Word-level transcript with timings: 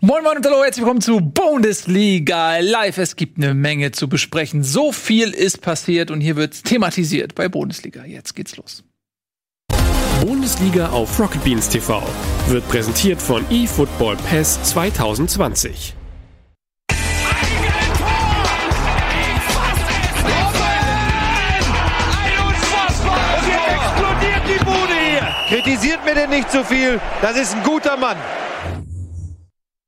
Moin 0.00 0.24
Moin 0.24 0.36
und 0.36 0.44
hallo, 0.44 0.62
herzlich 0.64 0.82
willkommen 0.82 1.00
zu 1.00 1.20
Bundesliga 1.20 2.58
Live. 2.58 2.98
Es 2.98 3.14
gibt 3.14 3.38
eine 3.38 3.54
Menge 3.54 3.92
zu 3.92 4.08
besprechen. 4.08 4.64
So 4.64 4.90
viel 4.90 5.30
ist 5.30 5.60
passiert 5.60 6.10
und 6.10 6.20
hier 6.20 6.34
wird 6.36 6.64
thematisiert 6.64 7.34
bei 7.36 7.48
Bundesliga. 7.48 8.04
Jetzt 8.04 8.34
geht's 8.34 8.56
los. 8.56 8.82
Bundesliga 10.20 10.88
auf 10.88 11.18
Rocket 11.20 11.44
Beans 11.44 11.68
TV 11.68 12.02
wird 12.48 12.68
präsentiert 12.68 13.22
von 13.22 13.44
eFootball 13.50 14.16
Pass 14.16 14.60
2020. 14.64 15.94
Und 22.90 23.46
jetzt 23.46 23.68
explodiert 23.70 24.42
die 24.48 24.64
Bude 24.64 24.94
hier. 25.08 25.28
Kritisiert 25.48 26.04
mir 26.04 26.14
denn 26.14 26.30
nicht 26.30 26.50
so 26.50 26.64
viel. 26.64 27.00
Das 27.22 27.36
ist 27.36 27.54
ein 27.54 27.62
guter 27.62 27.96
Mann. 27.96 28.16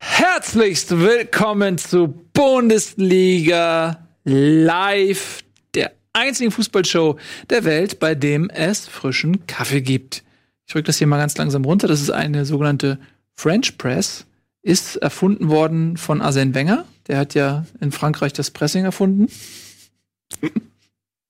Herzlichst 0.08 0.98
willkommen 0.98 1.76
zu 1.76 2.08
Bundesliga 2.32 4.08
Live, 4.24 5.42
der 5.74 5.92
einzigen 6.14 6.50
Fußballshow 6.50 7.18
der 7.50 7.64
Welt, 7.64 7.98
bei 7.98 8.14
dem 8.14 8.48
es 8.48 8.86
frischen 8.86 9.46
Kaffee 9.46 9.82
gibt. 9.82 10.22
Ich 10.66 10.72
drücke 10.72 10.86
das 10.86 10.96
hier 10.98 11.06
mal 11.06 11.18
ganz 11.18 11.36
langsam 11.36 11.64
runter. 11.66 11.86
Das 11.88 12.00
ist 12.00 12.10
eine 12.10 12.46
sogenannte 12.46 12.98
French 13.34 13.76
Press. 13.76 14.24
Ist 14.62 14.96
erfunden 14.96 15.48
worden 15.48 15.98
von 15.98 16.22
Arsène 16.22 16.54
Wenger. 16.54 16.86
Der 17.08 17.18
hat 17.18 17.34
ja 17.34 17.66
in 17.80 17.92
Frankreich 17.92 18.32
das 18.32 18.50
Pressing 18.50 18.84
erfunden. 18.84 19.28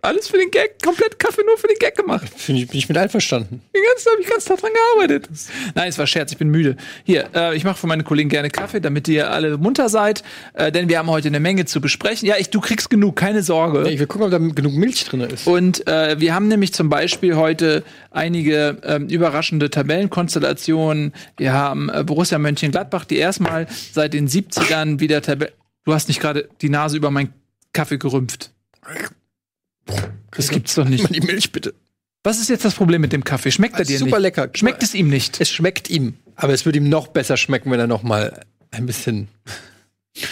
Alles 0.06 0.28
für 0.28 0.38
den 0.38 0.52
Gag, 0.52 0.80
komplett 0.84 1.18
Kaffee 1.18 1.42
nur 1.44 1.58
für 1.58 1.66
den 1.66 1.78
Gag 1.80 1.96
gemacht. 1.96 2.28
Finde 2.36 2.62
ich, 2.62 2.68
bin 2.68 2.78
ich 2.78 2.88
mit 2.88 2.96
einverstanden. 2.96 3.60
Den 3.74 3.82
ganzen 3.82 4.04
Tag 4.04 4.12
habe 4.12 4.22
ich 4.22 4.28
ganz 4.28 4.44
Tag 4.44 4.60
dran 4.60 4.70
gearbeitet. 4.72 5.28
Nein, 5.74 5.88
es 5.88 5.98
war 5.98 6.06
Scherz, 6.06 6.30
ich 6.30 6.38
bin 6.38 6.48
müde. 6.48 6.76
Hier, 7.02 7.28
äh, 7.34 7.56
ich 7.56 7.64
mache 7.64 7.76
für 7.76 7.88
meine 7.88 8.04
Kollegen 8.04 8.28
gerne 8.28 8.48
Kaffee, 8.48 8.78
damit 8.78 9.08
ihr 9.08 9.32
alle 9.32 9.58
munter 9.58 9.88
seid, 9.88 10.22
äh, 10.54 10.70
denn 10.70 10.88
wir 10.88 10.98
haben 10.98 11.10
heute 11.10 11.26
eine 11.26 11.40
Menge 11.40 11.64
zu 11.64 11.80
besprechen. 11.80 12.28
Ja, 12.28 12.36
ich, 12.38 12.50
du 12.50 12.60
kriegst 12.60 12.88
genug, 12.88 13.16
keine 13.16 13.42
Sorge. 13.42 13.90
Ich 13.90 13.98
will 13.98 14.06
gucken, 14.06 14.26
ob 14.26 14.30
da 14.30 14.38
genug 14.38 14.74
Milch 14.74 15.04
drin 15.06 15.22
ist. 15.22 15.44
Und 15.44 15.84
äh, 15.88 16.20
wir 16.20 16.36
haben 16.36 16.46
nämlich 16.46 16.72
zum 16.72 16.88
Beispiel 16.88 17.34
heute 17.34 17.82
einige 18.12 18.78
ähm, 18.84 19.08
überraschende 19.08 19.70
Tabellenkonstellationen. 19.70 21.14
Wir 21.36 21.52
haben 21.52 21.88
äh, 21.88 22.04
Borussia 22.04 22.38
Mönchengladbach, 22.38 23.06
die 23.06 23.16
erstmal 23.16 23.66
seit 23.92 24.14
den 24.14 24.28
70ern 24.28 25.00
wieder 25.00 25.20
Tabelle. 25.20 25.52
Du 25.84 25.92
hast 25.92 26.06
nicht 26.06 26.20
gerade 26.20 26.48
die 26.62 26.68
Nase 26.68 26.96
über 26.96 27.10
meinen 27.10 27.32
Kaffee 27.72 27.98
gerümpft. 27.98 28.52
Das 30.32 30.48
gibt's 30.48 30.74
doch 30.74 30.84
nicht. 30.86 31.02
Mal 31.04 31.12
die 31.12 31.20
Milch 31.26 31.52
bitte. 31.52 31.74
Was 32.22 32.40
ist 32.40 32.50
jetzt 32.50 32.64
das 32.64 32.74
Problem 32.74 33.00
mit 33.00 33.12
dem 33.12 33.22
Kaffee? 33.24 33.52
Schmeckt 33.52 33.78
er 33.78 33.84
dir 33.84 33.98
Super 33.98 34.16
nicht? 34.16 34.22
lecker. 34.22 34.48
Schmeckt 34.52 34.82
es 34.82 34.94
ihm 34.94 35.08
nicht? 35.08 35.40
Es 35.40 35.48
schmeckt 35.50 35.88
ihm. 35.88 36.14
Aber 36.34 36.52
es 36.52 36.64
würde 36.64 36.78
ihm 36.78 36.88
noch 36.88 37.06
besser 37.08 37.36
schmecken, 37.36 37.70
wenn 37.70 37.80
er 37.80 37.86
noch 37.86 38.02
mal 38.02 38.40
ein 38.72 38.86
bisschen. 38.86 39.28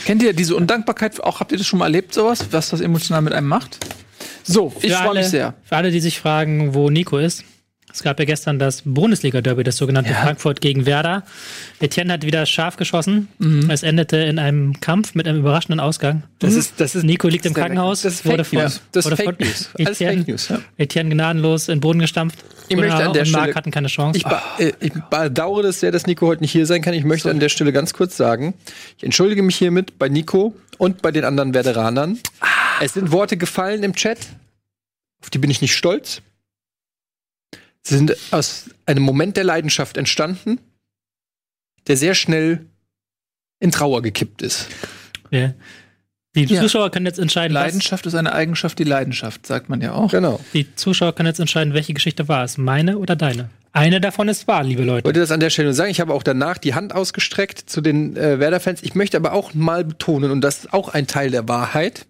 Kennt 0.04 0.22
ihr 0.22 0.32
diese 0.32 0.56
Undankbarkeit 0.56 1.22
auch? 1.22 1.40
Habt 1.40 1.52
ihr 1.52 1.58
das 1.58 1.66
schon 1.66 1.78
mal 1.78 1.86
erlebt, 1.86 2.12
sowas? 2.12 2.46
Was 2.50 2.70
das 2.70 2.80
emotional 2.80 3.22
mit 3.22 3.32
einem 3.32 3.46
macht? 3.46 3.78
So, 4.42 4.74
ich 4.82 4.92
freue 4.92 5.14
mich 5.14 5.28
sehr. 5.28 5.54
Für 5.64 5.76
alle, 5.76 5.90
die 5.90 6.00
sich 6.00 6.18
fragen, 6.18 6.74
wo 6.74 6.90
Nico 6.90 7.18
ist. 7.18 7.44
Es 7.94 8.02
gab 8.02 8.18
ja 8.18 8.24
gestern 8.24 8.58
das 8.58 8.82
Bundesliga-Derby, 8.84 9.62
das 9.62 9.76
sogenannte 9.76 10.10
Ja. 10.10 10.16
Frankfurt 10.16 10.60
gegen 10.60 10.84
Werder. 10.84 11.22
Etienne 11.78 12.12
hat 12.14 12.24
wieder 12.24 12.44
scharf 12.44 12.76
geschossen. 12.76 13.28
Mhm. 13.38 13.70
Es 13.70 13.84
endete 13.84 14.16
in 14.16 14.40
einem 14.40 14.80
Kampf 14.80 15.14
mit 15.14 15.28
einem 15.28 15.38
überraschenden 15.38 15.78
Ausgang. 15.78 16.24
Das 16.40 16.54
ist, 16.54 16.74
das 16.80 16.96
ist, 16.96 17.04
Nico 17.04 17.28
liegt 17.28 17.46
im 17.46 17.54
Krankenhaus. 17.54 18.02
Das 18.02 18.14
ist 18.14 18.26
wurde 18.26 18.42
Fake 18.42 18.46
von, 18.48 18.58
News. 18.64 18.80
Das 18.90 19.06
ist 19.06 19.12
wurde 19.12 19.22
Fake 19.22 19.38
News. 19.40 19.70
Alles 19.78 19.90
Etienne, 20.00 20.16
Fake 20.18 20.28
News. 20.28 20.48
Ja. 20.48 20.58
Etienne 20.76 21.10
gnadenlos 21.10 21.68
in 21.68 21.76
den 21.76 21.80
Boden 21.82 22.00
gestampft. 22.00 22.40
Ich 22.68 22.76
möchte 22.76 22.94
an 22.96 23.12
der 23.12 23.22
und 23.22 23.30
Marc 23.30 23.42
Stelle- 23.44 23.54
hatten 23.54 23.70
keine 23.70 23.86
Chance. 23.88 24.18
Ich, 24.18 24.26
äh, 24.64 24.72
ich 24.80 24.92
bedauere 25.08 25.62
das 25.62 25.78
sehr, 25.78 25.92
dass 25.92 26.06
Nico 26.08 26.26
heute 26.26 26.42
nicht 26.42 26.50
hier 26.50 26.66
sein 26.66 26.82
kann. 26.82 26.94
Ich 26.94 27.04
möchte 27.04 27.30
an 27.30 27.38
der 27.38 27.48
Stelle 27.48 27.72
ganz 27.72 27.92
kurz 27.94 28.16
sagen, 28.16 28.54
ich 28.98 29.04
entschuldige 29.04 29.44
mich 29.44 29.54
hiermit 29.56 30.00
bei 30.00 30.08
Nico 30.08 30.52
und 30.78 31.00
bei 31.00 31.12
den 31.12 31.22
anderen 31.24 31.54
Werderanern. 31.54 32.18
Es 32.80 32.94
sind 32.94 33.12
Worte 33.12 33.36
gefallen 33.36 33.84
im 33.84 33.94
Chat, 33.94 34.18
auf 35.22 35.30
die 35.30 35.38
bin 35.38 35.48
ich 35.50 35.60
nicht 35.62 35.74
stolz. 35.76 36.22
Sie 37.86 37.96
sind 37.96 38.16
aus 38.30 38.70
einem 38.86 39.02
Moment 39.02 39.36
der 39.36 39.44
Leidenschaft 39.44 39.96
entstanden, 39.96 40.58
der 41.86 41.96
sehr 41.96 42.14
schnell 42.14 42.66
in 43.60 43.70
Trauer 43.70 44.02
gekippt 44.02 44.42
ist. 44.42 44.68
ja. 45.30 45.54
Die 46.36 46.46
Ja. 46.46 46.60
Zuschauer 46.60 46.90
können 46.90 47.06
jetzt 47.06 47.20
entscheiden, 47.20 47.54
was, 47.54 47.62
Leidenschaft 47.62 48.06
ist 48.06 48.14
eine 48.16 48.32
Eigenschaft, 48.32 48.76
die 48.80 48.84
Leidenschaft, 48.84 49.46
sagt 49.46 49.68
man 49.68 49.80
ja 49.80 49.92
auch. 49.92 50.10
Genau. 50.10 50.40
die 50.52 50.74
Zuschauer 50.74 51.14
können 51.14 51.28
jetzt 51.28 51.38
entscheiden, 51.38 51.74
welche 51.74 51.94
Geschichte 51.94 52.26
war 52.26 52.42
es. 52.42 52.58
Meine 52.58 52.98
oder 52.98 53.14
deine? 53.14 53.50
Eine 53.72 54.00
davon 54.00 54.26
ist 54.26 54.48
wahr, 54.48 54.64
liebe 54.64 54.82
Ich 54.82 54.86
Leute. 54.88 55.04
wollte 55.04 55.20
das 55.20 55.30
an 55.30 55.38
der 55.38 55.50
Stelle 55.50 55.66
nur 55.68 55.74
sagen. 55.74 55.92
Ich 55.92 56.00
habe 56.00 56.12
auch 56.12 56.24
danach 56.24 56.58
die 56.58 56.74
Hand 56.74 56.92
ausgestreckt 56.92 57.70
zu 57.70 57.80
den 57.80 58.16
äh, 58.16 58.40
Werder-Fans. 58.40 58.82
Ich 58.82 58.96
möchte 58.96 59.16
aber 59.16 59.32
auch 59.32 59.54
mal 59.54 59.84
betonen, 59.84 60.32
und 60.32 60.40
das 60.40 60.58
ist 60.64 60.72
auch 60.72 60.88
ein 60.88 61.06
Teil 61.06 61.30
der 61.30 61.46
Wahrheit. 61.48 62.04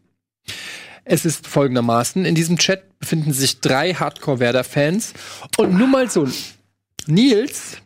Es 1.05 1.25
ist 1.25 1.47
folgendermaßen: 1.47 2.25
In 2.25 2.35
diesem 2.35 2.59
Chat 2.59 2.99
befinden 2.99 3.33
sich 3.33 3.61
drei 3.61 3.95
Hardcore-Werder-Fans. 3.95 5.15
Und 5.57 5.75
nur 5.75 5.89
mal 5.89 6.11
so: 6.11 6.29
Nils, 7.07 7.79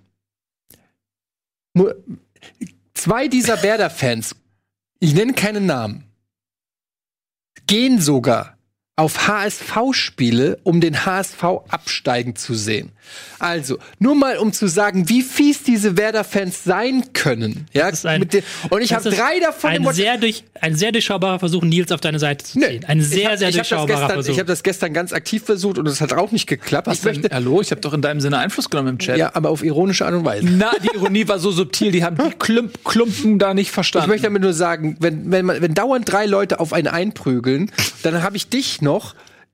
zwei 2.94 3.28
dieser 3.28 3.62
Werder-Fans, 3.62 4.34
ich 5.00 5.14
nenne 5.14 5.32
keine 5.32 5.60
Namen, 5.60 6.04
gehen 7.66 8.00
sogar 8.00 8.57
auf 8.98 9.28
HSV-Spiele, 9.28 10.58
um 10.64 10.80
den 10.80 11.06
HSV 11.06 11.42
absteigen 11.68 12.34
zu 12.36 12.54
sehen. 12.54 12.90
Also, 13.38 13.78
nur 14.00 14.14
mal 14.14 14.36
um 14.36 14.52
zu 14.52 14.66
sagen, 14.66 15.08
wie 15.08 15.22
fies 15.22 15.62
diese 15.62 15.96
Werder-Fans 15.96 16.64
sein 16.64 17.04
können. 17.14 17.66
Ja, 17.72 17.88
Das 17.90 18.00
ist 18.00 18.06
ein- 18.06 18.20
mit 18.20 18.34
den, 18.34 18.42
und 18.68 18.82
ich 18.82 18.92
habe 18.92 19.08
drei 19.08 19.40
davon 19.40 19.70
ein 19.70 19.84
im 19.84 19.92
sehr, 19.92 20.18
durch, 20.18 20.44
ein 20.60 20.74
sehr 20.74 20.92
durchschaubarer 20.92 21.38
Versuch, 21.38 21.62
Nils 21.62 21.90
auf 21.92 22.00
deine 22.00 22.18
Seite 22.18 22.44
zu 22.44 22.58
Nee, 22.58 22.66
ziehen. 22.80 22.84
Ein 22.86 23.00
sehr, 23.00 23.18
ich 23.20 23.26
hab, 23.28 23.38
sehr 23.38 23.48
ich 23.50 23.54
durchschaubarer 23.54 23.86
gestern, 24.00 24.10
Versuch. 24.10 24.32
Ich 24.32 24.38
habe 24.40 24.48
das 24.48 24.62
gestern 24.62 24.92
ganz 24.92 25.12
aktiv 25.14 25.42
versucht 25.44 25.78
und 25.78 25.86
es 25.86 26.00
hat 26.02 26.12
auch 26.12 26.32
nicht 26.32 26.46
geklappt. 26.48 26.88
Ich 26.92 27.00
denn? 27.00 27.14
möchte, 27.14 27.34
Hallo, 27.34 27.60
ich 27.62 27.70
habe 27.70 27.80
doch 27.80 27.94
in 27.94 28.02
deinem 28.02 28.20
Sinne 28.20 28.38
Einfluss 28.38 28.68
genommen 28.68 28.88
im 28.88 28.98
Chat. 28.98 29.16
ja, 29.16 29.30
aber 29.34 29.48
auf 29.50 29.62
ironische 29.64 30.04
Art 30.04 30.14
und 30.14 30.24
Weise. 30.26 30.46
Na, 30.50 30.72
die 30.82 30.94
Ironie 30.94 31.26
war 31.28 31.38
so 31.38 31.50
subtil, 31.50 31.92
die 31.92 32.04
haben 32.04 32.16
die 32.18 32.34
Klump 32.38 32.84
Klumpen 32.84 33.38
da 33.38 33.54
nicht 33.54 33.68
Ich 33.68 33.72
verstanden. 33.72 34.10
möchte 34.10 34.24
damit 34.24 34.42
nur 34.42 34.52
sagen, 34.52 34.96
wenn, 35.00 35.30
wenn, 35.30 35.46
man, 35.46 35.62
wenn 35.62 35.72
dauernd 35.72 36.10
drei 36.10 36.26
Leute 36.26 36.60
auf 36.60 36.72
einen 36.74 36.88
einprügeln, 36.88 37.70
dann 38.02 38.22
habe 38.22 38.36
ich 38.36 38.48
dich 38.48 38.82
noch, 38.82 38.87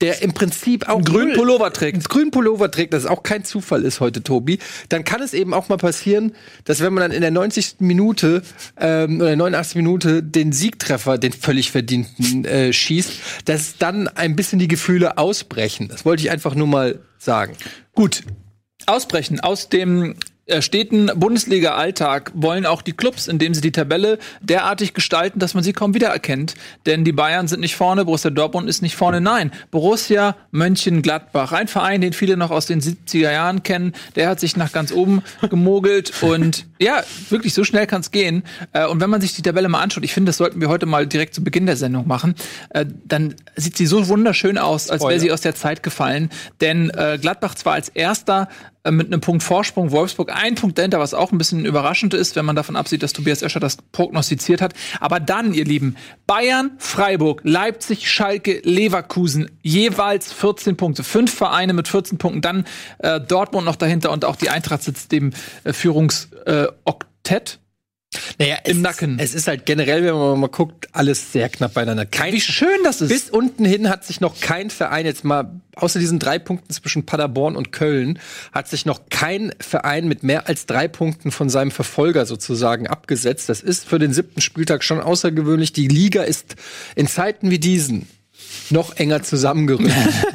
der 0.01 0.23
im 0.23 0.35
Prinzip 0.35 0.89
auch 0.89 0.97
Einen 0.97 1.05
grünen 1.05 1.35
Pullover 1.35 1.73
trägt. 1.73 1.95
einen 1.95 2.05
grünen 2.05 2.31
Pullover 2.31 2.71
trägt, 2.71 2.93
das 2.93 3.07
auch 3.07 3.23
kein 3.23 3.45
Zufall 3.45 3.85
ist 3.85 4.01
heute, 4.01 4.23
Tobi, 4.23 4.59
dann 4.89 5.05
kann 5.05 5.23
es 5.23 5.35
eben 5.35 5.55
auch 5.55 5.69
mal 5.69 5.77
passieren, 5.77 6.33
dass 6.65 6.81
wenn 6.81 6.93
man 6.93 7.03
dann 7.03 7.13
in 7.13 7.21
der 7.21 7.31
90. 7.31 7.77
Minute 7.79 8.43
ähm, 8.79 9.21
oder 9.21 9.37
89. 9.37 9.77
Minute 9.77 10.23
den 10.23 10.53
Siegtreffer, 10.53 11.17
den 11.19 11.33
völlig 11.33 11.71
verdienten, 11.71 12.45
äh, 12.45 12.73
schießt, 12.73 13.13
dass 13.45 13.79
dann 13.79 14.09
ein 14.09 14.37
bisschen 14.37 14.59
die 14.59 14.69
Gefühle 14.69 15.17
ausbrechen. 15.17 15.89
Das 15.89 16.05
wollte 16.05 16.23
ich 16.23 16.31
einfach 16.31 16.55
nur 16.55 16.67
mal 16.67 17.01
sagen. 17.19 17.57
Gut. 17.95 18.23
Ausbrechen 18.87 19.41
aus 19.41 19.69
dem 19.69 20.17
steten 20.61 21.11
Bundesliga-Alltag 21.15 22.33
wollen 22.35 22.67
auch 22.67 22.83
die 22.83 22.93
Clubs, 22.93 23.29
indem 23.29 23.55
sie 23.55 23.61
die 23.61 23.73
Tabelle 23.73 24.19
derartig 24.41 24.93
gestalten, 24.93 25.39
dass 25.39 25.55
man 25.55 25.65
sie 25.65 25.73
kaum 25.73 25.95
wiedererkennt. 25.95 26.55
Denn 26.87 27.05
die 27.05 27.13
Bayern 27.13 27.49
sind 27.49 27.61
nicht 27.61 27.77
vorne, 27.77 28.05
Borussia 28.05 28.31
Dortmund 28.31 28.69
ist 28.69 28.83
nicht 28.83 28.97
vorne. 28.97 29.21
Nein, 29.21 29.53
Borussia 29.71 30.37
Mönchengladbach, 30.51 31.53
ein 31.53 31.69
Verein, 31.69 32.01
den 32.01 32.13
viele 32.13 32.37
noch 32.37 32.51
aus 32.51 32.67
den 32.67 32.81
70er 32.81 33.33
Jahren 33.33 33.63
kennen, 33.63 33.95
der 34.17 34.29
hat 34.29 34.41
sich 34.41 34.57
nach 34.57 34.73
ganz 34.73 34.93
oben 34.93 35.23
gemogelt 35.51 36.13
und 36.23 36.67
ja, 36.79 37.03
wirklich 37.31 37.55
so 37.55 37.65
schnell 37.65 37.87
kann 37.87 38.03
es 38.03 38.11
gehen. 38.11 38.43
Äh, 38.73 38.87
Und 38.87 39.01
wenn 39.01 39.09
man 39.09 39.21
sich 39.21 39.35
die 39.35 39.43
Tabelle 39.43 39.69
mal 39.69 39.81
anschaut, 39.81 40.05
ich 40.05 40.13
finde, 40.13 40.29
das 40.31 40.37
sollten 40.37 40.61
wir 40.61 40.69
heute 40.69 40.87
mal 40.87 41.07
direkt 41.07 41.35
zu 41.35 41.43
Beginn 41.43 41.67
der 41.67 41.77
Sendung 41.77 42.07
machen, 42.07 42.35
äh, 42.71 42.85
dann 43.07 43.35
sieht 43.57 43.77
sie 43.77 43.87
so 43.87 44.09
wunderschön 44.09 44.59
aus, 44.59 44.91
als 44.91 45.03
wäre 45.03 45.21
sie 45.21 45.33
aus 45.33 45.41
der 45.41 45.55
Zeit 45.55 45.83
gefallen. 45.83 46.31
Denn 46.61 46.91
äh, 46.91 47.19
Gladbach 47.21 47.55
zwar 47.55 47.75
als 47.75 47.89
erster 47.89 48.49
äh, 48.85 48.91
mit 48.91 49.07
einem 49.07 49.21
Punkt 49.21 49.43
Vorsprung, 49.43 49.91
Wolfsburg 49.91 50.31
ein 50.33 50.55
Punkt 50.55 50.79
dahinter, 50.79 51.01
was 51.01 51.15
auch 51.15 51.33
ein 51.33 51.39
bisschen 51.39 51.65
überraschend 51.65 52.15
ist, 52.15 52.37
wenn 52.37 52.45
man 52.45 52.55
davon 52.55 52.77
absieht, 52.77 53.03
dass 53.03 53.13
Tobias 53.13 53.43
Escher 53.43 53.61
das 53.61 53.79
prognostiziert 53.93 54.61
hat. 54.61 54.75
Aber 55.01 55.21
dann, 55.21 55.55
ihr 55.55 55.65
Lieben, 55.65 55.97
Bayern, 56.27 56.73
Freiburg, 56.79 57.41
Leipzig, 57.45 58.11
Schalke, 58.11 58.61
Leverkusen, 58.63 59.51
jeweils 59.63 60.33
14 60.33 60.77
Punkte. 60.77 61.03
Fünf 61.03 61.35
Vereine 61.35 61.73
mit 61.73 61.89
14 61.89 62.19
Punkten. 62.19 62.43
Dann 62.43 62.65
äh, 62.99 63.21
Dortmund 63.21 63.65
noch 63.65 63.77
dahinter 63.77 64.13
und 64.13 64.25
auch 64.25 64.37
die 64.37 64.51
Eintracht 64.51 64.83
sitzt 64.83 65.13
dem 65.13 65.33
äh, 65.65 65.73
Führungsoktett. 65.73 67.59
Naja, 68.39 68.57
Im 68.65 68.79
es, 68.79 68.83
Nacken. 68.83 69.19
Es 69.19 69.35
ist 69.35 69.47
halt 69.49 69.67
generell, 69.67 70.05
wenn 70.05 70.15
man 70.15 70.41
mal 70.41 70.49
guckt, 70.49 70.89
alles 70.93 71.33
sehr 71.33 71.49
knapp 71.49 71.75
beieinander. 71.75 72.07
Kein, 72.07 72.33
Wie 72.33 72.41
schön 72.41 72.69
das 72.85 73.01
ist. 73.01 73.09
bis 73.09 73.31
unten 73.31 73.65
hin 73.65 73.89
hat 73.89 74.05
sich 74.05 74.21
noch 74.21 74.41
kein 74.41 74.71
Verein 74.71 75.07
jetzt 75.07 75.25
mal, 75.25 75.61
außer 75.77 75.99
diesen 75.99 76.19
drei 76.19 76.39
Punkten 76.39 76.73
zwischen 76.73 77.07
Paderborn 77.07 77.57
und 77.57 77.73
Köln, 77.73 78.19
hat 78.53 78.69
sich 78.69 78.87
noch 78.87 79.03
kein 79.11 79.53
Verein 79.61 80.09
mit 80.09 80.23
mehr 80.23 80.49
als 80.49 80.67
drei 80.67 80.89
Punkten 80.89 81.31
von 81.31 81.49
seinem 81.49 81.71
Verfolger 81.71 82.27
sozusagen 82.27 82.87
abgesetzt. 82.87 83.49
Das 83.49 83.61
ist 83.61 83.89
für 83.89 83.99
den 83.99 84.13
siebten 84.13 84.41
Spieltag 84.41 84.85
schon 84.85 85.01
außergewöhnlich. 85.01 85.73
Die 85.73 85.89
Liga 85.89 86.23
ist 86.23 86.57
in 86.95 87.07
Zeiten 87.09 87.51
wie 87.51 87.59
diesen 87.59 88.09
noch 88.71 88.97
enger 88.97 89.23
zusammengerückt. 89.23 89.91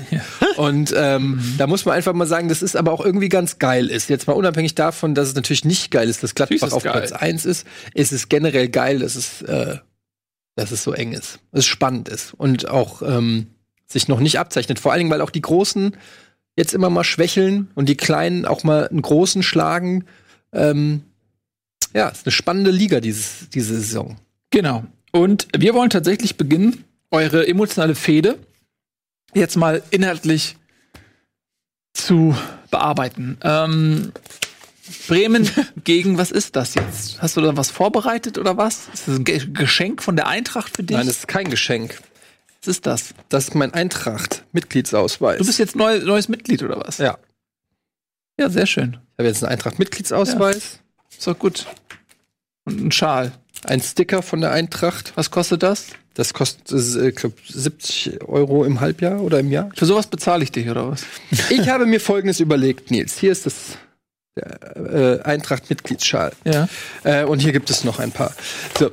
Und 0.59 0.93
ähm, 0.93 1.41
da 1.57 1.67
muss 1.67 1.85
man 1.85 1.95
einfach 1.95 2.11
mal 2.11 2.27
sagen, 2.27 2.49
das 2.49 2.61
ist 2.61 2.75
aber 2.75 2.91
auch 2.91 2.99
irgendwie 2.99 3.29
ganz 3.29 3.59
geil 3.59 3.87
ist. 3.87 4.09
Jetzt 4.09 4.27
mal 4.27 4.33
unabhängig 4.33 4.75
davon, 4.75 5.15
dass 5.15 5.29
es 5.29 5.35
natürlich 5.35 5.63
nicht 5.63 5.89
geil 5.89 6.09
ist, 6.09 6.21
dass 6.21 6.35
Gladbach 6.35 6.73
auf 6.73 6.83
geil. 6.83 6.91
Platz 6.91 7.13
1 7.13 7.45
ist, 7.45 7.65
ist 7.93 8.11
es 8.11 8.27
generell 8.27 8.67
geil, 8.67 8.99
dass 8.99 9.15
es, 9.15 9.41
äh, 9.43 9.77
dass 10.57 10.71
es 10.71 10.83
so 10.83 10.91
eng 10.91 11.13
ist. 11.13 11.39
Dass 11.53 11.59
es 11.59 11.65
spannend 11.65 12.09
ist 12.09 12.33
und 12.33 12.67
auch 12.67 13.01
ähm, 13.01 13.47
sich 13.85 14.09
noch 14.09 14.19
nicht 14.19 14.37
abzeichnet. 14.37 14.79
Vor 14.79 14.91
allen 14.91 14.99
Dingen, 14.99 15.11
weil 15.11 15.21
auch 15.21 15.29
die 15.29 15.39
Großen 15.39 15.95
jetzt 16.57 16.73
immer 16.73 16.89
mal 16.89 17.05
schwächeln 17.05 17.69
und 17.75 17.87
die 17.87 17.95
Kleinen 17.95 18.43
auch 18.45 18.65
mal 18.65 18.85
einen 18.89 19.01
Großen 19.01 19.43
schlagen. 19.43 20.03
Ähm, 20.51 21.03
ja, 21.93 22.09
ist 22.09 22.25
eine 22.25 22.33
spannende 22.33 22.71
Liga 22.71 22.99
dieses, 22.99 23.47
diese 23.53 23.75
Saison. 23.75 24.17
Genau. 24.49 24.83
Und 25.13 25.47
wir 25.57 25.73
wollen 25.73 25.89
tatsächlich 25.89 26.35
beginnen, 26.35 26.83
eure 27.11 27.47
emotionale 27.47 27.95
Fehde 27.95 28.37
jetzt 29.33 29.55
mal 29.57 29.81
inhaltlich 29.91 30.57
zu 31.93 32.35
bearbeiten. 32.71 33.37
Ähm, 33.43 34.11
Bremen 35.07 35.49
gegen, 35.83 36.17
was 36.17 36.31
ist 36.31 36.55
das 36.55 36.73
jetzt? 36.75 37.21
Hast 37.21 37.37
du 37.37 37.41
da 37.41 37.55
was 37.57 37.69
vorbereitet 37.69 38.37
oder 38.37 38.57
was? 38.57 38.87
Ist 38.93 39.07
das 39.07 39.15
ein 39.17 39.23
Ge 39.23 39.45
Geschenk 39.53 40.01
von 40.01 40.15
der 40.15 40.27
Eintracht 40.27 40.75
für 40.75 40.83
dich? 40.83 40.97
Nein, 40.97 41.07
das 41.07 41.17
ist 41.17 41.27
kein 41.27 41.49
Geschenk. 41.49 42.01
was 42.61 42.67
ist 42.67 42.85
das? 42.85 43.13
Das 43.29 43.45
ist 43.45 43.55
mein 43.55 43.73
Eintracht-Mitgliedsausweis. 43.73 45.39
Du 45.39 45.45
bist 45.45 45.59
jetzt 45.59 45.75
neu, 45.75 45.99
neues 45.99 46.27
Mitglied 46.29 46.63
oder 46.63 46.79
was? 46.85 46.97
ja. 46.97 47.17
Ja, 48.39 48.49
sehr 48.49 48.65
schön. 48.67 48.91
Ich 48.93 49.19
habe 49.19 49.27
jetzt 49.27 49.43
einen 49.43 49.51
Eintracht-Mitgliedsausweis, 49.51 50.79
Ist 51.11 51.27
doch 51.27 51.37
gut. 51.37 51.65
Und 52.69 52.85
ein 52.87 52.91
Schal. 52.91 53.31
ein 53.65 53.81
Sticker 53.81 54.21
von 54.21 54.41
der 54.41 54.51
Eintracht. 54.51 55.13
Was 55.15 55.31
kostet 55.31 55.63
das? 55.63 55.87
Das 56.13 56.33
kostet, 56.33 56.71
äh, 56.71 57.09
ich 57.09 57.15
glaub, 57.15 57.33
70 57.47 58.21
Euro 58.27 58.65
im 58.65 58.79
Halbjahr 58.79 59.21
oder 59.21 59.39
im 59.39 59.51
Jahr. 59.51 59.69
Für 59.75 59.85
sowas 59.85 60.07
bezahle 60.07 60.43
ich 60.43 60.51
dich 60.51 60.69
oder 60.69 60.91
was? 60.91 61.05
Ich 61.49 61.69
habe 61.69 61.85
mir 61.85 61.99
Folgendes 61.99 62.39
überlegt, 62.39 62.91
Nils. 62.91 63.17
Hier 63.17 63.31
ist 63.31 63.45
das 63.45 63.77
der, 64.35 65.19
äh, 65.21 65.21
Eintracht-Mitgliedsschal. 65.23 66.31
Ja. 66.45 66.67
Äh, 67.03 67.23
und 67.25 67.39
hier 67.39 67.51
gibt 67.51 67.69
es 67.69 67.83
noch 67.83 67.99
ein 67.99 68.11
paar. 68.11 68.33
So, 68.77 68.89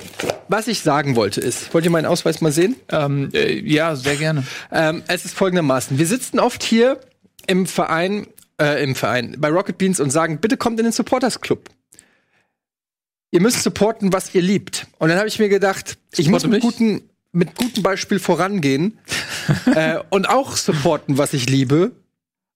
was 0.47 0.67
ich 0.67 0.81
sagen 0.81 1.15
wollte 1.15 1.41
ist, 1.41 1.73
wollt 1.73 1.85
ihr 1.85 1.91
meinen 1.91 2.05
Ausweis 2.05 2.41
mal 2.41 2.51
sehen? 2.51 2.75
Ähm, 2.89 3.29
äh, 3.33 3.59
ja, 3.59 3.95
sehr 3.95 4.15
gerne. 4.15 4.43
Ähm, 4.71 5.03
es 5.07 5.25
ist 5.25 5.35
folgendermaßen. 5.35 5.97
Wir 5.97 6.07
sitzen 6.07 6.39
oft 6.39 6.63
hier 6.63 6.99
im 7.45 7.65
Verein, 7.65 8.27
äh, 8.59 8.83
im 8.83 8.95
Verein, 8.95 9.35
bei 9.37 9.49
Rocket 9.49 9.77
Beans 9.77 9.99
und 9.99 10.11
sagen, 10.11 10.39
bitte 10.39 10.57
kommt 10.57 10.79
in 10.79 10.85
den 10.85 10.93
Supporters 10.93 11.39
Club. 11.41 11.69
Ihr 13.31 13.41
müsst 13.41 13.61
supporten, 13.63 14.13
was 14.13 14.33
ihr 14.33 14.41
liebt. 14.41 14.87
Und 14.99 15.09
dann 15.09 15.17
habe 15.17 15.27
ich 15.27 15.39
mir 15.39 15.49
gedacht, 15.49 15.97
ich 16.15 16.29
muss 16.29 16.43
mit 16.43 16.53
mich? 16.53 16.61
gutem, 16.61 17.03
mit 17.31 17.55
gutem 17.55 17.83
Beispiel 17.83 18.19
vorangehen 18.19 18.97
äh, 19.65 19.99
und 20.09 20.29
auch 20.29 20.55
supporten, 20.55 21.17
was 21.17 21.33
ich 21.33 21.49
liebe. 21.49 21.91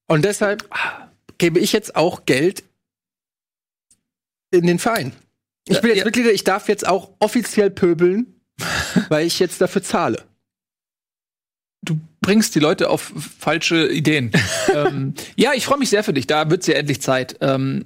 Und 0.06 0.24
deshalb 0.24 0.68
gebe 1.38 1.58
ich 1.58 1.72
jetzt 1.72 1.94
auch 1.96 2.24
Geld 2.24 2.64
in 4.50 4.66
den 4.66 4.78
Verein. 4.78 5.12
Ich 5.68 5.80
bin 5.80 5.90
jetzt 5.90 5.98
Ja. 5.98 6.04
Mitglied, 6.04 6.26
ich 6.26 6.44
darf 6.44 6.68
jetzt 6.68 6.86
auch 6.86 7.10
offiziell 7.18 7.70
pöbeln, 7.70 8.40
weil 9.08 9.26
ich 9.26 9.38
jetzt 9.38 9.60
dafür 9.60 9.82
zahle. 9.82 10.24
Du 12.22 12.26
bringst 12.26 12.54
die 12.54 12.60
Leute 12.60 12.88
auf 12.88 13.12
falsche 13.38 13.88
Ideen. 13.88 14.30
ähm, 14.74 15.14
ja, 15.36 15.50
ich 15.54 15.66
freue 15.66 15.78
mich 15.78 15.90
sehr 15.90 16.04
für 16.04 16.12
dich. 16.12 16.26
Da 16.26 16.48
wird's 16.50 16.66
ja 16.66 16.74
endlich 16.74 17.02
Zeit. 17.02 17.36
Ähm, 17.40 17.84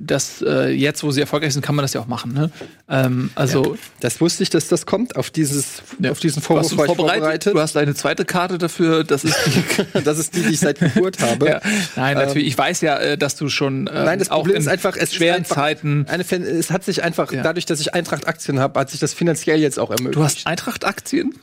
das 0.00 0.42
äh, 0.42 0.68
jetzt, 0.70 1.02
wo 1.02 1.10
sie 1.10 1.20
erfolgreich 1.20 1.52
sind, 1.54 1.64
kann 1.64 1.74
man 1.74 1.82
das 1.82 1.94
ja 1.94 2.00
auch 2.00 2.06
machen. 2.06 2.32
Ne? 2.34 2.50
Ähm, 2.88 3.30
also 3.34 3.76
Das 4.00 4.20
wusste 4.20 4.42
ich, 4.42 4.50
dass 4.50 4.68
das 4.68 4.86
kommt. 4.86 5.16
Auf 5.16 5.30
dieses, 5.30 5.82
Ja. 5.98 6.10
auf 6.10 6.20
diesen 6.20 6.40
du 6.40 6.46
Vorwurf 6.46 6.64
hast 6.66 6.76
war 6.76 6.86
du 6.86 6.92
ich 6.92 6.96
vorbereitet. 6.98 7.54
Du 7.54 7.60
hast 7.60 7.76
eine 7.76 7.94
zweite 7.94 8.24
Karte 8.24 8.58
dafür. 8.58 9.04
Das 9.04 9.24
ist 9.24 9.36
die. 9.46 10.00
das 10.04 10.18
ist 10.18 10.36
die, 10.36 10.42
die 10.42 10.50
ich 10.50 10.60
seit 10.60 10.78
Geburt 10.78 11.20
habe. 11.20 11.46
ja. 11.46 11.60
Nein, 11.96 12.16
natürlich. 12.16 12.48
Ich 12.48 12.58
weiß 12.58 12.82
ja, 12.82 12.96
äh, 12.98 13.18
dass 13.18 13.36
du 13.36 13.48
schon 13.48 13.86
ähm, 13.86 14.04
Nein, 14.04 14.18
das 14.18 14.30
auch 14.30 14.42
Problem 14.42 14.58
ist 14.58 14.68
einfach, 14.68 14.96
es 14.96 15.14
schweren 15.14 15.38
einfach 15.38 15.56
Zeiten. 15.56 16.06
Eine 16.08 16.24
es 16.24 16.70
hat 16.70 16.84
sich 16.84 17.02
einfach, 17.02 17.32
Ja. 17.32 17.42
dadurch, 17.42 17.66
dass 17.66 17.80
ich 17.80 17.94
Eintracht-Aktien 17.94 18.60
habe, 18.60 18.78
hat 18.78 18.90
sich 18.90 19.00
das 19.00 19.14
finanziell 19.14 19.58
jetzt 19.58 19.78
auch 19.78 19.90
ermöglicht. 19.90 20.16
Du 20.16 20.22
hast 20.22 20.46
Eintracht-Aktien? 20.46 21.34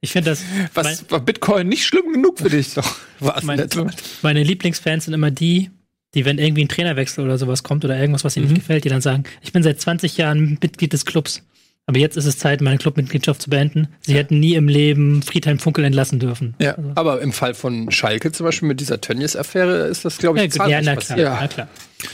Ich 0.00 0.12
finde 0.12 0.30
das. 0.30 0.42
Was 0.74 0.84
mein, 0.84 1.10
war 1.10 1.20
Bitcoin 1.20 1.68
nicht 1.68 1.84
schlimm 1.84 2.12
genug 2.12 2.38
für 2.38 2.48
dich? 2.50 2.74
Doch. 2.74 2.96
was 3.20 3.42
meine, 3.42 3.62
in 3.62 3.68
der 3.68 3.84
Tat. 3.86 4.02
meine 4.22 4.42
Lieblingsfans 4.44 5.06
sind 5.06 5.14
immer 5.14 5.30
die, 5.30 5.70
die, 6.14 6.24
wenn 6.24 6.38
irgendwie 6.38 6.64
ein 6.64 6.68
Trainerwechsel 6.68 7.24
oder 7.24 7.36
sowas 7.36 7.62
kommt 7.64 7.84
oder 7.84 7.98
irgendwas, 7.98 8.24
was 8.24 8.36
ihnen 8.36 8.46
Mhm. 8.46 8.52
nicht 8.52 8.62
gefällt, 8.62 8.84
die 8.84 8.88
dann 8.88 9.00
sagen, 9.00 9.24
ich 9.42 9.52
bin 9.52 9.62
seit 9.62 9.80
20 9.80 10.16
Jahren 10.16 10.58
Mitglied 10.62 10.92
des 10.92 11.04
Clubs. 11.04 11.42
Aber 11.88 11.98
jetzt 11.98 12.18
ist 12.18 12.26
es 12.26 12.36
Zeit, 12.36 12.60
meine 12.60 12.76
Clubmitgliedschaft 12.76 13.40
zu 13.40 13.48
beenden. 13.48 13.88
Sie 14.02 14.12
hätten 14.14 14.38
nie 14.38 14.54
im 14.56 14.68
Leben 14.68 15.22
Friedhelm 15.22 15.58
Funkel 15.58 15.84
entlassen 15.84 16.18
dürfen. 16.18 16.54
Ja. 16.60 16.76
Aber 16.94 17.22
im 17.22 17.32
Fall 17.32 17.54
von 17.54 17.90
Schalke 17.90 18.30
zum 18.30 18.44
Beispiel 18.44 18.68
mit 18.68 18.78
dieser 18.80 19.00
Tönnies-Affäre 19.00 19.86
ist 19.86 20.04
das, 20.04 20.18
glaube 20.18 20.38
Ja, 20.38 20.44
ich, 20.44 20.50
gut, 20.50 20.58
ja, 20.58 20.64
zahlreich 20.66 20.84
na 20.84 20.94
passiert. 20.96 21.18
klar, 21.18 21.38
na 21.40 21.48
klar. 21.48 21.68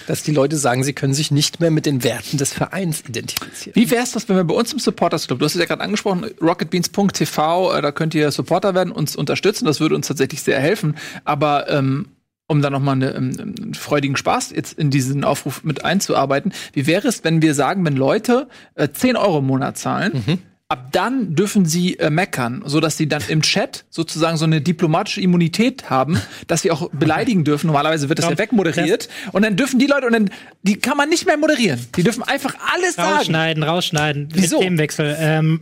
Dass 0.06 0.22
die 0.22 0.30
Leute 0.30 0.56
sagen, 0.56 0.84
sie 0.84 0.92
können 0.92 1.12
sich 1.12 1.32
nicht 1.32 1.58
mehr 1.58 1.72
mit 1.72 1.86
den 1.86 2.04
Werten 2.04 2.38
des 2.38 2.52
Vereins 2.52 3.02
identifizieren. 3.06 3.74
Wie 3.74 3.90
wär's 3.90 4.12
das, 4.12 4.28
wenn 4.28 4.36
wir 4.36 4.44
bei 4.44 4.54
uns 4.54 4.72
im 4.72 4.78
Supporters 4.78 5.26
Club, 5.26 5.40
du 5.40 5.44
hast 5.44 5.56
es 5.56 5.60
ja 5.60 5.66
gerade 5.66 5.82
angesprochen, 5.82 6.24
rocketbeans.tv, 6.40 7.76
äh, 7.76 7.82
da 7.82 7.90
könnt 7.92 8.14
ihr 8.14 8.30
Supporter 8.30 8.74
werden, 8.74 8.92
uns 8.92 9.16
unterstützen, 9.16 9.64
das 9.66 9.80
würde 9.80 9.94
uns 9.96 10.06
tatsächlich 10.06 10.40
sehr 10.42 10.60
helfen. 10.60 10.96
Aber 11.24 11.68
ähm, 11.68 12.06
um 12.46 12.62
da 12.62 12.70
nochmal 12.70 12.96
eine, 12.96 13.10
ähm, 13.14 13.32
einen 13.38 13.74
freudigen 13.74 14.16
Spaß 14.16 14.50
jetzt 14.50 14.78
in 14.78 14.90
diesen 14.90 15.24
Aufruf 15.24 15.64
mit 15.64 15.84
einzuarbeiten, 15.84 16.52
wie 16.72 16.86
wäre 16.86 17.08
es, 17.08 17.24
wenn 17.24 17.42
wir 17.42 17.54
sagen, 17.54 17.84
wenn 17.84 17.96
Leute 17.96 18.48
äh, 18.74 18.88
10 18.88 19.16
Euro 19.16 19.38
im 19.38 19.46
Monat 19.46 19.78
zahlen, 19.78 20.40
Ab 20.66 20.92
dann 20.92 21.34
dürfen 21.34 21.66
sie 21.66 21.98
äh, 21.98 22.08
meckern, 22.08 22.62
so 22.64 22.80
dass 22.80 22.96
sie 22.96 23.06
dann 23.06 23.22
im 23.28 23.42
Chat 23.42 23.84
sozusagen 23.90 24.38
so 24.38 24.46
eine 24.46 24.62
diplomatische 24.62 25.20
Immunität 25.20 25.90
haben, 25.90 26.18
dass 26.46 26.62
sie 26.62 26.70
auch 26.70 26.88
beleidigen 26.90 27.44
dürfen. 27.44 27.66
Normalerweise 27.66 28.08
wird 28.08 28.18
das 28.18 28.24
ja 28.24 28.30
Komm, 28.30 28.38
wegmoderiert 28.38 29.10
und 29.32 29.42
dann 29.42 29.56
dürfen 29.56 29.78
die 29.78 29.86
Leute 29.86 30.06
und 30.06 30.14
dann 30.14 30.30
die 30.62 30.76
kann 30.76 30.96
man 30.96 31.10
nicht 31.10 31.26
mehr 31.26 31.36
moderieren. 31.36 31.78
Die 31.96 32.02
dürfen 32.02 32.22
einfach 32.22 32.54
alles 32.72 32.94
sagen. 32.94 33.18
Rausschneiden, 33.18 33.62
rausschneiden. 33.62 34.28
Wieso? 34.32 34.58
Themenwechsel. 34.58 35.14
Ähm, 35.18 35.60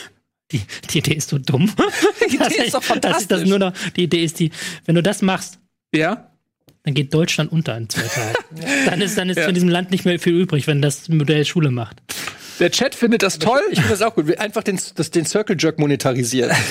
die, 0.52 0.62
die 0.88 0.98
Idee 0.98 1.14
ist 1.14 1.30
so 1.30 1.38
dumm. 1.38 1.72
Die 2.30 2.36
Idee 2.36 2.44
ist 2.44 2.74
doch 2.74 2.80
Das 2.80 2.82
ist 2.82 2.86
fantastisch. 2.86 3.40
das 3.40 3.48
nur 3.48 3.58
noch, 3.58 3.72
die 3.96 4.04
Idee 4.04 4.24
ist 4.24 4.38
die, 4.38 4.50
wenn 4.86 4.94
du 4.94 5.02
das 5.02 5.20
machst, 5.20 5.58
Ja. 5.94 6.28
dann 6.84 6.94
geht 6.94 7.14
Deutschland 7.14 7.50
unter 7.52 7.76
in 7.76 7.88
zwei 7.88 8.02
Tagen. 8.02 8.34
dann 8.86 9.00
ist, 9.00 9.16
dann 9.16 9.30
ist 9.30 9.38
Ja. 9.38 9.46
in 9.48 9.54
diesem 9.54 9.68
Land 9.70 9.90
nicht 9.90 10.04
mehr 10.04 10.18
viel 10.18 10.34
übrig, 10.38 10.66
wenn 10.66 10.82
das 10.82 11.08
Modell 11.08 11.44
Schule 11.44 11.70
macht. 11.70 11.96
Der 12.60 12.70
Chat 12.70 12.94
findet 12.94 13.22
das 13.22 13.38
toll. 13.38 13.60
Ich 13.70 13.78
finde 13.80 13.90
das 13.90 14.02
auch 14.02 14.14
gut. 14.14 14.28
Wir 14.28 14.40
Einfach 14.40 14.62
den, 14.62 14.78
das, 14.94 15.10
den 15.10 15.24
Circle 15.26 15.56
Jerk 15.58 15.78
monetarisieren. 15.78 16.52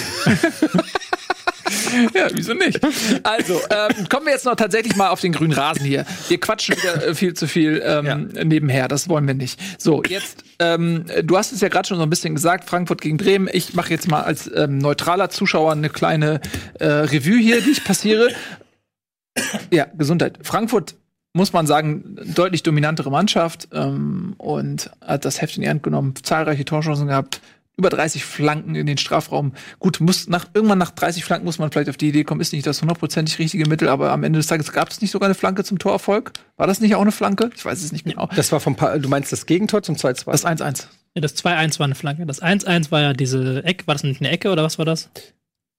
Ja, 2.13 2.27
wieso 2.33 2.53
nicht? 2.53 2.79
Also, 3.23 3.59
ähm, 3.69 4.07
kommen 4.09 4.25
wir 4.25 4.33
jetzt 4.33 4.45
noch 4.45 4.55
tatsächlich 4.55 4.95
mal 4.95 5.09
auf 5.09 5.21
den 5.21 5.31
grünen 5.31 5.53
Rasen 5.53 5.85
hier. 5.85 6.05
Wir 6.27 6.39
quatschen 6.39 6.75
wieder 6.75 7.07
äh, 7.07 7.15
viel 7.15 7.33
zu 7.35 7.47
viel 7.47 7.81
ähm, 7.85 8.29
nebenher, 8.43 8.87
das 8.87 9.09
wollen 9.09 9.27
wir 9.27 9.33
nicht. 9.33 9.59
So, 9.79 10.03
jetzt, 10.03 10.43
ähm, 10.59 11.05
du 11.23 11.37
hast 11.37 11.51
es 11.51 11.61
ja 11.61 11.69
gerade 11.69 11.87
schon 11.87 11.97
so 11.97 12.03
ein 12.03 12.09
bisschen 12.09 12.35
gesagt, 12.35 12.67
Frankfurt 12.69 13.01
gegen 13.01 13.17
Bremen. 13.17 13.47
Ich 13.51 13.73
mache 13.75 13.91
jetzt 13.91 14.07
mal 14.07 14.21
als 14.21 14.49
ähm, 14.55 14.79
neutraler 14.79 15.29
Zuschauer 15.29 15.71
eine 15.71 15.89
kleine 15.89 16.41
äh, 16.79 16.85
Revue 16.85 17.37
hier, 17.37 17.61
die 17.61 17.71
ich 17.71 17.83
passiere. 17.83 18.29
Ja, 19.71 19.87
Gesundheit. 19.97 20.39
Frankfurt 20.41 20.95
muss 21.33 21.51
man 21.51 21.65
sagen, 21.65 22.15
deutlich 22.35 22.61
dominantere 22.61 23.09
Mannschaft 23.09 23.67
ähm, 23.73 24.35
und 24.37 24.91
hat 25.01 25.25
das 25.25 25.41
Heft 25.41 25.55
in 25.55 25.63
die 25.63 25.69
Hand 25.69 25.81
genommen, 25.81 26.13
zahlreiche 26.21 26.63
Torchancen 26.63 27.07
gehabt, 27.07 27.41
über 27.75 27.89
30 27.89 28.23
Flanken 28.23 28.75
in 28.75 28.85
den 28.85 28.99
Strafraum. 28.99 29.53
Gut, 29.79 29.99
muss 29.99 30.27
nach 30.27 30.45
irgendwann 30.53 30.77
nach 30.77 30.91
30 30.91 31.25
Flanken 31.25 31.45
muss 31.45 31.57
man 31.57 31.71
vielleicht 31.71 31.89
auf 31.89 31.97
die 31.97 32.09
Idee 32.09 32.23
kommen, 32.23 32.39
ist 32.39 32.53
nicht 32.53 32.67
das 32.67 32.81
hundertprozentig 32.81 33.39
richtige 33.39 33.67
Mittel, 33.67 33.89
aber 33.89 34.11
am 34.11 34.23
Ende 34.23 34.37
des 34.37 34.45
Tages 34.45 34.71
gab 34.71 34.89
es 34.89 35.01
nicht 35.01 35.09
sogar 35.09 35.25
eine 35.25 35.33
Flanke 35.33 35.63
zum 35.63 35.79
Torerfolg. 35.79 36.33
War 36.55 36.67
das 36.67 36.79
nicht 36.81 36.93
auch 36.93 37.01
eine 37.01 37.11
Flanke? 37.11 37.49
Ich 37.55 37.65
weiß 37.65 37.81
es 37.81 37.91
nicht 37.91 38.05
genau. 38.05 38.29
Das 38.35 38.51
war 38.51 38.59
vom 38.59 38.75
pa 38.75 38.99
du 38.99 39.09
meinst 39.09 39.31
das 39.31 39.47
Gegentor 39.47 39.81
zum 39.81 39.95
2-2? 39.95 40.31
Das 40.31 40.45
1-1. 40.45 40.85
Ja, 41.15 41.21
das 41.21 41.35
2-1 41.35 41.79
war 41.79 41.85
eine 41.85 41.95
Flanke. 41.95 42.27
Das 42.27 42.43
1-1 42.43 42.91
war 42.91 43.01
ja 43.01 43.13
diese 43.13 43.63
Ecke. 43.63 43.87
War 43.87 43.95
das 43.95 44.03
nicht 44.03 44.21
eine 44.21 44.29
Ecke 44.29 44.51
oder 44.51 44.63
was 44.63 44.77
war 44.77 44.85
das? 44.85 45.09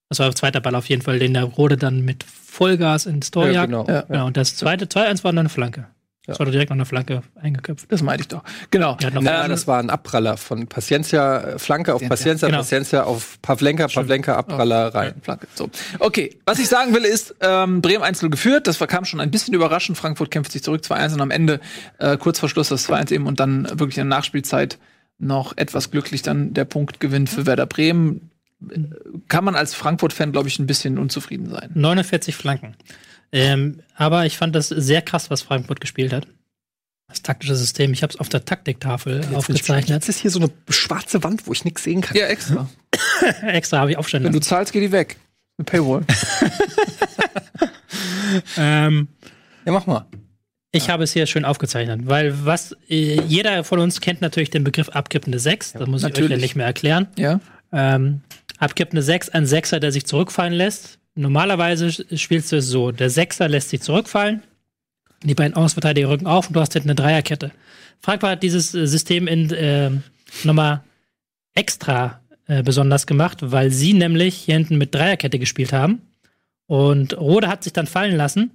Das 0.09 0.19
war 0.19 0.27
der 0.27 0.35
zweite 0.35 0.61
Ball 0.61 0.75
auf 0.75 0.87
jeden 0.87 1.01
Fall, 1.01 1.19
den 1.19 1.33
der 1.33 1.43
Rode 1.43 1.77
dann 1.77 2.01
mit 2.01 2.23
Vollgas 2.23 3.05
ins 3.05 3.31
Tor 3.31 3.47
Ja, 3.47 3.51
jagt. 3.51 3.67
genau. 3.71 3.87
Ja. 3.87 4.01
Genau, 4.01 4.27
und 4.27 4.37
das 4.37 4.55
zweite 4.55 4.85
2-1 4.85 5.23
war 5.23 5.31
dann 5.31 5.39
eine 5.39 5.49
Flanke. 5.49 5.87
Das 6.27 6.39
war 6.39 6.47
doch 6.47 6.51
direkt 6.51 6.71
noch 6.71 6.75
eine 6.77 6.85
Flanke 6.85 7.21
eingeköpft. 7.39 7.91
Das 7.91 8.01
meinte 8.01 8.21
ich 8.21 8.27
doch. 8.29 8.41
Genau. 8.71 8.97
Ja, 8.99 9.09
Ähm, 9.09 9.49
das 9.49 9.67
war 9.67 9.77
ein 9.77 9.91
Abpraller 9.91 10.37
von 10.37 10.65
Paciencia, 10.65 11.39
äh, 11.41 11.59
Flanke 11.59 11.93
auf 11.93 12.01
Paciencia, 12.01 12.47
Genau. 12.47 12.59
Paciencia 12.61 13.03
auf 13.03 13.39
Pavlenka, 13.43 13.87
Pavlenka, 13.87 14.35
Abpraller 14.35 14.87
rein. 14.95 15.13
Flanke. 15.21 15.45
So. 15.53 15.69
Okay, 15.99 16.35
was 16.47 16.57
ich 16.57 16.67
sagen 16.67 16.95
will 16.95 17.05
ist, 17.05 17.35
ähm, 17.41 17.81
Bremen 17.81 18.03
1 18.03 18.21
geführt, 18.21 18.65
das 18.65 18.79
war, 18.79 18.87
kam 18.87 19.05
schon 19.05 19.19
ein 19.19 19.29
bisschen 19.29 19.53
überraschend. 19.53 19.99
Frankfurt 19.99 20.31
kämpft 20.31 20.51
sich 20.51 20.63
zurück 20.63 20.81
2-1 20.83 21.13
und 21.13 21.21
am 21.21 21.29
Ende 21.31 21.59
äh, 21.99 22.17
kurz 22.17 22.39
vor 22.39 22.49
Schluss 22.49 22.69
das 22.69 22.89
2-1 22.89 23.11
eben 23.13 23.27
und 23.27 23.39
dann 23.39 23.65
wirklich 23.79 23.97
in 23.99 24.09
der 24.09 24.17
Nachspielzeit 24.17 24.79
noch 25.19 25.55
etwas 25.57 25.91
glücklich 25.91 26.23
dann 26.23 26.55
der 26.55 26.65
Punktgewinn 26.65 27.27
für 27.27 27.45
Werder 27.45 27.67
Bremen. 27.67 28.31
Äh, 28.71 29.19
Kann 29.27 29.43
man 29.43 29.55
als 29.55 29.73
Frankfurt-Fan, 29.75 30.31
glaube 30.31 30.47
ich, 30.47 30.59
ein 30.59 30.67
bisschen 30.67 30.97
unzufrieden 30.97 31.49
sein. 31.49 31.71
49 31.73 32.35
Flanken. 32.35 32.75
Ähm, 33.31 33.81
aber 33.95 34.25
ich 34.25 34.37
fand 34.37 34.55
das 34.55 34.69
sehr 34.69 35.01
krass, 35.01 35.29
was 35.29 35.41
Frankfurt 35.41 35.81
gespielt 35.81 36.13
hat. 36.13 36.27
Das 37.07 37.21
taktische 37.21 37.55
System. 37.55 37.93
Ich 37.93 38.01
habe 38.01 38.11
es 38.13 38.19
auf 38.19 38.29
der 38.29 38.45
Taktiktafel 38.45 39.23
aufgezeichnet. 39.33 39.89
Jetzt 39.89 40.09
ist 40.09 40.19
hier 40.19 40.31
so 40.31 40.39
eine 40.39 40.49
schwarze 40.69 41.23
Wand, 41.23 41.45
wo 41.47 41.51
ich 41.53 41.63
nichts 41.65 41.83
sehen 41.83 42.01
kann. 42.01 42.17
Ja, 42.17 42.25
extra. 42.27 42.69
Extra 43.43 43.79
habe 43.79 43.91
ich 43.91 43.97
aufstellen 43.97 44.23
Wenn 44.23 44.31
du 44.33 44.39
zahlst, 44.39 44.73
geht 44.73 44.83
die 44.83 44.91
weg. 44.91 45.17
Eine 45.57 45.65
Paywall. 45.65 46.03
Ähm, 48.57 49.07
Ja, 49.65 49.71
mach 49.71 49.85
mal. 49.85 50.05
ich 50.71 50.89
habe 50.89 51.03
es 51.03 51.13
hier 51.13 51.25
schön 51.25 51.45
aufgezeichnet, 51.45 52.01
weil 52.05 52.45
was 52.45 52.75
äh, 52.89 53.21
jeder 53.21 53.63
von 53.63 53.79
uns 53.79 54.01
kennt 54.01 54.21
natürlich 54.21 54.49
den 54.49 54.63
Begriff 54.63 54.89
abkippende 54.89 55.39
Sechs. 55.39 55.73
Das 55.73 55.87
muss 55.87 56.01
ich 56.01 56.07
euch 56.07 56.17
ja 56.17 56.21
natürlich. 56.23 56.41
nicht 56.41 56.55
mehr 56.55 56.65
erklären. 56.65 57.07
ja. 57.17 57.39
Ähm, 57.71 58.21
abkippende 58.57 59.01
Sechs, 59.01 59.29
ein 59.29 59.45
Sechser, 59.45 59.79
der 59.79 59.91
sich 59.91 60.05
zurückfallen 60.05 60.53
lässt. 60.53 60.99
Normalerweise 61.15 61.91
spielst 62.17 62.51
du 62.51 62.57
es 62.57 62.67
so: 62.67 62.91
Der 62.91 63.09
Sechser 63.09 63.47
lässt 63.47 63.69
sich 63.69 63.81
zurückfallen, 63.81 64.43
die 65.23 65.35
beiden 65.35 65.55
Außenverteidiger 65.55 66.09
rücken 66.09 66.27
auf 66.27 66.47
und 66.47 66.55
du 66.55 66.59
hast 66.59 66.73
hinten 66.73 66.89
eine 66.89 66.95
Dreierkette. 66.95 67.51
Fragbar 68.01 68.31
hat 68.31 68.43
dieses 68.43 68.73
äh, 68.75 68.87
System 68.87 69.27
in 69.27 69.51
äh, 69.51 69.91
nochmal 70.43 70.83
extra 71.53 72.21
äh, 72.47 72.61
besonders 72.63 73.07
gemacht, 73.07 73.39
weil 73.41 73.71
sie 73.71 73.93
nämlich 73.93 74.35
hier 74.35 74.55
hinten 74.55 74.77
mit 74.77 74.93
Dreierkette 74.93 75.39
gespielt 75.39 75.73
haben. 75.73 76.01
Und 76.67 77.17
Rode 77.17 77.47
hat 77.47 77.63
sich 77.63 77.73
dann 77.73 77.87
fallen 77.87 78.15
lassen 78.15 78.51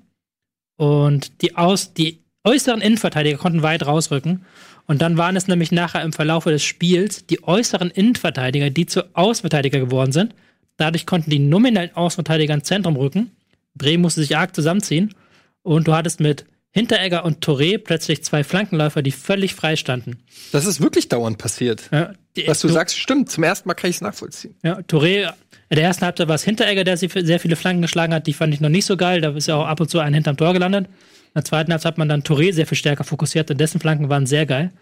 und 0.76 1.42
die, 1.42 1.56
aus, 1.56 1.94
die 1.94 2.20
äußeren 2.44 2.80
Innenverteidiger 2.80 3.38
konnten 3.38 3.62
weit 3.62 3.86
rausrücken. 3.86 4.44
Und 4.90 5.00
dann 5.02 5.16
waren 5.16 5.36
es 5.36 5.46
nämlich 5.46 5.70
nachher 5.70 6.02
im 6.02 6.12
Verlaufe 6.12 6.50
des 6.50 6.64
Spiels 6.64 7.24
die 7.24 7.44
äußeren 7.44 7.90
Innenverteidiger, 7.92 8.70
die 8.70 8.86
zu 8.86 9.04
Außenverteidiger 9.14 9.78
geworden 9.78 10.10
sind. 10.10 10.34
Dadurch 10.78 11.06
konnten 11.06 11.30
die 11.30 11.38
nominellen 11.38 11.94
Außenverteidiger 11.94 12.54
ins 12.54 12.66
Zentrum 12.66 12.96
rücken. 12.96 13.30
Bremen 13.76 14.02
musste 14.02 14.20
sich 14.20 14.36
arg 14.36 14.52
zusammenziehen. 14.52 15.14
Und 15.62 15.86
du 15.86 15.94
hattest 15.94 16.18
mit 16.18 16.44
Hinteregger 16.72 17.24
und 17.24 17.46
Touré 17.46 17.78
plötzlich 17.78 18.24
zwei 18.24 18.42
Flankenläufer, 18.42 19.00
die 19.02 19.12
völlig 19.12 19.54
frei 19.54 19.76
standen. 19.76 20.24
Das 20.50 20.66
ist 20.66 20.80
wirklich 20.80 21.08
dauernd 21.08 21.38
passiert. 21.38 21.82
Ja, 21.92 22.12
die- 22.36 22.48
Was 22.48 22.58
du 22.60 22.66
Tu- 22.66 22.74
sagst, 22.74 22.98
stimmt. 22.98 23.30
Zum 23.30 23.44
ersten 23.44 23.68
Mal 23.68 23.74
kann 23.74 23.90
ich 23.90 23.96
es 23.96 24.02
nachvollziehen. 24.02 24.56
Ja, 24.64 24.78
Touré, 24.80 25.32
in 25.68 25.76
der 25.76 25.84
ersten 25.84 26.04
Halbzeit 26.04 26.26
war 26.26 26.34
es 26.34 26.42
Hinteregger, 26.42 26.82
der 26.82 26.96
sie- 26.96 27.08
sehr 27.14 27.38
viele 27.38 27.54
Flanken 27.54 27.82
geschlagen 27.82 28.12
hat. 28.12 28.26
Die 28.26 28.32
fand 28.32 28.52
ich 28.54 28.60
noch 28.60 28.68
nicht 28.68 28.86
so 28.86 28.96
geil. 28.96 29.20
Da 29.20 29.30
ist 29.36 29.46
ja 29.46 29.54
auch 29.54 29.66
ab 29.68 29.78
und 29.78 29.88
zu 29.88 30.00
ein 30.00 30.14
hinterm 30.14 30.36
Tor 30.36 30.52
gelandet. 30.52 30.88
In 31.30 31.34
der 31.40 31.44
zweiten 31.44 31.70
Halbzeit 31.70 31.92
hat 31.92 31.98
man 31.98 32.08
dann 32.08 32.22
Touré 32.22 32.52
sehr 32.52 32.66
viel 32.66 32.76
stärker 32.76 33.04
fokussiert 33.04 33.50
und 33.50 33.60
dessen 33.60 33.80
Flanken 33.80 34.08
waren 34.08 34.26
sehr 34.26 34.46
geil. 34.46 34.72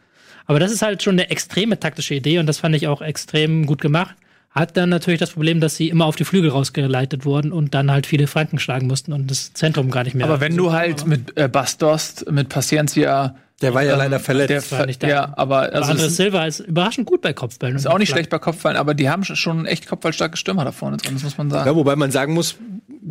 Aber 0.47 0.59
das 0.59 0.73
ist 0.73 0.81
halt 0.81 1.03
schon 1.03 1.17
eine 1.17 1.29
extreme 1.29 1.79
taktische 1.79 2.15
Idee 2.15 2.39
und 2.39 2.47
das 2.47 2.59
fand 2.59 2.75
ich 2.75 2.89
auch 2.89 3.03
extrem 3.03 3.67
gut 3.67 3.83
gemacht. 3.83 4.17
Hat 4.51 4.79
dann 4.79 4.89
natürlich 4.89 5.21
das 5.21 5.33
Problem, 5.33 5.61
dass 5.61 5.77
sie 5.77 5.91
immer 5.91 6.07
auf 6.07 6.17
die 6.17 6.25
Flügel 6.25 6.51
rausgeleitet 6.51 7.27
wurden 7.27 7.53
und 7.53 7.75
dann 7.75 7.91
halt 7.91 8.07
viele 8.07 8.27
Flanken 8.27 8.59
schlagen 8.59 8.87
mussten 8.87 9.13
und 9.13 9.31
das 9.31 9.53
Zentrum 9.53 9.91
gar 9.91 10.05
nicht 10.05 10.15
mehr. 10.15 10.25
Aber 10.25 10.41
wenn 10.41 10.57
du 10.57 10.73
halt 10.73 11.07
mit 11.07 11.37
äh, 11.37 11.49
Bastos, 11.49 12.25
mit 12.31 12.49
Paciencia, 12.49 13.37
Der 13.61 13.75
war 13.75 13.83
ja 13.83 13.93
ähm, 13.93 13.99
leider 13.99 14.19
verletzt. 14.21 14.73
Der, 14.73 14.79
war 14.79 14.87
nicht 14.87 15.03
da. 15.03 15.09
ja, 15.09 15.35
aber 15.37 15.75
also 15.75 15.91
Andres 15.91 16.17
Silva 16.17 16.47
ist 16.47 16.61
überraschend 16.61 17.07
gut 17.07 17.21
bei 17.21 17.35
Kopfbällen. 17.35 17.77
ist 17.77 17.87
auch 17.87 17.99
nicht 17.99 18.09
schlecht 18.09 18.31
bei 18.31 18.39
Kopfballen, 18.39 18.79
aber 18.79 18.95
die 18.95 19.11
haben 19.11 19.23
schon 19.23 19.67
echt 19.67 19.87
kopfballstarke 19.87 20.39
Stürmer 20.39 20.65
da 20.65 20.73
vorne 20.73 20.97
drin, 20.97 21.13
das 21.13 21.25
muss 21.25 21.37
man 21.37 21.51
sagen. 21.51 21.69
Ja, 21.69 21.77
wobei 21.77 21.95
man 21.95 22.11
sagen 22.11 22.33
muss, 22.33 22.57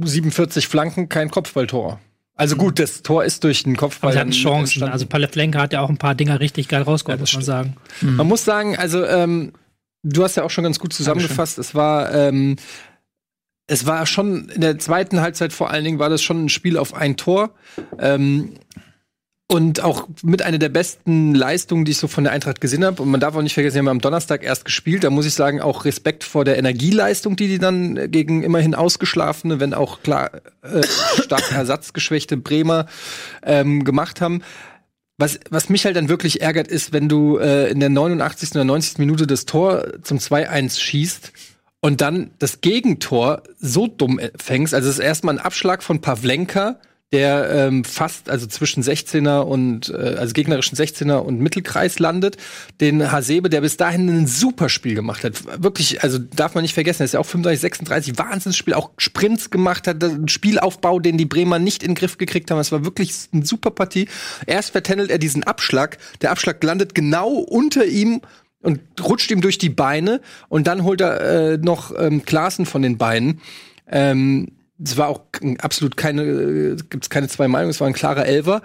47 0.02 0.68
Flanken, 0.68 1.08
kein 1.08 1.30
Kopfballtor. 1.30 2.00
Also 2.38 2.56
gut, 2.56 2.78
das 2.80 3.02
Tor 3.02 3.24
ist 3.26 3.44
durch 3.44 3.64
den 3.64 3.76
Kopfball. 3.76 4.10
Aber 4.10 4.14
sie 4.14 4.20
hatten 4.20 4.32
Chancen. 4.32 4.60
entstanden. 4.60 4.94
Also 4.94 5.06
Paleflenka 5.08 5.60
hat 5.60 5.74
ja 5.74 5.82
auch 5.82 5.90
ein 5.90 5.98
paar 5.98 6.14
Dinger 6.16 6.40
richtig 6.40 6.68
geil 6.68 6.84
rausgeholt, 6.84 7.20
Ja, 7.20 7.24
muss 7.24 7.34
man 7.34 7.44
sagen. 7.44 7.76
Man 8.02 8.28
muss 8.28 8.46
sagen, 8.46 8.78
also 8.78 9.04
ähm, 9.06 9.54
du 10.04 10.24
hast 10.24 10.38
ja 10.38 10.44
auch 10.44 10.52
schon 10.52 10.64
ganz 10.64 10.78
gut 10.80 10.94
zusammengefasst. 10.94 11.58
Es 11.58 11.74
war, 11.74 12.14
ähm, 12.14 12.56
es 13.66 13.86
war 13.86 14.06
schon 14.06 14.50
in 14.50 14.62
der 14.62 14.78
zweiten 14.78 15.20
Halbzeit 15.20 15.52
vor 15.52 15.72
allen 15.72 15.84
Dingen 15.84 16.00
war 16.00 16.10
das 16.10 16.22
schon 16.22 16.46
ein 16.46 16.50
Spiel 16.50 16.78
auf 16.78 16.94
ein 16.94 17.18
Tor. 17.18 17.52
Ähm, 18.00 18.54
und 19.50 19.82
auch 19.82 20.10
mit 20.24 20.42
einer 20.42 20.58
der 20.58 20.68
besten 20.68 21.34
Leistungen, 21.34 21.86
die 21.86 21.92
ich 21.92 21.98
so 21.98 22.10
von 22.10 22.26
der 22.26 22.34
Eintracht 22.34 22.60
gesehen 22.60 22.84
habe. 22.84 23.02
Und 23.02 23.10
man 23.10 23.22
darf 23.22 23.34
auch 23.36 23.42
nicht 23.42 23.54
vergessen, 23.54 23.74
sie 23.74 23.80
haben 23.80 23.88
am 23.88 24.02
Donnerstag 24.02 24.44
erst 24.44 24.66
gespielt. 24.66 25.06
Da 25.06 25.10
muss 25.10 25.26
ich 25.26 25.34
sagen, 25.34 25.62
auch 25.62 25.86
Respekt 25.86 26.26
vor 26.26 26.44
der 26.44 26.58
Energieleistung, 26.58 27.38
die 27.38 27.48
die 27.48 27.58
dann 27.58 27.96
äh, 27.96 28.10
gegen 28.10 28.44
immerhin 28.44 28.76
ausgeschlafene, 28.76 29.62
wenn 29.62 29.74
auch 29.74 30.02
klar 30.04 30.32
äh, 30.64 30.84
stark 31.24 31.52
ersatzgeschwächte 31.54 32.36
Bremer 32.36 32.88
ähm, 33.42 33.86
gemacht 33.86 34.20
haben. 34.20 34.42
Was, 35.18 35.40
was 35.50 35.70
mich 35.70 35.86
halt 35.86 35.96
dann 35.96 36.10
wirklich 36.10 36.42
ärgert, 36.42 36.68
ist, 36.68 36.92
wenn 36.92 37.08
du 37.08 37.38
äh, 37.38 37.72
in 37.72 37.80
der 37.80 37.90
89. 37.90 38.52
oder 38.52 38.66
90. 38.66 38.98
Minute 39.00 39.28
das 39.28 39.46
Tor 39.46 39.86
zum 40.04 40.18
2-1 40.18 40.78
schießt 40.78 41.32
und 41.80 42.02
dann 42.02 42.32
das 42.38 42.60
Gegentor 42.60 43.44
so 43.58 43.88
dumm 43.88 44.20
äh, 44.20 44.32
fängst. 44.38 44.74
Also 44.74 44.90
es 44.90 45.00
ist 45.00 45.04
erstmal 45.04 45.36
ein 45.36 45.42
Abschlag 45.44 45.84
von 45.84 46.02
Pavlenka, 46.02 46.82
der 47.14 47.50
ähm, 47.50 47.86
fast, 47.86 48.30
also 48.30 48.48
zwischen 48.48 48.84
16er 48.84 49.40
und, 49.40 49.90
äh, 49.90 50.16
also 50.18 50.34
gegnerischen 50.34 50.78
16er 50.78 51.20
und 51.20 51.40
Mittelkreis 51.40 52.00
landet. 52.00 52.36
Den 52.82 53.12
Hasebe, 53.12 53.50
der 53.50 53.62
bis 53.62 53.78
dahin 53.78 54.10
ein 54.10 54.28
super 54.28 54.68
Spiel 54.68 54.94
gemacht 54.94 55.24
hat. 55.24 55.64
Wirklich, 55.64 56.04
also 56.04 56.18
darf 56.18 56.54
man 56.54 56.64
nicht 56.64 56.74
vergessen, 56.74 57.04
er 57.04 57.06
ist 57.06 57.14
ja 57.14 57.22
auch 57.22 57.26
35, 57.26 57.62
36, 57.62 58.18
Wahnsinnsspiel, 58.18 58.74
auch 58.74 58.92
Sprints 58.98 59.50
gemacht 59.52 59.88
hat, 59.88 60.04
ein 60.04 60.28
Spielaufbau, 60.28 61.00
den 61.00 61.18
die 61.18 61.26
Bremer 61.26 61.60
nicht 61.60 61.82
in 61.82 61.92
den 61.92 61.96
Griff 61.96 62.18
gekriegt 62.18 62.52
haben. 62.52 62.60
Es 62.60 62.74
war 62.74 62.84
wirklich 62.84 63.14
eine 63.32 63.46
super 63.46 63.72
Partie. 63.72 64.10
Erst 64.46 64.72
vertändelt 64.72 65.10
er 65.10 65.18
diesen 65.18 65.44
Abschlag. 65.44 65.98
Der 66.22 66.32
Abschlag 66.32 66.62
landet 66.62 66.94
genau 66.94 67.30
unter 67.30 67.86
ihm 67.86 68.22
und 68.62 68.82
rutscht 69.02 69.32
ihm 69.32 69.40
durch 69.40 69.58
die 69.58 69.70
Beine 69.70 70.20
und 70.50 70.68
dann 70.68 70.84
holt 70.84 71.00
er 71.00 71.22
äh, 71.22 71.58
noch 71.58 71.94
ähm, 71.98 72.26
Klaassen 72.26 72.66
von 72.66 72.82
den 72.82 72.98
Beinen. 72.98 73.40
Ähm, 73.90 74.52
es 74.84 74.98
war 74.98 75.08
auch 75.10 75.22
absolut 75.60 75.98
keine, 75.98 76.22
äh, 76.24 76.76
gibt's 76.90 77.10
keine 77.10 77.28
zwei 77.28 77.48
Meinungen, 77.48 77.72
es 77.72 77.80
war 77.82 77.88
ein 77.88 77.94
klarer 77.94 78.26
Elver. 78.26 78.62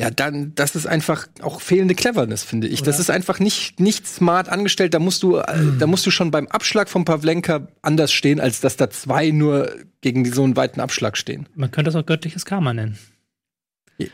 Ja, 0.00 0.10
dann, 0.10 0.54
das 0.54 0.76
ist 0.76 0.86
einfach 0.86 1.26
auch 1.42 1.60
fehlende 1.60 1.96
Cleverness, 1.96 2.44
finde 2.44 2.68
ich. 2.68 2.84
Das 2.84 3.00
ist 3.00 3.10
einfach 3.10 3.40
nicht, 3.40 3.80
nicht 3.80 4.06
smart 4.06 4.48
angestellt. 4.48 4.94
Da 4.94 5.00
musst 5.00 5.24
du, 5.24 5.38
äh, 5.38 5.44
da 5.76 5.88
musst 5.88 6.06
du 6.06 6.12
schon 6.12 6.30
beim 6.30 6.46
Abschlag 6.46 6.88
von 6.88 7.04
Pavlenka 7.04 7.66
anders 7.82 8.12
stehen, 8.12 8.38
als 8.38 8.60
dass 8.60 8.76
da 8.76 8.90
zwei 8.90 9.30
nur 9.32 9.72
gegen 10.00 10.24
so 10.32 10.44
einen 10.44 10.54
weiten 10.56 10.78
Abschlag 10.80 11.16
stehen. 11.16 11.48
Man 11.56 11.72
könnte 11.72 11.90
das 11.90 12.00
auch 12.00 12.06
göttliches 12.06 12.44
Karma 12.44 12.72
nennen. 12.74 12.96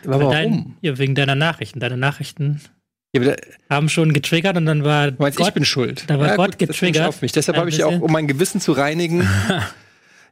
Aber 0.06 0.28
Weil 0.28 0.30
Dein, 0.30 0.76
ja, 0.80 0.96
wegen 0.96 1.14
deiner 1.14 1.34
Nachrichten. 1.34 1.80
Deine 1.80 1.98
Nachrichten 1.98 2.62
Ja, 3.14 3.22
da- 3.22 3.36
haben 3.68 3.90
schon 3.90 4.14
getriggert 4.14 4.56
und 4.56 4.64
dann 4.64 4.84
war 4.84 5.10
Du 5.10 5.20
meinst, 5.22 5.38
ich 5.38 5.50
bin 5.52 5.66
schuld. 5.66 6.04
da 6.06 6.18
war 6.18 6.34
Gott 6.36 6.52
das 6.52 6.58
getriggert. 6.58 7.06
auf 7.06 7.20
mich. 7.20 7.32
Deshalb 7.32 7.58
habe 7.58 7.68
ich 7.68 7.76
ja 7.76 7.86
auch, 7.86 8.00
um 8.00 8.10
mein 8.10 8.26
Gewissen 8.26 8.58
zu 8.62 8.72
reinigen. 8.72 9.28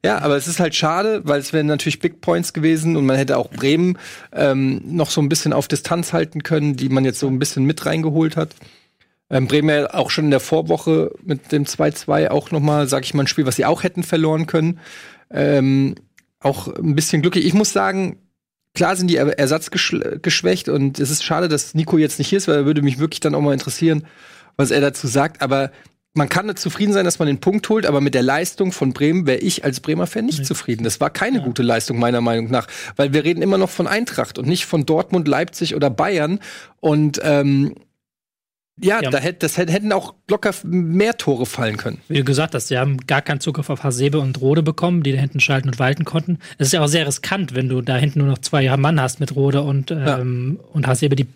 ja, 0.04 0.18
aber 0.18 0.36
es 0.36 0.48
ist 0.48 0.58
halt 0.60 0.74
schade, 0.74 1.20
weil 1.24 1.40
es 1.40 1.52
wären 1.52 1.66
natürlich 1.66 2.00
Big 2.00 2.20
Points 2.20 2.52
gewesen 2.52 2.96
und 2.96 3.06
man 3.06 3.16
hätte 3.16 3.36
auch 3.38 3.50
Bremen 3.50 3.98
ähm, 4.32 4.80
noch 4.84 5.10
so 5.10 5.20
ein 5.20 5.28
bisschen 5.28 5.52
auf 5.52 5.68
Distanz 5.68 6.12
halten 6.12 6.42
können, 6.42 6.76
die 6.76 6.88
man 6.88 7.04
jetzt 7.04 7.20
so 7.20 7.28
ein 7.28 7.38
bisschen 7.38 7.64
mit 7.64 7.86
reingeholt 7.86 8.36
hat. 8.36 8.54
Ähm, 9.30 9.46
Bremen 9.46 9.68
ja 9.70 9.94
auch 9.94 10.10
schon 10.10 10.24
in 10.26 10.30
der 10.30 10.40
Vorwoche 10.40 11.12
mit 11.22 11.52
dem 11.52 11.64
2-2 11.64 12.28
auch 12.28 12.50
noch 12.50 12.60
mal, 12.60 12.88
sag 12.88 13.04
ich 13.04 13.14
mal, 13.14 13.22
ein 13.22 13.28
Spiel, 13.28 13.46
was 13.46 13.56
sie 13.56 13.64
auch 13.64 13.82
hätten 13.82 14.02
verloren 14.02 14.46
können. 14.46 14.80
Ähm, 15.30 15.94
auch 16.40 16.68
ein 16.68 16.94
bisschen 16.94 17.22
glücklich. 17.22 17.46
Ich 17.46 17.54
muss 17.54 17.72
sagen, 17.72 18.18
klar 18.74 18.96
sind 18.96 19.08
die 19.08 19.16
Er- 19.16 19.38
ersatzgeschwächt 19.38 20.68
und 20.68 20.98
es 20.98 21.10
ist 21.10 21.24
schade, 21.24 21.48
dass 21.48 21.74
Nico 21.74 21.96
jetzt 21.96 22.18
nicht 22.18 22.28
hier 22.28 22.38
ist, 22.38 22.48
weil 22.48 22.56
er 22.56 22.66
würde 22.66 22.82
mich 22.82 22.98
wirklich 22.98 23.20
dann 23.20 23.34
auch 23.34 23.40
mal 23.40 23.52
interessieren, 23.52 24.04
was 24.56 24.70
er 24.70 24.80
dazu 24.80 25.06
sagt. 25.06 25.40
Aber 25.40 25.70
man 26.14 26.28
kann 26.28 26.46
nicht 26.46 26.58
zufrieden 26.58 26.92
sein, 26.92 27.04
dass 27.06 27.18
man 27.18 27.26
den 27.26 27.40
Punkt 27.40 27.68
holt, 27.70 27.86
aber 27.86 28.00
mit 28.02 28.14
der 28.14 28.22
Leistung 28.22 28.70
von 28.72 28.92
Bremen 28.92 29.26
wäre 29.26 29.38
ich 29.38 29.64
als 29.64 29.80
Bremer 29.80 30.06
Fan 30.06 30.26
nicht 30.26 30.44
zufrieden. 30.44 30.84
Das 30.84 31.00
war 31.00 31.08
keine 31.10 31.40
gute 31.40 31.62
Leistung 31.62 31.98
meiner 31.98 32.20
Meinung 32.20 32.50
nach, 32.50 32.66
weil 32.96 33.12
wir 33.14 33.24
reden 33.24 33.40
immer 33.40 33.56
noch 33.58 33.70
von 33.70 33.86
Eintracht 33.86 34.38
und 34.38 34.46
nicht 34.46 34.66
von 34.66 34.84
Dortmund, 34.84 35.26
Leipzig 35.26 35.74
oder 35.74 35.88
Bayern. 35.88 36.38
Und 36.80 37.18
ähm, 37.22 37.74
ja, 38.80 39.00
Ja. 39.02 39.10
Da 39.10 39.18
hätt, 39.18 39.42
das 39.42 39.56
hätt- 39.56 39.70
hätten 39.70 39.92
auch 39.92 40.14
locker 40.30 40.52
mehr 40.64 41.16
Tore 41.16 41.46
fallen 41.46 41.76
können. 41.78 41.98
Wie 42.08 42.18
du 42.18 42.24
gesagt 42.24 42.54
hast, 42.54 42.68
sie 42.68 42.76
haben 42.78 42.98
gar 43.06 43.22
keinen 43.22 43.40
Zugriff 43.40 43.70
auf 43.70 43.82
Hasebe 43.84 44.18
und 44.18 44.40
Rode 44.40 44.62
bekommen, 44.62 45.02
die 45.02 45.12
da 45.12 45.18
hinten 45.18 45.40
schalten 45.40 45.68
und 45.68 45.78
walten 45.78 46.04
konnten. 46.04 46.38
Es 46.58 46.68
ist 46.68 46.72
ja 46.72 46.82
auch 46.82 46.88
sehr 46.88 47.06
riskant, 47.06 47.54
wenn 47.54 47.68
du 47.68 47.80
da 47.80 47.96
hinten 47.96 48.18
nur 48.20 48.28
noch 48.28 48.38
zwei 48.38 48.74
Mann 48.76 49.00
hast 49.00 49.20
mit 49.20 49.34
Rode 49.34 49.62
und, 49.62 49.90
ähm, 49.90 50.58
und 50.72 50.86
Hasebe, 50.86 51.16
die, 51.16 51.26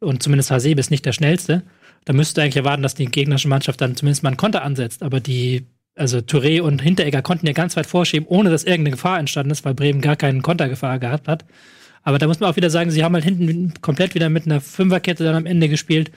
und 0.00 0.22
zumindest 0.22 0.50
Hasebe 0.50 0.80
ist 0.80 0.90
nicht 0.90 1.06
der 1.06 1.12
schnellste. 1.12 1.62
Da 2.06 2.12
müsstest 2.12 2.38
du 2.38 2.42
eigentlich 2.42 2.56
erwarten, 2.56 2.82
dass 2.82 2.94
die 2.94 3.06
gegnerische 3.06 3.48
Mannschaft 3.48 3.80
dann 3.80 3.96
zumindest 3.96 4.22
mal 4.22 4.30
einen 4.30 4.36
Konter 4.38 4.62
ansetzt. 4.62 5.02
Aber 5.02 5.20
die, 5.20 5.66
also 5.96 6.18
Touré 6.18 6.62
und 6.62 6.80
Hinteregger 6.80 7.20
konnten 7.20 7.46
ja 7.46 7.52
ganz 7.52 7.76
weit 7.76 7.86
vorschieben, 7.86 8.28
ohne 8.28 8.48
dass 8.48 8.64
irgendeine 8.64 8.92
Gefahr 8.92 9.18
entstanden 9.18 9.50
ist, 9.50 9.64
weil 9.64 9.74
Bremen 9.74 10.00
gar 10.00 10.16
keine 10.16 10.40
Kontergefahr 10.40 10.98
gehabt 11.00 11.28
hat. 11.28 11.44
Aber 12.04 12.18
da 12.18 12.28
muss 12.28 12.38
man 12.38 12.48
auch 12.48 12.56
wieder 12.56 12.70
sagen, 12.70 12.92
sie 12.92 13.02
haben 13.02 13.14
halt 13.14 13.24
hinten 13.24 13.74
komplett 13.80 14.14
wieder 14.14 14.30
mit 14.30 14.46
einer 14.46 14.60
Fünferkette 14.60 15.24
dann 15.24 15.34
am 15.34 15.46
Ende 15.46 15.68
gespielt, 15.68 16.12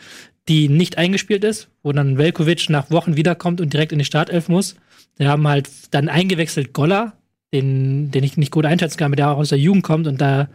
die 0.48 0.70
nicht 0.70 1.00
eingespielt 1.00 1.44
ist, 1.44 1.70
wo 1.82 1.92
dann 1.92 2.20
Velkovic 2.20 2.70
nach 2.70 2.92
Wochen 2.92 3.18
wiederkommt 3.18 3.60
und 3.60 3.74
direkt 3.74 3.92
in 3.92 3.98
die 3.98 4.06
Startelf 4.06 4.48
muss. 4.48 4.76
Die 5.18 5.26
haben 5.26 5.48
halt 5.48 5.68
dann 5.90 6.08
eingewechselt 6.08 6.74
Goller, 6.74 7.14
den, 7.52 8.12
den 8.12 8.24
ich 8.24 8.38
nicht 8.38 8.52
gut 8.52 8.66
einschätzen 8.66 8.98
kann, 8.98 9.08
aber 9.08 9.16
der 9.16 9.32
auch 9.32 9.38
aus 9.38 9.50
der 9.50 9.58
Jugend 9.58 9.84
kommt 9.84 10.06
und 10.06 10.22
da 10.22 10.48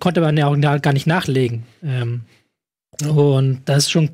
konnte 0.00 0.20
man 0.20 0.36
ja 0.36 0.48
auch 0.48 0.60
gar 0.82 0.92
nicht 0.92 1.06
nachlegen. 1.06 1.62
Ähm, 1.84 2.22
und 3.08 3.62
das 3.66 3.84
ist 3.84 3.92
schon 3.92 4.10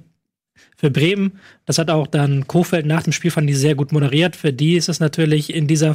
für 0.80 0.90
Bremen, 0.90 1.38
das 1.66 1.76
hat 1.76 1.90
auch 1.90 2.06
dann 2.06 2.46
Kofeld 2.46 2.86
nach 2.86 3.02
dem 3.02 3.12
Spiel 3.12 3.30
fand 3.30 3.50
ich 3.50 3.58
sehr 3.58 3.74
gut 3.74 3.92
moderiert. 3.92 4.34
Für 4.34 4.50
die 4.50 4.76
ist 4.76 4.88
es 4.88 4.98
natürlich 4.98 5.52
in 5.54 5.66
dieser, 5.66 5.94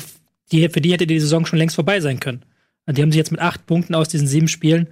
die, 0.52 0.70
für 0.70 0.80
die 0.80 0.94
hätte 0.94 1.08
die 1.08 1.20
Saison 1.20 1.48
schon 1.48 1.58
längst 1.58 1.76
vorbei 1.76 2.00
sein 2.00 2.20
können. 2.20 2.44
Die 2.88 3.02
haben 3.02 3.12
sich 3.12 3.18
jetzt 3.18 3.32
mit 3.32 3.42
acht 3.42 3.66
Punkten 3.66 3.96
aus 3.96 4.10
diesen 4.10 4.28
sieben 4.28 4.48
Spielen, 4.48 4.88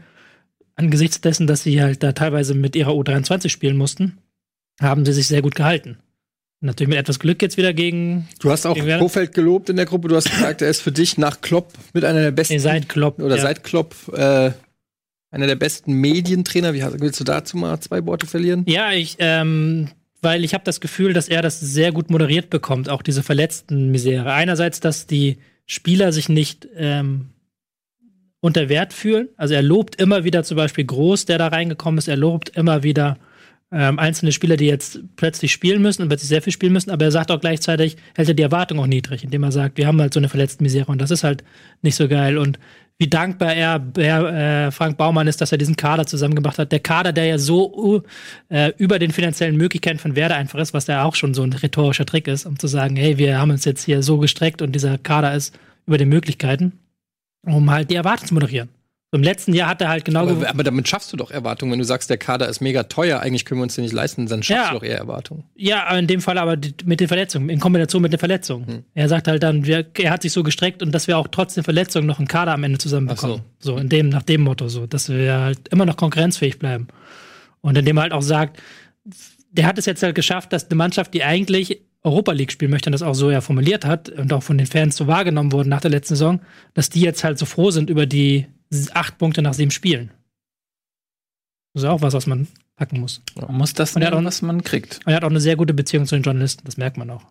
angesichts 0.76 1.22
dessen, 1.22 1.46
dass 1.46 1.62
sie 1.62 1.80
halt 1.80 2.02
da 2.02 2.12
teilweise 2.14 2.56
mit 2.56 2.76
ihrer 2.76 2.94
U23 2.94 3.50
spielen 3.50 3.78
mussten, 3.78 4.18
haben 4.82 5.06
sie 5.06 5.14
sich 5.14 5.28
sehr 5.28 5.44
gut 5.44 5.54
gehalten. 5.54 6.00
Natürlich 6.60 6.90
mit 6.90 6.98
etwas 6.98 7.20
Glück 7.20 7.40
jetzt 7.44 7.58
wieder 7.58 7.72
gegen. 7.72 8.28
Du 8.40 8.50
hast 8.50 8.66
auch? 8.66 8.76
Kofeld 8.98 9.34
gelobt 9.34 9.70
in 9.70 9.76
der 9.76 9.86
Gruppe. 9.86 10.08
Du 10.08 10.16
hast 10.16 10.32
gesagt, 10.32 10.64
er 10.64 10.70
ist 10.70 10.82
für 10.82 10.94
dich 10.94 11.20
nach 11.20 11.42
Klopp 11.42 11.72
mit 11.94 12.04
einer 12.04 12.22
der 12.22 12.32
besten 12.32 12.54
Nee, 12.54 12.60
seit 12.60 12.90
Klopp. 12.90 13.20
oder 13.20 13.36
ja. 13.36 13.42
seit 13.44 13.64
Klopp 13.64 13.94
äh, 14.16 14.52
einer 15.34 15.48
der 15.48 15.56
besten 15.56 15.94
Medientrainer. 15.94 16.74
Wie 16.74 16.84
willst 17.02 17.20
du 17.20 17.24
dazu 17.24 17.58
mal 17.58 17.80
zwei 17.80 18.06
Worte 18.06 18.28
verlieren? 18.28 18.66
Ja, 18.68 18.92
ich, 18.92 19.16
ähm, 19.18 19.90
weil 20.22 20.44
ich 20.44 20.54
habe 20.54 20.64
das 20.64 20.80
Gefühl, 20.80 21.14
dass 21.14 21.28
er 21.28 21.42
das 21.42 21.60
sehr 21.60 21.92
gut 21.92 22.12
moderiert 22.12 22.52
bekommt, 22.52 22.88
auch 22.88 23.02
diese 23.02 23.24
verletzten 23.24 23.90
Misere. 23.90 24.32
Einerseits, 24.32 24.80
dass 24.80 25.08
die 25.08 25.40
Spieler 25.66 26.12
sich 26.12 26.30
nicht 26.30 26.68
ähm, 26.76 27.30
unter 28.42 28.70
Wert 28.70 28.94
fühlen. 28.94 29.30
Also 29.36 29.56
er 29.56 29.64
lobt 29.64 30.00
immer 30.00 30.24
wieder 30.24 30.44
zum 30.44 30.58
Beispiel 30.58 30.86
Groß, 30.86 31.26
der 31.26 31.40
da 31.40 31.48
reingekommen 31.48 31.98
ist. 31.98 32.08
Er 32.08 32.18
lobt 32.18 32.50
immer 32.50 32.84
wieder 32.84 33.18
ähm, 33.72 33.98
einzelne 33.98 34.32
Spieler, 34.32 34.56
die 34.56 34.68
jetzt 34.68 35.00
plötzlich 35.16 35.52
spielen 35.52 35.82
müssen 35.82 36.04
und 36.04 36.10
plötzlich 36.10 36.30
sehr 36.30 36.44
viel 36.44 36.54
spielen 36.54 36.74
müssen. 36.74 36.92
Aber 36.92 37.06
er 37.06 37.12
sagt 37.12 37.32
auch 37.32 37.40
gleichzeitig, 37.40 37.98
hält 38.16 38.28
er 38.28 38.36
die 38.36 38.44
Erwartung 38.44 38.80
auch 38.80 38.86
niedrig, 38.86 39.24
indem 39.24 39.42
er 39.42 39.52
sagt, 39.52 39.78
wir 39.78 39.88
haben 39.88 40.00
halt 40.00 40.14
so 40.14 40.20
eine 40.20 40.30
verletzte 40.30 40.62
Misere 40.62 40.92
und 40.92 41.02
das 41.02 41.10
ist 41.10 41.24
halt 41.24 41.44
nicht 41.82 41.96
so 41.96 42.08
geil. 42.08 42.38
Und 42.38 42.60
wie 43.00 43.08
dankbar 43.08 43.54
er, 43.54 43.82
er 43.98 44.68
äh, 44.68 44.72
Frank 44.72 44.98
Baumann 44.98 45.28
ist, 45.28 45.42
dass 45.42 45.52
er 45.52 45.58
diesen 45.58 45.76
Kader 45.76 46.06
zusammengebracht 46.06 46.60
hat. 46.60 46.72
Der 46.72 46.80
Kader, 46.80 47.12
der 47.12 47.26
ja 47.26 47.38
so 47.38 48.04
äh, 48.50 48.72
über 48.78 49.00
den 49.00 49.12
finanziellen 49.12 49.58
Möglichkeiten 49.58 50.00
von 50.00 50.16
Werder 50.16 50.36
einfach 50.36 50.60
ist, 50.60 50.74
was 50.74 50.86
da 50.86 51.04
auch 51.04 51.16
schon 51.16 51.34
so 51.34 51.44
ein 51.44 51.54
rhetorischer 51.54 52.06
Trick 52.06 52.28
ist, 52.28 52.46
um 52.46 52.58
zu 52.60 52.68
sagen, 52.68 52.96
hey, 52.96 53.18
wir 53.18 53.40
haben 53.40 53.52
uns 53.52 53.66
jetzt 53.66 53.84
hier 53.84 54.04
so 54.04 54.20
gestreckt 54.20 54.62
und 54.62 54.74
dieser 54.74 54.98
Kader 54.98 55.34
ist 55.34 55.58
über 55.86 55.98
den 55.98 56.10
Möglichkeiten, 56.10 56.80
um 57.46 57.70
halt 57.72 57.90
die 57.90 57.96
Erwartung 57.96 58.28
zu 58.28 58.34
moderieren. 58.36 58.70
So 59.14 59.18
Im 59.18 59.22
letzten 59.24 59.54
Jahr 59.54 59.70
hat 59.70 59.80
er 59.80 59.90
halt 59.90 60.06
genau 60.06 60.22
Aber, 60.22 60.50
aber 60.50 60.64
damit 60.64 60.88
schaffst 60.88 61.14
du 61.14 61.18
doch 61.18 61.30
Erwartungen. 61.30 61.72
Wenn 61.72 61.78
du 61.78 61.86
sagst, 61.86 62.10
der 62.10 62.18
Kader 62.18 62.50
ist 62.50 62.62
mega 62.62 62.82
teuer, 62.82 63.20
eigentlich 63.20 63.46
können 63.46 63.60
wir 63.60 63.64
uns 63.66 63.76
den 63.76 63.84
nicht 63.84 63.94
leisten, 63.94 64.26
dann 64.26 64.42
schaffst 64.42 64.64
Ja. 64.66 64.70
du 64.72 64.80
doch 64.80 64.84
eher 64.84 64.98
Erwartungen. 64.98 65.44
Ja, 65.56 65.96
in 65.96 66.08
dem 66.08 66.20
Fall 66.20 66.40
aber 66.40 66.58
mit 66.84 67.00
den 67.00 67.08
Verletzungen, 67.08 67.50
in 67.50 67.60
Kombination 67.60 68.02
mit 68.02 68.12
den 68.12 68.18
Verletzungen. 68.18 68.66
Hm. 68.66 68.84
Er 68.96 69.08
sagt 69.10 69.28
halt 69.28 69.44
dann, 69.44 69.68
wir, 69.68 69.86
er 70.00 70.10
hat 70.10 70.24
sich 70.24 70.32
so 70.34 70.42
gestreckt 70.42 70.82
und 70.82 70.92
dass 70.94 71.06
wir 71.06 71.20
auch 71.20 71.28
trotz 71.28 71.54
den 71.54 71.64
Verletzungen 71.64 72.08
noch 72.08 72.18
einen 72.18 72.28
Kader 72.28 72.54
am 72.54 72.64
Ende 72.64 72.80
zusammenbekommen. 72.80 73.42
Ach 73.44 73.54
So. 73.60 73.78
in 73.78 73.88
dem, 73.88 74.10
nach 74.10 74.24
dem 74.24 74.42
Motto, 74.42 74.68
so, 74.68 74.88
dass 74.88 75.10
wir 75.10 75.38
halt 75.38 75.68
immer 75.68 75.86
noch 75.86 75.96
konkurrenzfähig 75.96 76.58
bleiben. 76.58 76.88
Und 77.62 77.78
indem 77.78 77.98
er 77.98 78.02
halt 78.04 78.14
auch 78.14 78.24
sagt, 78.24 78.60
der 79.52 79.68
hat 79.68 79.78
es 79.78 79.86
jetzt 79.86 80.02
halt 80.02 80.16
geschafft, 80.16 80.52
dass 80.54 80.66
eine 80.72 80.76
Mannschaft, 80.76 81.14
die 81.14 81.24
eigentlich 81.24 81.82
Europa 82.02 82.32
League 82.32 82.52
spielen 82.52 82.72
möchte 82.72 82.90
und 82.90 82.94
das 82.94 83.04
auch 83.04 83.14
so 83.14 83.30
ja 83.30 83.42
formuliert 83.42 83.86
hat 83.86 84.10
und 84.10 84.34
auch 84.34 84.42
von 84.42 84.58
den 84.58 84.66
Fans 84.66 84.96
so 84.96 85.06
wahrgenommen 85.06 85.52
wurden 85.52 85.70
nach 85.70 85.82
der 85.82 85.92
letzten 85.92 86.16
Saison, 86.16 86.42
dass 86.74 86.90
die 86.90 87.02
jetzt 87.02 87.24
halt 87.24 87.38
so 87.38 87.46
froh 87.46 87.70
sind 87.70 87.92
über 87.92 88.08
die 88.08 88.48
acht 88.94 89.18
Punkte 89.18 89.42
nach 89.42 89.54
sieben 89.54 89.72
Spielen. 89.72 90.12
Das 91.74 91.84
ist 91.84 91.90
auch 91.90 92.02
was, 92.02 92.14
was 92.14 92.28
man 92.28 92.48
packen 92.76 93.00
muss. 93.00 93.22
Man 93.36 93.56
muss 93.58 93.74
das 93.74 93.96
er 93.96 94.00
nehmen, 94.00 94.14
auch- 94.14 94.24
was 94.28 94.42
man 94.42 94.64
kriegt. 94.64 95.00
Und 95.06 95.12
er 95.12 95.16
hat 95.18 95.24
auch 95.24 95.30
eine 95.30 95.42
sehr 95.42 95.56
gute 95.56 95.74
Beziehung 95.74 96.06
zu 96.06 96.16
den 96.16 96.24
Journalisten, 96.24 96.64
das 96.66 96.78
merkt 96.78 96.98
man 96.98 97.10
auch. 97.10 97.24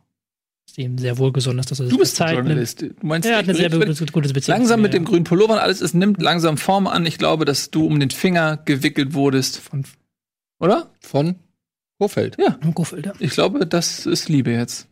Dass 0.66 0.78
ihm 0.78 0.96
sehr 0.98 1.18
wohlgesonnen 1.18 1.58
ist, 1.58 1.70
dass 1.70 1.80
er 1.80 1.86
sich 1.86 1.92
Du 1.92 1.98
bist 1.98 2.16
Zeit 2.16 2.28
ein 2.30 2.34
nimmt. 2.36 2.46
Journalist. 2.48 2.82
Du 2.82 2.94
meinst, 3.06 3.28
Er 3.28 3.36
hat 3.38 3.44
eine 3.44 3.54
sehr 3.54 3.68
gute, 3.70 3.86
Beziehung. 4.32 4.58
langsam 4.58 4.80
mit 4.80 4.94
dem 4.94 5.04
grünen 5.04 5.24
Pullover 5.24 5.54
und 5.54 5.58
alles, 5.58 5.80
es 5.80 5.92
nimmt 5.94 6.22
langsam 6.22 6.56
Form 6.56 6.86
an. 6.86 7.04
Ich 7.06 7.18
glaube, 7.18 7.44
dass 7.44 7.70
du 7.70 7.84
um 7.86 7.98
den 8.00 8.10
Finger 8.10 8.56
gewickelt 8.58 9.14
wurdest. 9.14 9.58
Von 9.58 9.84
Oder? 10.60 10.90
Von 11.00 11.36
Kofeld. 11.98 12.36
Ja. 12.38 12.58
von 12.60 12.74
Kofeld, 12.74 13.06
ja. 13.06 13.12
Ich 13.18 13.30
glaube, 13.32 13.66
das 13.66 14.06
ist 14.06 14.28
Liebe 14.28 14.50
jetzt. 14.52 14.86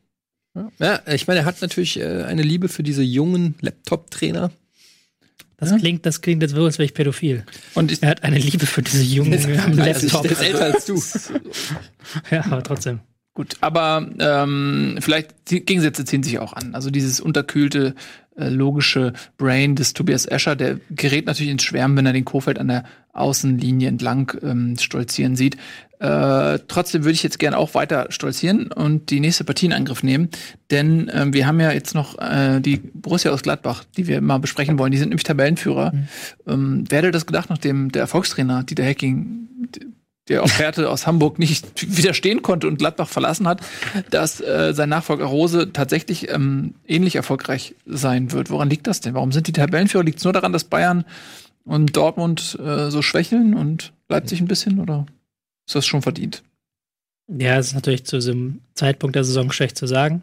Ja, 0.80 1.00
ich 1.06 1.28
meine, 1.28 1.40
er 1.40 1.46
hat 1.46 1.60
natürlich 1.62 1.98
äh, 2.00 2.24
eine 2.24 2.42
Liebe 2.42 2.68
für 2.68 2.82
diese 2.82 3.02
jungen 3.02 3.54
Laptop-Trainer. 3.60 4.50
Das 5.60 5.70
Ja. 5.70 5.78
klingt, 5.78 6.06
das 6.06 6.22
klingt 6.22 6.42
jetzt 6.42 6.52
wirklich, 6.52 6.66
als 6.68 6.78
wäre 6.78 6.86
ich 6.86 6.94
pädophil. 6.94 7.44
Und 7.74 7.92
ich, 7.92 8.02
Er 8.02 8.08
hat 8.10 8.24
eine 8.24 8.38
Liebe 8.38 8.66
für 8.66 8.82
diese 8.82 9.02
jungen 9.02 9.34
am 9.60 9.72
Laptop. 9.78 10.22
Der 10.22 10.32
ist 10.32 10.42
älter 10.42 10.64
als 10.64 10.86
du. 10.86 11.00
Ja, 12.30 12.44
aber 12.46 12.62
trotzdem. 12.62 13.00
Gut, 13.34 13.56
aber 13.60 14.10
ähm, 14.18 14.96
vielleicht 15.00 15.34
die 15.50 15.64
Gegensätze 15.64 16.04
ziehen 16.04 16.22
sich 16.22 16.38
auch 16.40 16.52
an. 16.52 16.74
Also 16.74 16.90
dieses 16.90 17.20
unterkühlte, 17.20 17.94
äh, 18.36 18.48
logische 18.48 19.12
Brain 19.38 19.76
des 19.76 19.92
Tobias 19.92 20.26
Escher, 20.26 20.56
der 20.56 20.80
gerät 20.90 21.26
natürlich 21.26 21.52
ins 21.52 21.62
Schwärmen, 21.62 21.96
wenn 21.96 22.06
er 22.06 22.12
den 22.12 22.24
Kofeld 22.24 22.58
an 22.58 22.68
der 22.68 22.84
Außenlinie 23.12 23.88
entlang 23.88 24.32
ähm, 24.42 24.76
stolzieren 24.78 25.36
sieht. 25.36 25.56
Äh, 26.00 26.60
trotzdem 26.66 27.04
würde 27.04 27.12
ich 27.12 27.22
jetzt 27.22 27.38
gerne 27.38 27.58
auch 27.58 27.74
weiter 27.74 28.06
stolzieren 28.08 28.72
und 28.72 29.10
die 29.10 29.20
nächste 29.20 29.44
Partie 29.44 29.66
in 29.66 29.74
Angriff 29.74 30.02
nehmen, 30.02 30.30
denn 30.70 31.10
ähm, 31.14 31.34
wir 31.34 31.46
haben 31.46 31.60
ja 31.60 31.72
jetzt 31.72 31.94
noch 31.94 32.18
äh, 32.18 32.60
die 32.60 32.78
Borussia 32.78 33.30
aus 33.30 33.42
Gladbach, 33.42 33.84
die 33.98 34.06
wir 34.06 34.22
mal 34.22 34.38
besprechen 34.38 34.78
wollen. 34.78 34.92
Die 34.92 34.98
sind 34.98 35.10
nämlich 35.10 35.24
Tabellenführer. 35.24 35.92
Ähm, 36.48 36.84
wer 36.88 36.98
hätte 36.98 37.10
das 37.10 37.26
gedacht, 37.26 37.50
nachdem 37.50 37.92
der 37.92 38.00
Erfolgstrainer 38.00 38.62
Dieter 38.62 38.84
Hecking 38.84 39.48
der 40.30 40.44
auf 40.44 40.58
Härte 40.58 40.88
aus 40.88 41.06
Hamburg 41.06 41.38
nicht 41.38 41.66
widerstehen 41.96 42.40
konnte 42.40 42.68
und 42.68 42.78
Gladbach 42.78 43.08
verlassen 43.08 43.46
hat, 43.48 43.60
dass 44.10 44.40
äh, 44.40 44.72
sein 44.72 44.88
Nachfolger 44.88 45.24
Rose 45.24 45.72
tatsächlich 45.72 46.30
ähm, 46.30 46.74
ähnlich 46.86 47.16
erfolgreich 47.16 47.74
sein 47.84 48.32
wird. 48.32 48.48
Woran 48.48 48.70
liegt 48.70 48.86
das 48.86 49.00
denn? 49.00 49.14
Warum 49.14 49.32
sind 49.32 49.48
die 49.48 49.52
Tabellenführer? 49.52 50.04
Liegt 50.04 50.18
es 50.18 50.24
nur 50.24 50.32
daran, 50.32 50.52
dass 50.52 50.64
Bayern 50.64 51.04
und 51.64 51.96
Dortmund 51.96 52.56
äh, 52.64 52.90
so 52.90 53.02
schwächeln 53.02 53.54
und 53.54 53.92
Leipzig 54.08 54.40
ein 54.40 54.46
bisschen? 54.46 54.78
Oder 54.78 55.04
ist 55.70 55.76
das 55.76 55.86
schon 55.86 56.02
verdient? 56.02 56.42
Ja, 57.28 57.58
es 57.58 57.68
ist 57.68 57.74
natürlich 57.74 58.04
zu 58.04 58.16
diesem 58.16 58.60
Zeitpunkt 58.74 59.14
der 59.14 59.22
Saison 59.22 59.52
schlecht 59.52 59.76
zu 59.78 59.86
sagen. 59.86 60.22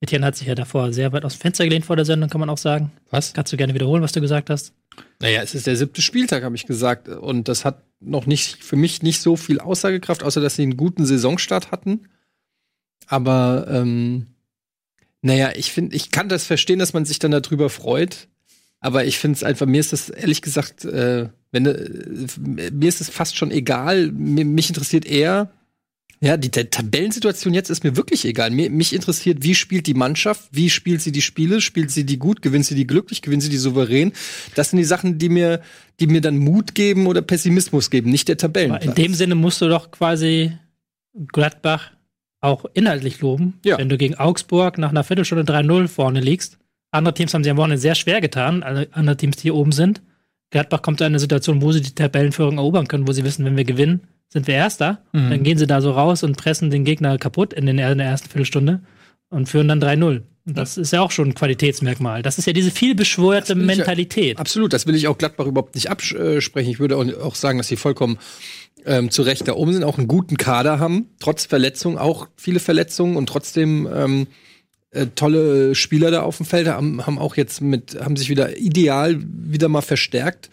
Etienne 0.00 0.24
hat 0.24 0.36
sich 0.36 0.46
ja 0.46 0.54
davor 0.54 0.92
sehr 0.92 1.12
weit 1.12 1.24
aus 1.24 1.36
dem 1.36 1.40
Fenster 1.40 1.64
gelehnt 1.64 1.84
vor 1.84 1.96
der 1.96 2.04
Sendung, 2.04 2.30
kann 2.30 2.40
man 2.40 2.50
auch 2.50 2.58
sagen. 2.58 2.92
Was? 3.10 3.32
Kannst 3.32 3.52
du 3.52 3.56
gerne 3.56 3.74
wiederholen, 3.74 4.02
was 4.02 4.12
du 4.12 4.20
gesagt 4.20 4.50
hast? 4.50 4.72
Naja, 5.20 5.42
es 5.42 5.54
ist 5.54 5.66
der 5.66 5.76
siebte 5.76 6.00
Spieltag, 6.00 6.44
habe 6.44 6.54
ich 6.54 6.66
gesagt. 6.66 7.08
Und 7.08 7.48
das 7.48 7.64
hat 7.64 7.82
noch 7.98 8.26
nicht, 8.26 8.62
für 8.62 8.76
mich 8.76 9.02
nicht 9.02 9.20
so 9.20 9.36
viel 9.36 9.58
Aussagekraft, 9.58 10.22
außer 10.22 10.40
dass 10.40 10.56
sie 10.56 10.62
einen 10.62 10.76
guten 10.76 11.06
Saisonstart 11.06 11.72
hatten. 11.72 12.08
Aber, 13.06 13.66
ähm, 13.68 14.26
naja, 15.22 15.52
ich 15.56 15.72
finde, 15.72 15.96
ich 15.96 16.10
kann 16.10 16.28
das 16.28 16.46
verstehen, 16.46 16.78
dass 16.78 16.92
man 16.92 17.04
sich 17.04 17.18
dann 17.18 17.32
darüber 17.32 17.68
freut. 17.68 18.28
Aber 18.84 19.06
ich 19.06 19.16
finde 19.18 19.36
es 19.36 19.42
einfach, 19.42 19.64
mir 19.64 19.80
ist 19.80 19.94
das 19.94 20.10
ehrlich 20.10 20.42
gesagt, 20.42 20.84
äh, 20.84 21.28
wenn, 21.52 21.64
äh, 21.64 22.70
mir 22.70 22.88
ist 22.88 23.00
es 23.00 23.08
fast 23.08 23.34
schon 23.34 23.50
egal. 23.50 24.12
Mir, 24.12 24.44
mich 24.44 24.68
interessiert 24.68 25.06
eher, 25.06 25.50
ja, 26.20 26.36
die 26.36 26.50
Ta- 26.50 26.64
Tabellensituation 26.64 27.54
jetzt 27.54 27.70
ist 27.70 27.82
mir 27.82 27.96
wirklich 27.96 28.26
egal. 28.26 28.50
Mir, 28.50 28.68
mich 28.68 28.92
interessiert, 28.94 29.38
wie 29.42 29.54
spielt 29.54 29.86
die 29.86 29.94
Mannschaft, 29.94 30.48
wie 30.52 30.68
spielt 30.68 31.00
sie 31.00 31.12
die 31.12 31.22
Spiele, 31.22 31.62
spielt 31.62 31.90
sie 31.92 32.04
die 32.04 32.18
gut, 32.18 32.42
gewinnt 32.42 32.66
sie 32.66 32.74
die 32.74 32.86
glücklich, 32.86 33.22
gewinnt 33.22 33.42
sie 33.42 33.48
die 33.48 33.56
souverän. 33.56 34.12
Das 34.54 34.68
sind 34.68 34.76
die 34.76 34.84
Sachen, 34.84 35.16
die 35.16 35.30
mir, 35.30 35.62
die 35.98 36.06
mir 36.06 36.20
dann 36.20 36.36
Mut 36.36 36.74
geben 36.74 37.06
oder 37.06 37.22
Pessimismus 37.22 37.88
geben, 37.88 38.10
nicht 38.10 38.28
der 38.28 38.36
Tabellenplatz. 38.36 38.84
in 38.84 38.94
dem 38.94 39.14
Sinne 39.14 39.34
musst 39.34 39.62
du 39.62 39.68
doch 39.68 39.92
quasi 39.92 40.52
Gladbach 41.32 41.90
auch 42.42 42.66
inhaltlich 42.74 43.20
loben. 43.22 43.60
Ja. 43.64 43.78
Wenn 43.78 43.88
du 43.88 43.96
gegen 43.96 44.16
Augsburg 44.16 44.76
nach 44.76 44.90
einer 44.90 45.04
Viertelstunde 45.04 45.50
3-0 45.50 45.88
vorne 45.88 46.20
liegst. 46.20 46.58
Andere 46.94 47.14
Teams 47.14 47.34
haben 47.34 47.44
sie 47.44 47.50
am 47.50 47.56
Wochenende 47.56 47.80
sehr 47.80 47.94
schwer 47.94 48.20
getan, 48.20 48.62
andere 48.62 49.16
Teams, 49.16 49.36
die 49.36 49.42
hier 49.42 49.54
oben 49.54 49.72
sind. 49.72 50.02
Gladbach 50.50 50.82
kommt 50.82 51.00
in 51.00 51.06
eine 51.08 51.18
Situation, 51.18 51.60
wo 51.62 51.72
sie 51.72 51.80
die 51.80 51.94
Tabellenführung 51.94 52.58
erobern 52.58 52.86
können, 52.86 53.08
wo 53.08 53.12
sie 53.12 53.24
wissen, 53.24 53.44
wenn 53.44 53.56
wir 53.56 53.64
gewinnen, 53.64 54.02
sind 54.28 54.46
wir 54.46 54.54
Erster. 54.54 55.02
Mhm. 55.12 55.30
Dann 55.30 55.42
gehen 55.42 55.58
sie 55.58 55.66
da 55.66 55.80
so 55.80 55.90
raus 55.90 56.22
und 56.22 56.36
pressen 56.36 56.70
den 56.70 56.84
Gegner 56.84 57.18
kaputt 57.18 57.52
in, 57.52 57.66
den, 57.66 57.78
in 57.78 57.98
der 57.98 58.06
ersten 58.06 58.28
Viertelstunde 58.28 58.80
und 59.30 59.48
führen 59.48 59.66
dann 59.68 59.82
3-0. 59.82 60.22
Und 60.46 60.58
Das 60.58 60.76
ist 60.76 60.92
ja 60.92 61.00
auch 61.00 61.10
schon 61.10 61.28
ein 61.30 61.34
Qualitätsmerkmal. 61.34 62.22
Das 62.22 62.38
ist 62.38 62.46
ja 62.46 62.52
diese 62.52 62.70
viel 62.70 62.94
beschwörte 62.94 63.56
will 63.56 63.62
ich 63.64 63.70
ja- 63.70 63.76
Mentalität. 63.78 64.38
Absolut, 64.38 64.72
das 64.72 64.86
will 64.86 64.94
ich 64.94 65.08
auch 65.08 65.18
Gladbach 65.18 65.46
überhaupt 65.46 65.74
nicht 65.74 65.90
absprechen. 65.90 66.70
Ich 66.70 66.78
würde 66.78 66.96
auch- 66.96 67.20
auch 67.20 67.34
sagen, 67.34 67.58
dass 67.58 67.66
sie 67.68 67.76
vollkommen 67.76 68.18
ähm, 68.86 69.10
zu 69.10 69.22
Recht 69.22 69.48
da 69.48 69.54
oben 69.54 69.72
sind, 69.72 69.82
auch 69.82 69.96
einen 69.98 70.06
guten 70.08 70.36
Kader 70.36 70.78
haben, 70.78 71.06
trotz 71.18 71.46
Verletzungen, 71.46 71.96
auch 71.98 72.28
viele 72.36 72.60
Verletzungen 72.60 73.16
und 73.16 73.28
trotzdem 73.28 73.88
ähm, 73.92 74.26
äh, 74.94 75.08
tolle 75.14 75.74
Spieler 75.74 76.10
da 76.10 76.22
auf 76.22 76.38
dem 76.38 76.46
Feld 76.46 76.68
haben, 76.68 77.06
haben 77.06 77.18
auch 77.18 77.36
jetzt 77.36 77.60
mit, 77.60 77.98
haben 78.00 78.16
sich 78.16 78.28
wieder 78.28 78.56
ideal 78.58 79.18
wieder 79.20 79.68
mal 79.68 79.82
verstärkt. 79.82 80.50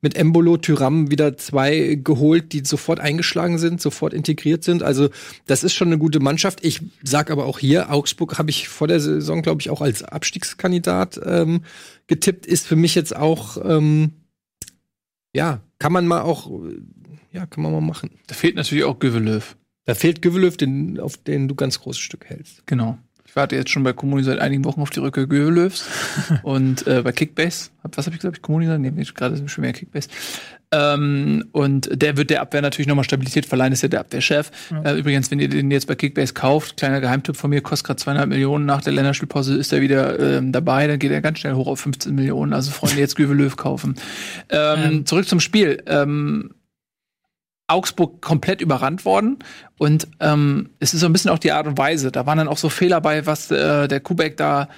Mit 0.00 0.16
Embolo, 0.16 0.58
Tyram 0.58 1.10
wieder 1.10 1.38
zwei 1.38 1.98
geholt, 2.02 2.52
die 2.52 2.62
sofort 2.62 3.00
eingeschlagen 3.00 3.56
sind, 3.56 3.80
sofort 3.80 4.12
integriert 4.12 4.62
sind. 4.62 4.82
Also 4.82 5.08
das 5.46 5.64
ist 5.64 5.72
schon 5.72 5.88
eine 5.88 5.96
gute 5.96 6.20
Mannschaft. 6.20 6.62
Ich 6.62 6.82
sag 7.02 7.30
aber 7.30 7.46
auch 7.46 7.58
hier, 7.58 7.90
Augsburg 7.90 8.36
habe 8.36 8.50
ich 8.50 8.68
vor 8.68 8.86
der 8.86 9.00
Saison, 9.00 9.40
glaube 9.40 9.62
ich, 9.62 9.70
auch 9.70 9.80
als 9.80 10.02
Abstiegskandidat 10.02 11.18
ähm, 11.24 11.62
getippt. 12.06 12.44
Ist 12.44 12.66
für 12.66 12.76
mich 12.76 12.94
jetzt 12.94 13.16
auch, 13.16 13.56
ähm, 13.64 14.12
ja, 15.34 15.62
kann 15.78 15.94
man 15.94 16.06
mal 16.06 16.20
auch, 16.20 16.50
ja, 17.32 17.46
kann 17.46 17.62
man 17.62 17.72
mal 17.72 17.80
machen. 17.80 18.10
Da 18.26 18.34
fehlt 18.34 18.56
natürlich 18.56 18.84
auch 18.84 18.98
Gövelöw. 18.98 19.40
Da 19.86 19.94
fehlt 19.94 20.20
Güvelöw, 20.20 20.50
den, 20.50 21.00
auf 21.00 21.16
den 21.16 21.48
du 21.48 21.54
ganz 21.54 21.80
großes 21.80 22.00
Stück 22.00 22.26
hältst. 22.26 22.66
Genau. 22.66 22.98
Ich 23.34 23.36
warte 23.36 23.56
jetzt 23.56 23.70
schon 23.70 23.82
bei 23.82 23.92
Comuni 23.92 24.22
seit 24.22 24.38
einigen 24.38 24.64
Wochen 24.64 24.80
auf 24.80 24.90
die 24.90 25.00
Rückkehr 25.00 25.26
Gövelöws. 25.26 25.84
und 26.44 26.86
äh, 26.86 27.02
bei 27.02 27.10
Kickbase, 27.10 27.70
was 27.82 28.06
habe 28.06 28.14
ich 28.14 28.22
gesagt? 28.22 28.42
Comuni 28.42 28.66
gesagt? 28.66 28.80
Nee, 28.80 28.92
gerade 29.12 29.34
ist 29.34 29.50
schon 29.50 29.62
mehr 29.62 29.72
Kickbase. 29.72 30.08
Ähm, 30.70 31.44
und 31.50 31.88
der 32.00 32.16
wird 32.16 32.30
der 32.30 32.42
Abwehr 32.42 32.62
natürlich 32.62 32.86
nochmal 32.86 33.04
Stabilität 33.04 33.44
verleihen, 33.44 33.72
ist 33.72 33.82
ja 33.82 33.88
der 33.88 33.98
Abwehrchef. 33.98 34.52
Äh, 34.84 34.96
übrigens, 34.96 35.32
wenn 35.32 35.40
ihr 35.40 35.48
den 35.48 35.68
jetzt 35.72 35.88
bei 35.88 35.96
Kickbase 35.96 36.32
kauft, 36.32 36.76
kleiner 36.76 37.00
Geheimtipp 37.00 37.34
von 37.36 37.50
mir, 37.50 37.60
kostet 37.60 37.88
gerade 37.88 38.00
zweieinhalb 38.00 38.28
Millionen. 38.28 38.66
Nach 38.66 38.82
der 38.82 38.92
Länderspielpause 38.92 39.56
ist 39.56 39.72
er 39.72 39.80
wieder 39.80 40.20
ähm, 40.20 40.52
dabei, 40.52 40.86
dann 40.86 41.00
geht 41.00 41.10
er 41.10 41.20
ganz 41.20 41.40
schnell 41.40 41.54
hoch 41.54 41.66
auf 41.66 41.80
15 41.80 42.14
Millionen. 42.14 42.52
Also 42.52 42.70
Freunde, 42.70 43.00
jetzt 43.00 43.16
Gövelöw 43.16 43.50
kaufen. 43.56 43.96
Ähm, 44.48 45.06
Zurück 45.06 45.26
zum 45.26 45.40
Spiel. 45.40 45.82
Ähm, 45.86 46.50
Augsburg 47.66 48.20
komplett 48.20 48.60
überrannt 48.60 49.04
worden. 49.04 49.38
Und 49.78 50.06
ähm, 50.20 50.70
es 50.80 50.94
ist 50.94 51.00
so 51.00 51.06
ein 51.06 51.12
bisschen 51.12 51.30
auch 51.30 51.38
die 51.38 51.52
Art 51.52 51.66
und 51.66 51.78
Weise. 51.78 52.12
Da 52.12 52.26
waren 52.26 52.38
dann 52.38 52.48
auch 52.48 52.58
so 52.58 52.68
Fehler 52.68 53.00
bei, 53.00 53.26
was 53.26 53.50
äh, 53.50 53.88
der 53.88 54.00
Kubek 54.00 54.36
da 54.36 54.68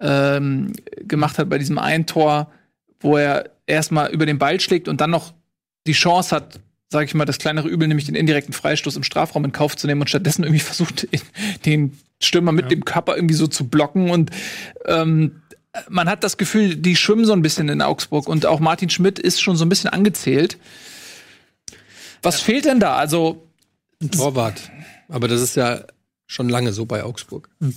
ähm, 0.00 0.72
gemacht 0.98 1.38
hat 1.38 1.48
bei 1.48 1.58
diesem 1.58 1.78
einen 1.78 2.06
Tor, 2.06 2.50
wo 3.00 3.16
er 3.16 3.50
erstmal 3.66 4.10
über 4.10 4.26
den 4.26 4.38
Ball 4.38 4.60
schlägt 4.60 4.88
und 4.88 5.00
dann 5.00 5.10
noch 5.10 5.32
die 5.86 5.92
Chance 5.92 6.34
hat, 6.34 6.60
sage 6.90 7.06
ich 7.06 7.14
mal, 7.14 7.24
das 7.24 7.38
kleinere 7.38 7.68
Übel, 7.68 7.88
nämlich 7.88 8.06
den 8.06 8.14
indirekten 8.14 8.52
Freistoß 8.52 8.96
im 8.96 9.04
Strafraum 9.04 9.44
in 9.44 9.52
Kauf 9.52 9.76
zu 9.76 9.86
nehmen 9.86 10.00
und 10.00 10.08
stattdessen 10.08 10.42
irgendwie 10.42 10.60
versucht, 10.64 11.08
den 11.64 11.96
Stürmer 12.20 12.52
mit 12.52 12.66
ja. 12.66 12.68
dem 12.70 12.84
Körper 12.84 13.16
irgendwie 13.16 13.34
so 13.34 13.46
zu 13.46 13.68
blocken. 13.68 14.10
Und 14.10 14.30
ähm, 14.86 15.42
man 15.88 16.08
hat 16.08 16.24
das 16.24 16.36
Gefühl, 16.36 16.76
die 16.76 16.96
schwimmen 16.96 17.24
so 17.24 17.32
ein 17.32 17.42
bisschen 17.42 17.68
in 17.68 17.82
Augsburg 17.82 18.28
und 18.28 18.46
auch 18.46 18.60
Martin 18.60 18.90
Schmidt 18.90 19.18
ist 19.18 19.40
schon 19.40 19.56
so 19.56 19.64
ein 19.64 19.68
bisschen 19.68 19.90
angezählt. 19.90 20.58
Was 22.22 22.40
ja. 22.40 22.44
fehlt 22.44 22.64
denn 22.64 22.80
da? 22.80 22.96
Also 22.96 23.46
ein 24.00 24.10
Torwart. 24.10 24.70
Aber 25.08 25.28
das 25.28 25.40
ist 25.40 25.56
ja 25.56 25.84
schon 26.26 26.48
lange 26.48 26.72
so 26.72 26.86
bei 26.86 27.04
Augsburg. 27.04 27.50
Hm. 27.60 27.74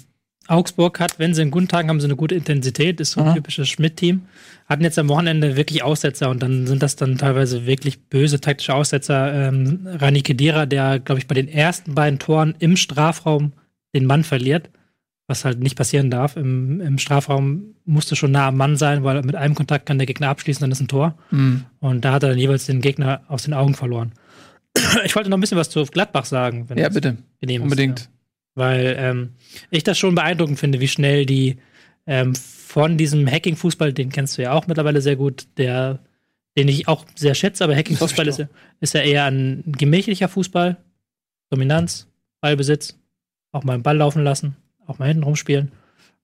Augsburg 0.47 0.99
hat, 0.99 1.17
wenn 1.17 1.33
sie 1.33 1.41
in 1.41 1.51
guten 1.51 1.67
Tagen 1.67 1.89
haben, 1.89 1.99
sie 1.99 2.05
eine 2.05 2.15
gute 2.15 2.35
Intensität, 2.35 2.99
ist 2.99 3.11
so 3.11 3.21
ein 3.21 3.27
Aha. 3.27 3.35
typisches 3.35 3.67
Schmidt-Team. 3.67 4.21
Hatten 4.67 4.83
jetzt 4.83 4.99
am 4.99 5.09
Wochenende 5.09 5.55
wirklich 5.55 5.83
Aussetzer 5.83 6.29
und 6.29 6.43
dann 6.43 6.67
sind 6.67 6.83
das 6.83 6.95
dann 6.95 7.17
teilweise 7.17 7.65
wirklich 7.65 8.07
böse 8.09 8.39
taktische 8.39 8.73
Aussetzer. 8.73 9.33
Ähm, 9.33 9.87
Rani 9.87 10.21
Kedira, 10.21 10.65
der, 10.65 10.99
glaube 10.99 11.19
ich, 11.19 11.27
bei 11.27 11.35
den 11.35 11.47
ersten 11.47 11.95
beiden 11.95 12.19
Toren 12.19 12.55
im 12.59 12.77
Strafraum 12.77 13.53
den 13.95 14.05
Mann 14.05 14.23
verliert, 14.23 14.69
was 15.27 15.45
halt 15.45 15.59
nicht 15.59 15.75
passieren 15.75 16.11
darf. 16.11 16.35
Im, 16.35 16.79
im 16.79 16.99
Strafraum 16.99 17.75
musste 17.85 18.15
schon 18.15 18.31
nah 18.31 18.49
am 18.49 18.57
Mann 18.57 18.77
sein, 18.77 19.03
weil 19.03 19.21
mit 19.23 19.35
einem 19.35 19.55
Kontakt 19.55 19.87
kann 19.87 19.97
der 19.97 20.07
Gegner 20.07 20.29
abschließen, 20.29 20.61
dann 20.61 20.71
ist 20.71 20.81
ein 20.81 20.87
Tor. 20.87 21.17
Mhm. 21.31 21.65
Und 21.79 22.05
da 22.05 22.13
hat 22.13 22.23
er 22.23 22.29
dann 22.29 22.37
jeweils 22.37 22.65
den 22.67 22.81
Gegner 22.81 23.21
aus 23.27 23.43
den 23.43 23.53
Augen 23.53 23.73
verloren. 23.73 24.13
Ich 25.03 25.15
wollte 25.15 25.29
noch 25.29 25.37
ein 25.37 25.41
bisschen 25.41 25.57
was 25.57 25.69
zu 25.69 25.83
Gladbach 25.85 26.25
sagen. 26.25 26.67
ja, 26.75 26.89
bitte. 26.89 27.17
Unbedingt. 27.41 27.99
Ist, 27.99 28.05
ja 28.05 28.11
weil 28.55 28.95
ähm, 28.97 29.29
ich 29.69 29.83
das 29.83 29.99
schon 29.99 30.15
beeindruckend 30.15 30.59
finde, 30.59 30.79
wie 30.79 30.87
schnell 30.87 31.25
die 31.25 31.57
ähm, 32.07 32.33
von 32.35 32.97
diesem 32.97 33.27
Hacking-Fußball, 33.29 33.93
den 33.93 34.11
kennst 34.11 34.37
du 34.37 34.41
ja 34.41 34.53
auch 34.53 34.67
mittlerweile 34.67 35.01
sehr 35.01 35.15
gut, 35.15 35.47
der, 35.57 35.99
den 36.57 36.67
ich 36.67 36.87
auch 36.87 37.05
sehr 37.15 37.35
schätze, 37.35 37.63
aber 37.63 37.75
Hacking-Fußball 37.75 38.27
ist, 38.27 38.45
ist 38.79 38.93
ja 38.93 39.01
eher 39.01 39.25
ein 39.25 39.63
gemächlicher 39.77 40.29
Fußball, 40.29 40.77
Dominanz, 41.49 42.07
Ballbesitz, 42.41 42.97
auch 43.51 43.63
mal 43.63 43.73
einen 43.73 43.83
Ball 43.83 43.97
laufen 43.97 44.23
lassen, 44.23 44.55
auch 44.87 44.99
mal 44.99 45.07
hinten 45.07 45.23
rumspielen. 45.23 45.71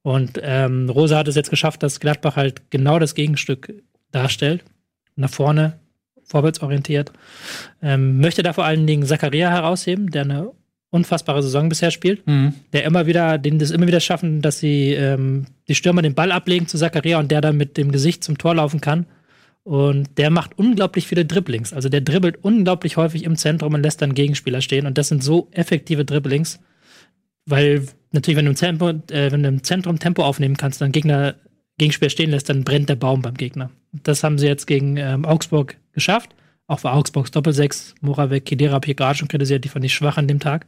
Und 0.04 0.40
ähm, 0.42 0.90
Rosa 0.90 1.18
hat 1.18 1.28
es 1.28 1.36
jetzt 1.36 1.52
geschafft, 1.52 1.84
dass 1.84 2.00
Gladbach 2.00 2.36
halt 2.36 2.72
genau 2.72 2.98
das 2.98 3.14
Gegenstück 3.14 3.74
darstellt. 4.12 4.64
Nach 5.16 5.30
vorne, 5.30 5.80
vorwärtsorientiert. 6.32 7.12
Ähm, 7.82 8.20
möchte 8.20 8.42
da 8.42 8.54
vor 8.54 8.66
allen 8.66 8.88
Dingen 8.88 9.06
Zakaria 9.06 9.50
herausheben, 9.52 10.10
der 10.10 10.24
eine 10.24 10.52
unfassbare 10.90 11.42
Saison 11.42 11.70
bisher 11.70 11.92
spielt, 11.92 12.26
mhm. 12.28 12.54
der 12.74 12.84
immer 12.84 13.06
wieder, 13.06 13.38
den 13.38 13.60
das 13.60 13.72
immer 13.72 13.88
wieder 13.88 14.02
schaffen, 14.02 14.42
dass 14.42 14.60
sie 14.60 14.92
ähm, 14.92 15.46
die 15.68 15.76
Stürmer 15.76 16.02
den 16.02 16.16
Ball 16.16 16.32
ablegen 16.32 16.68
zu 16.68 16.78
Zakaria 16.78 17.20
und 17.20 17.32
der 17.32 17.42
dann 17.42 17.58
mit 17.58 17.78
dem 17.78 17.92
Gesicht 17.92 18.24
zum 18.24 18.38
Tor 18.38 18.56
laufen 18.56 18.82
kann. 18.82 19.06
Und 19.64 20.18
der 20.18 20.32
macht 20.32 20.58
unglaublich 20.58 21.08
viele 21.08 21.24
Dribblings. 21.24 21.72
Also 21.72 21.88
der 21.88 22.02
dribbelt 22.02 22.40
unglaublich 22.42 22.98
häufig 22.98 23.24
im 23.24 23.36
Zentrum 23.38 23.74
und 23.74 23.84
lässt 23.84 24.02
dann 24.02 24.16
Gegenspieler 24.16 24.60
stehen. 24.60 24.86
Und 24.86 24.98
das 24.98 25.08
sind 25.08 25.24
so 25.24 25.48
effektive 25.52 26.04
Dribblings, 26.04 26.60
weil 27.46 27.86
natürlich, 28.12 28.38
wenn 28.38 28.46
du 28.46 28.52
im, 28.52 28.58
Tempo, 28.58 28.90
äh, 28.90 29.32
wenn 29.32 29.44
du 29.44 29.50
im 29.50 29.64
Zentrum 29.64 30.00
Tempo 30.00 30.24
aufnehmen 30.24 30.58
kannst, 30.58 30.82
dann 30.82 30.92
Gegner 30.92 31.36
Gegenspieler 31.82 32.12
stehen 32.12 32.30
lässt, 32.30 32.48
dann 32.48 32.64
brennt 32.64 32.90
der 32.90 32.96
Baum 32.96 33.24
beim 33.24 33.34
Gegner. 33.34 33.72
Das 33.92 34.24
haben 34.24 34.38
sie 34.38 34.46
jetzt 34.46 34.68
gegen 34.68 34.98
ähm, 34.98 35.26
Augsburg 35.26 35.78
geschafft. 35.94 36.36
Auch 36.68 36.80
für 36.80 36.92
Augsburgs 36.92 37.32
Doppelsechs, 37.32 37.96
Moravec, 38.02 38.46
Kedera, 38.46 38.80
Piegar 38.80 39.16
schon 39.16 39.28
kritisiert, 39.28 39.64
die 39.64 39.70
fand 39.70 39.84
ich 39.84 39.92
schwach 39.92 40.18
an 40.18 40.28
dem 40.28 40.40
Tag. 40.40 40.68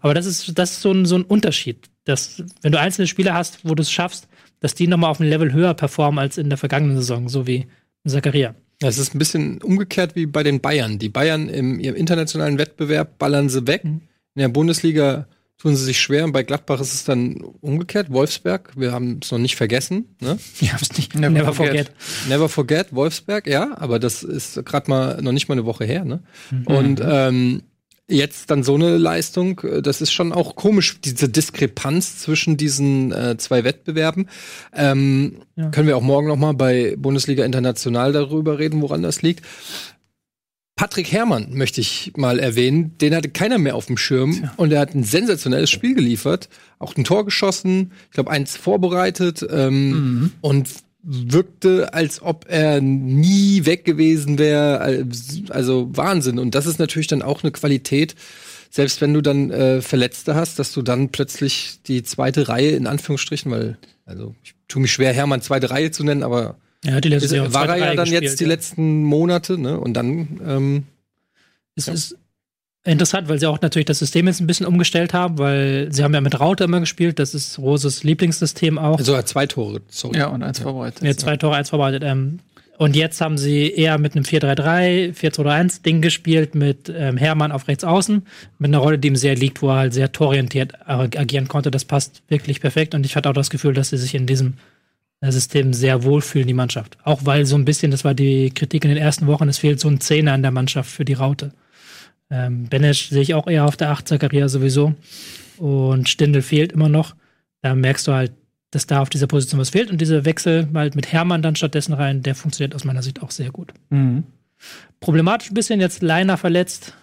Aber 0.00 0.14
das 0.14 0.24
ist, 0.24 0.58
das 0.58 0.70
ist 0.70 0.80
so 0.80 0.90
ein, 0.90 1.04
so 1.04 1.16
ein 1.16 1.22
Unterschied. 1.24 1.90
Dass, 2.04 2.42
wenn 2.62 2.72
du 2.72 2.80
einzelne 2.80 3.06
Spieler 3.06 3.34
hast, 3.34 3.58
wo 3.62 3.74
du 3.74 3.82
es 3.82 3.90
schaffst, 3.90 4.26
dass 4.60 4.74
die 4.74 4.86
nochmal 4.86 5.10
auf 5.10 5.20
ein 5.20 5.28
Level 5.28 5.52
höher 5.52 5.74
performen 5.74 6.18
als 6.18 6.38
in 6.38 6.48
der 6.48 6.56
vergangenen 6.56 6.96
Saison, 6.96 7.28
so 7.28 7.46
wie 7.46 7.66
Zakaria. 8.06 8.54
Es 8.80 8.96
ist 8.96 9.14
ein 9.14 9.18
bisschen 9.18 9.60
umgekehrt 9.60 10.16
wie 10.16 10.24
bei 10.24 10.42
den 10.42 10.62
Bayern. 10.62 10.98
Die 10.98 11.10
Bayern 11.10 11.50
im 11.50 11.78
ihrem 11.78 11.94
internationalen 11.94 12.56
Wettbewerb 12.56 13.18
ballern 13.18 13.50
sie 13.50 13.66
weg. 13.66 13.84
Mhm. 13.84 14.00
In 14.34 14.40
der 14.40 14.48
Bundesliga 14.48 15.26
tun 15.58 15.76
sie 15.76 15.84
sich 15.84 16.00
schwer 16.00 16.24
und 16.24 16.32
bei 16.32 16.42
Gladbach 16.42 16.80
ist 16.80 16.94
es 16.94 17.04
dann 17.04 17.36
umgekehrt. 17.60 18.10
Wolfsberg, 18.10 18.72
wir 18.76 18.92
haben 18.92 19.20
es 19.22 19.30
noch 19.30 19.38
nicht 19.38 19.56
vergessen. 19.56 20.16
Ne? 20.20 20.38
Wir 20.58 20.72
haben 20.72 20.82
es 20.82 20.96
nicht. 20.96 21.14
Never, 21.14 21.30
Never 21.30 21.52
forget. 21.52 21.88
forget. 21.88 22.28
Never 22.28 22.48
forget, 22.48 22.94
Wolfsberg, 22.94 23.46
ja, 23.46 23.76
aber 23.78 23.98
das 23.98 24.22
ist 24.22 24.64
gerade 24.64 24.90
mal 24.90 25.22
noch 25.22 25.32
nicht 25.32 25.48
mal 25.48 25.54
eine 25.54 25.64
Woche 25.64 25.84
her. 25.84 26.04
Ne? 26.04 26.22
Mhm. 26.50 26.66
Und 26.66 27.00
ähm, 27.02 27.62
jetzt 28.08 28.50
dann 28.50 28.62
so 28.62 28.74
eine 28.74 28.98
Leistung, 28.98 29.60
das 29.82 30.00
ist 30.00 30.12
schon 30.12 30.32
auch 30.32 30.56
komisch, 30.56 31.00
diese 31.00 31.28
Diskrepanz 31.28 32.18
zwischen 32.18 32.56
diesen 32.56 33.12
äh, 33.12 33.36
zwei 33.38 33.64
Wettbewerben. 33.64 34.28
Ähm, 34.74 35.38
ja. 35.56 35.70
Können 35.70 35.88
wir 35.88 35.96
auch 35.96 36.02
morgen 36.02 36.28
noch 36.28 36.36
mal 36.36 36.52
bei 36.52 36.96
Bundesliga 36.98 37.44
International 37.44 38.12
darüber 38.12 38.58
reden, 38.58 38.82
woran 38.82 39.02
das 39.02 39.22
liegt. 39.22 39.44
Patrick 40.76 41.12
Herrmann 41.12 41.54
möchte 41.54 41.80
ich 41.80 42.12
mal 42.16 42.40
erwähnen. 42.40 42.98
Den 42.98 43.14
hatte 43.14 43.28
keiner 43.28 43.58
mehr 43.58 43.76
auf 43.76 43.86
dem 43.86 43.96
Schirm 43.96 44.32
Tja. 44.32 44.52
und 44.56 44.72
er 44.72 44.80
hat 44.80 44.94
ein 44.94 45.04
sensationelles 45.04 45.70
Spiel 45.70 45.94
geliefert, 45.94 46.48
auch 46.80 46.96
ein 46.96 47.04
Tor 47.04 47.24
geschossen, 47.24 47.92
ich 48.06 48.14
glaube 48.14 48.30
eins 48.30 48.56
vorbereitet 48.56 49.46
ähm, 49.48 49.90
mhm. 49.90 50.32
und 50.40 50.68
wirkte, 51.04 51.92
als 51.94 52.22
ob 52.22 52.46
er 52.48 52.80
nie 52.80 53.66
weg 53.66 53.84
gewesen 53.84 54.38
wäre. 54.38 55.06
Also 55.50 55.90
Wahnsinn. 55.92 56.38
Und 56.38 56.54
das 56.54 56.66
ist 56.66 56.78
natürlich 56.78 57.08
dann 57.08 57.22
auch 57.22 57.42
eine 57.42 57.52
Qualität, 57.52 58.14
selbst 58.70 59.00
wenn 59.00 59.14
du 59.14 59.20
dann 59.20 59.50
äh, 59.50 59.80
Verletzte 59.82 60.34
hast, 60.34 60.58
dass 60.58 60.72
du 60.72 60.82
dann 60.82 61.10
plötzlich 61.10 61.78
die 61.86 62.02
zweite 62.02 62.48
Reihe 62.48 62.70
in 62.70 62.86
Anführungsstrichen, 62.86 63.52
weil, 63.52 63.78
also 64.06 64.34
ich 64.42 64.54
tue 64.66 64.82
mich 64.82 64.92
schwer, 64.92 65.12
Hermann 65.12 65.42
zweite 65.42 65.70
Reihe 65.70 65.90
zu 65.90 66.02
nennen, 66.02 66.24
aber 66.24 66.56
ja, 66.84 67.00
die 67.00 67.08
letzte 67.08 67.36
ist, 67.36 67.54
war 67.54 67.68
er 67.68 67.76
ja 67.76 67.86
dann 67.94 68.04
gespielt, 68.04 68.22
jetzt 68.22 68.40
die 68.40 68.44
ja. 68.44 68.48
letzten 68.48 69.04
Monate, 69.04 69.58
ne? 69.58 69.78
Und 69.78 69.94
dann 69.94 70.40
ähm, 70.46 70.84
es 71.76 71.86
ja. 71.86 71.92
ist 71.92 72.16
Interessant, 72.86 73.30
weil 73.30 73.38
sie 73.38 73.46
auch 73.46 73.62
natürlich 73.62 73.86
das 73.86 73.98
System 73.98 74.26
jetzt 74.26 74.40
ein 74.40 74.46
bisschen 74.46 74.66
umgestellt 74.66 75.14
haben, 75.14 75.38
weil 75.38 75.88
sie 75.90 76.04
haben 76.04 76.12
ja 76.12 76.20
mit 76.20 76.38
Raute 76.38 76.64
immer 76.64 76.80
gespielt, 76.80 77.18
das 77.18 77.34
ist 77.34 77.58
Roses 77.58 78.04
Lieblingssystem 78.04 78.78
auch. 78.78 78.98
Also 78.98 79.20
zwei 79.22 79.46
Tore, 79.46 79.80
sorry. 79.88 80.18
Ja, 80.18 80.26
und 80.26 80.42
eins 80.42 80.58
vorbereitet. 80.58 81.02
Ja, 81.02 81.16
zwei 81.16 81.38
Tore, 81.38 81.56
eins 81.56 81.70
vorbereitet. 81.70 82.02
Ähm, 82.04 82.40
und 82.76 82.94
jetzt 82.94 83.22
haben 83.22 83.38
sie 83.38 83.70
eher 83.70 83.96
mit 83.96 84.14
einem 84.14 84.24
4-3-3, 84.24 85.14
4-2-3-1-Ding 85.14 86.02
gespielt, 86.02 86.54
mit 86.54 86.92
ähm, 86.94 87.16
Hermann 87.16 87.52
auf 87.52 87.68
rechts 87.68 87.84
außen, 87.84 88.26
mit 88.58 88.68
einer 88.68 88.78
Rolle, 88.78 88.98
die 88.98 89.08
ihm 89.08 89.16
sehr 89.16 89.34
liegt, 89.34 89.62
wo 89.62 89.70
er 89.70 89.76
halt 89.76 89.94
sehr 89.94 90.12
tororientiert 90.12 90.74
agieren 90.86 91.48
konnte. 91.48 91.70
Das 91.70 91.86
passt 91.86 92.22
wirklich 92.28 92.60
perfekt. 92.60 92.94
Und 92.94 93.06
ich 93.06 93.16
hatte 93.16 93.30
auch 93.30 93.34
das 93.34 93.48
Gefühl, 93.48 93.72
dass 93.72 93.90
sie 93.90 93.96
sich 93.96 94.14
in 94.14 94.26
diesem 94.26 94.54
System 95.32 95.72
sehr 95.72 96.04
wohlfühlen, 96.04 96.46
die 96.46 96.54
Mannschaft. 96.54 96.98
Auch 97.04 97.20
weil 97.24 97.46
so 97.46 97.56
ein 97.56 97.64
bisschen, 97.64 97.90
das 97.90 98.04
war 98.04 98.14
die 98.14 98.50
Kritik 98.50 98.84
in 98.84 98.90
den 98.90 98.98
ersten 98.98 99.26
Wochen, 99.26 99.48
es 99.48 99.58
fehlt 99.58 99.80
so 99.80 99.88
ein 99.88 100.00
Zehner 100.00 100.34
in 100.34 100.42
der 100.42 100.50
Mannschaft 100.50 100.90
für 100.90 101.04
die 101.04 101.14
Raute. 101.14 101.52
Ähm, 102.30 102.68
Benesch 102.68 103.08
sehe 103.10 103.22
ich 103.22 103.34
auch 103.34 103.46
eher 103.46 103.64
auf 103.64 103.76
der 103.76 103.90
8 103.90 104.08
Zakaria 104.08 104.48
sowieso. 104.48 104.94
Und 105.58 106.08
Stindel 106.08 106.42
fehlt 106.42 106.72
immer 106.72 106.88
noch. 106.88 107.14
Da 107.62 107.74
merkst 107.74 108.06
du 108.08 108.12
halt, 108.12 108.32
dass 108.70 108.86
da 108.86 109.00
auf 109.00 109.08
dieser 109.08 109.26
Position 109.26 109.60
was 109.60 109.70
fehlt. 109.70 109.90
Und 109.90 110.00
dieser 110.00 110.24
Wechsel 110.24 110.68
halt 110.74 110.96
mit 110.96 111.12
Hermann 111.12 111.42
dann 111.42 111.56
stattdessen 111.56 111.92
rein, 111.92 112.22
der 112.22 112.34
funktioniert 112.34 112.74
aus 112.74 112.84
meiner 112.84 113.02
Sicht 113.02 113.22
auch 113.22 113.30
sehr 113.30 113.50
gut. 113.50 113.72
Mhm. 113.90 114.24
Problematisch 115.00 115.50
ein 115.50 115.54
bisschen 115.54 115.80
jetzt 115.80 116.02
Leiner 116.02 116.36
verletzt, 116.36 116.94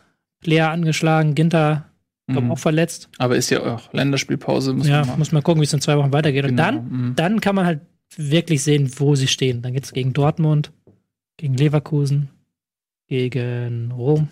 Player 0.42 0.70
angeschlagen, 0.70 1.36
Ginter 1.36 1.86
mhm. 2.28 2.52
auch 2.52 2.60
verletzt. 2.60 3.10
Aber 3.20 3.36
ist 3.36 3.50
ja 3.50 3.62
auch 3.62 3.94
Länderspielpause. 3.94 4.74
Muss 4.74 4.88
ja, 4.88 5.06
man 5.06 5.20
muss 5.20 5.32
man 5.32 5.44
gucken, 5.44 5.62
wie 5.62 5.66
es 5.66 5.74
in 5.74 5.82
zwei 5.82 5.98
Wochen 5.98 6.12
weitergeht. 6.12 6.46
Genau. 6.46 6.52
Und 6.52 6.58
dann, 6.58 6.90
mhm. 6.90 7.16
dann 7.16 7.42
kann 7.42 7.56
man 7.56 7.66
halt 7.66 7.80
wirklich 8.18 8.64
sehen, 8.64 8.92
wo 8.98 9.16
sie 9.16 9.28
stehen. 9.28 9.62
Dann 9.62 9.74
geht 9.74 9.84
es 9.84 9.94
gegen 9.94 10.14
Dortmund, 10.14 10.72
gegen 11.38 11.56
Leverkusen, 11.56 12.30
gegen 13.08 13.92
Rom. 13.92 14.30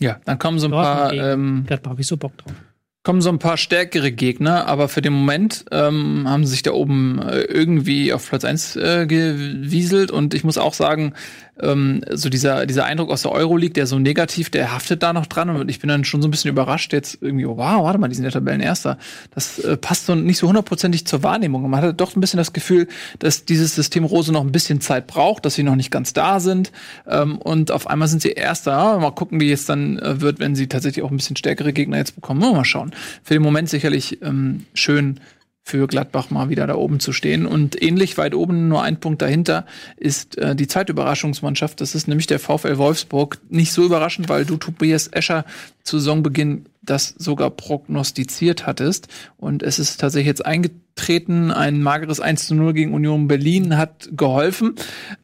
Ja, 0.00 0.20
dann 0.24 0.38
kommen 0.38 0.58
so 0.58 0.66
ein 0.66 0.72
Dortmund 0.72 1.20
paar. 1.20 1.32
Ähm, 1.32 1.64
Gladbach, 1.66 1.90
habe 1.92 2.00
ich 2.00 2.06
so 2.06 2.16
Bock 2.16 2.36
drauf 2.38 2.54
kommen 3.02 3.20
so 3.20 3.30
ein 3.30 3.38
paar 3.38 3.56
stärkere 3.56 4.12
Gegner, 4.12 4.66
aber 4.68 4.88
für 4.88 5.02
den 5.02 5.12
Moment 5.12 5.64
ähm, 5.72 6.28
haben 6.28 6.44
sie 6.44 6.52
sich 6.52 6.62
da 6.62 6.72
oben 6.72 7.20
äh, 7.20 7.40
irgendwie 7.40 8.12
auf 8.12 8.28
Platz 8.28 8.44
1 8.44 8.76
äh, 8.76 9.06
gewieselt 9.06 10.10
und 10.10 10.34
ich 10.34 10.44
muss 10.44 10.58
auch 10.58 10.74
sagen, 10.74 11.14
ähm, 11.60 12.02
so 12.10 12.28
dieser, 12.28 12.66
dieser 12.66 12.84
Eindruck 12.84 13.10
aus 13.10 13.22
der 13.22 13.32
Euroleague, 13.32 13.74
der 13.74 13.86
so 13.86 13.98
negativ, 13.98 14.50
der 14.50 14.72
haftet 14.72 15.02
da 15.02 15.12
noch 15.12 15.26
dran 15.26 15.50
und 15.50 15.68
ich 15.68 15.80
bin 15.80 15.88
dann 15.88 16.04
schon 16.04 16.22
so 16.22 16.28
ein 16.28 16.30
bisschen 16.30 16.50
überrascht 16.50 16.92
jetzt 16.92 17.18
irgendwie, 17.20 17.46
oh, 17.46 17.56
wow, 17.56 17.84
warte 17.84 17.98
mal, 17.98 18.08
die 18.08 18.14
sind 18.14 18.24
ja 18.24 18.30
Tabellenerster. 18.30 18.98
Das 19.34 19.58
äh, 19.58 19.76
passt 19.76 20.06
so 20.06 20.14
nicht 20.14 20.38
so 20.38 20.48
hundertprozentig 20.48 21.06
zur 21.06 21.22
Wahrnehmung. 21.22 21.68
Man 21.68 21.80
hatte 21.80 21.94
doch 21.94 22.16
ein 22.16 22.20
bisschen 22.20 22.38
das 22.38 22.52
Gefühl, 22.52 22.88
dass 23.18 23.44
dieses 23.44 23.74
System 23.74 24.04
Rose 24.04 24.32
noch 24.32 24.42
ein 24.42 24.52
bisschen 24.52 24.80
Zeit 24.80 25.06
braucht, 25.06 25.44
dass 25.44 25.54
sie 25.54 25.62
noch 25.62 25.76
nicht 25.76 25.90
ganz 25.90 26.12
da 26.12 26.40
sind 26.40 26.72
ähm, 27.06 27.38
und 27.38 27.70
auf 27.70 27.86
einmal 27.86 28.08
sind 28.08 28.22
sie 28.22 28.32
Erster. 28.32 28.98
Mal 28.98 29.10
gucken, 29.12 29.40
wie 29.40 29.52
es 29.52 29.66
dann 29.66 29.98
äh, 29.98 30.20
wird, 30.20 30.40
wenn 30.40 30.54
sie 30.54 30.68
tatsächlich 30.68 31.04
auch 31.04 31.10
ein 31.10 31.16
bisschen 31.16 31.36
stärkere 31.36 31.72
Gegner 31.72 31.98
jetzt 31.98 32.14
bekommen. 32.14 32.40
Mal 32.40 32.64
schauen. 32.64 32.92
Für 33.22 33.34
den 33.34 33.42
Moment 33.42 33.68
sicherlich 33.68 34.20
ähm, 34.22 34.66
schön, 34.74 35.20
für 35.64 35.86
Gladbach 35.86 36.30
mal 36.30 36.48
wieder 36.48 36.66
da 36.66 36.74
oben 36.74 37.00
zu 37.00 37.12
stehen. 37.12 37.46
Und 37.46 37.80
ähnlich 37.80 38.18
weit 38.18 38.34
oben, 38.34 38.68
nur 38.68 38.82
ein 38.82 38.98
Punkt 38.98 39.22
dahinter, 39.22 39.64
ist 39.96 40.36
äh, 40.38 40.56
die 40.56 40.66
Zeitüberraschungsmannschaft. 40.66 41.80
Das 41.80 41.94
ist 41.94 42.08
nämlich 42.08 42.26
der 42.26 42.40
VfL 42.40 42.78
Wolfsburg. 42.78 43.38
Nicht 43.48 43.72
so 43.72 43.84
überraschend, 43.84 44.28
weil 44.28 44.44
du 44.44 44.56
Tobias 44.56 45.08
Escher 45.08 45.44
zu 45.84 45.98
Saisonbeginn 45.98 46.66
das 46.82 47.14
sogar 47.16 47.50
prognostiziert 47.50 48.66
hattest. 48.66 49.08
Und 49.36 49.62
es 49.62 49.78
ist 49.78 50.00
tatsächlich 50.00 50.26
jetzt 50.26 50.44
eingetreten. 50.44 51.52
Ein 51.52 51.80
mageres 51.80 52.18
1 52.18 52.46
zu 52.48 52.54
0 52.54 52.72
gegen 52.72 52.92
Union 52.92 53.28
Berlin 53.28 53.76
hat 53.76 54.08
geholfen. 54.12 54.74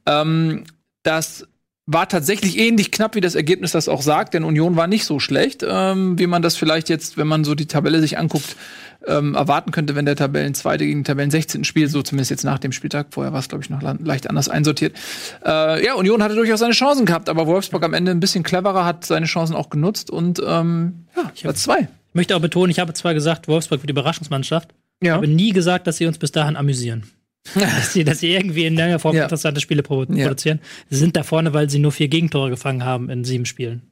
Ähm, 0.06 0.64
das 1.02 1.48
war 1.90 2.06
tatsächlich 2.06 2.58
ähnlich 2.58 2.90
knapp, 2.90 3.14
wie 3.14 3.22
das 3.22 3.34
Ergebnis 3.34 3.72
das 3.72 3.88
auch 3.88 4.02
sagt, 4.02 4.34
denn 4.34 4.44
Union 4.44 4.76
war 4.76 4.86
nicht 4.86 5.06
so 5.06 5.18
schlecht, 5.18 5.64
ähm, 5.66 6.18
wie 6.18 6.26
man 6.26 6.42
das 6.42 6.54
vielleicht 6.54 6.90
jetzt, 6.90 7.16
wenn 7.16 7.26
man 7.26 7.44
so 7.44 7.54
die 7.54 7.64
Tabelle 7.64 8.00
sich 8.00 8.18
anguckt, 8.18 8.56
ähm, 9.06 9.34
erwarten 9.34 9.70
könnte, 9.70 9.94
wenn 9.94 10.04
der 10.04 10.16
Tabellenzweite 10.16 10.84
gegen 10.84 11.00
den 11.00 11.04
Tabellen 11.04 11.30
16. 11.30 11.64
spielt, 11.64 11.90
so 11.90 12.02
zumindest 12.02 12.30
jetzt 12.30 12.44
nach 12.44 12.58
dem 12.58 12.72
Spieltag. 12.72 13.08
Vorher 13.10 13.32
war 13.32 13.40
es, 13.40 13.48
glaube 13.48 13.64
ich, 13.64 13.70
noch 13.70 13.82
leicht 13.82 14.28
anders 14.28 14.48
einsortiert. 14.48 14.96
Äh, 15.44 15.84
ja, 15.84 15.94
Union 15.94 16.22
hatte 16.22 16.34
durchaus 16.34 16.60
seine 16.60 16.72
Chancen 16.72 17.06
gehabt, 17.06 17.28
aber 17.28 17.46
Wolfsburg 17.46 17.84
am 17.84 17.94
Ende 17.94 18.10
ein 18.10 18.20
bisschen 18.20 18.42
cleverer, 18.42 18.84
hat 18.84 19.04
seine 19.04 19.26
Chancen 19.26 19.54
auch 19.54 19.70
genutzt 19.70 20.10
und 20.10 20.40
ähm, 20.44 21.06
ja, 21.16 21.30
Platz 21.42 21.62
zwei. 21.62 21.80
Ich 21.80 22.14
möchte 22.14 22.34
auch 22.34 22.40
betonen, 22.40 22.70
ich 22.70 22.78
habe 22.78 22.92
zwar 22.94 23.14
gesagt, 23.14 23.48
Wolfsburg 23.48 23.82
wird 23.82 23.88
die 23.88 23.92
Überraschungsmannschaft, 23.92 24.70
ja. 25.02 25.14
aber 25.14 25.26
nie 25.26 25.52
gesagt, 25.52 25.86
dass 25.86 25.98
sie 25.98 26.06
uns 26.06 26.18
bis 26.18 26.32
dahin 26.32 26.56
amüsieren. 26.56 27.04
dass, 27.54 27.92
sie, 27.92 28.04
dass 28.04 28.20
sie 28.20 28.32
irgendwie 28.32 28.66
in 28.66 28.74
irgendeiner 28.74 28.98
Form 28.98 29.16
ja. 29.16 29.22
interessante 29.22 29.60
Spiele 29.60 29.82
produzieren. 29.82 30.60
Ja. 30.62 30.68
Sie 30.90 30.96
sind 30.96 31.16
da 31.16 31.22
vorne, 31.22 31.54
weil 31.54 31.70
sie 31.70 31.78
nur 31.78 31.92
vier 31.92 32.08
Gegentore 32.08 32.50
gefangen 32.50 32.84
haben 32.84 33.08
in 33.08 33.24
sieben 33.24 33.46
Spielen. 33.46 33.82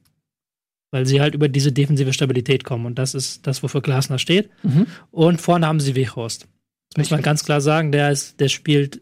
Weil 0.91 1.05
sie 1.05 1.19
halt 1.19 1.35
über 1.35 1.49
diese 1.49 1.71
defensive 1.71 2.13
Stabilität 2.13 2.63
kommen. 2.63 2.85
Und 2.85 2.97
das 2.97 3.13
ist 3.13 3.45
das, 3.45 3.61
wofür 3.61 3.81
Glasner 3.81 4.19
steht. 4.19 4.49
Mhm. 4.63 4.87
Und 5.11 5.41
vorne 5.41 5.67
haben 5.67 5.79
sie 5.79 5.95
Wechhorst. 5.95 6.47
Das 6.93 6.97
muss 6.97 7.11
man 7.11 7.21
ganz 7.21 7.43
klar 7.43 7.59
sagen. 7.59 7.91
Der, 7.91 8.11
ist, 8.11 8.39
der 8.39 8.47
spielt 8.47 9.01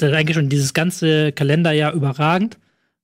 der 0.00 0.08
hat 0.10 0.16
eigentlich 0.16 0.36
schon 0.36 0.48
dieses 0.48 0.74
ganze 0.74 1.32
Kalenderjahr 1.32 1.92
überragend. 1.92 2.58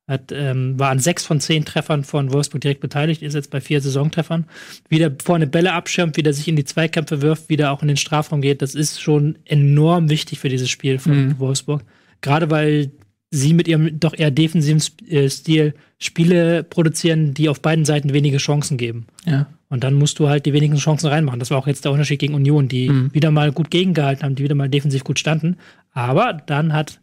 Hat, 0.09 0.33
ähm, 0.33 0.77
war 0.77 0.91
an 0.91 0.99
sechs 0.99 1.25
von 1.25 1.39
zehn 1.39 1.65
Treffern 1.65 2.03
von 2.03 2.33
Wolfsburg 2.33 2.61
direkt 2.61 2.81
beteiligt, 2.81 3.23
ist 3.23 3.35
jetzt 3.35 3.53
bei 3.53 3.61
vier 3.61 3.81
Saisontreffern. 3.81 4.47
Wieder 4.89 5.15
vorne 5.23 5.47
Bälle 5.47 5.73
abschirmt, 5.73 6.17
wieder 6.17 6.33
sich 6.33 6.49
in 6.49 6.57
die 6.57 6.65
Zweikämpfe 6.65 7.23
wirft, 7.23 7.49
wieder 7.49 7.71
auch 7.71 7.81
in 7.83 7.87
den 7.87 7.97
Strafraum 7.97 8.41
geht. 8.41 8.61
Das 8.61 8.75
ist 8.75 9.01
schon 9.01 9.39
enorm 9.45 10.11
wichtig 10.11 10.41
für 10.41 10.49
dieses 10.49 10.69
Spiel 10.69 10.99
von 10.99 11.27
mhm. 11.27 11.39
Wolfsburg. 11.39 11.85
Gerade 12.23 12.51
weil 12.51 12.91
sie 13.31 13.55
mit 13.55 13.69
ihrem 13.69 14.01
doch 14.01 14.15
eher 14.17 14.31
defensiven 14.31 14.83
äh, 15.09 15.29
Stil 15.29 15.75
Spiele 15.99 16.65
produzieren, 16.65 17.35
die 17.35 17.49
auf 17.49 17.61
beiden 17.61 17.85
Seiten 17.85 18.13
wenige 18.13 18.39
Chancen 18.39 18.79
geben. 18.79 19.07
Ja. 19.27 19.47
Und 19.69 19.85
dann 19.85 19.95
musst 19.95 20.19
du 20.19 20.29
halt 20.29 20.47
die 20.47 20.53
wenigen 20.53 20.77
Chancen 20.77 21.09
reinmachen. 21.09 21.39
Das 21.39 21.51
war 21.51 21.59
auch 21.59 21.67
jetzt 21.67 21.85
der 21.85 21.93
Unterschied 21.93 22.19
gegen 22.19 22.35
Union, 22.35 22.69
die 22.69 22.89
mhm. 22.89 23.15
wieder 23.15 23.31
mal 23.31 23.53
gut 23.53 23.71
gegengehalten 23.71 24.25
haben, 24.25 24.35
die 24.35 24.43
wieder 24.43 24.55
mal 24.55 24.69
defensiv 24.69 25.05
gut 25.05 25.19
standen. 25.19 25.59
Aber 25.93 26.33
dann 26.47 26.73
hat 26.73 27.01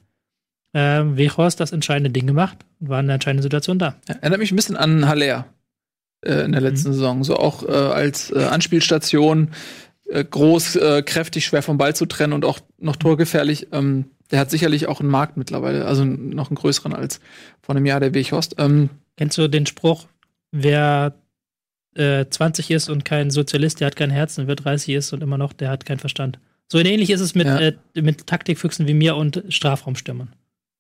äh, 0.74 1.04
Wechhorst 1.04 1.60
das 1.60 1.72
entscheidende 1.72 2.10
Ding 2.10 2.28
gemacht 2.28 2.58
und 2.80 2.90
war 2.90 3.00
in 3.00 3.08
der 3.08 3.16
entscheidenden 3.16 3.44
Situation 3.44 3.80
da. 3.80 3.96
Ja, 4.10 4.16
erinnert 4.16 4.40
mich 4.40 4.52
ein 4.52 4.58
bisschen 4.58 4.76
an 4.76 5.08
Haller 5.08 5.46
äh, 6.26 6.44
in 6.44 6.52
der 6.52 6.62
letzten 6.62 6.90
mhm. 6.90 6.94
Saison. 6.94 7.24
So 7.24 7.38
auch 7.38 7.64
äh, 7.64 7.72
als 7.72 8.32
äh, 8.32 8.44
Anspielstation 8.44 9.52
äh, 10.10 10.24
groß, 10.24 10.76
äh, 10.78 11.04
kräftig, 11.04 11.46
schwer 11.46 11.62
vom 11.62 11.78
Ball 11.78 11.96
zu 11.96 12.06
trennen 12.06 12.34
und 12.34 12.46
auch 12.46 12.60
noch 12.80 12.96
torgefährlich. 12.96 13.68
Ähm, 13.72 14.06
der 14.32 14.40
hat 14.40 14.52
sicherlich 14.52 14.88
auch 14.88 15.00
einen 15.00 15.10
Markt 15.10 15.38
mittlerweile, 15.38 15.86
also 15.86 16.06
noch 16.06 16.50
einen 16.50 16.56
größeren 16.56 16.94
als 16.94 17.20
vor 17.62 17.76
einem 17.76 17.86
Jahr 17.86 18.00
der 18.00 18.14
Wechhorst. 18.14 18.56
Ähm, 18.58 18.90
Kennst 19.16 19.38
du 19.38 19.48
den 19.48 19.66
Spruch, 19.66 20.08
wer 20.52 21.16
äh, 21.96 22.26
20 22.30 22.72
ist 22.72 22.90
und 22.90 23.06
kein 23.06 23.32
Sozialist, 23.32 23.80
der 23.80 23.88
hat 23.88 23.96
kein 23.96 24.12
Herz, 24.12 24.38
und 24.38 24.48
wer 24.48 24.56
30 24.56 24.96
ist 24.96 25.14
und 25.14 25.24
immer 25.24 25.38
noch, 25.38 25.54
der 25.54 25.70
hat 25.70 25.86
keinen 25.86 26.00
Verstand. 26.00 26.40
So 26.70 26.80
ähnlich 26.80 27.10
ist 27.10 27.22
es 27.22 27.34
mit, 27.34 27.48
ja. 27.48 27.60
äh, 27.60 27.74
mit 27.96 28.28
Taktikfüchsen 28.28 28.88
wie 28.88 28.94
mir 28.94 29.16
und 29.16 29.44
Strafraumstürmern. 29.50 30.34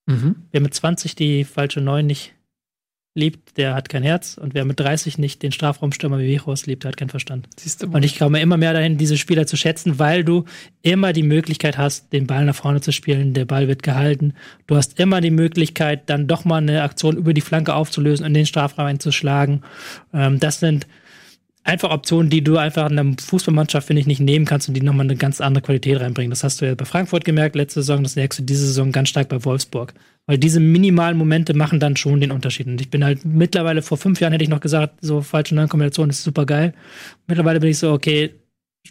Mhm. 0.06 0.36
Wer 0.52 0.62
mit 0.62 0.74
20 0.74 1.16
die 1.16 1.44
falsche 1.44 1.82
9 1.82 2.06
nicht 2.06 2.34
liebt, 3.18 3.58
der 3.58 3.74
hat 3.74 3.90
kein 3.90 4.04
Herz. 4.04 4.38
Und 4.38 4.54
wer 4.54 4.64
mit 4.64 4.80
30 4.80 5.18
nicht 5.18 5.44
den 5.44 5.52
Strafraumstürmer 5.52 6.20
wie 6.20 6.28
Vichos 6.28 6.66
liebt, 6.66 6.84
der 6.84 6.90
hat 6.90 6.98
keinen 6.98 7.10
Verstand. 7.10 7.50
Und 7.92 8.06
ich 8.06 8.18
komme 8.18 8.40
immer 8.40 8.58
mehr 8.58 8.74
dahin, 8.74 8.98
diese 8.98 9.18
Spieler 9.18 9.48
zu 9.48 9.58
schätzen, 9.58 10.00
weil 10.00 10.24
du 10.24 10.46
immer 10.84 11.14
die 11.14 11.24
Möglichkeit 11.24 11.78
hast, 11.78 12.14
den 12.14 12.28
Ball 12.28 12.46
nach 12.46 12.56
vorne 12.56 12.80
zu 12.80 12.92
spielen. 12.92 13.34
Der 13.34 13.46
Ball 13.46 13.68
wird 13.68 13.84
gehalten. 13.84 14.34
Du 14.68 14.76
hast 14.76 15.00
immer 15.00 15.20
die 15.20 15.32
Möglichkeit, 15.32 16.10
dann 16.10 16.28
doch 16.28 16.46
mal 16.46 16.58
eine 16.58 16.84
Aktion 16.84 17.18
über 17.18 17.34
die 17.34 17.42
Flanke 17.42 17.74
aufzulösen 17.74 18.26
und 18.26 18.34
den 18.34 18.46
Strafraum 18.46 18.86
einzuschlagen. 18.86 19.64
Ähm, 20.14 20.40
das 20.40 20.60
sind 20.60 20.88
einfach 21.68 21.92
Optionen, 21.92 22.30
die 22.30 22.44
du 22.44 22.58
einfach 22.58 22.90
in 22.90 22.98
einer 22.98 23.16
Fußballmannschaft, 23.20 23.88
finde 23.88 24.00
ich, 24.00 24.08
nicht 24.08 24.22
nehmen 24.22 24.46
kannst 24.46 24.70
und 24.70 24.74
die 24.74 24.82
nochmal 24.82 25.06
eine 25.06 25.18
ganz 25.18 25.42
andere 25.42 25.62
Qualität 25.62 26.00
reinbringen. 26.00 26.30
Das 26.30 26.44
hast 26.44 26.62
du 26.62 26.66
ja 26.66 26.76
bei 26.76 26.86
Frankfurt 26.86 27.26
gemerkt 27.26 27.56
letzte 27.56 27.82
Saison, 27.82 28.04
das 28.04 28.16
merkst 28.16 28.40
du 28.40 28.44
diese 28.44 28.66
Saison 28.66 28.92
ganz 28.92 29.10
stark 29.10 29.28
bei 29.28 29.44
Wolfsburg. 29.44 29.94
Weil 30.28 30.38
diese 30.38 30.60
minimalen 30.60 31.18
Momente 31.18 31.54
machen 31.54 31.80
dann 31.80 31.96
schon 31.96 32.22
den 32.22 32.32
Unterschied. 32.32 32.68
Und 32.68 32.80
ich 32.82 32.90
bin 32.90 33.04
halt 33.04 33.26
mittlerweile, 33.26 33.82
vor 33.82 33.98
fünf 33.98 34.20
Jahren 34.20 34.32
hätte 34.32 34.44
ich 34.44 34.50
noch 34.50 34.62
gesagt, 34.62 35.00
so 35.02 35.22
falsche 35.22 35.56
Kombination 35.68 36.10
ist 36.10 36.24
super 36.24 36.46
geil. 36.46 36.74
Mittlerweile 37.28 37.60
bin 37.60 37.70
ich 37.70 37.80
so, 37.80 37.92
okay, 37.92 38.32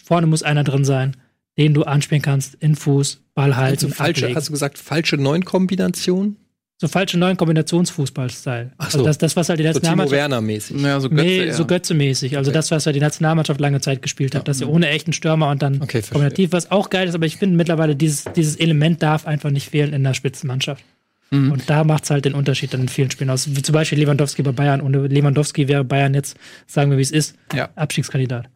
vorne 0.04 0.26
muss 0.26 0.42
einer 0.42 0.64
drin 0.64 0.84
sein, 0.84 1.16
den 1.58 1.72
du 1.72 1.84
anspielen 1.84 2.22
kannst, 2.22 2.56
in 2.56 2.74
Fuß, 2.74 3.22
Ball 3.34 3.56
halten. 3.56 3.86
Also 3.86 3.88
falsche, 3.88 4.34
hast 4.34 4.48
du 4.48 4.52
gesagt, 4.52 4.78
falsche 4.78 5.16
neun 5.16 5.44
Kombination? 5.44 6.36
So 6.78 6.88
falsche 6.88 7.18
neuen 7.18 7.36
Kombinationsfußball-Style. 7.36 8.72
Ach 8.76 8.84
also 8.86 8.98
so. 8.98 9.04
Also 9.04 9.08
das, 9.08 9.18
das, 9.18 9.36
was 9.36 9.48
halt 9.48 9.60
die 9.60 9.64
Nationalmannschaft. 9.64 10.10
So 10.10 10.16
Werner-mäßig. 10.16 10.80
Ja, 10.82 11.00
so 11.00 11.08
Götze, 11.08 11.24
nee, 11.24 11.50
so 11.50 11.64
Götze-mäßig. 11.64 12.36
Also 12.36 12.50
ja. 12.50 12.54
das, 12.54 12.70
was 12.70 12.84
halt 12.84 12.96
die 12.96 13.00
Nationalmannschaft 13.00 13.60
lange 13.60 13.80
Zeit 13.80 14.02
gespielt 14.02 14.34
hat, 14.34 14.42
ja. 14.42 14.44
dass 14.44 14.58
sie 14.58 14.66
ohne 14.66 14.88
echten 14.88 15.14
Stürmer 15.14 15.48
und 15.50 15.62
dann 15.62 15.80
okay, 15.80 16.02
kombinativ, 16.02 16.52
was 16.52 16.70
auch 16.70 16.90
geil 16.90 17.08
ist, 17.08 17.14
aber 17.14 17.24
ich 17.26 17.36
finde 17.36 17.56
mittlerweile, 17.56 17.96
dieses, 17.96 18.24
dieses 18.36 18.56
Element 18.56 19.02
darf 19.02 19.26
einfach 19.26 19.50
nicht 19.50 19.70
fehlen 19.70 19.94
in 19.94 20.04
der 20.04 20.12
Spitzenmannschaft. 20.12 20.84
Mhm. 21.30 21.52
Und 21.52 21.70
da 21.70 21.82
macht 21.82 22.04
es 22.04 22.10
halt 22.10 22.24
den 22.24 22.34
Unterschied 22.34 22.74
dann 22.74 22.82
in 22.82 22.88
vielen 22.88 23.10
Spielen 23.10 23.30
aus. 23.30 23.56
Wie 23.56 23.62
zum 23.62 23.72
Beispiel 23.72 23.98
Lewandowski 23.98 24.42
bei 24.42 24.52
Bayern. 24.52 24.80
Ohne 24.80 25.06
Lewandowski 25.06 25.68
wäre 25.68 25.82
Bayern 25.82 26.14
jetzt, 26.14 26.36
sagen 26.66 26.90
wir 26.90 26.98
wie 26.98 27.02
es 27.02 27.10
ist, 27.10 27.36
ja. 27.54 27.70
Abstiegskandidat. 27.74 28.48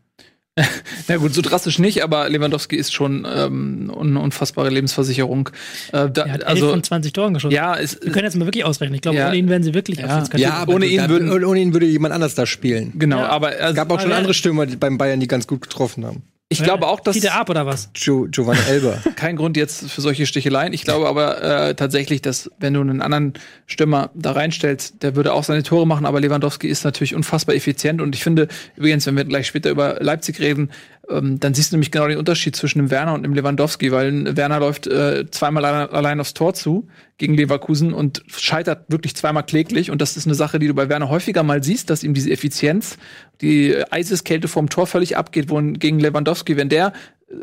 Na 1.09 1.17
gut, 1.17 1.35
so 1.35 1.43
drastisch 1.43 1.79
nicht, 1.79 2.03
aber 2.03 2.29
Lewandowski 2.29 2.77
ist 2.77 2.93
schon 2.93 3.27
ähm, 3.33 3.93
eine 3.99 4.21
unfassbare 4.21 4.71
Lebensversicherung. 4.71 5.51
Äh, 5.93 6.11
da, 6.11 6.25
er 6.25 6.33
hat 6.33 6.45
also 6.45 6.71
von 6.71 6.83
20 6.83 7.13
Toren 7.13 7.35
geschossen. 7.35 7.55
Ja, 7.55 7.77
es, 7.77 8.01
wir 8.03 8.13
können 8.13 8.25
jetzt 8.25 8.37
mal 8.37 8.47
wirklich 8.47 8.65
ausrechnen. 8.65 8.95
Ich 8.95 9.03
glaube, 9.03 9.19
ja, 9.19 9.29
ohne 9.29 9.37
ihn 9.37 9.49
wären 9.49 9.63
sie 9.63 9.75
wirklich 9.75 9.99
ja, 9.99 10.25
ja 10.37 10.53
aber 10.55 10.75
ohne 10.75 10.87
ihn, 10.87 11.09
würden, 11.09 11.45
ohne 11.45 11.61
ihn 11.61 11.73
würde 11.73 11.87
jemand 11.87 12.15
anders 12.15 12.35
da 12.35 12.47
spielen. 12.47 12.93
Genau, 12.97 13.19
ja. 13.19 13.29
aber 13.29 13.59
es 13.59 13.75
gab 13.75 13.91
auch 13.91 14.01
schon 14.01 14.13
andere 14.13 14.35
Stürmer 14.35 14.67
beim 14.67 14.99
Bayern, 14.99 15.21
die 15.21 15.29
ganz 15.29 15.47
gut 15.47 15.63
getroffen 15.63 16.05
haben. 16.05 16.23
Ich 16.53 16.59
ja, 16.59 16.65
glaube 16.65 16.89
auch, 16.89 16.99
dass. 16.99 17.15
Zieht 17.15 17.25
er 17.25 17.37
ab 17.37 17.49
oder 17.49 17.65
was? 17.65 17.91
Gio 17.93 18.27
Giovanni 18.29 18.59
Elber. 18.69 18.99
Kein 19.15 19.37
Grund 19.37 19.57
jetzt 19.57 19.89
für 19.89 20.01
solche 20.01 20.27
Sticheleien. 20.27 20.73
Ich 20.73 20.83
glaube 20.83 21.07
aber 21.09 21.41
äh, 21.43 21.75
tatsächlich, 21.77 22.23
dass 22.23 22.51
wenn 22.59 22.75
du 22.75 22.81
einen 22.81 23.01
anderen 23.01 23.35
Stürmer 23.67 24.11
da 24.15 24.33
reinstellst, 24.33 25.01
der 25.05 25.15
würde 25.15 25.33
auch 25.33 25.45
seine 25.45 25.63
Tore 25.63 25.87
machen, 25.87 26.07
aber 26.07 26.21
Lewandowski 26.21 26.67
ist 26.67 26.83
natürlich 26.83 27.15
unfassbar 27.15 27.55
effizient 27.55 28.01
und 28.01 28.17
ich 28.17 28.25
finde, 28.25 28.49
übrigens, 28.75 29.07
wenn 29.07 29.17
wir 29.17 29.25
gleich 29.25 29.47
später 29.47 29.71
über 29.71 29.99
Leipzig 30.01 30.41
reden, 30.41 30.71
ähm, 31.09 31.39
dann 31.39 31.55
siehst 31.55 31.71
du 31.71 31.77
nämlich 31.77 31.93
genau 31.93 32.09
den 32.09 32.19
Unterschied 32.19 32.57
zwischen 32.57 32.79
dem 32.81 32.91
Werner 32.91 33.15
und 33.15 33.23
dem 33.23 33.33
Lewandowski, 33.33 33.93
weil 33.93 34.37
Werner 34.37 34.59
läuft 34.59 34.89
äh, 34.89 35.31
zweimal 35.31 35.65
allein 35.65 36.19
aufs 36.19 36.35
Tor 36.35 36.55
zu 36.55 36.89
gegen 37.21 37.35
Leverkusen 37.35 37.93
und 37.93 38.23
scheitert 38.29 38.87
wirklich 38.89 39.15
zweimal 39.15 39.45
kläglich. 39.45 39.91
Und 39.91 40.01
das 40.01 40.17
ist 40.17 40.27
eine 40.27 40.35
Sache, 40.35 40.59
die 40.59 40.67
du 40.67 40.75
bei 40.75 40.89
Werner 40.89 41.11
häufiger 41.11 41.43
mal 41.43 41.63
siehst, 41.63 41.91
dass 41.91 42.03
ihm 42.03 42.15
diese 42.15 42.31
Effizienz, 42.31 42.97
die 43.43 43.77
Eiseskälte 43.91 44.49
vom 44.49 44.71
Tor 44.71 44.87
völlig 44.87 45.19
abgeht, 45.19 45.51
wo 45.51 45.61
gegen 45.61 46.01
Lewandowski, 46.01 46.57
wenn 46.57 46.71
der 46.71 46.95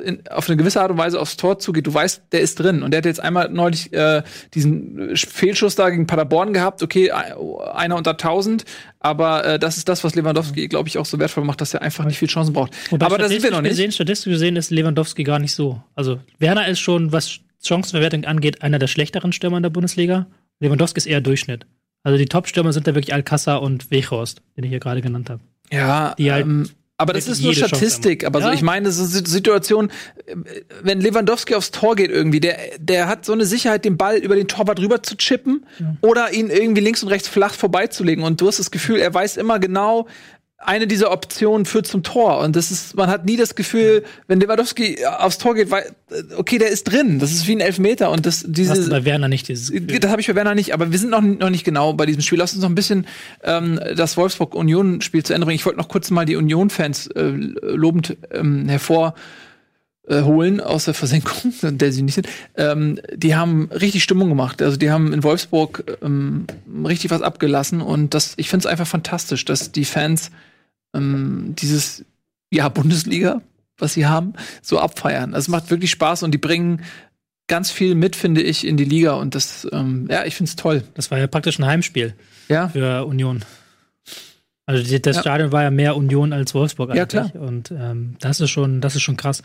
in, 0.04 0.28
auf 0.30 0.50
eine 0.50 0.58
gewisse 0.58 0.82
Art 0.82 0.90
und 0.90 0.98
Weise 0.98 1.20
aufs 1.20 1.38
Tor 1.38 1.60
zugeht, 1.60 1.86
du 1.86 1.94
weißt, 1.94 2.24
der 2.32 2.42
ist 2.42 2.60
drin. 2.60 2.82
Und 2.82 2.90
der 2.90 2.98
hat 2.98 3.06
jetzt 3.06 3.20
einmal 3.20 3.50
neulich 3.50 3.94
äh, 3.94 4.24
diesen 4.56 5.16
Fehlschuss 5.16 5.76
da 5.76 5.92
gegen 5.92 6.08
Paderborn 6.08 6.54
gehabt. 6.54 6.82
Okay, 6.82 7.12
einer 7.12 7.96
unter 7.96 8.18
tausend. 8.18 8.66
Aber 9.00 9.46
äh, 9.46 9.60
das 9.60 9.78
ist 9.78 9.88
das, 9.88 10.04
was 10.04 10.16
Lewandowski, 10.16 10.68
glaube 10.70 10.90
ich, 10.90 10.98
auch 10.98 11.06
so 11.06 11.20
wertvoll 11.20 11.44
macht, 11.44 11.62
dass 11.62 11.76
er 11.76 11.84
einfach 11.84 12.04
nicht 12.04 12.18
viel 12.18 12.28
Chancen 12.28 12.54
braucht. 12.54 12.74
Wobei 12.90 13.06
aber 13.06 13.20
da 13.20 13.30
sind 13.30 13.44
wir 13.44 13.52
noch 13.52 13.62
nicht. 13.62 13.70
Gesehen, 13.70 13.92
statistisch 13.92 14.34
gesehen 14.34 14.56
ist 14.56 14.72
Lewandowski 14.72 15.24
gar 15.24 15.38
nicht 15.38 15.54
so. 15.54 15.84
Also 15.94 16.20
Werner 16.40 16.68
ist 16.68 16.80
schon, 16.80 17.12
was 17.12 17.42
Chancenverwertung 17.64 18.26
angeht, 18.26 18.62
einer 18.62 18.80
der 18.80 18.88
schlechteren 18.88 19.34
Stürmer 19.34 19.58
in 19.58 19.64
der 19.64 19.70
Bundesliga. 19.70 20.28
Lewandowski 20.60 20.98
ist 21.00 21.06
eher 21.06 21.22
Durchschnitt. 21.22 21.66
Also 22.04 22.18
die 22.18 22.26
Top-Stürmer 22.26 22.74
sind 22.74 22.88
da 22.88 22.96
wirklich 22.96 23.14
Alcázar 23.14 23.62
und 23.62 23.92
Weghorst, 23.92 24.42
den 24.56 24.64
ich 24.64 24.70
hier 24.70 24.80
gerade 24.80 25.02
genannt 25.02 25.30
habe. 25.30 25.42
Ja, 25.72 26.16
die 26.18 26.32
halt 26.32 26.46
ähm, 26.46 26.70
aber 27.00 27.14
das 27.14 27.28
ist 27.28 27.44
nur 27.44 27.54
Statistik. 27.54 28.26
Aber 28.26 28.40
ja. 28.40 28.48
so, 28.48 28.52
ich 28.54 28.64
meine, 28.64 28.88
das 28.88 28.98
ist 28.98 29.16
eine 29.16 29.28
Situation, 29.28 29.92
wenn 30.82 31.00
Lewandowski 31.00 31.54
aufs 31.54 31.70
Tor 31.70 31.96
geht 31.96 32.10
irgendwie, 32.10 32.40
der, 32.40 32.58
der 32.80 33.08
hat 33.08 33.24
so 33.24 33.34
eine 33.34 33.46
Sicherheit, 33.46 33.86
den 33.86 33.98
Ball 33.98 34.18
über 34.18 34.36
den 34.36 34.48
Torwart 34.48 34.80
rüber 34.80 35.04
zu 35.04 35.16
chippen 35.16 35.64
ja. 35.80 35.96
oder 36.02 36.34
ihn 36.34 36.50
irgendwie 36.50 36.82
links 36.82 37.04
und 37.04 37.10
rechts 37.10 37.28
flach 37.28 37.54
vorbeizulegen. 37.54 38.24
Und 38.24 38.42
du 38.42 38.48
hast 38.48 38.58
das 38.58 38.72
Gefühl, 38.72 38.98
er 38.98 39.14
weiß 39.14 39.38
immer 39.38 39.60
genau, 39.60 40.08
eine 40.60 40.88
dieser 40.88 41.12
Optionen 41.12 41.66
führt 41.66 41.86
zum 41.86 42.02
Tor. 42.02 42.40
Und 42.40 42.56
das 42.56 42.72
ist, 42.72 42.96
man 42.96 43.10
hat 43.10 43.26
nie 43.26 43.38
das 43.38 43.54
Gefühl, 43.54 44.04
wenn 44.28 44.40
Lewandowski 44.40 45.06
aufs 45.06 45.38
Tor 45.38 45.54
geht, 45.54 45.70
weil, 45.70 45.92
okay, 46.36 46.58
der 46.58 46.70
ist 46.70 46.86
drin. 46.86 47.20
Das 47.20 47.32
ist 47.32 47.48
wie 47.48 47.56
ein 47.56 47.60
Elfmeter. 47.60 48.10
Und 48.10 48.26
das, 48.26 48.44
diese. 48.48 48.72
Hast 48.72 48.86
du 48.86 48.90
bei 48.90 49.06
Werner 49.06 49.28
nicht 49.28 49.48
dieses 49.48 49.72
Gefühl. 49.72 50.00
Das 50.00 50.10
habe 50.10 50.20
ich 50.20 50.28
bei 50.28 50.36
Werner 50.36 50.56
nicht. 50.56 50.74
Aber 50.74 50.92
wir 50.92 50.98
sind 50.98 51.12
noch, 51.12 51.22
noch 51.22 51.52
nicht 51.52 51.64
genau 51.64 51.94
bei 51.94 52.08
diesem 52.08 52.24
Spiel. 52.24 52.40
Lass 52.40 52.54
uns 52.54 52.64
noch 52.64 52.70
ein 52.70 52.76
bisschen 52.76 53.06
ähm, 53.44 53.80
das 53.96 54.18
Wolfsburg-Union-Spiel 54.18 55.24
zu 55.24 55.34
Ende 55.34 55.46
bringen. 55.46 55.58
Ich 55.58 55.66
wollte 55.66 55.80
noch 55.80 55.90
kurz 55.90 56.10
mal 56.10 56.26
die 56.26 56.36
Union-Fans 56.36 57.08
äh, 57.08 57.34
lobend 57.62 58.18
ähm, 58.32 58.68
hervor 58.68 59.14
äh, 60.08 60.22
holen 60.22 60.60
aus 60.62 60.86
der 60.86 60.94
Versenkung, 60.94 61.54
der 61.62 61.92
sie 61.92 62.02
nicht 62.02 62.16
sind, 62.16 62.28
ähm, 62.56 63.00
die 63.14 63.36
haben 63.36 63.70
richtig 63.72 64.04
Stimmung 64.04 64.30
gemacht. 64.30 64.62
Also 64.62 64.78
die 64.78 64.90
haben 64.90 65.14
in 65.14 65.24
Wolfsburg 65.24 65.98
ähm, 66.02 66.48
richtig 66.86 67.12
was 67.12 67.22
abgelassen 67.22 67.82
und 67.82 68.14
das, 68.14 68.34
ich 68.38 68.50
finde 68.50 68.68
es 68.68 68.72
einfach 68.72 68.88
fantastisch, 68.88 69.46
dass 69.46 69.72
die 69.72 69.86
Fans 69.86 70.32
ähm, 70.94 71.54
dieses 71.58 72.06
ja 72.52 72.70
Bundesliga, 72.70 73.42
was 73.78 73.94
sie 73.94 74.06
haben, 74.06 74.34
so 74.62 74.80
abfeiern. 74.80 75.34
Also 75.34 75.46
es 75.46 75.50
macht 75.50 75.70
wirklich 75.70 75.92
Spaß 75.92 76.24
und 76.24 76.32
die 76.32 76.38
bringen 76.40 76.84
ganz 77.48 77.72
viel 77.72 77.96
mit, 77.96 78.16
finde 78.16 78.42
ich, 78.42 78.68
in 78.68 78.78
die 78.78 78.86
Liga 78.86 79.14
und 79.14 79.36
das, 79.36 79.68
ähm, 79.72 80.08
ja, 80.10 80.26
ich 80.26 80.36
finde 80.36 80.50
es 80.50 80.56
toll. 80.56 80.84
Das 80.96 81.12
war 81.12 81.18
ja 81.18 81.28
praktisch 81.28 81.60
ein 81.60 81.66
Heimspiel 81.66 82.14
Ja, 82.50 82.70
für 82.70 83.06
Union. 83.06 83.44
Also 84.70 84.84
die, 84.84 85.02
das 85.02 85.16
Ja. 85.16 85.22
Stadion 85.24 85.52
war 85.52 85.64
ja 85.64 85.72
mehr 85.72 85.96
Union 85.96 86.34
als 86.34 86.54
Wolfsburg 86.54 86.94
Ja, 86.94 87.04
eigentlich. 87.04 87.32
klar. 87.32 87.42
Und 87.42 87.72
ähm, 87.72 88.16
das 88.20 88.40
ist 88.42 88.50
schon, 88.52 88.82
das 88.82 88.96
ist 88.96 89.02
schon 89.02 89.16
krass, 89.18 89.42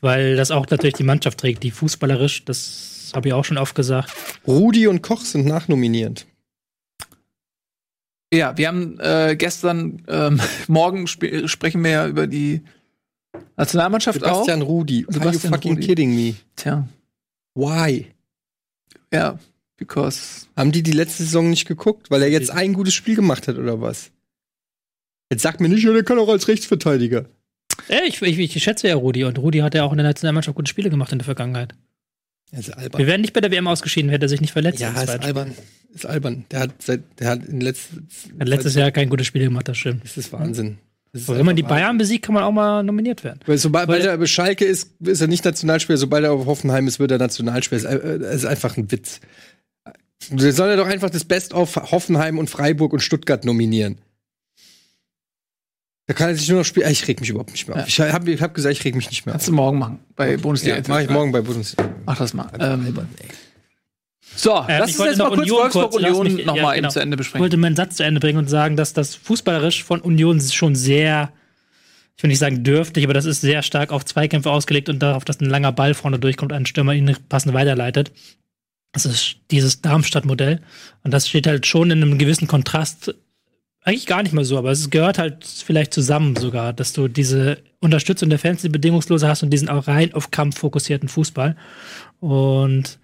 weil 0.00 0.36
das 0.36 0.50
auch 0.50 0.66
natürlich 0.68 0.94
die 0.94 1.02
Mannschaft 1.02 1.38
trägt, 1.38 1.62
die 1.62 1.70
fußballerisch, 1.70 2.44
das 2.44 3.10
habe 3.14 3.28
ich 3.28 3.34
auch 3.34 3.44
schon 3.44 3.56
oft 3.58 3.74
gesagt. 3.74 4.12
Rudi 4.46 4.86
und 4.86 5.00
Koch 5.02 5.22
sind 5.22 5.46
nachnominiert. 5.46 6.26
ja, 8.32 8.56
wir 8.58 8.68
haben 8.68 8.98
äh, 9.00 9.34
gestern, 9.38 10.02
ähm, 10.08 10.40
morgen 10.68 11.04
sp 11.08 11.48
sprechen 11.48 11.82
wir 11.82 11.90
ja 11.90 12.06
über 12.06 12.26
die 12.26 12.62
Nationalmannschaft 13.56 14.20
Sebastian 14.20 14.62
Rudi. 14.62 15.06
Are 15.08 15.14
you 15.14 15.20
Sebastian 15.20 15.52
fucking 15.54 15.74
Rudi. 15.74 15.86
kidding 15.86 16.14
me? 16.14 16.34
auch. 16.34 16.56
Tja, 16.56 16.88
Why? 17.54 18.06
ja, 19.12 19.38
because 19.78 20.46
Haben 20.56 20.72
die 20.72 20.82
die 20.82 20.92
letzte 20.92 21.22
Saison 21.22 21.48
nicht 21.48 21.66
geguckt, 21.66 22.10
weil 22.10 22.20
er 22.22 22.28
jetzt 22.28 22.50
ein 22.50 22.74
gutes 22.74 22.92
Spiel 22.92 23.14
gemacht 23.16 23.48
hat 23.48 23.56
oder 23.56 23.80
was? 23.80 24.10
Jetzt 25.30 25.42
sagt 25.42 25.60
mir 25.60 25.68
nicht, 25.68 25.84
der 25.84 26.02
kann 26.04 26.18
auch 26.18 26.28
als 26.28 26.48
Rechtsverteidiger. 26.48 27.26
Ich, 28.06 28.22
ich, 28.22 28.38
ich 28.56 28.62
schätze 28.62 28.88
ja 28.88 28.94
Rudi 28.94 29.24
und 29.24 29.38
Rudi 29.38 29.58
hat 29.58 29.74
ja 29.74 29.84
auch 29.84 29.92
in 29.92 29.98
der 29.98 30.06
Nationalmannschaft 30.06 30.56
gute 30.56 30.68
Spiele 30.70 30.90
gemacht 30.90 31.12
in 31.12 31.18
der 31.18 31.24
Vergangenheit. 31.24 31.74
Das 32.50 32.60
ist 32.60 32.68
Wir 32.68 32.78
albern. 32.78 33.06
wären 33.06 33.20
nicht 33.20 33.32
bei 33.32 33.40
der 33.40 33.50
WM 33.50 33.66
ausgeschieden, 33.66 34.08
hätte 34.10 34.26
er 34.26 34.28
sich 34.28 34.40
nicht 34.40 34.52
verletzt. 34.52 34.80
Ja, 34.80 34.90
ist 34.90 35.08
albern. 35.08 35.52
Ist 35.92 36.06
albern. 36.06 36.44
Der 36.50 36.60
hat, 36.60 36.70
seit, 36.82 37.00
der 37.18 37.28
hat 37.30 37.42
Spiel. 37.44 38.38
Hat 38.38 38.48
letztes 38.48 38.74
Jahr 38.74 38.90
kein 38.92 39.08
gutes 39.08 39.26
Spiel 39.26 39.42
gemacht, 39.44 39.66
das 39.68 39.76
stimmt. 39.78 40.04
Das 40.04 40.16
ist 40.16 40.32
Wahnsinn. 40.32 40.78
Das 41.12 41.22
ist 41.22 41.28
wenn 41.28 41.46
man 41.46 41.56
die 41.56 41.62
Bayern 41.62 41.96
besiegt, 41.98 42.24
kann 42.26 42.34
man 42.34 42.44
auch 42.44 42.52
mal 42.52 42.82
nominiert 42.82 43.24
werden. 43.24 43.40
Weil 43.46 43.58
sobald 43.58 43.88
Weil- 43.88 44.02
er 44.02 44.16
bei 44.18 44.26
Schalke 44.26 44.64
ist, 44.64 44.90
ist 45.00 45.20
er 45.20 45.28
nicht 45.28 45.44
Nationalspieler. 45.44 45.96
Sobald 45.96 46.24
er 46.24 46.32
auf 46.32 46.46
Hoffenheim 46.46 46.86
ist, 46.86 46.98
wird 46.98 47.10
er 47.10 47.18
Nationalspieler. 47.18 47.82
Das 47.82 47.94
ist- 47.94 48.22
Das 48.22 48.34
ist 48.36 48.44
einfach 48.44 48.76
ein 48.76 48.90
Witz. 48.92 49.20
Soll 50.36 50.70
er 50.70 50.76
doch 50.76 50.86
einfach 50.86 51.10
das 51.10 51.24
Best 51.24 51.52
of 51.54 51.76
Hoffenheim 51.76 52.38
und 52.38 52.50
Freiburg 52.50 52.92
und 52.92 53.00
Stuttgart 53.00 53.44
nominieren. 53.44 53.98
Da 56.08 56.14
kann 56.14 56.28
er 56.28 56.36
sich 56.36 56.48
nur 56.48 56.58
noch 56.58 56.64
spielen. 56.64 56.88
Ich 56.90 57.06
reg 57.08 57.20
mich 57.20 57.30
überhaupt 57.30 57.50
nicht 57.50 57.66
mehr 57.66 57.78
auf. 57.78 57.88
Ich 57.88 57.98
habe 58.00 58.30
ich 58.30 58.40
hab 58.40 58.54
gesagt, 58.54 58.72
ich 58.76 58.84
reg 58.84 58.94
mich 58.94 59.10
nicht 59.10 59.26
mehr 59.26 59.34
auf. 59.34 59.38
kannst 59.38 59.48
du 59.48 59.52
morgen 59.52 59.78
machen 59.78 59.98
bei 60.14 60.36
Bundesliga. 60.36 60.76
Ja, 60.76 60.82
mach 60.86 61.00
ich 61.00 61.10
morgen 61.10 61.32
bei 61.32 61.40
Bundesliga. 61.40 61.90
Mach 62.04 62.16
das 62.16 62.32
mal. 62.32 62.48
Ähm, 62.60 62.96
so, 64.36 64.50
Äh, 64.68 64.78
lass 64.78 64.90
ich 64.90 64.94
uns 64.94 64.98
wollte 64.98 65.10
jetzt 65.12 65.18
mal 65.18 65.28
kurz 65.28 65.40
Union 65.40 65.58
Wolfsburg 65.58 65.90
kurz- 65.90 66.04
Union 66.04 66.34
mich- 66.34 66.46
noch 66.46 66.56
ja, 66.56 66.62
mal 66.62 66.74
genau. 66.74 66.86
eben 66.88 66.92
zu 66.92 67.00
Ende 67.00 67.14
Ich 67.14 67.18
besprechen. 67.18 67.42
wollte 67.42 67.56
meinen 67.56 67.76
Satz 67.76 67.96
zu 67.96 68.04
Ende 68.04 68.20
bringen 68.20 68.38
und 68.38 68.48
sagen, 68.48 68.76
dass 68.76 68.92
das 68.92 69.14
fußballerisch 69.14 69.82
von 69.84 70.00
Union 70.00 70.40
schon 70.40 70.74
sehr, 70.76 71.32
ich 72.16 72.22
will 72.22 72.28
nicht 72.28 72.38
sagen 72.38 72.62
dürftig, 72.62 73.04
aber 73.04 73.14
das 73.14 73.24
ist 73.24 73.40
sehr 73.40 73.62
stark 73.62 73.90
auf 73.92 74.04
Zweikämpfe 74.04 74.50
ausgelegt 74.50 74.88
und 74.88 75.00
darauf, 75.00 75.24
dass 75.24 75.40
ein 75.40 75.46
langer 75.48 75.72
Ball 75.72 75.94
vorne 75.94 76.18
durchkommt, 76.18 76.52
ein 76.52 76.66
Stürmer 76.66 76.92
ihn 76.94 77.16
passend 77.28 77.54
weiterleitet. 77.54 78.12
Das 78.92 79.06
ist 79.06 79.36
dieses 79.50 79.80
Darmstadt-Modell. 79.82 80.60
Und 81.02 81.12
das 81.12 81.28
steht 81.28 81.46
halt 81.46 81.66
schon 81.66 81.90
in 81.90 82.02
einem 82.02 82.18
gewissen 82.18 82.46
Kontrast. 82.46 83.14
Eigentlich 83.86 84.06
gar 84.06 84.24
nicht 84.24 84.32
mal 84.32 84.44
so, 84.44 84.58
aber 84.58 84.72
es 84.72 84.90
gehört 84.90 85.16
halt 85.16 85.44
vielleicht 85.44 85.94
zusammen 85.94 86.34
sogar, 86.34 86.72
dass 86.72 86.92
du 86.92 87.06
diese 87.06 87.62
Unterstützung 87.78 88.28
der 88.28 88.40
Fans, 88.40 88.62
die 88.62 88.68
bedingungslose 88.68 89.28
hast 89.28 89.44
und 89.44 89.50
diesen 89.50 89.68
auch 89.68 89.86
rein 89.86 90.12
auf 90.12 90.32
Kampf 90.32 90.58
fokussierten 90.58 91.08
Fußball. 91.08 91.56
Und 92.18 92.98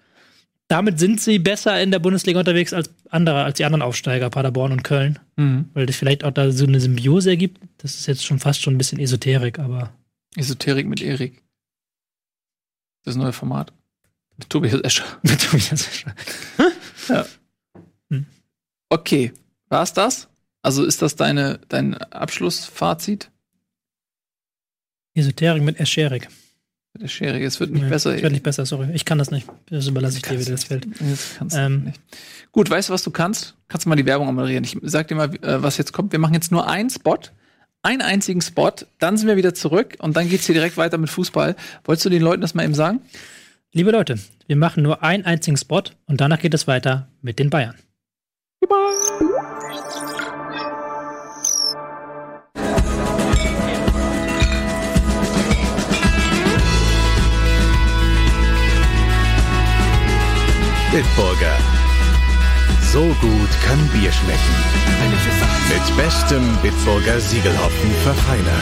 damit 0.66 0.98
sind 0.98 1.20
sie 1.20 1.38
besser 1.38 1.80
in 1.80 1.92
der 1.92 2.00
Bundesliga 2.00 2.40
unterwegs 2.40 2.72
als 2.72 2.90
andere, 3.10 3.44
als 3.44 3.58
die 3.58 3.64
anderen 3.64 3.82
Aufsteiger, 3.82 4.28
Paderborn 4.28 4.72
und 4.72 4.82
Köln. 4.82 5.20
Mhm. 5.36 5.66
Weil 5.72 5.86
das 5.86 5.94
vielleicht 5.94 6.24
auch 6.24 6.32
da 6.32 6.50
so 6.50 6.66
eine 6.66 6.80
Symbiose 6.80 7.30
ergibt. 7.30 7.60
Das 7.78 7.94
ist 7.94 8.08
jetzt 8.08 8.26
schon 8.26 8.40
fast 8.40 8.60
schon 8.60 8.74
ein 8.74 8.78
bisschen 8.78 8.98
Esoterik, 8.98 9.60
aber 9.60 9.92
Esoterik 10.34 10.88
mit 10.88 11.00
Erik. 11.00 11.44
Das 13.04 13.14
neue 13.14 13.32
Format. 13.32 13.72
Mit 14.36 14.50
Tobias 14.50 14.80
Escher. 14.80 15.04
mit 15.22 15.40
Tobias 15.40 15.86
Escher. 15.86 16.12
Okay, 18.88 19.32
war's 19.68 19.92
das? 19.92 20.28
Also 20.62 20.84
ist 20.84 21.02
das 21.02 21.16
deine, 21.16 21.60
dein 21.68 21.94
Abschlussfazit? 21.94 23.30
Esoterik 25.14 25.62
mit 25.62 25.78
Escherik. 25.78 26.28
Der 27.00 27.08
Schere, 27.08 27.42
es 27.42 27.58
wird 27.58 27.70
nicht 27.70 27.84
Nee, 27.84 27.88
besser. 27.88 28.14
Es 28.14 28.22
wird 28.22 28.32
nicht 28.32 28.42
besser, 28.42 28.66
sorry. 28.66 28.88
Ich 28.92 29.04
kann 29.06 29.16
das 29.16 29.30
nicht. 29.30 29.46
Das 29.66 29.86
überlasse 29.86 30.18
ich 30.18 30.22
dir, 30.22 30.38
wie 30.38 30.44
Kannst 30.44 30.70
das 31.40 31.54
du 31.54 31.58
Ähm. 31.58 31.92
Gut, 32.52 32.68
weißt 32.68 32.90
du, 32.90 32.92
was 32.92 33.02
du 33.02 33.10
kannst? 33.10 33.54
Kannst 33.68 33.86
du 33.86 33.88
mal 33.88 33.96
die 33.96 34.04
Werbung 34.04 34.32
moderieren? 34.34 34.62
Ich 34.62 34.76
sag 34.82 35.08
dir 35.08 35.14
mal, 35.14 35.34
äh, 35.42 35.62
was 35.62 35.78
jetzt 35.78 35.92
kommt. 35.92 36.12
Wir 36.12 36.18
machen 36.18 36.34
jetzt 36.34 36.52
nur 36.52 36.68
einen 36.68 36.90
Spot, 36.90 37.18
einen 37.80 38.02
einzigen 38.02 38.42
Spot, 38.42 38.72
dann 38.98 39.16
sind 39.16 39.26
wir 39.26 39.36
wieder 39.36 39.54
zurück 39.54 39.96
und 40.00 40.16
dann 40.16 40.28
geht's 40.28 40.44
hier 40.44 40.54
direkt 40.54 40.76
weiter 40.76 40.98
mit 40.98 41.08
Fußball. 41.08 41.56
Wolltest 41.84 42.04
du 42.04 42.10
den 42.10 42.22
Leuten 42.22 42.42
das 42.42 42.54
mal 42.54 42.64
eben 42.64 42.74
sagen? 42.74 43.00
Liebe 43.72 43.90
Leute, 43.90 44.18
wir 44.46 44.56
machen 44.56 44.82
nur 44.82 45.02
einen 45.02 45.24
einzigen 45.24 45.56
Spot 45.56 45.82
und 46.04 46.20
danach 46.20 46.40
geht 46.40 46.52
es 46.52 46.66
weiter 46.66 47.08
mit 47.22 47.38
den 47.38 47.48
Bayern. 47.48 47.74
Bitburger. 60.92 61.56
So 62.92 63.16
gut 63.22 63.48
kann 63.64 63.78
Bier 63.94 64.12
schmecken. 64.12 64.54
Mit 65.70 65.96
bestem 65.96 66.42
Bitburger 66.60 67.18
Siegelhopfen 67.18 67.90
verfeinert. 68.02 68.52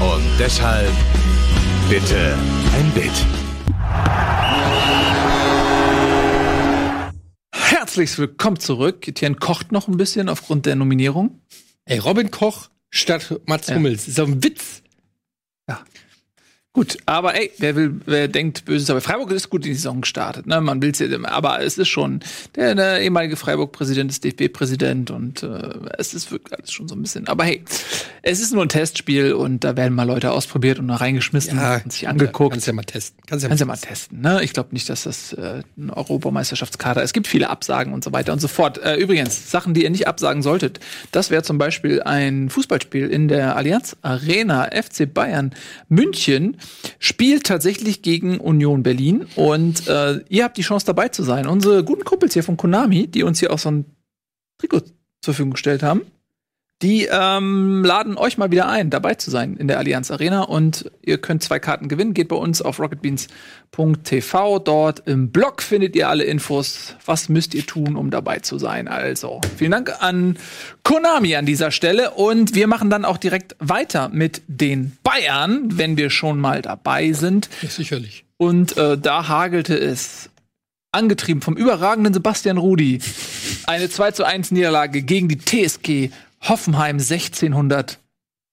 Und 0.00 0.24
deshalb 0.40 0.92
bitte 1.88 2.34
ein 2.74 2.90
Bit. 2.94 3.12
Herzlich 7.52 8.18
willkommen 8.18 8.58
zurück. 8.58 9.06
Etienne 9.06 9.36
kocht 9.36 9.70
noch 9.70 9.86
ein 9.86 9.96
bisschen 9.96 10.28
aufgrund 10.28 10.66
der 10.66 10.74
Nominierung. 10.74 11.40
Ey, 11.88 11.98
Robin 12.00 12.30
Koch 12.30 12.68
statt 12.90 13.40
Mats 13.46 13.68
Ja. 13.68 13.76
Hummels. 13.76 14.08
Ist 14.08 14.18
doch 14.18 14.28
ein 14.28 14.44
Witz. 14.44 14.82
Gut, 16.74 16.98
aber 17.06 17.34
ey, 17.34 17.50
wer 17.58 17.74
will, 17.74 18.00
wer 18.04 18.28
denkt 18.28 18.66
Böses, 18.66 18.90
aber 18.90 19.00
Freiburg 19.00 19.32
ist 19.32 19.48
gut 19.48 19.64
in 19.64 19.72
die 19.72 19.74
Saison 19.74 20.02
gestartet, 20.02 20.46
ne? 20.46 20.60
Man 20.60 20.82
will's 20.82 20.98
ja, 20.98 21.06
immer, 21.06 21.32
aber 21.32 21.60
es 21.60 21.78
ist 21.78 21.88
schon 21.88 22.20
der, 22.54 22.74
der 22.74 23.00
ehemalige 23.00 23.36
Freiburg-Präsident 23.36 24.10
ist 24.10 24.22
DFB-Präsident 24.22 25.10
und 25.10 25.42
äh, 25.42 25.72
es 25.96 26.12
ist 26.12 26.30
wirklich 26.30 26.56
alles 26.56 26.70
schon 26.70 26.86
so 26.86 26.94
ein 26.94 27.02
bisschen. 27.02 27.26
Aber 27.26 27.44
hey, 27.44 27.64
es 28.22 28.40
ist 28.40 28.52
nur 28.52 28.62
ein 28.62 28.68
Testspiel 28.68 29.32
und 29.32 29.64
da 29.64 29.76
werden 29.76 29.94
mal 29.94 30.06
Leute 30.06 30.30
ausprobiert 30.30 30.78
und 30.78 30.88
da 30.88 30.96
reingeschmissen 30.96 31.58
und 31.58 31.90
sich 31.90 32.06
angeguckt. 32.06 32.52
Kannst 32.52 32.66
ja 32.66 32.72
mal 32.74 32.84
testen. 32.84 33.22
Kannst 33.26 33.42
ja 33.42 33.48
Kannst 33.48 33.60
ja 33.60 33.66
mal 33.66 33.76
testen, 33.76 34.20
ne? 34.20 34.44
Ich 34.44 34.52
glaube 34.52 34.68
nicht, 34.72 34.90
dass 34.90 35.04
das 35.04 35.32
äh, 35.32 35.62
ein 35.78 35.90
Europameisterschaftskader 35.90 37.02
ist. 37.02 37.08
Es 37.08 37.12
gibt 37.14 37.28
viele 37.28 37.48
Absagen 37.48 37.94
und 37.94 38.04
so 38.04 38.12
weiter 38.12 38.34
und 38.34 38.40
so 38.40 38.46
fort. 38.46 38.78
Äh, 38.78 38.96
übrigens, 38.96 39.50
Sachen, 39.50 39.72
die 39.72 39.84
ihr 39.84 39.90
nicht 39.90 40.06
absagen 40.06 40.42
solltet. 40.42 40.80
Das 41.12 41.30
wäre 41.30 41.42
zum 41.42 41.56
Beispiel 41.56 42.02
ein 42.02 42.50
Fußballspiel 42.50 43.08
in 43.08 43.26
der 43.26 43.56
Allianz 43.56 43.96
Arena. 44.02 44.68
FC 44.70 45.12
Bayern 45.12 45.54
München 45.88 46.57
spielt 46.98 47.44
tatsächlich 47.44 48.02
gegen 48.02 48.38
Union 48.38 48.82
Berlin 48.82 49.26
und 49.36 49.86
äh, 49.88 50.20
ihr 50.28 50.44
habt 50.44 50.56
die 50.56 50.62
Chance 50.62 50.86
dabei 50.86 51.08
zu 51.08 51.22
sein. 51.22 51.46
Unsere 51.46 51.84
guten 51.84 52.04
Kumpels 52.04 52.34
hier 52.34 52.42
von 52.42 52.56
Konami, 52.56 53.06
die 53.06 53.22
uns 53.22 53.40
hier 53.40 53.52
auch 53.52 53.58
so 53.58 53.70
ein 53.70 53.84
Trikot 54.58 54.80
zur 54.80 55.34
Verfügung 55.34 55.52
gestellt 55.52 55.82
haben, 55.82 56.02
die 56.80 57.08
ähm, 57.10 57.82
laden 57.84 58.16
euch 58.16 58.38
mal 58.38 58.52
wieder 58.52 58.68
ein, 58.68 58.88
dabei 58.88 59.14
zu 59.14 59.32
sein 59.32 59.56
in 59.56 59.66
der 59.66 59.78
Allianz 59.78 60.12
Arena 60.12 60.42
und 60.42 60.90
ihr 61.02 61.18
könnt 61.18 61.42
zwei 61.42 61.58
Karten 61.58 61.88
gewinnen. 61.88 62.14
Geht 62.14 62.28
bei 62.28 62.36
uns 62.36 62.62
auf 62.62 62.78
rocketbeans.tv. 62.78 64.60
Dort 64.60 65.02
im 65.06 65.30
Blog 65.30 65.60
findet 65.60 65.96
ihr 65.96 66.08
alle 66.08 66.22
Infos. 66.22 66.94
Was 67.04 67.28
müsst 67.28 67.54
ihr 67.54 67.66
tun, 67.66 67.96
um 67.96 68.10
dabei 68.10 68.38
zu 68.38 68.58
sein? 68.58 68.86
Also, 68.86 69.40
vielen 69.56 69.72
Dank 69.72 69.92
an 70.00 70.36
Konami 70.84 71.34
an 71.34 71.46
dieser 71.46 71.72
Stelle 71.72 72.12
und 72.12 72.54
wir 72.54 72.68
machen 72.68 72.90
dann 72.90 73.04
auch 73.04 73.16
direkt 73.16 73.56
weiter 73.58 74.08
mit 74.08 74.42
den 74.46 74.96
Bayern, 75.02 75.76
wenn 75.78 75.96
wir 75.96 76.10
schon 76.10 76.38
mal 76.38 76.62
dabei 76.62 77.12
sind. 77.12 77.48
Ja, 77.60 77.70
sicherlich. 77.70 78.24
Und 78.36 78.76
äh, 78.76 78.96
da 78.96 79.26
hagelte 79.26 79.76
es, 79.76 80.30
angetrieben 80.92 81.42
vom 81.42 81.56
überragenden 81.56 82.14
Sebastian 82.14 82.56
Rudi, 82.56 83.00
eine 83.66 83.90
2 83.90 84.12
zu 84.12 84.24
1 84.24 84.52
Niederlage 84.52 85.02
gegen 85.02 85.28
die 85.28 85.38
TSG 85.38 86.10
Hoffenheim 86.42 86.98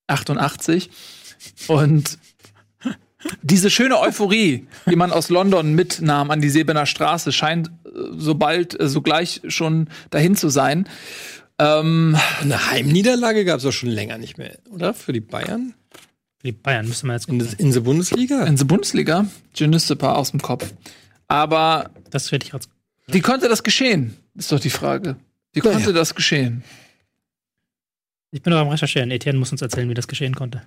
1688. 0.08 0.90
Und 1.68 2.18
diese 3.42 3.70
schöne 3.70 4.00
Euphorie, 4.00 4.68
die 4.90 4.96
man 4.96 5.12
aus 5.12 5.30
London 5.30 5.74
mitnahm 5.74 6.30
an 6.32 6.42
die 6.42 6.50
Sebener 6.50 6.86
Straße, 6.86 7.32
scheint 7.32 7.72
sobald, 8.18 8.80
äh, 8.80 8.88
sogleich 8.88 9.42
schon 9.48 9.90
dahin 10.12 10.36
zu 10.36 10.50
sein. 10.50 10.88
Ähm, 11.58 12.18
Eine 12.42 12.70
Heimniederlage 12.72 13.46
gab 13.46 13.60
es 13.60 13.66
auch 13.66 13.72
schon 13.72 13.90
länger 13.90 14.18
nicht 14.18 14.38
mehr, 14.38 14.58
oder? 14.70 14.94
Für 14.94 15.14
die 15.14 15.22
Bayern? 15.22 15.74
Für 16.40 16.48
die 16.48 16.52
Bayern 16.52 16.88
müssen 16.88 17.08
wir 17.08 17.14
jetzt 17.14 17.30
In, 17.30 17.40
gucken. 17.40 17.56
in 17.58 17.72
der 17.72 17.80
Bundesliga? 17.80 18.44
in 18.44 18.58
der 18.58 18.66
Bundesliga, 18.66 19.26
Genüstepa 19.56 20.14
aus 20.14 20.32
dem 20.32 20.42
Kopf. 20.42 20.72
Aber 21.28 21.90
Das 22.12 22.32
hätte 22.32 22.46
ich 22.46 22.54
als 22.54 22.68
wie 23.08 23.22
konnte 23.22 23.48
das 23.48 23.62
geschehen? 23.64 24.18
Ist 24.36 24.52
doch 24.52 24.60
die 24.60 24.70
Frage. 24.72 25.16
Wie 25.54 25.60
konnte 25.62 25.94
das 25.94 26.16
geschehen? 26.16 26.64
Ich 28.36 28.42
bin 28.42 28.52
noch 28.52 28.60
am 28.60 28.68
Recherchieren. 28.68 29.12
Etienne 29.12 29.40
muss 29.40 29.54
uns 29.54 29.62
erzählen, 29.62 29.90
wie 29.90 29.94
das 29.94 30.10
geschehen 30.10 30.36
konnte. 30.36 30.62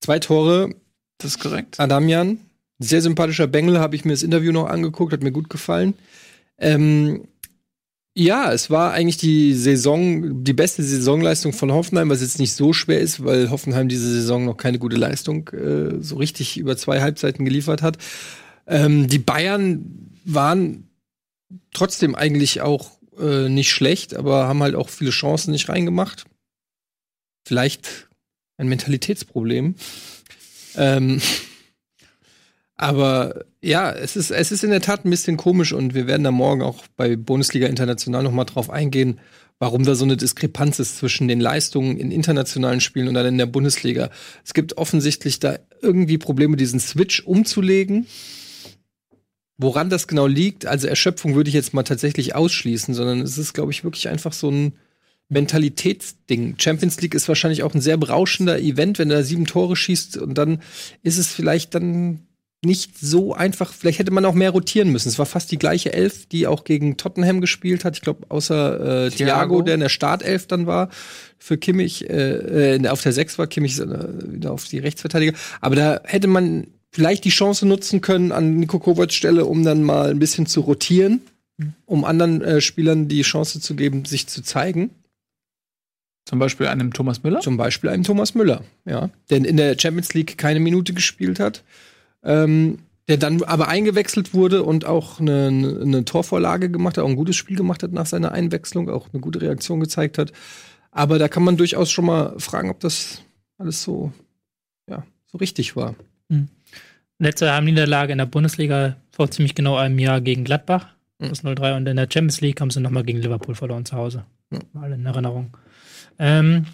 Zwei 0.00 0.20
Tore, 0.20 0.72
Das 1.18 1.32
ist 1.32 1.40
korrekt. 1.40 1.80
Adamian. 1.80 2.38
Sehr 2.78 3.02
sympathischer 3.02 3.48
Bengel, 3.48 3.80
habe 3.80 3.96
ich 3.96 4.04
mir 4.04 4.12
das 4.12 4.22
Interview 4.22 4.52
noch 4.52 4.68
angeguckt, 4.68 5.12
hat 5.12 5.24
mir 5.24 5.32
gut 5.32 5.50
gefallen. 5.50 5.94
Ähm, 6.58 7.26
ja, 8.14 8.52
es 8.52 8.70
war 8.70 8.92
eigentlich 8.92 9.16
die 9.16 9.52
Saison, 9.52 10.44
die 10.44 10.52
beste 10.52 10.84
Saisonleistung 10.84 11.52
von 11.52 11.72
Hoffenheim, 11.72 12.08
was 12.08 12.20
jetzt 12.20 12.38
nicht 12.38 12.52
so 12.52 12.72
schwer 12.72 13.00
ist, 13.00 13.24
weil 13.24 13.50
Hoffenheim 13.50 13.88
diese 13.88 14.08
Saison 14.08 14.44
noch 14.44 14.56
keine 14.56 14.78
gute 14.78 14.94
Leistung 14.96 15.48
äh, 15.48 16.00
so 16.00 16.18
richtig 16.18 16.56
über 16.56 16.76
zwei 16.76 17.00
Halbzeiten 17.00 17.44
geliefert 17.44 17.82
hat. 17.82 17.98
Ähm, 18.68 19.08
die 19.08 19.18
Bayern 19.18 20.12
waren 20.24 20.88
trotzdem 21.72 22.14
eigentlich 22.14 22.60
auch 22.60 22.97
äh, 23.20 23.48
nicht 23.48 23.70
schlecht, 23.70 24.14
aber 24.14 24.46
haben 24.46 24.62
halt 24.62 24.74
auch 24.74 24.88
viele 24.88 25.10
Chancen 25.10 25.52
nicht 25.52 25.68
reingemacht. 25.68 26.24
Vielleicht 27.46 28.08
ein 28.56 28.68
Mentalitätsproblem. 28.68 29.74
Ähm, 30.76 31.20
aber 32.76 33.44
ja, 33.62 33.92
es 33.92 34.16
ist, 34.16 34.30
es 34.30 34.52
ist 34.52 34.64
in 34.64 34.70
der 34.70 34.80
Tat 34.80 35.04
ein 35.04 35.10
bisschen 35.10 35.36
komisch 35.36 35.72
und 35.72 35.94
wir 35.94 36.06
werden 36.06 36.24
da 36.24 36.30
morgen 36.30 36.62
auch 36.62 36.84
bei 36.96 37.16
Bundesliga 37.16 37.66
International 37.66 38.22
noch 38.22 38.32
mal 38.32 38.44
drauf 38.44 38.70
eingehen, 38.70 39.20
warum 39.58 39.84
da 39.84 39.94
so 39.94 40.04
eine 40.04 40.16
Diskrepanz 40.16 40.78
ist 40.78 40.98
zwischen 40.98 41.26
den 41.26 41.40
Leistungen 41.40 41.96
in 41.96 42.10
internationalen 42.10 42.80
Spielen 42.80 43.08
und 43.08 43.14
dann 43.14 43.26
in 43.26 43.38
der 43.38 43.46
Bundesliga. 43.46 44.10
Es 44.44 44.54
gibt 44.54 44.76
offensichtlich 44.78 45.40
da 45.40 45.58
irgendwie 45.82 46.18
Probleme, 46.18 46.56
diesen 46.56 46.80
Switch 46.80 47.20
umzulegen. 47.24 48.06
Woran 49.58 49.90
das 49.90 50.06
genau 50.06 50.26
liegt, 50.26 50.66
also 50.66 50.86
Erschöpfung 50.86 51.34
würde 51.34 51.48
ich 51.48 51.54
jetzt 51.54 51.74
mal 51.74 51.82
tatsächlich 51.82 52.34
ausschließen, 52.34 52.94
sondern 52.94 53.20
es 53.20 53.38
ist, 53.38 53.54
glaube 53.54 53.72
ich, 53.72 53.82
wirklich 53.82 54.08
einfach 54.08 54.32
so 54.32 54.50
ein 54.50 54.74
Mentalitätsding. 55.28 56.54
Champions 56.58 57.00
League 57.00 57.14
ist 57.14 57.28
wahrscheinlich 57.28 57.62
auch 57.64 57.74
ein 57.74 57.80
sehr 57.80 57.96
berauschender 57.96 58.60
Event, 58.60 58.98
wenn 58.98 59.08
du 59.08 59.16
da 59.16 59.22
sieben 59.22 59.46
Tore 59.46 59.76
schießt 59.76 60.16
und 60.16 60.38
dann 60.38 60.62
ist 61.02 61.18
es 61.18 61.28
vielleicht 61.28 61.74
dann 61.74 62.20
nicht 62.64 62.98
so 62.98 63.34
einfach. 63.34 63.72
Vielleicht 63.72 64.00
hätte 64.00 64.10
man 64.10 64.24
auch 64.24 64.34
mehr 64.34 64.50
rotieren 64.50 64.90
müssen. 64.90 65.08
Es 65.08 65.18
war 65.18 65.26
fast 65.26 65.50
die 65.52 65.58
gleiche 65.58 65.92
Elf, 65.92 66.26
die 66.26 66.46
auch 66.46 66.64
gegen 66.64 66.96
Tottenham 66.96 67.40
gespielt 67.40 67.84
hat. 67.84 67.96
Ich 67.96 68.02
glaube, 68.02 68.26
außer 68.30 69.06
äh, 69.06 69.10
Thiago, 69.10 69.62
der 69.62 69.74
in 69.74 69.80
der 69.80 69.88
Startelf 69.88 70.46
dann 70.46 70.66
war 70.66 70.88
für 71.38 71.56
Kimmich, 71.56 72.08
äh, 72.10 72.76
äh, 72.76 72.88
auf 72.88 73.02
der 73.02 73.12
Sechs 73.12 73.38
war 73.38 73.46
Kimmich 73.46 73.78
äh, 73.78 73.86
wieder 73.86 74.52
auf 74.52 74.66
die 74.66 74.78
Rechtsverteidiger. 74.78 75.34
Aber 75.60 75.76
da 75.76 76.00
hätte 76.04 76.26
man 76.26 76.66
vielleicht 76.90 77.24
die 77.24 77.30
Chance 77.30 77.66
nutzen 77.66 78.00
können 78.00 78.32
an 78.32 78.56
Nico 78.56 78.78
Kovacs 78.78 79.14
Stelle, 79.14 79.44
um 79.44 79.64
dann 79.64 79.82
mal 79.82 80.10
ein 80.10 80.18
bisschen 80.18 80.46
zu 80.46 80.60
rotieren, 80.60 81.20
um 81.86 82.04
anderen 82.04 82.42
äh, 82.42 82.60
Spielern 82.60 83.08
die 83.08 83.22
Chance 83.22 83.60
zu 83.60 83.74
geben, 83.74 84.04
sich 84.04 84.26
zu 84.26 84.42
zeigen. 84.42 84.90
Zum 86.24 86.38
Beispiel 86.38 86.66
einem 86.66 86.92
Thomas 86.92 87.22
Müller. 87.22 87.40
Zum 87.40 87.56
Beispiel 87.56 87.88
einem 87.88 88.04
Thomas 88.04 88.34
Müller, 88.34 88.62
ja, 88.84 89.08
der 89.30 89.38
in 89.38 89.56
der 89.56 89.78
Champions 89.78 90.12
League 90.12 90.36
keine 90.36 90.60
Minute 90.60 90.92
gespielt 90.92 91.40
hat, 91.40 91.64
ähm, 92.22 92.80
der 93.08 93.16
dann 93.16 93.42
aber 93.44 93.68
eingewechselt 93.68 94.34
wurde 94.34 94.62
und 94.62 94.84
auch 94.84 95.20
eine, 95.20 95.78
eine 95.82 96.04
Torvorlage 96.04 96.70
gemacht 96.70 96.98
hat, 96.98 97.04
auch 97.04 97.08
ein 97.08 97.16
gutes 97.16 97.36
Spiel 97.36 97.56
gemacht 97.56 97.82
hat 97.82 97.92
nach 97.92 98.04
seiner 98.04 98.32
Einwechslung, 98.32 98.90
auch 98.90 99.08
eine 99.10 99.22
gute 99.22 99.40
Reaktion 99.40 99.80
gezeigt 99.80 100.18
hat. 100.18 100.32
Aber 100.90 101.18
da 101.18 101.28
kann 101.28 101.42
man 101.42 101.56
durchaus 101.56 101.90
schon 101.90 102.04
mal 102.04 102.38
fragen, 102.38 102.68
ob 102.68 102.80
das 102.80 103.22
alles 103.56 103.82
so, 103.82 104.12
ja, 104.88 105.06
so 105.26 105.38
richtig 105.38 105.76
war. 105.76 105.94
Letzte 107.18 107.52
Heimniederlage 107.52 108.12
in 108.12 108.18
der 108.18 108.26
Bundesliga 108.26 108.96
vor 109.10 109.30
ziemlich 109.30 109.54
genau 109.54 109.76
einem 109.76 109.98
Jahr 109.98 110.20
gegen 110.20 110.44
Gladbach. 110.44 110.86
Das 111.18 111.42
0-3. 111.42 111.76
Und 111.76 111.88
in 111.88 111.96
der 111.96 112.08
Champions 112.10 112.40
League 112.40 112.60
haben 112.60 112.70
sie 112.70 112.80
nochmal 112.80 113.02
gegen 113.02 113.20
Liverpool 113.20 113.56
verloren 113.56 113.84
zu 113.84 113.96
Hause. 113.96 114.24
Ja. 114.52 114.60
Mal 114.72 114.92
in 114.92 115.04
Erinnerung. 115.04 115.56
Ähm, 116.18 116.66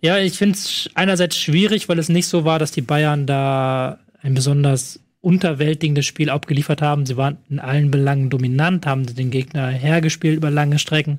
ja, 0.00 0.18
ich 0.18 0.36
finde 0.36 0.56
es 0.56 0.90
einerseits 0.94 1.38
schwierig, 1.38 1.88
weil 1.88 1.98
es 1.98 2.10
nicht 2.10 2.26
so 2.26 2.44
war, 2.44 2.58
dass 2.58 2.72
die 2.72 2.82
Bayern 2.82 3.26
da 3.26 3.98
ein 4.20 4.34
besonders 4.34 5.00
unterwältigendes 5.22 6.04
Spiel 6.04 6.30
abgeliefert 6.30 6.82
haben. 6.82 7.06
Sie 7.06 7.16
waren 7.16 7.38
in 7.48 7.58
allen 7.58 7.90
Belangen 7.90 8.30
dominant, 8.30 8.86
haben 8.86 9.06
den 9.06 9.30
Gegner 9.30 9.68
hergespielt 9.68 10.36
über 10.36 10.50
lange 10.50 10.78
Strecken, 10.78 11.18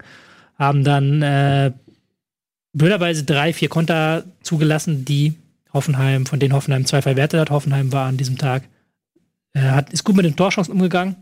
haben 0.57 0.83
dann 0.83 1.21
äh, 1.23 1.71
blöderweise 2.73 3.23
drei, 3.23 3.53
vier 3.53 3.69
Konter 3.69 4.23
zugelassen, 4.43 5.03
die 5.03 5.33
Hoffenheim, 5.77 6.25
von 6.25 6.39
denen 6.39 6.53
Hoffenheim 6.53 6.85
zwei 6.85 7.01
verwertet 7.01 7.39
hat. 7.39 7.51
Hoffenheim 7.51 7.93
war 7.93 8.07
an 8.07 8.17
diesem 8.17 8.37
Tag, 8.37 8.63
äh, 9.53 9.61
hat, 9.61 9.93
ist 9.93 10.03
gut 10.03 10.15
mit 10.15 10.25
den 10.25 10.35
Torchancen 10.35 10.73
umgegangen. 10.73 11.15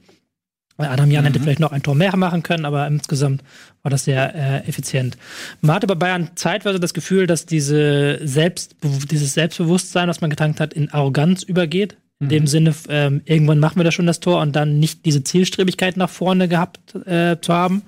Weil 0.78 0.90
Adam 0.90 1.10
Jan 1.10 1.24
hätte 1.24 1.40
vielleicht 1.40 1.62
noch 1.62 1.72
ein 1.72 1.84
Tor 1.84 1.96
mehr 1.96 2.18
machen 2.18 2.44
können, 2.44 2.66
aber 2.66 2.86
insgesamt 2.88 3.44
war 3.82 3.92
das 3.92 4.04
sehr 4.04 4.36
äh, 4.36 4.68
effizient. 4.68 5.18
Man 5.62 5.76
hatte 5.76 5.88
bei 5.88 5.96
Bayern 5.96 6.32
zeitweise 6.36 6.82
das 6.82 6.94
Gefühl, 6.94 7.28
dass 7.28 7.46
diese 7.46 8.20
Selbst, 8.22 8.76
dieses 9.10 9.34
Selbstbewusstsein, 9.34 10.10
was 10.10 10.20
man 10.20 10.30
getankt 10.30 10.60
hat, 10.60 10.74
in 10.74 10.90
Arroganz 10.90 11.44
übergeht. 11.44 11.96
In 12.22 12.30
dem 12.30 12.48
Sinne, 12.48 12.74
ähm, 12.88 13.22
irgendwann 13.26 13.60
machen 13.60 13.78
wir 13.78 13.84
da 13.84 13.92
schon 13.92 14.06
das 14.06 14.22
Tor 14.22 14.42
und 14.42 14.56
dann 14.56 14.80
nicht 14.80 15.06
diese 15.06 15.24
Zielstrebigkeit 15.24 15.98
nach 15.98 16.10
vorne 16.10 16.48
gehabt 16.48 16.96
äh, 17.06 17.38
zu 17.42 17.54
haben. 17.54 17.84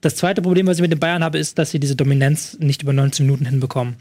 Das 0.00 0.14
zweite 0.14 0.42
Problem, 0.42 0.66
was 0.68 0.78
ich 0.78 0.82
mit 0.82 0.92
den 0.92 1.00
Bayern 1.00 1.24
habe, 1.24 1.38
ist, 1.38 1.58
dass 1.58 1.70
sie 1.70 1.80
diese 1.80 1.96
Dominanz 1.96 2.56
nicht 2.60 2.82
über 2.82 2.92
19 2.92 3.26
Minuten 3.26 3.46
hinbekommen. 3.46 3.96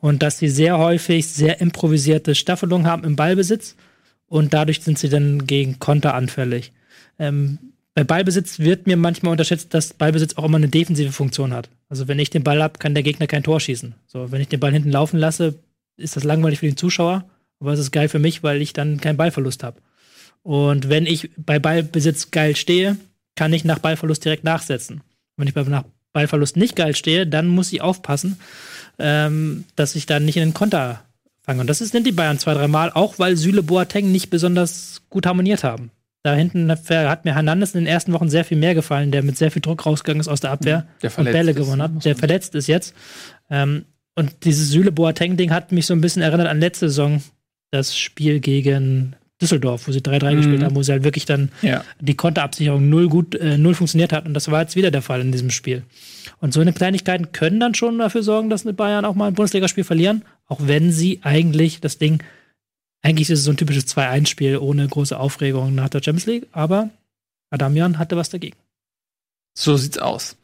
Und 0.00 0.22
dass 0.22 0.38
sie 0.38 0.48
sehr 0.48 0.78
häufig 0.78 1.26
sehr 1.26 1.60
improvisierte 1.60 2.34
Staffelungen 2.34 2.86
haben 2.86 3.04
im 3.04 3.16
Ballbesitz 3.16 3.76
und 4.26 4.54
dadurch 4.54 4.80
sind 4.80 4.98
sie 4.98 5.08
dann 5.08 5.46
gegen 5.46 5.78
Konter 5.78 6.14
anfällig. 6.14 6.72
Ähm, 7.18 7.58
bei 7.94 8.04
Ballbesitz 8.04 8.58
wird 8.58 8.86
mir 8.86 8.96
manchmal 8.96 9.32
unterschätzt, 9.32 9.74
dass 9.74 9.92
Ballbesitz 9.92 10.36
auch 10.36 10.44
immer 10.44 10.56
eine 10.56 10.68
defensive 10.68 11.12
Funktion 11.12 11.52
hat. 11.52 11.68
Also 11.88 12.08
wenn 12.08 12.18
ich 12.18 12.30
den 12.30 12.42
Ball 12.42 12.62
habe, 12.62 12.78
kann 12.78 12.94
der 12.94 13.02
Gegner 13.02 13.26
kein 13.26 13.42
Tor 13.42 13.60
schießen. 13.60 13.94
So, 14.06 14.32
wenn 14.32 14.40
ich 14.40 14.48
den 14.48 14.60
Ball 14.60 14.72
hinten 14.72 14.90
laufen 14.90 15.18
lasse, 15.18 15.58
ist 15.98 16.16
das 16.16 16.24
langweilig 16.24 16.60
für 16.60 16.66
den 16.66 16.78
Zuschauer, 16.78 17.24
aber 17.60 17.72
es 17.72 17.80
ist 17.80 17.92
geil 17.92 18.08
für 18.08 18.18
mich, 18.18 18.42
weil 18.42 18.62
ich 18.62 18.72
dann 18.72 19.00
keinen 19.00 19.18
Ballverlust 19.18 19.62
habe. 19.62 19.80
Und 20.42 20.88
wenn 20.88 21.06
ich 21.06 21.30
bei 21.36 21.58
Ballbesitz 21.58 22.30
geil 22.30 22.56
stehe, 22.56 22.96
kann 23.36 23.52
ich 23.52 23.64
nach 23.64 23.78
Ballverlust 23.78 24.24
direkt 24.24 24.44
nachsetzen. 24.44 25.02
Wenn 25.36 25.48
ich 25.48 25.54
bei 25.54 25.62
nach 25.62 25.84
Ballverlust 26.12 26.56
nicht 26.56 26.76
geil 26.76 26.94
stehe, 26.94 27.26
dann 27.26 27.48
muss 27.48 27.72
ich 27.72 27.80
aufpassen, 27.80 28.38
ähm, 28.98 29.64
dass 29.76 29.94
ich 29.94 30.06
dann 30.06 30.24
nicht 30.24 30.36
in 30.36 30.48
den 30.48 30.54
Konter 30.54 31.02
fange. 31.42 31.60
Und 31.60 31.66
das 31.66 31.80
ist, 31.80 31.92
sind 31.92 32.06
die 32.06 32.12
Bayern 32.12 32.38
zwei, 32.38 32.54
dreimal, 32.54 32.90
auch 32.92 33.18
weil 33.18 33.36
Süle 33.36 33.62
Boateng 33.62 34.12
nicht 34.12 34.30
besonders 34.30 35.02
gut 35.10 35.26
harmoniert 35.26 35.64
haben. 35.64 35.90
Da 36.22 36.34
hinten 36.34 36.70
hat 36.70 37.24
mir 37.24 37.34
Hernandez 37.34 37.74
in 37.74 37.80
den 37.80 37.88
ersten 37.88 38.12
Wochen 38.12 38.30
sehr 38.30 38.44
viel 38.44 38.56
mehr 38.56 38.74
gefallen, 38.74 39.10
der 39.10 39.24
mit 39.24 39.36
sehr 39.36 39.50
viel 39.50 39.62
Druck 39.62 39.84
rausgegangen 39.84 40.20
ist 40.20 40.28
aus 40.28 40.40
der 40.40 40.52
Abwehr 40.52 40.86
Der 41.02 41.18
und 41.18 41.24
Bälle 41.24 41.52
gewonnen 41.52 41.78
ne, 41.78 41.84
hat, 41.84 42.04
der 42.04 42.14
verletzt 42.14 42.54
ist 42.54 42.68
jetzt. 42.68 42.94
Ähm, 43.50 43.86
und 44.14 44.44
dieses 44.44 44.70
Süle 44.70 44.92
Boateng-Ding 44.92 45.50
hat 45.50 45.72
mich 45.72 45.86
so 45.86 45.94
ein 45.94 46.00
bisschen 46.00 46.22
erinnert 46.22 46.46
an 46.46 46.60
letzte 46.60 46.88
Saison, 46.88 47.22
das 47.72 47.98
Spiel 47.98 48.38
gegen 48.38 49.16
Düsseldorf, 49.42 49.86
wo 49.86 49.92
sie 49.92 50.00
3-3 50.00 50.32
Mhm. 50.32 50.36
gespielt 50.38 50.62
haben, 50.62 50.74
wo 50.76 50.82
sie 50.82 50.92
halt 50.92 51.04
wirklich 51.04 51.26
dann 51.26 51.50
Ja. 51.60 51.84
die 52.00 52.14
Konterabsicherung 52.14 52.88
null 52.88 53.08
gut, 53.08 53.34
äh, 53.34 53.58
null 53.58 53.74
funktioniert 53.74 54.12
hat. 54.12 54.24
Und 54.26 54.34
das 54.34 54.50
war 54.50 54.62
jetzt 54.62 54.76
wieder 54.76 54.90
der 54.90 55.02
Fall 55.02 55.20
in 55.20 55.32
diesem 55.32 55.50
Spiel. 55.50 55.82
Und 56.40 56.54
so 56.54 56.60
eine 56.60 56.72
Kleinigkeiten 56.72 57.32
können 57.32 57.60
dann 57.60 57.74
schon 57.74 57.98
dafür 57.98 58.22
sorgen, 58.22 58.48
dass 58.48 58.62
die 58.62 58.72
Bayern 58.72 59.04
auch 59.04 59.14
mal 59.14 59.26
ein 59.28 59.34
Bundesligaspiel 59.34 59.84
verlieren, 59.84 60.22
auch 60.46 60.60
wenn 60.62 60.92
sie 60.92 61.20
eigentlich 61.22 61.80
das 61.80 61.98
Ding, 61.98 62.22
eigentlich 63.02 63.28
ist 63.30 63.40
es 63.40 63.44
so 63.44 63.50
ein 63.50 63.56
typisches 63.56 63.86
2-1-Spiel 63.88 64.56
ohne 64.58 64.86
große 64.86 65.18
Aufregung 65.18 65.74
nach 65.74 65.88
der 65.88 66.00
Champions 66.02 66.26
League, 66.26 66.46
aber 66.52 66.90
Adamian 67.50 67.98
hatte 67.98 68.16
was 68.16 68.30
dagegen. 68.30 68.56
So 69.58 69.76
sieht's 69.76 69.98
aus. 69.98 70.36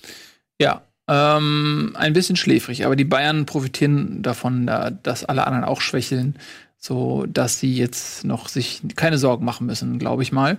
Ja, 0.61 0.83
ähm, 1.09 1.93
ein 1.97 2.13
bisschen 2.13 2.37
schläfrig, 2.37 2.85
aber 2.85 2.97
die 2.97 3.05
Bayern 3.05 3.47
profitieren 3.47 4.23
davon, 4.23 4.67
da, 4.67 4.91
dass 4.91 5.25
alle 5.25 5.47
anderen 5.47 5.65
auch 5.65 5.81
schwächeln, 5.81 6.35
so 6.79 7.27
dass 7.27 7.59
sie 7.61 7.75
jetzt 7.75 8.25
noch 8.25 8.49
sich 8.49 8.81
keine 8.97 9.19
Sorgen 9.19 9.45
machen 9.45 9.67
müssen, 9.67 9.99
glaube 9.99 10.23
ich 10.23 10.33
mal. 10.33 10.59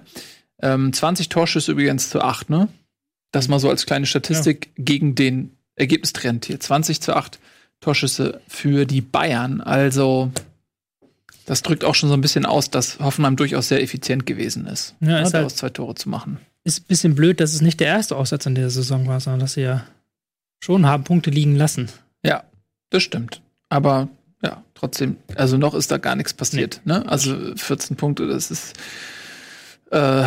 Ähm, 0.61 0.91
20 0.91 1.29
Torschüsse 1.29 1.71
übrigens 1.71 2.09
zu 2.09 2.21
8, 2.21 2.49
ne? 2.49 2.67
Das 3.31 3.47
mal 3.47 3.59
so 3.59 3.69
als 3.69 3.85
kleine 3.85 4.05
Statistik 4.05 4.71
gegen 4.75 5.15
den 5.15 5.51
Ergebnistrend 5.75 6.45
hier. 6.45 6.59
20 6.59 6.99
zu 7.01 7.15
8 7.15 7.39
Torschüsse 7.79 8.41
für 8.47 8.85
die 8.85 8.99
Bayern. 9.01 9.61
Also, 9.61 10.31
das 11.45 11.61
drückt 11.61 11.85
auch 11.85 11.95
schon 11.95 12.09
so 12.09 12.15
ein 12.15 12.21
bisschen 12.21 12.45
aus, 12.45 12.69
dass 12.69 12.99
Hoffenheim 12.99 13.35
durchaus 13.37 13.69
sehr 13.69 13.81
effizient 13.81 14.25
gewesen 14.25 14.67
ist, 14.67 14.95
Ja, 14.99 15.07
ne, 15.07 15.17
ist 15.21 15.25
halt- 15.25 15.33
daraus 15.35 15.55
zwei 15.55 15.69
Tore 15.69 15.95
zu 15.95 16.09
machen. 16.09 16.37
Ist 16.65 16.81
ein 16.81 16.87
bisschen 16.87 17.15
blöd, 17.15 17.39
dass 17.39 17.53
es 17.53 17.61
nicht 17.61 17.79
der 17.79 17.87
erste 17.87 18.17
Aussatz 18.17 18.45
in 18.45 18.55
dieser 18.55 18.69
Saison 18.69 19.07
war, 19.07 19.19
sondern 19.21 19.39
dass 19.39 19.53
sie 19.53 19.61
ja 19.61 19.85
schon 20.61 20.85
haben 20.85 21.05
Punkte 21.05 21.29
liegen 21.29 21.55
lassen. 21.55 21.87
Ja, 22.25 22.43
das 22.89 23.03
stimmt. 23.03 23.41
Aber 23.69 24.09
ja, 24.43 24.63
trotzdem, 24.73 25.17
also 25.35 25.57
noch 25.57 25.73
ist 25.73 25.91
da 25.91 25.97
gar 25.97 26.15
nichts 26.15 26.33
passiert. 26.33 26.81
Ne? 26.85 27.03
Also 27.07 27.35
14 27.55 27.97
Punkte, 27.97 28.27
das 28.27 28.51
ist 28.51 28.73
äh, 29.91 30.23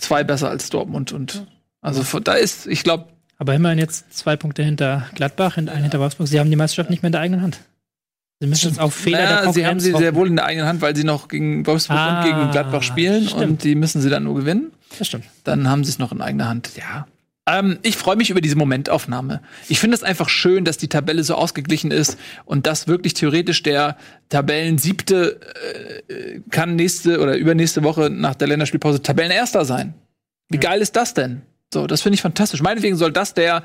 zwei 0.00 0.24
besser 0.24 0.48
als 0.48 0.70
Dortmund 0.70 1.12
und 1.12 1.46
also 1.82 2.02
von, 2.02 2.22
da 2.24 2.34
ist, 2.34 2.66
ich 2.66 2.82
glaube, 2.84 3.06
Aber 3.38 3.54
immerhin 3.54 3.78
jetzt 3.78 4.12
zwei 4.14 4.36
Punkte 4.36 4.62
hinter 4.62 5.06
Gladbach, 5.14 5.54
hinter, 5.54 5.72
einen 5.72 5.82
hinter 5.82 5.98
Wolfsburg. 6.00 6.28
Sie 6.28 6.38
haben 6.38 6.50
die 6.50 6.56
Meisterschaft 6.56 6.90
nicht 6.90 7.02
mehr 7.02 7.08
in 7.08 7.12
der 7.12 7.20
eigenen 7.22 7.42
Hand. 7.42 7.60
Sie 8.38 8.46
müssen 8.46 8.68
jetzt 8.68 8.80
auf 8.80 8.94
Fehler 8.94 9.18
der 9.18 9.26
naja, 9.26 9.36
Konkurrenz 9.44 9.54
sie 9.54 9.66
haben 9.66 9.80
sie 9.80 9.92
hoffen. 9.92 10.02
sehr 10.02 10.14
wohl 10.14 10.26
in 10.28 10.36
der 10.36 10.46
eigenen 10.46 10.66
Hand, 10.66 10.80
weil 10.80 10.96
sie 10.96 11.04
noch 11.04 11.28
gegen 11.28 11.66
Wolfsburg 11.66 11.98
Ah, 11.98 12.20
und 12.20 12.26
gegen 12.26 12.50
Gladbach 12.50 12.82
spielen 12.82 13.26
stimmt. 13.28 13.42
und 13.44 13.64
die 13.64 13.74
müssen 13.74 14.00
sie 14.00 14.08
dann 14.10 14.24
nur 14.24 14.34
gewinnen. 14.34 14.72
Das 14.98 15.08
stimmt. 15.08 15.24
Dann 15.44 15.68
haben 15.68 15.84
sie 15.84 15.90
es 15.90 15.98
noch 15.98 16.12
in 16.12 16.20
eigener 16.22 16.48
Hand. 16.48 16.70
Ja. 16.76 17.06
Ähm, 17.50 17.78
ich 17.82 17.96
freue 17.96 18.16
mich 18.16 18.30
über 18.30 18.40
diese 18.40 18.56
Momentaufnahme. 18.56 19.40
Ich 19.68 19.80
finde 19.80 19.96
es 19.96 20.02
einfach 20.02 20.28
schön, 20.28 20.64
dass 20.64 20.78
die 20.78 20.88
Tabelle 20.88 21.24
so 21.24 21.34
ausgeglichen 21.34 21.90
ist 21.90 22.18
und 22.44 22.66
dass 22.66 22.86
wirklich 22.86 23.14
theoretisch 23.14 23.62
der 23.62 23.96
Tabellensiebte 24.28 25.40
äh, 26.08 26.40
kann 26.50 26.76
nächste 26.76 27.20
oder 27.20 27.36
übernächste 27.36 27.82
Woche 27.82 28.10
nach 28.10 28.34
der 28.34 28.48
Länderspielpause 28.48 29.02
Tabellenerster 29.02 29.64
sein. 29.64 29.94
Wie 30.48 30.58
geil 30.58 30.80
ist 30.80 30.96
das 30.96 31.14
denn? 31.14 31.42
So, 31.72 31.86
das 31.86 32.02
finde 32.02 32.14
ich 32.14 32.22
fantastisch. 32.22 32.62
Meinetwegen 32.62 32.96
soll 32.96 33.12
das 33.12 33.34
der 33.34 33.64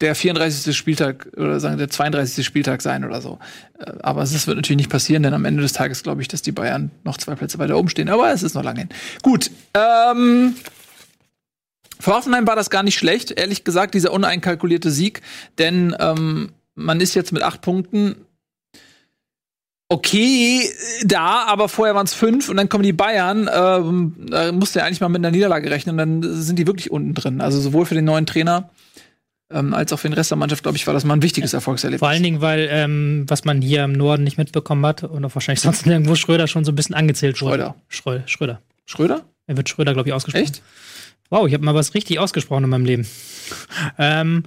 der 0.00 0.14
34. 0.14 0.76
Spieltag 0.76 1.26
oder 1.36 1.58
sagen 1.58 1.78
der 1.78 1.88
32. 1.88 2.44
Spieltag 2.44 2.82
sein 2.82 3.04
oder 3.04 3.22
so. 3.22 3.38
Äh, 3.78 3.92
Aber 4.00 4.22
es 4.22 4.46
wird 4.46 4.56
natürlich 4.56 4.76
nicht 4.76 4.90
passieren, 4.90 5.22
denn 5.22 5.34
am 5.34 5.44
Ende 5.44 5.62
des 5.62 5.72
Tages 5.72 6.02
glaube 6.02 6.22
ich, 6.22 6.28
dass 6.28 6.42
die 6.42 6.52
Bayern 6.52 6.90
noch 7.04 7.16
zwei 7.16 7.34
Plätze 7.34 7.58
weiter 7.58 7.78
oben 7.78 7.88
stehen. 7.88 8.08
Aber 8.08 8.30
es 8.30 8.42
ist 8.42 8.54
noch 8.54 8.62
lange 8.62 8.80
hin. 8.80 8.88
Gut. 9.22 9.50
Ähm, 9.74 10.54
für 11.98 12.12
Hoffenheim 12.12 12.46
war 12.46 12.56
das 12.56 12.70
gar 12.70 12.82
nicht 12.82 12.98
schlecht, 12.98 13.32
ehrlich 13.32 13.64
gesagt, 13.64 13.94
dieser 13.94 14.12
uneinkalkulierte 14.12 14.90
Sieg, 14.90 15.22
denn 15.58 15.96
ähm, 15.98 16.52
man 16.74 17.00
ist 17.00 17.14
jetzt 17.14 17.32
mit 17.32 17.42
acht 17.42 17.62
Punkten 17.62 18.16
okay 19.88 20.68
da, 21.04 21.44
aber 21.46 21.68
vorher 21.68 21.94
waren 21.94 22.06
es 22.06 22.14
fünf 22.14 22.48
und 22.48 22.56
dann 22.56 22.68
kommen 22.68 22.82
die 22.82 22.92
Bayern, 22.92 23.48
ähm, 23.52 24.14
da 24.30 24.52
musst 24.52 24.74
du 24.74 24.80
ja 24.80 24.84
eigentlich 24.84 25.00
mal 25.00 25.08
mit 25.08 25.20
einer 25.20 25.30
Niederlage 25.30 25.70
rechnen, 25.70 25.96
dann 25.96 26.22
sind 26.22 26.58
die 26.58 26.66
wirklich 26.66 26.90
unten 26.90 27.14
drin. 27.14 27.40
Also 27.40 27.60
sowohl 27.60 27.86
für 27.86 27.94
den 27.94 28.04
neuen 28.04 28.26
Trainer 28.26 28.70
ähm, 29.50 29.74
als 29.74 29.92
auch 29.92 29.98
für 29.98 30.08
den 30.08 30.14
Rest 30.14 30.30
der 30.30 30.38
Mannschaft, 30.38 30.64
glaube 30.64 30.76
ich, 30.76 30.86
war 30.86 30.94
das 30.94 31.04
mal 31.04 31.14
ein 31.14 31.22
wichtiges 31.22 31.52
Erfolgserlebnis. 31.54 32.00
Vor 32.00 32.08
allen 32.08 32.22
Dingen, 32.22 32.40
weil, 32.40 32.68
ähm, 32.70 33.24
was 33.28 33.44
man 33.44 33.62
hier 33.62 33.84
im 33.84 33.92
Norden 33.92 34.24
nicht 34.24 34.38
mitbekommen 34.38 34.84
hat 34.84 35.04
und 35.04 35.24
auch 35.24 35.34
wahrscheinlich 35.34 35.60
sonst 35.62 35.86
nirgendwo 35.86 36.16
Schröder 36.16 36.48
schon 36.48 36.64
so 36.64 36.72
ein 36.72 36.74
bisschen 36.74 36.96
angezählt 36.96 37.40
wurde. 37.40 37.74
Schröder. 37.88 38.24
Schröder. 38.26 38.26
Schröder. 38.26 38.62
Schröder? 38.86 39.24
Er 39.46 39.56
wird 39.56 39.68
Schröder, 39.68 39.94
glaube 39.94 40.08
ich, 40.08 40.12
ausgesprochen. 40.12 40.44
Echt? 40.44 40.62
Wow, 41.30 41.46
ich 41.46 41.54
habe 41.54 41.64
mal 41.64 41.74
was 41.74 41.94
richtig 41.94 42.18
ausgesprochen 42.18 42.64
in 42.64 42.70
meinem 42.70 42.84
Leben. 42.84 43.06
ähm, 43.98 44.42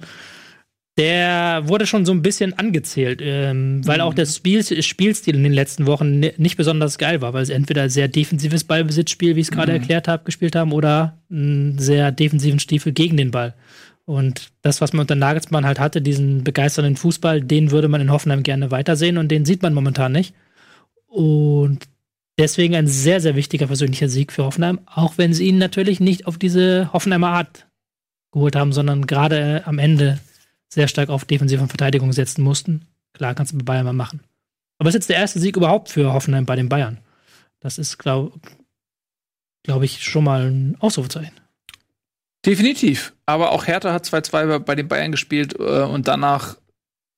der 0.98 1.62
wurde 1.66 1.86
schon 1.86 2.04
so 2.04 2.12
ein 2.12 2.20
bisschen 2.20 2.58
angezählt, 2.58 3.20
ähm, 3.22 3.86
weil 3.86 4.00
auch 4.02 4.12
das 4.12 4.36
Spiel, 4.36 4.62
Spielstil 4.82 5.34
in 5.34 5.44
den 5.44 5.52
letzten 5.52 5.86
Wochen 5.86 6.20
ni- 6.20 6.32
nicht 6.36 6.56
besonders 6.56 6.98
geil 6.98 7.22
war, 7.22 7.32
weil 7.32 7.46
sie 7.46 7.54
entweder 7.54 7.88
sehr 7.88 8.08
defensives 8.08 8.64
Ballbesitzspiel, 8.64 9.34
wie 9.36 9.40
ich 9.40 9.46
es 9.46 9.50
gerade 9.52 9.72
erklärt 9.72 10.08
habe, 10.08 10.24
gespielt 10.24 10.56
haben 10.56 10.72
oder 10.72 11.18
einen 11.30 11.78
sehr 11.78 12.12
defensiven 12.12 12.58
Stiefel 12.60 12.92
gegen 12.92 13.16
den 13.16 13.30
Ball. 13.30 13.54
Und 14.04 14.50
das, 14.62 14.80
was 14.80 14.92
man 14.92 15.02
unter 15.02 15.14
Nagelsmann 15.14 15.64
halt 15.64 15.78
hatte, 15.78 16.02
diesen 16.02 16.42
begeisternden 16.44 16.96
Fußball, 16.96 17.40
den 17.40 17.70
würde 17.70 17.88
man 17.88 18.00
in 18.00 18.10
Hoffenheim 18.10 18.42
gerne 18.42 18.70
weitersehen 18.70 19.16
und 19.16 19.28
den 19.28 19.44
sieht 19.44 19.62
man 19.62 19.72
momentan 19.72 20.12
nicht. 20.12 20.34
Und 21.06 21.78
deswegen 22.40 22.74
ein 22.74 22.86
sehr, 22.88 23.20
sehr 23.20 23.36
wichtiger 23.36 23.66
persönlicher 23.68 24.08
Sieg 24.08 24.32
für 24.32 24.44
Hoffenheim, 24.44 24.80
auch 24.86 25.16
wenn 25.18 25.32
sie 25.32 25.46
ihn 25.46 25.58
natürlich 25.58 26.00
nicht 26.00 26.26
auf 26.26 26.38
diese 26.38 26.92
Hoffenheimer 26.92 27.28
Art 27.28 27.68
geholt 28.32 28.56
haben, 28.56 28.72
sondern 28.72 29.06
gerade 29.06 29.60
äh, 29.60 29.62
am 29.68 29.78
Ende 29.78 30.18
sehr 30.68 30.88
stark 30.88 31.08
auf 31.08 31.24
Defensive 31.24 31.62
und 31.62 31.68
Verteidigung 31.68 32.12
setzen 32.12 32.42
mussten. 32.42 32.86
Klar, 33.12 33.34
kannst 33.34 33.52
du 33.52 33.58
bei 33.58 33.64
Bayern 33.64 33.84
mal 33.86 33.92
machen. 33.92 34.20
Aber 34.78 34.88
es 34.88 34.94
ist 34.94 35.00
jetzt 35.00 35.10
der 35.10 35.16
erste 35.18 35.38
Sieg 35.40 35.56
überhaupt 35.56 35.88
für 35.88 36.12
Hoffenheim 36.12 36.46
bei 36.46 36.56
den 36.56 36.68
Bayern. 36.68 36.98
Das 37.60 37.76
ist, 37.78 37.98
glaube 37.98 38.38
glaub 39.62 39.82
ich, 39.82 40.02
schon 40.04 40.24
mal 40.24 40.50
ein 40.50 40.76
Ausrufezeichen. 40.80 41.34
Definitiv. 42.46 43.12
Aber 43.26 43.52
auch 43.52 43.66
Hertha 43.66 43.92
hat 43.92 44.06
2-2 44.06 44.46
bei- 44.46 44.58
bei 44.58 44.74
den 44.74 44.88
Bayern 44.88 45.10
gespielt 45.12 45.54
äh, 45.58 45.82
und 45.82 46.08
danach 46.08 46.56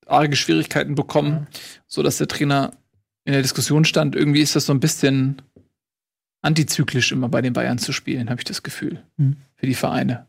arge 0.07 0.35
Schwierigkeiten 0.35 0.95
bekommen, 0.97 1.47
so 1.87 2.03
dass 2.03 2.19
der 2.19 2.27
Trainer 2.27 2.73
in 3.25 3.33
der 3.33 3.43
Diskussion 3.43 3.85
stand. 3.85 4.17
Irgendwie 4.17 4.41
ist 4.41 4.57
das 4.57 4.67
so 4.67 4.73
ein 4.73 4.81
bisschen 4.81 5.43
antizyklisch 6.43 7.13
immer 7.13 7.29
bei 7.29 7.41
den 7.41 7.53
Bayern 7.53 7.79
zu 7.79 7.93
spielen, 7.93 8.29
habe 8.29 8.41
ich 8.41 8.45
das 8.45 8.63
Gefühl. 8.63 9.03
Mhm. 9.17 9.37
Für 9.55 9.67
die 9.67 9.75
Vereine. 9.75 10.27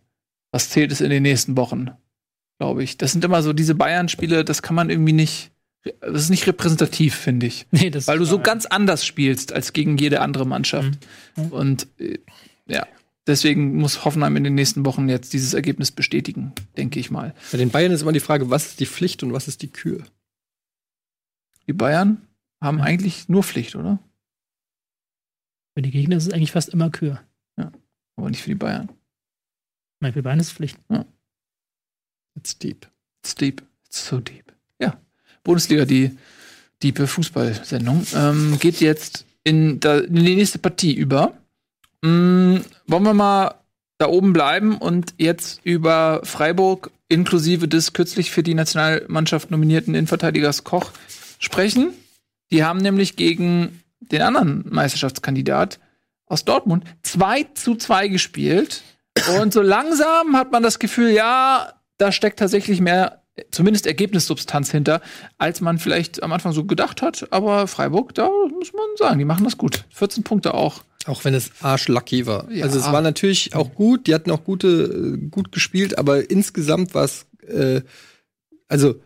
Was 0.52 0.70
zählt 0.70 0.92
es 0.92 1.02
in 1.02 1.10
den 1.10 1.24
nächsten 1.24 1.58
Wochen, 1.58 1.90
glaube 2.60 2.84
ich. 2.84 2.98
Das 2.98 3.12
sind 3.12 3.26
immer 3.26 3.42
so 3.42 3.52
diese 3.54 3.76
Bayern-Spiele, 3.76 4.46
das 4.46 4.62
kann 4.62 4.76
man 4.76 4.90
irgendwie 4.90 5.14
nicht. 5.14 5.52
Das 6.00 6.22
ist 6.22 6.30
nicht 6.30 6.48
repräsentativ, 6.48 7.16
finde 7.16 7.48
ich. 7.48 7.66
Nee, 7.72 7.90
das 7.90 8.08
Weil 8.08 8.20
du 8.20 8.26
so 8.26 8.40
ganz 8.40 8.66
anders 8.66 9.06
spielst 9.06 9.52
als 9.52 9.74
gegen 9.74 9.98
jede 9.98 10.22
andere 10.22 10.46
Mannschaft. 10.46 10.98
Mhm. 11.36 11.48
Und 11.48 11.88
äh, 12.00 12.20
ja, 12.68 12.88
deswegen 13.28 13.76
muss 13.76 14.06
Hoffenheim 14.06 14.38
in 14.38 14.46
den 14.46 14.56
nächsten 14.56 14.86
Wochen 14.86 15.10
jetzt 15.10 15.34
dieses 15.34 15.54
Ergebnis 15.54 15.92
bestätigen, 15.92 16.54
denke 16.78 17.00
ich 17.00 17.12
mal. 17.12 17.34
Bei 17.52 17.58
den 17.58 17.70
Bayern 17.70 17.92
ist 17.92 18.04
immer 18.04 18.14
die 18.14 18.22
Frage, 18.22 18.50
was 18.50 18.68
ist 18.68 18.80
die 18.80 18.86
Pflicht 18.86 19.24
und 19.24 19.34
was 19.34 19.50
ist 19.50 19.62
die 19.62 19.72
Kür? 19.72 20.04
Die 21.68 21.74
Bayern 21.74 22.22
haben 22.64 22.82
eigentlich 22.82 23.30
nur 23.30 23.44
Pflicht, 23.44 23.76
oder? 23.76 24.00
für 25.74 25.82
die 25.82 25.92
Gegner 25.92 26.18
ist 26.18 26.28
es 26.28 26.34
eigentlich 26.34 26.52
fast 26.52 26.70
immer 26.70 26.90
Kür. 26.90 27.20
Aber 28.16 28.30
nicht 28.30 28.44
für 28.44 28.50
die 28.50 28.56
Bayern. 28.56 28.90
Mein, 30.00 30.14
für 30.14 30.22
Bayern 30.22 30.40
ist 30.40 30.48
es 30.48 30.54
Pflicht. 30.54 30.78
It's 32.38 32.58
deep. 32.60 32.88
It's 33.24 33.34
deep. 33.34 33.64
It's 33.86 34.06
so 34.06 34.20
deep. 34.20 34.54
Ja. 34.80 35.00
Bundesliga, 35.44 35.86
die 35.86 36.16
diepe 36.84 37.08
Fußballsendung, 37.08 38.06
ähm, 38.14 38.58
geht 38.60 38.82
jetzt 38.82 39.26
in, 39.44 39.80
da, 39.80 39.98
in 40.00 40.16
die 40.16 40.36
nächste 40.36 40.60
Partie 40.60 40.94
über. 40.94 41.36
Mm, 42.04 42.58
wollen 42.86 43.04
wir 43.04 43.14
mal 43.14 43.56
da 43.98 44.08
oben 44.10 44.32
bleiben 44.32 44.78
und 44.78 45.16
jetzt 45.18 45.62
über 45.64 46.22
Freiburg 46.24 46.92
inklusive 47.08 47.68
des 47.68 47.94
kürzlich 47.94 48.30
für 48.30 48.44
die 48.44 48.54
Nationalmannschaft 48.54 49.50
nominierten 49.50 49.96
Innenverteidigers 49.96 50.64
Koch 50.64 50.92
sprechen. 51.40 51.94
Die 52.54 52.64
haben 52.64 52.78
nämlich 52.78 53.16
gegen 53.16 53.82
den 54.00 54.22
anderen 54.22 54.64
Meisterschaftskandidat 54.70 55.80
aus 56.28 56.46
Dortmund 56.46 56.84
2 57.02 57.48
zu 57.56 57.76
2 57.76 58.10
gespielt. 58.10 58.84
Und 59.40 59.54
so 59.54 59.64
langsam 59.64 60.38
hat 60.38 60.52
man 60.52 60.62
das 60.62 60.78
Gefühl, 60.78 61.10
ja, 61.10 61.74
da 61.98 62.12
steckt 62.12 62.38
tatsächlich 62.38 62.80
mehr, 62.80 63.24
zumindest 63.50 63.88
Ergebnissubstanz 63.88 64.70
hinter, 64.70 65.02
als 65.40 65.62
man 65.62 65.80
vielleicht 65.80 66.22
am 66.22 66.32
Anfang 66.32 66.54
so 66.54 66.64
gedacht 66.66 67.02
hat. 67.02 67.28
Aber 67.32 67.66
Freiburg, 67.66 68.14
da 68.14 68.30
muss 68.30 68.72
man 68.72 68.86
sagen, 68.98 69.18
die 69.18 69.26
machen 69.26 69.46
das 69.46 69.58
gut. 69.58 69.86
14 69.90 70.24
Punkte 70.24 70.54
auch. 70.54 70.84
Auch 71.06 71.26
wenn 71.26 71.34
es 71.34 71.50
arschlucky 71.62 72.28
war. 72.28 72.52
Ja. 72.52 72.66
Also 72.66 72.78
es 72.78 72.86
war 72.86 73.02
natürlich 73.02 73.56
auch 73.56 73.74
gut, 73.74 74.06
die 74.06 74.14
hatten 74.14 74.30
auch 74.30 74.44
gute, 74.44 74.68
äh, 74.68 75.28
gut 75.30 75.52
gespielt, 75.52 75.98
aber 75.98 76.30
insgesamt 76.30 76.94
war 76.94 77.06
es, 77.06 77.26
äh, 77.48 77.82
also 78.68 79.02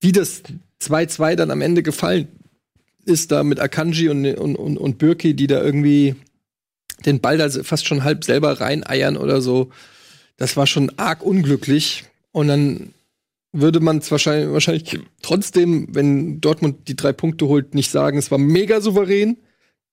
wie 0.00 0.12
das 0.12 0.44
2-2 0.80 1.34
dann 1.34 1.50
am 1.50 1.60
Ende 1.60 1.82
gefallen 1.82 2.28
ist, 3.04 3.32
da 3.32 3.42
mit 3.44 3.60
Akanji 3.60 4.08
und, 4.08 4.26
und, 4.26 4.56
und, 4.56 4.78
und 4.78 4.98
Birki, 4.98 5.34
die 5.34 5.46
da 5.46 5.62
irgendwie 5.62 6.16
den 7.04 7.20
Ball 7.20 7.38
da 7.38 7.48
fast 7.50 7.86
schon 7.86 8.04
halb 8.04 8.24
selber 8.24 8.60
reineiern 8.60 9.16
oder 9.16 9.40
so, 9.40 9.70
das 10.36 10.56
war 10.56 10.66
schon 10.66 10.92
arg 10.98 11.22
unglücklich. 11.22 12.04
Und 12.30 12.48
dann 12.48 12.94
würde 13.52 13.80
man 13.80 13.98
es 13.98 14.10
wahrscheinlich, 14.10 14.50
wahrscheinlich 14.50 14.98
trotzdem, 15.20 15.88
wenn 15.94 16.40
Dortmund 16.40 16.88
die 16.88 16.96
drei 16.96 17.12
Punkte 17.12 17.48
holt, 17.48 17.74
nicht 17.74 17.90
sagen, 17.90 18.18
es 18.18 18.30
war 18.30 18.38
mega 18.38 18.80
souverän. 18.80 19.36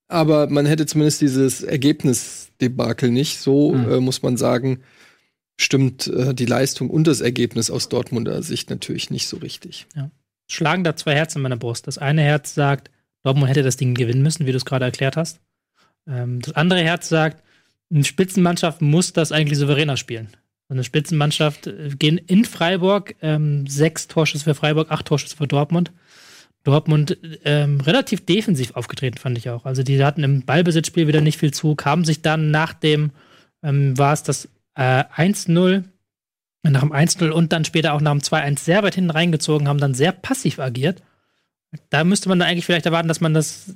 Aber 0.07 0.47
man 0.49 0.65
hätte 0.65 0.85
zumindest 0.87 1.21
dieses 1.21 1.61
Ergebnisdebakel 1.61 3.11
nicht. 3.11 3.39
So 3.39 3.73
Mhm. 3.73 3.91
äh, 3.91 3.99
muss 3.99 4.23
man 4.23 4.37
sagen, 4.37 4.79
stimmt 5.57 6.07
äh, 6.07 6.33
die 6.33 6.45
Leistung 6.45 6.89
und 6.89 7.05
das 7.05 7.21
Ergebnis 7.21 7.69
aus 7.69 7.89
Dortmunder 7.89 8.41
Sicht 8.41 8.69
natürlich 8.69 9.11
nicht 9.11 9.27
so 9.27 9.37
richtig. 9.37 9.87
schlagen 10.47 10.83
da 10.83 10.95
zwei 10.95 11.13
Herzen 11.15 11.39
in 11.39 11.43
meiner 11.43 11.57
Brust. 11.57 11.85
Das 11.85 11.97
eine 11.97 12.23
Herz 12.23 12.55
sagt, 12.55 12.89
Dortmund 13.23 13.49
hätte 13.49 13.63
das 13.63 13.77
Ding 13.77 13.93
gewinnen 13.93 14.23
müssen, 14.23 14.45
wie 14.45 14.51
du 14.51 14.57
es 14.57 14.65
gerade 14.65 14.85
erklärt 14.85 15.17
hast. 15.17 15.39
Ähm, 16.07 16.41
das 16.41 16.55
andere 16.55 16.81
Herz 16.81 17.09
sagt, 17.09 17.43
eine 17.91 18.03
Spitzenmannschaft 18.03 18.81
muss 18.81 19.13
das 19.13 19.31
eigentlich 19.31 19.57
souveräner 19.57 19.97
spielen. 19.97 20.29
Und 20.67 20.75
eine 20.75 20.83
Spitzenmannschaft 20.83 21.67
äh, 21.67 21.89
gehen 21.97 22.17
in 22.17 22.45
Freiburg 22.45 23.15
ähm, 23.21 23.67
sechs 23.67 24.07
Torschüsse 24.07 24.43
für 24.43 24.55
Freiburg, 24.55 24.91
acht 24.91 25.05
Torschüsse 25.05 25.35
für 25.35 25.47
Dortmund. 25.47 25.91
Dortmund 26.63 27.17
ähm, 27.45 27.79
relativ 27.81 28.25
defensiv 28.25 28.75
aufgetreten, 28.75 29.17
fand 29.17 29.37
ich 29.37 29.49
auch. 29.49 29.65
Also 29.65 29.81
die 29.81 30.03
hatten 30.03 30.23
im 30.23 30.45
Ballbesitzspiel 30.45 31.07
wieder 31.07 31.21
nicht 31.21 31.39
viel 31.39 31.51
Zug, 31.51 31.85
haben 31.85 32.05
sich 32.05 32.21
dann 32.21 32.51
nach 32.51 32.73
dem, 32.73 33.11
ähm, 33.63 33.97
war 33.97 34.13
es 34.13 34.23
das 34.23 34.49
äh, 34.75 35.03
1-0 35.05 35.83
nach 36.63 36.81
dem 36.81 36.91
1-0 36.91 37.29
und 37.29 37.53
dann 37.53 37.65
später 37.65 37.93
auch 37.93 38.01
nach 38.01 38.11
dem 38.11 38.19
2-1 38.19 38.59
sehr 38.59 38.83
weit 38.83 38.95
hinten 38.95 39.11
reingezogen, 39.11 39.67
haben 39.67 39.79
dann 39.79 39.93
sehr 39.93 40.11
passiv 40.11 40.59
agiert. 40.59 41.01
Da 41.89 42.03
müsste 42.03 42.29
man 42.29 42.39
dann 42.39 42.47
eigentlich 42.47 42.65
vielleicht 42.65 42.85
erwarten, 42.85 43.07
dass 43.07 43.21
man 43.21 43.33
das, 43.33 43.75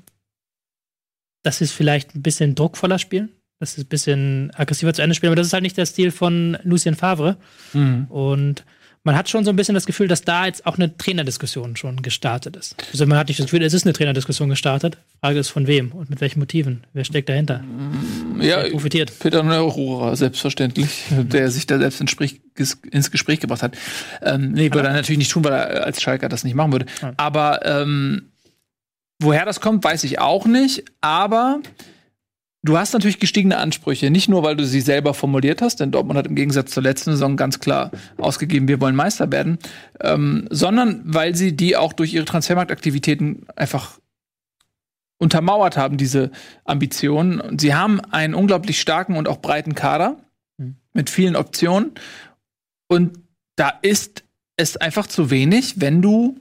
dass 1.43 1.59
sie 1.59 1.65
es 1.65 1.71
vielleicht 1.71 2.15
ein 2.15 2.23
bisschen 2.23 2.55
druckvoller 2.55 2.99
spielen, 2.99 3.29
dass 3.59 3.73
sie 3.73 3.81
es 3.81 3.85
ein 3.85 3.89
bisschen 3.89 4.51
aggressiver 4.55 4.93
zu 4.93 5.01
Ende 5.01 5.15
spielen, 5.15 5.29
aber 5.29 5.35
das 5.35 5.47
ist 5.47 5.53
halt 5.53 5.63
nicht 5.63 5.77
der 5.77 5.85
Stil 5.85 6.11
von 6.11 6.57
Lucien 6.63 6.95
Favre. 6.95 7.37
Und 8.09 8.65
man 9.03 9.17
hat 9.17 9.29
schon 9.29 9.43
so 9.43 9.49
ein 9.49 9.55
bisschen 9.57 9.75
das 9.75 9.85
Gefühl, 9.85 10.07
dass 10.07 10.21
da 10.21 10.45
jetzt 10.45 10.65
auch 10.65 10.77
eine 10.77 10.95
Trainerdiskussion 10.95 11.75
schon 11.75 12.01
gestartet 12.01 12.55
ist. 12.55 12.75
Also 12.91 13.05
man 13.05 13.17
hat 13.17 13.27
nicht 13.27 13.39
das 13.39 13.47
Gefühl, 13.47 13.61
es 13.61 13.73
ist 13.73 13.85
eine 13.85 13.91
Trainerdiskussion 13.91 14.47
gestartet. 14.49 14.97
Frage 15.19 15.39
ist 15.39 15.49
von 15.49 15.67
wem 15.67 15.91
und 15.91 16.09
mit 16.09 16.21
welchen 16.21 16.39
Motiven? 16.39 16.85
Wer 16.93 17.03
steckt 17.03 17.27
dahinter? 17.27 17.63
Ja, 18.39 18.63
Wer 18.63 18.71
profitiert? 18.71 19.11
Peter 19.19 19.43
Neururer, 19.43 20.15
selbstverständlich, 20.15 21.03
der 21.09 21.51
sich 21.51 21.67
da 21.67 21.79
selbst 21.79 21.99
ins, 21.99 23.11
Gespräch 23.11 23.39
gebracht 23.41 23.61
hat. 23.61 23.77
Ähm, 24.21 24.53
nee, 24.53 24.71
würde 24.71 24.87
er 24.87 24.93
natürlich 24.93 25.19
nicht 25.19 25.31
tun, 25.31 25.43
weil 25.43 25.53
er 25.53 25.83
als 25.83 26.01
Schalker 26.01 26.29
das 26.29 26.45
nicht 26.45 26.55
machen 26.55 26.71
würde. 26.71 26.85
Aber 27.17 27.65
ähm, 27.65 28.31
woher 29.19 29.43
das 29.43 29.59
kommt, 29.59 29.83
weiß 29.83 30.05
ich 30.05 30.19
auch 30.19 30.45
nicht. 30.45 30.85
Aber 31.01 31.59
du 32.63 32.77
hast 32.77 32.93
natürlich 32.93 33.19
gestiegene 33.19 33.57
Ansprüche. 33.57 34.09
Nicht 34.09 34.29
nur, 34.29 34.43
weil 34.43 34.55
du 34.55 34.65
sie 34.65 34.81
selber 34.81 35.13
formuliert 35.13 35.61
hast, 35.61 35.79
denn 35.79 35.91
Dortmund 35.91 36.17
hat 36.17 36.27
im 36.27 36.35
Gegensatz 36.35 36.71
zur 36.71 36.83
letzten 36.83 37.11
Saison 37.11 37.37
ganz 37.37 37.59
klar 37.59 37.91
ausgegeben, 38.17 38.67
wir 38.67 38.81
wollen 38.81 38.95
Meister 38.95 39.31
werden, 39.31 39.59
ähm, 40.01 40.47
sondern 40.49 41.01
weil 41.05 41.35
sie 41.35 41.55
die 41.55 41.75
auch 41.75 41.93
durch 41.93 42.13
ihre 42.13 42.25
Transfermarktaktivitäten 42.25 43.45
einfach 43.55 43.99
untermauert 45.19 45.77
haben, 45.77 45.97
diese 45.97 46.31
Ambitionen. 46.65 47.39
Und 47.39 47.61
sie 47.61 47.75
haben 47.75 48.01
einen 48.01 48.33
unglaublich 48.33 48.81
starken 48.81 49.15
und 49.15 49.27
auch 49.27 49.41
breiten 49.41 49.75
Kader 49.75 50.17
Mhm. 50.57 50.75
mit 50.93 51.09
vielen 51.09 51.35
Optionen. 51.35 51.91
Und 52.87 53.19
da 53.55 53.69
ist 53.81 54.23
es 54.55 54.77
einfach 54.77 55.07
zu 55.07 55.29
wenig, 55.29 55.81
wenn 55.81 56.01
du 56.01 56.39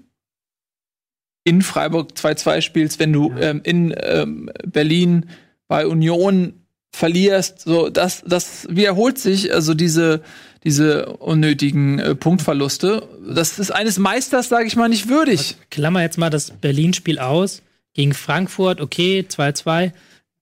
in 1.44 1.62
Freiburg 1.62 2.12
2-2 2.12 2.60
spielst, 2.60 2.98
wenn 2.98 3.12
du 3.12 3.32
ähm, 3.38 3.60
in 3.64 3.94
ähm, 3.98 4.50
Berlin 4.64 5.26
bei 5.72 5.86
Union 5.86 6.52
verlierst, 6.94 7.62
so 7.62 7.88
das 7.88 8.22
das 8.26 8.66
wiederholt 8.68 9.18
sich, 9.18 9.54
also 9.54 9.72
diese 9.72 10.20
diese 10.64 11.06
unnötigen 11.16 11.98
äh, 11.98 12.14
Punktverluste. 12.14 13.08
Das 13.34 13.58
ist 13.58 13.70
eines 13.70 13.98
Meisters, 13.98 14.50
sage 14.50 14.66
ich 14.66 14.76
mal, 14.76 14.90
nicht 14.90 15.08
würdig. 15.08 15.56
Klammer 15.70 16.02
jetzt 16.02 16.18
mal 16.18 16.28
das 16.28 16.50
Berlin-Spiel 16.50 17.18
aus. 17.18 17.62
Gegen 17.94 18.12
Frankfurt, 18.12 18.82
okay, 18.82 19.24
2-2. 19.26 19.92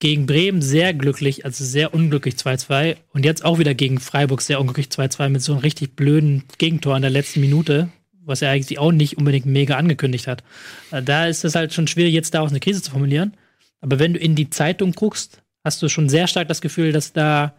Gegen 0.01 0.27
Bremen 0.27 0.63
sehr 0.63 0.95
glücklich, 0.95 1.45
also 1.45 1.65
sehr 1.65 1.95
unglücklich 1.95 2.35
2-2. 2.35 2.97
Und 3.13 3.25
jetzt 3.25 3.45
auch 3.45 3.61
wieder 3.61 3.75
gegen 3.75 4.01
Freiburg 4.01 4.43
sehr 4.43 4.61
unglücklich 4.61 4.89
2-2 4.89 5.29
mit 5.29 5.43
so 5.43 5.53
einem 5.53 5.61
richtig 5.61 5.95
blöden 5.95 6.43
Gegentor 6.59 6.97
in 6.97 7.03
der 7.03 7.13
letzten 7.13 7.41
Minute, 7.41 7.89
was 8.25 8.43
er 8.43 8.51
eigentlich 8.51 8.81
auch 8.81 8.91
nicht 8.91 9.17
unbedingt 9.17 9.47
mega 9.47 9.77
angekündigt 9.77 10.27
hat. 10.27 10.43
Äh, 10.91 11.05
Da 11.05 11.27
ist 11.29 11.45
es 11.45 11.55
halt 11.55 11.73
schon 11.73 11.87
schwierig, 11.87 12.15
jetzt 12.15 12.35
daraus 12.35 12.51
eine 12.51 12.59
Krise 12.59 12.83
zu 12.83 12.91
formulieren. 12.91 13.37
Aber 13.81 13.99
wenn 13.99 14.15
du 14.15 14.19
in 14.19 14.35
die 14.35 14.51
Zeitung 14.51 14.93
guckst, 14.93 15.43
hast 15.65 15.83
du 15.83 15.89
schon 15.89 16.09
sehr 16.09 16.27
stark 16.27 16.49
das 16.49 16.61
Gefühl, 16.61 16.93
dass 16.93 17.13
da 17.13 17.55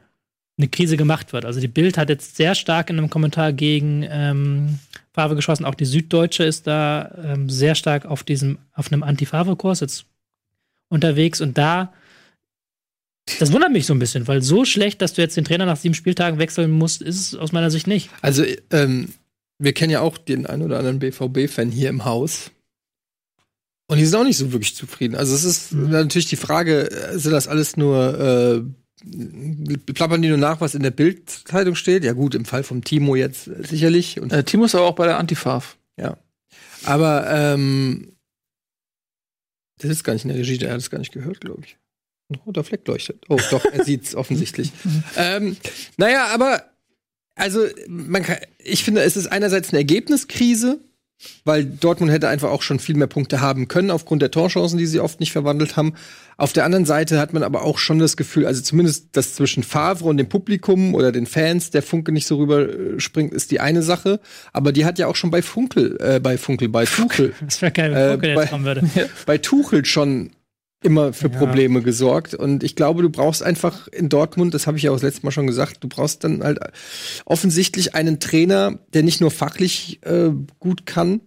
eine 0.58 0.68
Krise 0.68 0.98
gemacht 0.98 1.34
wird. 1.34 1.46
Also 1.46 1.60
die 1.60 1.68
Bild 1.68 1.98
hat 1.98 2.10
jetzt 2.10 2.36
sehr 2.36 2.56
stark 2.56 2.90
in 2.90 2.98
einem 2.98 3.10
Kommentar 3.10 3.54
gegen 3.54 4.06
ähm, 4.08 4.80
Favre 5.12 5.36
geschossen. 5.36 5.66
Auch 5.66 5.76
die 5.76 5.86
Süddeutsche 5.86 6.44
ist 6.44 6.68
da 6.68 7.12
ähm, 7.24 7.50
sehr 7.50 7.76
stark 7.76 8.06
auf 8.06 8.24
diesem, 8.24 8.60
auf 8.74 8.92
einem 8.92 9.04
Anti-Favre-Kurs 9.04 9.80
jetzt 9.80 10.06
unterwegs. 10.90 11.42
Und 11.42 11.58
da, 11.58 11.94
das 13.40 13.52
wundert 13.52 13.72
mich 13.72 13.86
so 13.86 13.94
ein 13.94 14.00
bisschen, 14.00 14.28
weil 14.28 14.42
so 14.42 14.66
schlecht, 14.66 15.02
dass 15.02 15.14
du 15.14 15.22
jetzt 15.22 15.38
den 15.38 15.46
Trainer 15.46 15.66
nach 15.66 15.78
sieben 15.78 15.96
Spieltagen 15.96 16.38
wechseln 16.38 16.70
musst, 16.70 17.02
ist 17.02 17.20
es 17.20 17.36
aus 17.36 17.52
meiner 17.52 17.72
Sicht 17.72 17.88
nicht. 17.88 18.10
Also, 18.22 18.44
ähm, 18.72 19.14
wir 19.58 19.74
kennen 19.74 19.92
ja 19.92 20.02
auch 20.02 20.18
den 20.18 20.48
ein 20.48 20.62
oder 20.62 20.80
anderen 20.80 21.00
BVB-Fan 21.00 21.70
hier 21.70 21.90
im 21.90 22.04
Haus. 22.06 22.52
Und 23.92 23.98
die 23.98 24.06
sind 24.06 24.18
auch 24.18 24.24
nicht 24.24 24.38
so 24.38 24.54
wirklich 24.54 24.74
zufrieden. 24.76 25.16
Also, 25.16 25.36
es 25.36 25.44
ist 25.44 25.74
Mhm. 25.74 25.90
natürlich 25.90 26.28
die 26.28 26.38
Frage, 26.38 26.90
äh, 26.90 27.20
sind 27.20 27.32
das 27.34 27.50
alles 27.50 27.76
nur, 27.76 28.18
äh, 28.20 28.62
plappern 29.94 30.22
die 30.22 30.30
nur 30.30 30.38
nach, 30.38 30.62
was 30.62 30.76
in 30.76 30.82
der 30.84 30.92
Bild-Zeitung 30.92 31.76
steht? 31.76 32.04
Ja, 32.06 32.14
gut, 32.14 32.34
im 32.34 32.46
Fall 32.46 32.64
vom 32.64 32.84
Timo 32.86 33.16
jetzt 33.16 33.48
äh, 33.48 33.64
sicherlich. 33.68 34.20
Und, 34.22 34.32
Äh, 34.32 34.44
Timo 34.46 34.64
ist 34.66 34.76
aber 34.76 34.86
auch 34.86 34.96
bei 34.96 35.08
der 35.08 35.18
Antifav. 35.18 35.78
ja. 35.98 36.18
Aber, 36.86 37.30
ähm, 37.30 38.14
das 39.80 39.92
ist 39.92 40.04
gar 40.04 40.14
nicht 40.14 40.24
in 40.24 40.30
der 40.30 40.38
Regie, 40.38 40.58
der 40.58 40.72
hat 40.72 40.80
es 40.80 40.90
gar 40.90 41.00
nicht 41.00 41.12
gehört, 41.12 41.42
glaube 41.42 41.64
ich. 41.66 41.78
Ein 42.30 42.40
roter 42.46 42.64
Fleck 42.64 42.88
leuchtet. 42.88 43.26
Oh, 43.28 43.40
doch, 43.52 43.66
er 43.66 43.84
sieht's 43.84 44.16
offensichtlich. 44.22 44.72
ähm, 45.18 45.58
naja, 45.98 46.28
aber 46.28 46.64
also 47.36 47.66
man 47.88 48.24
kann, 48.24 48.38
ich 48.58 48.84
finde, 48.86 49.02
es 49.04 49.18
ist 49.18 49.28
einerseits 49.28 49.70
eine 49.70 49.80
Ergebniskrise, 49.80 50.80
weil 51.46 51.66
Dortmund 51.66 52.12
hätte 52.12 52.28
einfach 52.30 52.50
auch 52.50 52.62
schon 52.62 52.80
viel 52.80 52.96
mehr 52.96 53.08
Punkte 53.08 53.42
haben 53.42 53.68
können 53.68 53.92
aufgrund 53.92 54.22
der 54.22 54.32
Torchancen, 54.32 54.78
die 54.78 54.86
sie 54.86 55.00
oft 55.00 55.20
nicht 55.20 55.32
verwandelt 55.32 55.78
haben. 55.78 55.94
Auf 56.38 56.54
der 56.54 56.66
anderen 56.66 56.86
Seite 56.86 57.20
hat 57.20 57.34
man 57.34 57.44
aber 57.44 57.62
auch 57.64 57.78
schon 57.78 58.00
das 58.00 58.18
Gefühl, 58.18 58.46
also 58.48 58.62
zumindest 58.62 59.10
das 59.12 59.36
zwischen 59.36 59.62
Favre 59.64 60.06
und 60.10 60.18
dem 60.18 60.28
Publikum 60.30 60.96
oder 60.96 61.12
den 61.12 61.28
Fans, 61.28 61.70
der 61.70 61.84
Funke 61.84 62.12
nicht 62.12 62.26
so 62.26 62.38
rüber 62.38 62.68
äh, 62.68 62.98
ist 63.32 63.52
die 63.52 63.60
eine 63.60 63.84
Sache. 63.84 64.20
Aber 64.54 64.72
die 64.72 64.86
hat 64.86 64.98
ja 64.98 65.08
auch 65.08 65.16
schon 65.16 65.30
bei 65.32 65.42
Funkel, 65.42 65.98
äh, 66.02 66.20
bei 66.20 66.38
Funkel, 66.38 66.70
bei 66.70 66.86
Tuchel, 66.86 67.34
Das 67.46 67.62
wäre 67.62 67.72
geil, 67.72 67.92
wenn 67.92 67.98
Äh, 68.02 68.12
Funke 68.12 68.34
bei- 68.36 68.42
jetzt 68.42 68.50
kommen 68.52 68.66
würde. 68.66 68.90
bei 69.26 69.38
Tuchel 69.38 69.86
schon 69.86 70.32
immer 70.84 71.14
für 71.14 71.30
Ja. 71.30 71.38
Probleme 71.38 71.82
gesorgt. 71.82 72.34
Und 72.34 72.64
ich 72.64 72.76
glaube, 72.76 73.02
du 73.02 73.10
brauchst 73.10 73.44
einfach 73.44 73.88
in 73.88 74.10
Dortmund, 74.10 74.54
das 74.54 74.68
habe 74.68 74.78
ich 74.78 74.84
ja 74.84 74.92
auch 74.92 74.96
das 74.96 75.04
letzte 75.04 75.26
Mal 75.26 75.32
schon 75.32 75.48
gesagt, 75.48 75.84
du 75.84 75.88
brauchst 75.88 76.24
dann 76.24 76.44
halt 76.44 76.60
offensichtlich 77.26 77.96
einen 77.96 78.20
Trainer, 78.20 78.80
der 78.94 79.04
nicht 79.04 79.22
nur 79.22 79.32
fachlich 79.32 80.00
äh, 80.04 80.32
gut 80.60 80.86
kann, 80.86 81.22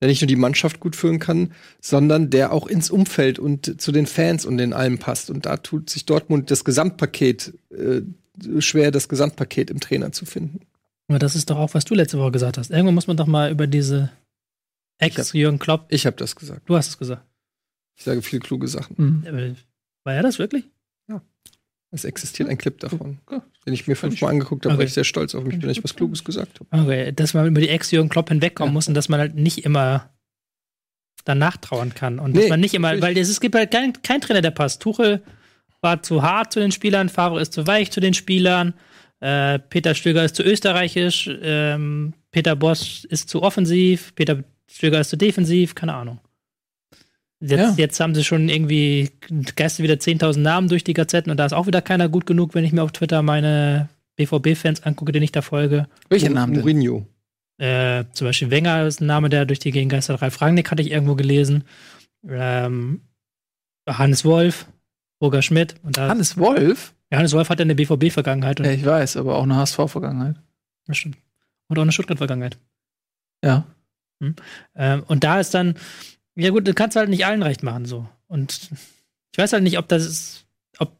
der 0.00 0.08
nicht 0.08 0.22
nur 0.22 0.28
die 0.28 0.36
Mannschaft 0.36 0.80
gut 0.80 0.96
führen 0.96 1.18
kann, 1.18 1.52
sondern 1.80 2.30
der 2.30 2.52
auch 2.52 2.66
ins 2.66 2.90
Umfeld 2.90 3.38
und 3.38 3.80
zu 3.80 3.92
den 3.92 4.06
Fans 4.06 4.46
und 4.46 4.58
den 4.58 4.72
allem 4.72 4.98
passt. 4.98 5.28
Und 5.30 5.44
da 5.44 5.56
tut 5.56 5.90
sich 5.90 6.06
Dortmund 6.06 6.50
das 6.50 6.64
Gesamtpaket 6.64 7.52
äh, 7.70 8.02
schwer, 8.60 8.90
das 8.90 9.08
Gesamtpaket 9.08 9.70
im 9.70 9.80
Trainer 9.80 10.12
zu 10.12 10.24
finden. 10.24 10.60
Aber 11.08 11.18
das 11.18 11.34
ist 11.34 11.50
doch 11.50 11.58
auch, 11.58 11.74
was 11.74 11.84
du 11.84 11.94
letzte 11.94 12.18
Woche 12.18 12.30
gesagt 12.30 12.56
hast. 12.56 12.70
Irgendwann 12.70 12.94
muss 12.94 13.08
man 13.08 13.16
doch 13.16 13.26
mal 13.26 13.50
über 13.50 13.66
diese 13.66 14.10
Ex-Jürgen 14.98 15.58
Klopp, 15.58 15.86
Ich 15.88 16.06
habe 16.06 16.16
das 16.16 16.36
gesagt. 16.36 16.62
du 16.66 16.76
hast 16.76 16.88
es 16.88 16.98
gesagt. 16.98 17.24
Ich 17.96 18.04
sage 18.04 18.22
viel 18.22 18.40
kluge 18.40 18.68
Sachen. 18.68 18.94
Mhm. 19.24 19.56
War 20.04 20.14
er 20.14 20.22
das 20.22 20.38
wirklich? 20.38 20.64
Es 21.92 22.04
existiert 22.04 22.48
ein 22.48 22.56
Clip 22.56 22.78
davon, 22.78 23.18
Ja. 23.28 23.42
den 23.66 23.74
ich 23.74 23.88
mir 23.88 23.96
fünfmal 23.96 24.30
angeguckt 24.30 24.64
habe, 24.64 24.74
Okay. 24.74 24.78
weil 24.82 24.86
ich 24.86 24.92
sehr 24.94 25.02
stolz 25.02 25.34
auf 25.34 25.42
mich 25.42 25.58
bin, 25.58 25.66
dass 25.66 25.76
ich 25.76 25.82
was 25.82 25.96
Kluges 25.96 26.22
gesagt 26.22 26.60
habe. 26.60 26.82
Okay, 26.84 27.10
dass 27.10 27.34
man 27.34 27.48
über 27.48 27.60
die 27.60 27.68
Ex-Jürgen 27.68 28.08
Klopp 28.08 28.28
hinwegkommen 28.28 28.70
Ja. 28.70 28.74
muss 28.74 28.86
und 28.86 28.94
dass 28.94 29.08
man 29.08 29.18
halt 29.18 29.34
nicht 29.34 29.64
immer 29.64 30.08
danach 31.24 31.56
trauern 31.56 31.92
kann. 31.92 32.20
Und 32.20 32.32
Nee, 32.32 32.42
dass 32.42 32.48
man 32.50 32.60
nicht 32.60 32.74
immer, 32.74 32.92
natürlich. 32.94 33.02
weil 33.16 33.18
es, 33.18 33.28
es 33.28 33.40
gibt 33.40 33.56
halt 33.56 33.72
keinen 33.72 34.00
kein 34.04 34.20
Trainer, 34.20 34.40
der 34.40 34.52
passt. 34.52 34.80
Tuchel 34.82 35.20
war 35.80 36.00
zu 36.00 36.22
hart 36.22 36.52
zu 36.52 36.60
den 36.60 36.70
Spielern, 36.70 37.08
Favre 37.08 37.40
ist 37.40 37.52
zu 37.52 37.66
weich 37.66 37.90
zu 37.90 37.98
den 37.98 38.14
Spielern, 38.14 38.74
äh, 39.18 39.58
Peter 39.58 39.96
Stöger 39.96 40.24
ist 40.24 40.36
zu 40.36 40.44
österreichisch, 40.44 41.28
ähm, 41.42 42.14
Peter 42.30 42.54
Bosch 42.54 43.04
ist 43.06 43.28
zu 43.28 43.42
offensiv, 43.42 44.14
Peter 44.14 44.44
Stöger 44.70 45.00
ist 45.00 45.10
zu 45.10 45.16
defensiv, 45.16 45.74
keine 45.74 45.94
Ahnung. 45.94 46.20
Jetzt, 47.40 47.58
Ja. 47.58 47.74
jetzt 47.76 48.00
haben 48.00 48.14
sie 48.14 48.22
schon 48.24 48.48
irgendwie 48.48 49.10
geistern 49.56 49.84
wieder 49.84 49.94
10.000 49.98 50.42
Namen 50.42 50.68
durch 50.68 50.84
die 50.84 50.92
Gazetten 50.92 51.30
und 51.30 51.36
da 51.38 51.46
ist 51.46 51.52
auch 51.54 51.66
wieder 51.66 51.80
keiner 51.82 52.08
gut 52.08 52.26
genug, 52.26 52.54
wenn 52.54 52.64
ich 52.64 52.72
mir 52.72 52.82
auf 52.82 52.92
Twitter 52.92 53.22
meine 53.22 53.88
BVB-Fans 54.16 54.82
angucke, 54.82 55.12
denen 55.12 55.24
ich 55.24 55.32
da 55.32 55.40
folge. 55.40 55.88
Welche 56.10 56.28
Namen 56.30 56.52
denn? 56.52 56.60
Mourinho. 56.62 57.06
Äh, 57.58 58.04
zum 58.12 58.26
Beispiel 58.26 58.50
Wenger 58.50 58.86
ist 58.86 59.00
ein 59.00 59.06
Name, 59.06 59.28
der 59.30 59.46
durch 59.46 59.58
die 59.58 59.70
Gegend 59.70 59.92
geistert. 59.92 60.20
Ralf 60.22 60.40
Rangnick 60.40 60.70
hatte 60.70 60.82
ich 60.82 60.90
irgendwo 60.90 61.14
gelesen. 61.14 61.64
Ähm, 62.28 63.00
Hannes 63.88 64.24
Wolf, 64.24 64.66
Roger 65.22 65.42
Schmidt. 65.42 65.74
Und 65.82 65.96
da, 65.96 66.08
Hannes 66.08 66.36
Wolf? 66.36 66.94
ja, 67.10 67.18
Hannes 67.18 67.32
Wolf 67.32 67.48
hat 67.48 67.58
ja 67.58 67.64
eine 67.64 67.74
BVB-Vergangenheit. 67.74 68.60
Ja, 68.60 68.70
ich 68.72 68.84
weiß, 68.84 69.16
aber 69.16 69.36
auch 69.36 69.42
eine 69.44 69.56
HSV-Vergangenheit. 69.56 70.36
Ja, 70.88 70.94
stimmt. 70.94 71.16
und 71.68 71.78
auch 71.78 71.82
eine 71.82 71.92
Stuttgart-Vergangenheit. 71.92 72.58
Ja. 73.44 73.64
Ähm, 74.74 75.02
und 75.06 75.24
da 75.24 75.40
ist 75.40 75.54
dann, 75.54 75.74
ja 76.36 76.50
gut, 76.50 76.66
du 76.66 76.74
kannst 76.74 76.96
halt 76.96 77.08
nicht 77.10 77.26
allen 77.26 77.42
recht 77.42 77.62
machen 77.62 77.84
so. 77.84 78.06
Und 78.26 78.70
ich 79.32 79.38
weiß 79.38 79.52
halt 79.52 79.62
nicht, 79.62 79.78
ob 79.78 79.88
das 79.88 80.04
ist, 80.06 80.46
ob 80.78 80.92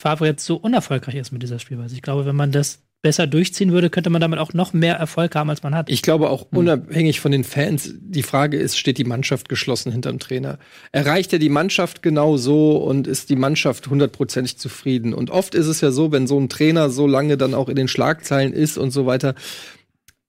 Favre 0.00 0.26
jetzt 0.26 0.44
so 0.44 0.56
unerfolgreich 0.56 1.14
ist 1.16 1.32
mit 1.32 1.42
dieser 1.42 1.58
Spielweise. 1.58 1.94
Ich 1.94 2.02
glaube, 2.02 2.26
wenn 2.26 2.36
man 2.36 2.52
das 2.52 2.80
besser 3.02 3.26
durchziehen 3.26 3.72
würde, 3.72 3.90
könnte 3.90 4.10
man 4.10 4.20
damit 4.20 4.38
auch 4.38 4.52
noch 4.52 4.72
mehr 4.72 4.94
Erfolg 4.94 5.34
haben, 5.34 5.50
als 5.50 5.64
man 5.64 5.74
hat. 5.74 5.90
Ich 5.90 6.02
glaube 6.02 6.30
auch 6.30 6.42
Hm. 6.52 6.58
unabhängig 6.58 7.18
von 7.18 7.32
den 7.32 7.42
Fans, 7.42 7.92
die 7.98 8.22
Frage 8.22 8.56
ist, 8.58 8.78
steht 8.78 8.96
die 8.96 9.04
Mannschaft 9.04 9.48
geschlossen 9.48 9.90
hinterm 9.90 10.20
Trainer? 10.20 10.58
Erreicht 10.92 11.32
er 11.32 11.40
die 11.40 11.48
Mannschaft 11.48 12.02
genau 12.02 12.36
so 12.36 12.76
und 12.76 13.08
ist 13.08 13.28
die 13.28 13.34
Mannschaft 13.36 13.88
hundertprozentig 13.88 14.56
zufrieden? 14.56 15.14
Und 15.14 15.30
oft 15.30 15.56
ist 15.56 15.66
es 15.66 15.80
ja 15.80 15.90
so, 15.90 16.12
wenn 16.12 16.28
so 16.28 16.38
ein 16.38 16.48
Trainer 16.48 16.90
so 16.90 17.08
lange 17.08 17.36
dann 17.36 17.54
auch 17.54 17.68
in 17.68 17.74
den 17.74 17.88
Schlagzeilen 17.88 18.52
ist 18.52 18.78
und 18.78 18.92
so 18.92 19.04
weiter, 19.04 19.34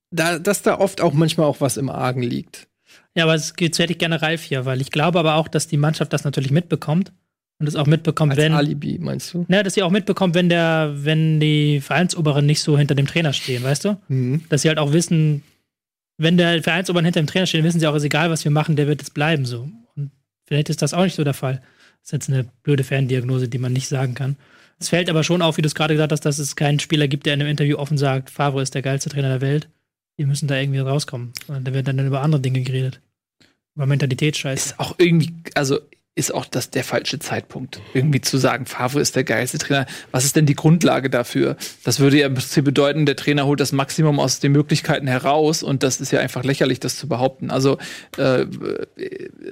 da, 0.09 0.39
dass 0.39 0.63
da 0.63 0.79
oft 0.79 0.99
auch 1.01 1.13
manchmal 1.13 1.45
auch 1.45 1.61
was 1.61 1.77
im 1.77 1.89
Argen 1.91 2.23
liegt. 2.23 2.67
Ja, 3.15 3.25
aber 3.25 3.35
es 3.35 3.55
geht, 3.55 3.77
hätte 3.77 3.93
ich 3.93 3.99
gerne 3.99 4.21
Ralf 4.21 4.41
hier, 4.41 4.65
weil 4.65 4.81
ich 4.81 4.91
glaube 4.91 5.19
aber 5.19 5.35
auch, 5.35 5.47
dass 5.47 5.67
die 5.67 5.77
Mannschaft 5.77 6.13
das 6.13 6.23
natürlich 6.23 6.51
mitbekommt 6.51 7.11
und 7.59 7.67
es 7.67 7.75
auch 7.75 7.85
mitbekommt, 7.85 8.31
Als 8.31 8.41
wenn. 8.41 8.53
Alibi, 8.53 8.97
meinst 8.99 9.33
du? 9.33 9.45
Ja, 9.49 9.63
dass 9.63 9.75
sie 9.75 9.83
auch 9.83 9.91
mitbekommt, 9.91 10.33
wenn 10.35 10.49
der, 10.49 10.91
wenn 10.95 11.39
die 11.39 11.79
Vereinsoberen 11.79 12.45
nicht 12.45 12.61
so 12.61 12.77
hinter 12.77 12.95
dem 12.95 13.07
Trainer 13.07 13.33
stehen, 13.33 13.63
weißt 13.63 13.85
du? 13.85 13.97
Mhm. 14.07 14.43
Dass 14.49 14.63
sie 14.63 14.69
halt 14.69 14.79
auch 14.79 14.93
wissen, 14.93 15.43
wenn 16.17 16.37
der 16.37 16.63
Vereinsoberen 16.63 17.05
hinter 17.05 17.21
dem 17.21 17.27
Trainer 17.27 17.45
steht, 17.45 17.63
wissen 17.63 17.79
sie 17.79 17.87
auch, 17.87 17.95
ist 17.95 18.03
egal, 18.03 18.29
was 18.29 18.43
wir 18.43 18.51
machen, 18.51 18.75
der 18.75 18.87
wird 18.87 19.01
jetzt 19.01 19.13
bleiben 19.13 19.45
so. 19.45 19.69
Und 19.95 20.11
vielleicht 20.45 20.69
ist 20.69 20.81
das 20.81 20.93
auch 20.93 21.03
nicht 21.03 21.15
so 21.15 21.23
der 21.23 21.33
Fall. 21.33 21.61
Das 22.01 22.07
ist 22.07 22.11
jetzt 22.11 22.29
eine 22.29 22.45
blöde 22.63 22.83
Ferndiagnose, 22.83 23.47
die 23.47 23.59
man 23.59 23.73
nicht 23.73 23.87
sagen 23.87 24.15
kann. 24.15 24.35
Es 24.79 24.89
fällt 24.89 25.09
aber 25.09 25.23
schon 25.23 25.41
auf, 25.41 25.57
wie 25.57 25.61
du 25.61 25.67
es 25.67 25.75
gerade 25.75 25.93
gesagt 25.93 26.11
hast, 26.11 26.25
dass 26.25 26.39
es 26.39 26.55
keinen 26.55 26.79
Spieler 26.79 27.07
gibt, 27.07 27.25
der 27.25 27.35
in 27.35 27.41
einem 27.41 27.51
Interview 27.51 27.77
offen 27.77 27.97
sagt, 27.97 28.29
Favre 28.29 28.61
ist 28.61 28.75
der 28.75 28.81
geilste 28.81 29.09
Trainer 29.09 29.29
der 29.29 29.41
Welt. 29.41 29.69
Die 30.17 30.25
müssen 30.25 30.47
da 30.47 30.57
irgendwie 30.57 30.79
rauskommen. 30.79 31.33
Da 31.47 31.73
wird 31.73 31.87
dann 31.87 32.05
über 32.05 32.21
andere 32.21 32.41
Dinge 32.41 32.61
geredet. 32.61 33.01
Über 33.75 33.85
Mentalitätsscheiß. 33.87 34.65
ist 34.67 34.79
auch 34.79 34.95
irgendwie, 34.99 35.33
also 35.55 35.79
ist 36.15 36.33
auch 36.33 36.45
das 36.45 36.69
der 36.69 36.83
falsche 36.83 37.17
Zeitpunkt, 37.17 37.81
irgendwie 37.95 38.21
zu 38.21 38.37
sagen, 38.37 38.67
Favre 38.67 39.01
ist 39.01 39.15
der 39.15 39.23
geilste 39.23 39.57
Trainer. 39.57 39.87
Was 40.11 40.25
ist 40.25 40.35
denn 40.35 40.45
die 40.45 40.53
Grundlage 40.53 41.09
dafür? 41.09 41.57
Das 41.83 41.99
würde 41.99 42.19
ja 42.19 42.27
im 42.27 42.35
Prinzip 42.35 42.65
bedeuten, 42.65 43.07
der 43.07 43.15
Trainer 43.15 43.47
holt 43.47 43.59
das 43.59 43.71
Maximum 43.71 44.19
aus 44.19 44.39
den 44.39 44.51
Möglichkeiten 44.51 45.07
heraus 45.07 45.63
und 45.63 45.81
das 45.81 45.99
ist 45.99 46.11
ja 46.11 46.19
einfach 46.19 46.43
lächerlich, 46.43 46.79
das 46.79 46.97
zu 46.97 47.07
behaupten. 47.07 47.49
Also 47.49 47.79
äh, 48.17 48.45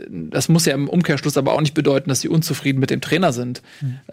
das 0.07 0.49
muss 0.49 0.68
ja 0.68 0.76
im 0.76 0.88
Umkehrschluss 0.88 1.36
aber 1.36 1.53
auch 1.53 1.62
nicht 1.62 1.74
bedeuten, 1.74 2.09
dass 2.09 2.22
sie 2.22 2.30
unzufrieden 2.30 2.80
mit 2.80 2.91
dem 2.91 3.01
Trainer 3.01 3.34
sind. 3.34 3.64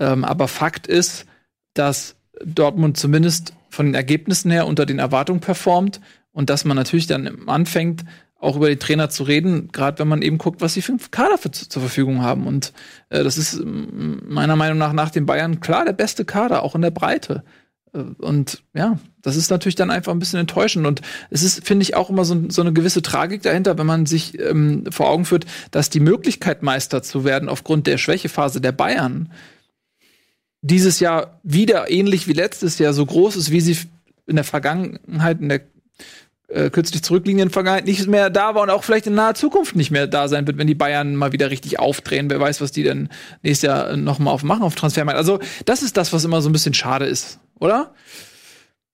Ähm, 0.01 0.25
aber 0.25 0.49
Fakt 0.49 0.87
ist, 0.87 1.27
dass 1.75 2.17
Dortmund 2.43 2.97
zumindest 2.97 3.53
von 3.69 3.87
den 3.87 3.95
Ergebnissen 3.95 4.51
her 4.51 4.67
unter 4.67 4.87
den 4.87 4.99
Erwartungen 4.99 5.41
performt 5.41 6.01
und 6.33 6.51
dass 6.51 6.65
man 6.65 6.77
natürlich 6.77 7.07
dann 7.07 7.49
anfängt, 7.49 8.05
auch 8.41 8.57
über 8.57 8.69
den 8.69 8.79
Trainer 8.79 9.11
zu 9.11 9.25
reden, 9.25 9.71
gerade 9.73 9.99
wenn 9.99 10.09
man 10.09 10.23
eben 10.23 10.39
guckt, 10.39 10.61
was 10.61 10.75
sie 10.75 10.83
für 10.83 10.93
einen 10.93 11.01
Kader 11.11 11.39
für, 11.39 11.51
zur 11.51 11.83
Verfügung 11.83 12.23
haben. 12.23 12.47
Und 12.47 12.73
äh, 13.11 13.25
das 13.25 13.37
ist 13.37 13.61
meiner 13.65 14.55
Meinung 14.55 14.79
nach 14.79 14.93
nach 14.93 15.11
den 15.11 15.27
Bayern 15.27 15.61
klar 15.61 15.85
der 15.85 15.93
beste 15.93 16.25
Kader, 16.25 16.63
auch 16.63 16.77
in 16.77 16.83
der 16.83 16.93
Breite. 16.93 17.43
Äh, 17.93 17.99
Und 18.21 18.63
ja, 18.75 19.01
das 19.23 19.35
ist 19.35 19.51
natürlich 19.51 19.75
dann 19.75 19.91
einfach 19.91 20.13
ein 20.13 20.21
bisschen 20.21 20.39
enttäuschend. 20.39 20.87
Und 20.87 21.03
es 21.31 21.43
ist, 21.43 21.67
finde 21.67 21.83
ich, 21.83 21.97
auch 21.97 22.11
immer 22.11 22.25
so, 22.25 22.49
so 22.49 22.63
eine 22.63 22.73
gewisse 22.73 23.03
Tragik 23.03 23.43
dahinter, 23.43 23.77
wenn 23.77 23.87
man 23.87 24.07
sich 24.07 24.39
ähm, 24.39 24.85
vor 24.89 25.09
Augen 25.09 25.25
führt, 25.25 25.47
dass 25.73 25.91
die 25.91 26.01
Möglichkeit, 26.01 26.63
Meister 26.63 27.03
zu 27.03 27.25
werden, 27.25 27.49
aufgrund 27.49 27.89
der 27.89 27.99
Schwächephase 27.99 28.61
der 28.61 28.73
Bayern, 28.73 29.33
dieses 30.61 31.01
Jahr 31.01 31.41
wieder 31.43 31.91
ähnlich 31.91 32.29
wie 32.29 32.33
letztes 32.35 32.79
Jahr 32.79 32.93
so 32.93 33.05
groß 33.05 33.35
ist, 33.35 33.51
wie 33.51 33.61
sie 33.61 33.79
in 34.27 34.37
der 34.37 34.45
Vergangenheit, 34.45 35.41
in 35.41 35.49
der 35.49 35.63
äh, 36.49 36.71
kürzlich 36.71 37.03
zurückliegenden 37.03 37.51
Vergangenheit 37.51 37.85
nicht 37.85 38.07
mehr 38.07 38.31
da 38.31 38.55
war 38.55 38.63
und 38.63 38.71
auch 38.71 38.83
vielleicht 38.83 39.07
in 39.07 39.15
naher 39.15 39.35
Zukunft 39.35 39.77
nicht 39.77 39.91
mehr 39.91 40.07
da 40.07 40.29
sein 40.29 40.47
wird, 40.47 40.59
wenn 40.59 40.67
die 40.67 40.75
Bayern 40.75 41.15
mal 41.15 41.33
wieder 41.33 41.51
richtig 41.51 41.79
aufdrehen. 41.79 42.31
Wer 42.31 42.41
weiß, 42.41 42.61
was 42.61 42.73
die 42.73 42.83
denn 42.83 43.09
nächstes 43.43 43.69
Jahr 43.69 43.97
noch 43.97 44.19
mal 44.19 44.31
auf 44.31 44.43
machen 44.43 44.63
auf 44.63 44.75
Transfermarkt. 44.75 45.19
Also 45.19 45.39
das 45.67 45.83
ist 45.83 45.97
das, 45.97 46.13
was 46.13 46.25
immer 46.25 46.41
so 46.41 46.49
ein 46.49 46.53
bisschen 46.53 46.75
schade 46.75 47.05
ist, 47.05 47.39
oder? 47.59 47.95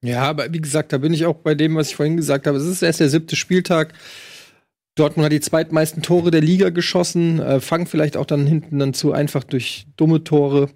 Ja, 0.03 0.23
aber 0.23 0.53
wie 0.53 0.61
gesagt, 0.61 0.93
da 0.93 0.99
bin 0.99 1.15
ich 1.15 1.25
auch 1.25 1.37
bei 1.37 1.55
dem, 1.55 1.77
was 1.77 1.89
ich 1.89 1.97
vorhin 1.97 2.17
gesagt 2.17 2.47
habe. 2.47 2.59
Es 2.59 2.67
ist 2.67 2.83
erst 2.83 3.01
der 3.01 3.09
siebte 3.09 3.37
Spieltag. 3.37 3.95
Dortmund 4.97 5.25
hat 5.25 5.33
die 5.33 5.41
zweitmeisten 5.41 6.03
Tore 6.03 6.31
der 6.31 6.41
Liga 6.41 6.71
geschossen, 6.71 7.41
äh, 7.41 7.61
fangen 7.61 7.87
vielleicht 7.87 8.17
auch 8.17 8.27
dann 8.27 8.47
hinten 8.47 8.79
dann 8.79 8.95
zu 8.95 9.13
einfach 9.13 9.43
durch 9.43 9.87
dumme 9.97 10.23
Tore. 10.23 10.69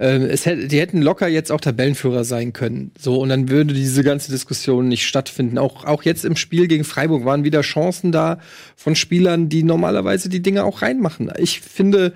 Ähm, 0.00 0.22
es 0.22 0.46
hätte, 0.46 0.66
die 0.66 0.80
hätten 0.80 1.02
locker 1.02 1.28
jetzt 1.28 1.52
auch 1.52 1.60
Tabellenführer 1.60 2.24
sein 2.24 2.54
können. 2.54 2.90
So, 2.98 3.20
und 3.20 3.28
dann 3.28 3.50
würde 3.50 3.74
diese 3.74 4.02
ganze 4.02 4.32
Diskussion 4.32 4.88
nicht 4.88 5.06
stattfinden. 5.06 5.58
Auch, 5.58 5.84
auch 5.84 6.04
jetzt 6.04 6.24
im 6.24 6.36
Spiel 6.36 6.68
gegen 6.68 6.84
Freiburg 6.84 7.26
waren 7.26 7.44
wieder 7.44 7.60
Chancen 7.60 8.10
da 8.10 8.38
von 8.76 8.96
Spielern, 8.96 9.50
die 9.50 9.62
normalerweise 9.62 10.30
die 10.30 10.40
Dinge 10.40 10.64
auch 10.64 10.80
reinmachen. 10.80 11.30
Ich 11.36 11.60
finde, 11.60 12.14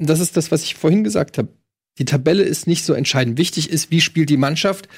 das 0.00 0.18
ist 0.18 0.36
das, 0.36 0.50
was 0.50 0.64
ich 0.64 0.74
vorhin 0.74 1.04
gesagt 1.04 1.38
habe. 1.38 1.50
Die 1.98 2.04
Tabelle 2.04 2.42
ist 2.42 2.66
nicht 2.66 2.84
so 2.84 2.94
entscheidend. 2.94 3.38
Wichtig 3.38 3.70
ist, 3.70 3.92
wie 3.92 4.00
spielt 4.00 4.28
die 4.28 4.36
Mannschaft. 4.36 4.88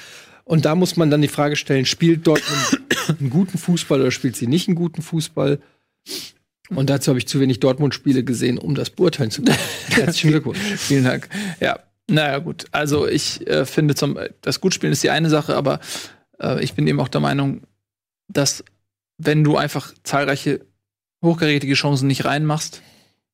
Und 0.43 0.65
da 0.65 0.73
muss 0.73 0.97
man 0.97 1.11
dann 1.11 1.21
die 1.21 1.27
Frage 1.27 1.55
stellen, 1.55 1.85
spielt 1.85 2.25
Dortmund 2.25 2.81
einen 3.19 3.29
guten 3.29 3.59
Fußball 3.59 4.01
oder 4.01 4.09
spielt 4.09 4.35
sie 4.35 4.47
nicht 4.47 4.67
einen 4.67 4.75
guten 4.75 5.03
Fußball? 5.03 5.59
Und 6.69 6.89
dazu 6.89 7.09
habe 7.09 7.19
ich 7.19 7.27
zu 7.27 7.39
wenig 7.39 7.59
Dortmund-Spiele 7.59 8.23
gesehen, 8.23 8.57
um 8.57 8.73
das 8.73 8.89
beurteilen 8.89 9.29
zu 9.29 9.43
können. 9.43 9.57
Herzlichen 9.89 10.31
Glückwunsch. 10.31 10.59
Vielen 10.59 11.03
Dank. 11.03 11.29
Ja, 11.59 11.79
naja, 12.09 12.39
gut. 12.39 12.65
Also 12.71 13.07
ich 13.07 13.45
äh, 13.47 13.65
finde, 13.65 13.95
zum, 13.95 14.17
das 14.41 14.61
Gutspielen 14.61 14.93
ist 14.93 15.03
die 15.03 15.09
eine 15.09 15.29
Sache, 15.29 15.55
aber 15.55 15.79
äh, 16.39 16.63
ich 16.63 16.73
bin 16.73 16.87
eben 16.87 16.99
auch 16.99 17.07
der 17.07 17.21
Meinung, 17.21 17.61
dass 18.27 18.63
wenn 19.17 19.43
du 19.43 19.57
einfach 19.57 19.93
zahlreiche 20.03 20.61
hochkarätige 21.23 21.73
Chancen 21.73 22.07
nicht 22.07 22.25
reinmachst, 22.25 22.81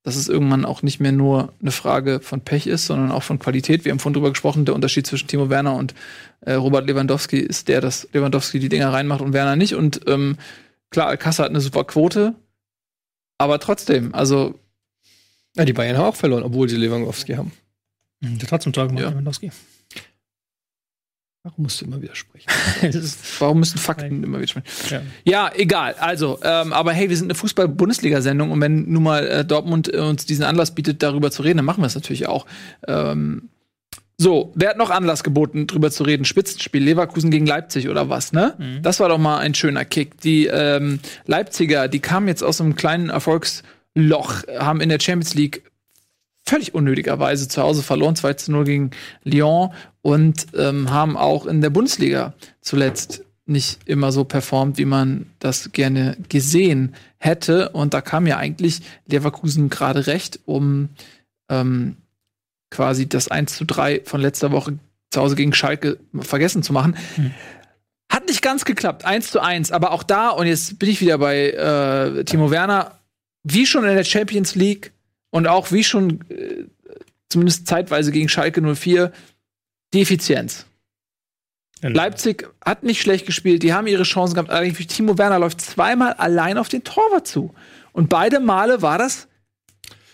dass 0.04 0.16
es 0.16 0.28
irgendwann 0.28 0.66
auch 0.66 0.82
nicht 0.82 1.00
mehr 1.00 1.12
nur 1.12 1.54
eine 1.62 1.72
Frage 1.72 2.20
von 2.20 2.42
Pech 2.42 2.68
ist, 2.68 2.88
sondern 2.88 3.12
auch 3.12 3.24
von 3.24 3.40
Qualität. 3.40 3.86
Wir 3.86 3.92
haben 3.92 4.00
vorhin 4.00 4.16
drüber 4.16 4.32
gesprochen, 4.32 4.66
der 4.66 4.76
Unterschied 4.76 5.08
zwischen 5.08 5.28
Timo 5.28 5.50
Werner 5.50 5.76
und 5.76 5.94
äh, 6.42 6.54
Robert 6.54 6.88
Lewandowski 6.88 7.40
ist 7.40 7.68
der, 7.70 7.80
dass 7.80 8.08
Lewandowski 8.12 8.60
die 8.60 8.70
Dinger 8.70 8.92
reinmacht 8.92 9.22
und 9.22 9.34
Werner 9.34 9.56
nicht. 9.56 9.76
Und 9.76 10.02
ähm, 10.08 10.38
klar, 10.90 11.08
Alcázar 11.08 11.46
hat 11.46 11.52
eine 11.52 11.62
super 11.62 11.86
Quote, 11.86 12.36
aber 13.38 13.60
trotzdem, 13.60 14.14
also 14.14 14.60
Ja, 15.56 15.66
die 15.66 15.74
Bayern 15.74 15.98
haben 15.98 16.06
auch 16.06 16.16
verloren, 16.16 16.44
obwohl 16.44 16.68
sie 16.68 16.78
Lewandowski 16.78 17.36
haben. 17.36 17.52
Der 18.24 18.42
hat 18.42 18.50
trotzdem 18.50 18.74
Tor 18.74 18.88
gemacht, 18.88 19.04
Ja. 19.04 19.10
Lewandowski. 19.10 19.52
Warum 21.46 21.64
musst 21.64 21.82
du 21.82 21.86
immer 21.86 22.02
widersprechen? 22.02 22.48
Warum 23.40 23.60
müssen 23.60 23.78
Fakten 23.78 24.24
immer 24.24 24.38
wieder 24.38 24.48
sprechen? 24.48 24.66
Ja. 24.90 25.02
Ja, 25.26 25.52
egal. 25.54 25.94
Also, 26.00 26.40
ähm, 26.42 26.72
aber 26.72 26.94
hey, 26.94 27.10
wir 27.10 27.18
sind 27.18 27.26
eine 27.26 27.36
Fußball-Bundesliga-Sendung 27.36 28.50
und 28.50 28.62
wenn 28.62 28.90
nun 28.90 29.04
mal 29.04 29.28
äh, 29.28 29.44
Dortmund 29.46 29.94
äh, 29.94 29.98
uns 29.98 30.26
diesen 30.26 30.46
Anlass 30.46 30.74
bietet, 30.74 31.04
darüber 31.04 31.32
zu 31.32 31.42
reden, 31.42 31.58
dann 31.58 31.66
machen 31.66 31.82
wir 31.82 31.88
es 31.88 31.96
natürlich 31.96 32.28
auch. 32.28 32.46
Ähm, 32.88 33.50
so, 34.18 34.54
wer 34.56 34.70
hat 34.70 34.78
noch 34.78 34.90
Anlass 34.90 35.22
geboten, 35.22 35.68
drüber 35.68 35.92
zu 35.92 36.04
reden? 36.04 36.24
Spitzenspiel, 36.24 36.82
Leverkusen 36.82 37.30
gegen 37.30 37.46
Leipzig 37.46 37.90
oder 37.90 38.08
was, 38.10 38.32
ne? 38.32 38.80
Das 38.82 39.02
war 39.02 39.10
doch 39.10 39.18
mal 39.18 39.40
ein 39.40 39.54
schöner 39.54 39.84
Kick. 39.84 40.22
Die 40.22 40.46
ähm, 40.46 41.00
Leipziger, 41.26 41.90
die 41.90 42.00
kamen 42.00 42.30
jetzt 42.30 42.44
aus 42.44 42.62
einem 42.62 42.76
kleinen 42.78 43.10
Erfolgsloch, 43.10 44.44
haben 44.60 44.80
in 44.80 44.88
der 44.90 45.00
Champions 45.02 45.34
League 45.34 45.64
völlig 46.46 46.74
unnötigerweise 46.74 47.48
zu 47.48 47.62
Hause 47.62 47.84
verloren, 47.84 48.16
2 48.16 48.34
zu 48.34 48.52
0 48.52 48.66
gegen 48.66 48.92
Lyon 49.24 49.72
und 50.02 50.48
ähm, 50.56 50.92
haben 50.92 51.18
auch 51.18 51.46
in 51.46 51.62
der 51.62 51.70
Bundesliga 51.70 52.34
zuletzt 52.62 53.24
nicht 53.46 53.80
immer 53.86 54.12
so 54.12 54.24
performt, 54.24 54.78
wie 54.78 54.86
man 54.86 55.26
das 55.40 55.72
gerne 55.74 56.18
gesehen 56.30 56.96
hätte. 57.18 57.70
Und 57.70 57.94
da 57.94 58.02
kam 58.02 58.26
ja 58.26 58.38
eigentlich 58.38 58.82
Leverkusen 59.08 59.70
gerade 59.70 60.08
recht, 60.08 60.40
um 60.46 60.90
ähm, 61.50 61.98
quasi 62.70 63.08
das 63.08 63.28
1 63.28 63.56
zu 63.56 63.66
3 63.66 64.02
von 64.06 64.22
letzter 64.22 64.52
Woche 64.52 64.80
zu 65.12 65.22
Hause 65.22 65.36
gegen 65.36 65.54
Schalke 65.54 66.00
vergessen 66.20 66.64
zu 66.64 66.74
machen. 66.74 66.96
Hat 68.10 68.28
nicht 68.28 68.42
ganz 68.42 68.66
geklappt, 68.66 69.06
1 69.06 69.32
zu 69.32 69.42
1. 69.42 69.72
Aber 69.72 69.92
auch 69.92 70.04
da, 70.04 70.30
und 70.30 70.48
jetzt 70.48 70.80
bin 70.80 70.90
ich 70.90 71.02
wieder 71.02 71.18
bei 71.18 71.50
äh, 71.50 72.24
Timo 72.24 72.52
Werner, 72.52 73.00
wie 73.44 73.66
schon 73.66 73.84
in 73.86 73.96
der 73.96 74.04
Champions 74.04 74.56
League 74.56 74.94
und 75.34 75.48
auch 75.48 75.72
wie 75.72 75.84
schon 75.84 76.22
äh, 76.30 76.66
zumindest 77.28 77.66
zeitweise 77.66 78.12
gegen 78.12 78.30
Schalke 78.30 78.62
04, 78.62 79.12
die 79.94 80.02
Effizienz. 80.02 80.68
Leipzig 81.82 82.48
hat 82.64 82.84
nicht 82.84 83.02
schlecht 83.02 83.26
gespielt, 83.26 83.64
die 83.64 83.74
haben 83.74 83.88
ihre 83.88 84.04
Chancen 84.04 84.36
gehabt. 84.36 84.52
Allerdings 84.52 84.78
Timo 84.88 85.18
Werner 85.18 85.40
läuft 85.40 85.60
zweimal 85.60 86.14
allein 86.14 86.60
auf 86.60 86.70
den 86.70 86.84
Torwart 86.84 87.28
zu. 87.28 87.54
Und 87.94 88.10
beide 88.10 88.40
Male 88.40 88.84
war 88.84 89.00
das 89.00 89.28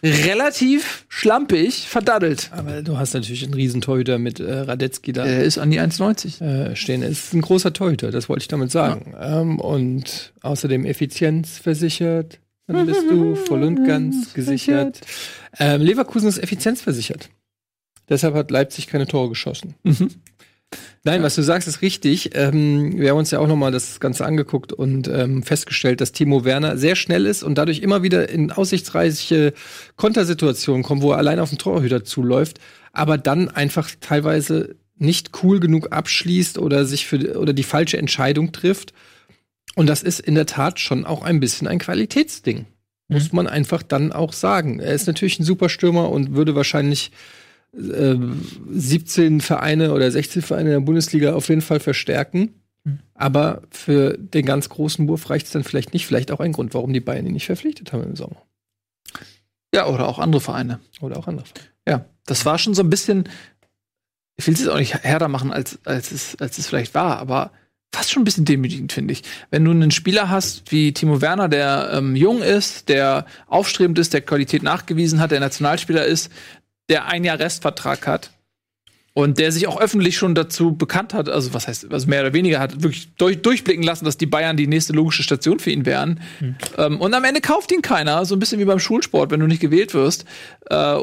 relativ 0.01 1.05
schlampig 1.09 1.87
verdaddelt. 1.89 2.49
Aber 2.53 2.81
du 2.81 2.97
hast 2.97 3.13
natürlich 3.13 3.43
einen 3.43 3.53
Riesentorhüter 3.53 4.17
mit 4.19 4.39
äh, 4.39 4.59
Radetzky 4.61 5.11
da 5.11 5.25
Er 5.25 5.43
ist 5.43 5.57
an 5.57 5.69
die 5.69 5.81
1,90. 5.81 6.41
äh, 6.41 6.75
stehen. 6.77 7.03
Er 7.03 7.09
ist 7.09 7.33
ein 7.33 7.41
großer 7.41 7.73
Torhüter, 7.73 8.09
das 8.09 8.29
wollte 8.29 8.43
ich 8.43 8.47
damit 8.47 8.71
sagen. 8.71 9.13
Ähm, 9.19 9.59
und 9.59 10.31
außerdem 10.41 10.85
Effizienz 10.85 11.57
versichert. 11.57 12.39
Dann 12.69 12.85
bist 12.85 13.09
du 13.09 13.35
voll 13.35 13.63
und 13.63 13.83
ganz 13.85 14.33
gesichert. 14.35 15.01
Ähm, 15.57 15.81
Leverkusen 15.81 16.29
ist 16.29 16.37
effizienzversichert. 16.37 17.29
Deshalb 18.07 18.35
hat 18.35 18.51
Leipzig 18.51 18.85
keine 18.85 19.07
Tore 19.07 19.29
geschossen. 19.29 19.73
Nein, 21.03 21.23
was 21.23 21.33
du 21.33 21.41
sagst, 21.41 21.67
ist 21.67 21.81
richtig. 21.81 22.35
Ähm, 22.35 22.99
wir 22.99 23.09
haben 23.09 23.17
uns 23.17 23.31
ja 23.31 23.39
auch 23.39 23.47
noch 23.47 23.55
mal 23.55 23.71
das 23.71 23.99
Ganze 23.99 24.23
angeguckt 24.23 24.71
und 24.71 25.07
ähm, 25.07 25.41
festgestellt, 25.41 25.99
dass 25.99 26.11
Timo 26.11 26.45
Werner 26.45 26.77
sehr 26.77 26.95
schnell 26.95 27.25
ist 27.25 27.41
und 27.41 27.57
dadurch 27.57 27.79
immer 27.79 28.03
wieder 28.03 28.29
in 28.29 28.51
aussichtsreiche 28.51 29.53
Kontersituationen 29.95 30.83
kommt, 30.83 31.01
wo 31.01 31.11
er 31.11 31.17
allein 31.17 31.39
auf 31.39 31.49
den 31.49 31.57
Torhüter 31.57 32.03
zuläuft, 32.03 32.59
aber 32.93 33.17
dann 33.17 33.49
einfach 33.49 33.89
teilweise 33.99 34.75
nicht 34.95 35.31
cool 35.41 35.59
genug 35.59 35.91
abschließt 35.91 36.59
oder 36.59 36.85
sich 36.85 37.07
für 37.07 37.39
oder 37.39 37.53
die 37.53 37.63
falsche 37.63 37.97
Entscheidung 37.97 38.51
trifft. 38.51 38.93
Und 39.79 39.87
das 39.87 40.03
ist 40.03 40.19
in 40.19 40.35
der 40.35 40.45
Tat 40.45 40.81
schon 40.81 41.05
auch 41.05 41.21
ein 41.21 41.39
bisschen 41.39 41.65
ein 41.65 41.79
Qualitätsding. 41.79 42.65
Muss 43.07 43.31
man 43.31 43.47
einfach 43.47 43.81
dann 43.81 44.11
auch 44.11 44.33
sagen. 44.33 44.81
Er 44.81 44.93
ist 44.93 45.07
natürlich 45.07 45.39
ein 45.39 45.45
super 45.45 45.69
Stürmer 45.69 46.09
und 46.09 46.35
würde 46.35 46.53
wahrscheinlich 46.53 47.13
äh, 47.73 48.15
17 48.71 49.39
Vereine 49.39 49.93
oder 49.93 50.11
16 50.11 50.41
Vereine 50.41 50.71
in 50.71 50.73
der 50.73 50.85
Bundesliga 50.85 51.33
auf 51.33 51.47
jeden 51.47 51.61
Fall 51.61 51.79
verstärken. 51.79 52.55
Aber 53.13 53.61
für 53.71 54.17
den 54.17 54.45
ganz 54.45 54.67
großen 54.67 55.07
Wurf 55.07 55.29
reicht 55.29 55.45
es 55.45 55.53
dann 55.53 55.63
vielleicht 55.63 55.93
nicht. 55.93 56.05
Vielleicht 56.05 56.33
auch 56.33 56.41
ein 56.41 56.51
Grund, 56.51 56.73
warum 56.73 56.91
die 56.91 56.99
Bayern 56.99 57.25
ihn 57.25 57.31
nicht 57.31 57.45
verpflichtet 57.45 57.93
haben 57.93 58.03
im 58.03 58.17
Sommer. 58.17 58.41
Ja, 59.73 59.87
oder 59.87 60.09
auch 60.09 60.19
andere 60.19 60.41
Vereine. 60.41 60.81
Oder 60.99 61.15
auch 61.15 61.29
andere. 61.29 61.45
Ja, 61.87 62.03
das 62.25 62.45
war 62.45 62.57
schon 62.57 62.73
so 62.73 62.83
ein 62.83 62.89
bisschen, 62.89 63.29
ich 64.35 64.45
will 64.45 64.55
es 64.55 64.59
jetzt 64.59 64.69
auch 64.71 64.77
nicht 64.77 65.05
härter 65.05 65.29
machen, 65.29 65.53
als, 65.53 65.79
als, 65.85 66.11
es, 66.11 66.35
als 66.41 66.57
es 66.57 66.67
vielleicht 66.67 66.93
war, 66.95 67.17
aber 67.19 67.53
fast 67.93 68.11
schon 68.11 68.21
ein 68.21 68.25
bisschen 68.25 68.45
demütigend, 68.45 68.91
finde 68.91 69.13
ich. 69.13 69.23
Wenn 69.49 69.65
du 69.65 69.71
einen 69.71 69.91
Spieler 69.91 70.29
hast 70.29 70.71
wie 70.71 70.93
Timo 70.93 71.21
Werner, 71.21 71.49
der 71.49 71.91
ähm, 71.93 72.15
jung 72.15 72.41
ist, 72.41 72.89
der 72.89 73.25
aufstrebend 73.47 73.97
ist, 73.99 74.13
der 74.13 74.21
Qualität 74.21 74.63
nachgewiesen 74.63 75.19
hat, 75.19 75.31
der 75.31 75.39
Nationalspieler 75.39 76.05
ist, 76.05 76.31
der 76.89 77.05
ein 77.05 77.23
Jahr 77.23 77.39
Restvertrag 77.39 78.07
hat 78.07 78.31
Und 79.13 79.37
der 79.37 79.51
sich 79.51 79.67
auch 79.67 79.81
öffentlich 79.81 80.17
schon 80.17 80.35
dazu 80.35 80.75
bekannt 80.75 81.13
hat, 81.13 81.29
also 81.29 81.53
was 81.53 81.67
heißt, 81.67 81.91
also 81.91 82.07
mehr 82.07 82.21
oder 82.21 82.33
weniger 82.33 82.59
hat 82.59 82.81
wirklich 82.83 83.13
durch, 83.15 83.41
durchblicken 83.41 83.83
lassen, 83.83 84.05
dass 84.05 84.17
die 84.17 84.27
Bayern 84.27 84.55
die 84.55 84.67
nächste 84.67 84.93
logische 84.93 85.23
Station 85.23 85.59
für 85.59 85.71
ihn 85.71 85.85
wären. 85.85 86.21
Hm. 86.39 86.55
Ähm, 86.77 87.01
und 87.01 87.13
am 87.13 87.23
Ende 87.23 87.41
kauft 87.41 87.71
ihn 87.71 87.81
keiner, 87.81 88.23
so 88.25 88.35
ein 88.35 88.39
bisschen 88.39 88.59
wie 88.59 88.65
beim 88.65 88.79
Schulsport, 88.79 89.31
wenn 89.31 89.39
du 89.39 89.47
nicht 89.47 89.61
gewählt 89.61 89.93
wirst. 89.93 90.25
Äh, 90.69 90.99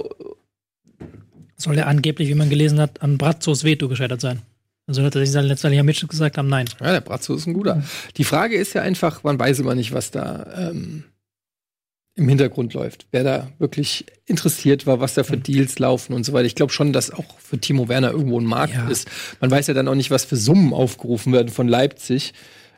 Soll 1.59 1.79
er 1.79 1.89
angeblich, 1.89 2.29
wie 2.29 2.35
man 2.35 2.51
gelesen 2.51 2.81
hat, 2.81 3.03
an 3.03 3.17
Bratzos 3.19 3.65
Veto 3.65 3.89
gescheitert 3.89 4.21
sein. 4.21 4.43
Also 4.87 5.03
hat 5.03 5.15
er 5.17 5.21
sich 5.23 5.33
sein 5.33 5.45
letzter 5.47 5.71
Mitchell 5.83 6.09
gesagt 6.09 6.39
haben, 6.39 6.49
nein. 6.49 6.67
Ja, 6.81 6.93
der 6.93 7.01
Brazzo 7.01 7.35
ist 7.35 7.47
ein 7.47 7.55
guter. 7.55 7.83
Die 8.17 8.25
Frage 8.25 8.57
ist 8.57 8.75
ja 8.75 8.83
einfach, 8.83 9.25
man 9.25 9.39
weiß 9.39 9.59
immer 9.59 9.75
nicht, 9.75 9.93
was 9.93 10.13
da 10.13 10.71
ähm, 10.71 11.03
im 12.15 12.29
Hintergrund 12.29 12.73
läuft. 12.73 13.07
Wer 13.11 13.25
da 13.25 13.49
wirklich 13.59 14.07
interessiert 14.27 14.87
war, 14.87 15.01
was 15.01 15.15
da 15.15 15.25
für 15.25 15.37
Deals 15.37 15.79
laufen 15.81 16.13
und 16.13 16.25
so 16.25 16.33
weiter. 16.33 16.47
Ich 16.47 16.55
glaube 16.55 16.73
schon, 16.73 16.93
dass 16.93 17.11
auch 17.11 17.39
für 17.41 17.59
Timo 17.59 17.89
Werner 17.89 18.13
irgendwo 18.13 18.41
ein 18.41 18.47
Markt 18.47 18.75
Ja. 18.75 18.89
ist. 18.89 19.09
Man 19.41 19.51
weiß 19.51 19.67
ja 19.67 19.75
dann 19.75 19.89
auch 19.89 19.95
nicht, 19.97 20.11
was 20.13 20.25
für 20.25 20.37
Summen 20.37 20.73
aufgerufen 20.73 21.33
werden 21.33 21.49
von 21.49 21.67
Leipzig. 21.69 22.33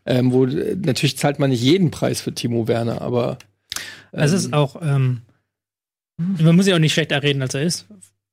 Ähm, 0.06 0.32
wo 0.32 0.46
äh, 0.46 0.76
natürlich 0.76 1.18
zahlt 1.18 1.38
man 1.38 1.50
nicht 1.50 1.60
jeden 1.62 1.90
Preis 1.90 2.22
für 2.22 2.32
Timo 2.34 2.66
Werner, 2.66 3.02
aber 3.02 3.36
Es 4.12 4.32
ist 4.32 4.54
auch, 4.54 4.80
ähm, 4.80 5.20
man 6.16 6.56
muss 6.56 6.66
ja 6.66 6.74
auch 6.74 6.80
nicht 6.80 6.94
schlechter 6.94 7.22
reden, 7.22 7.42
als 7.42 7.52
er 7.52 7.62
ist. 7.62 7.86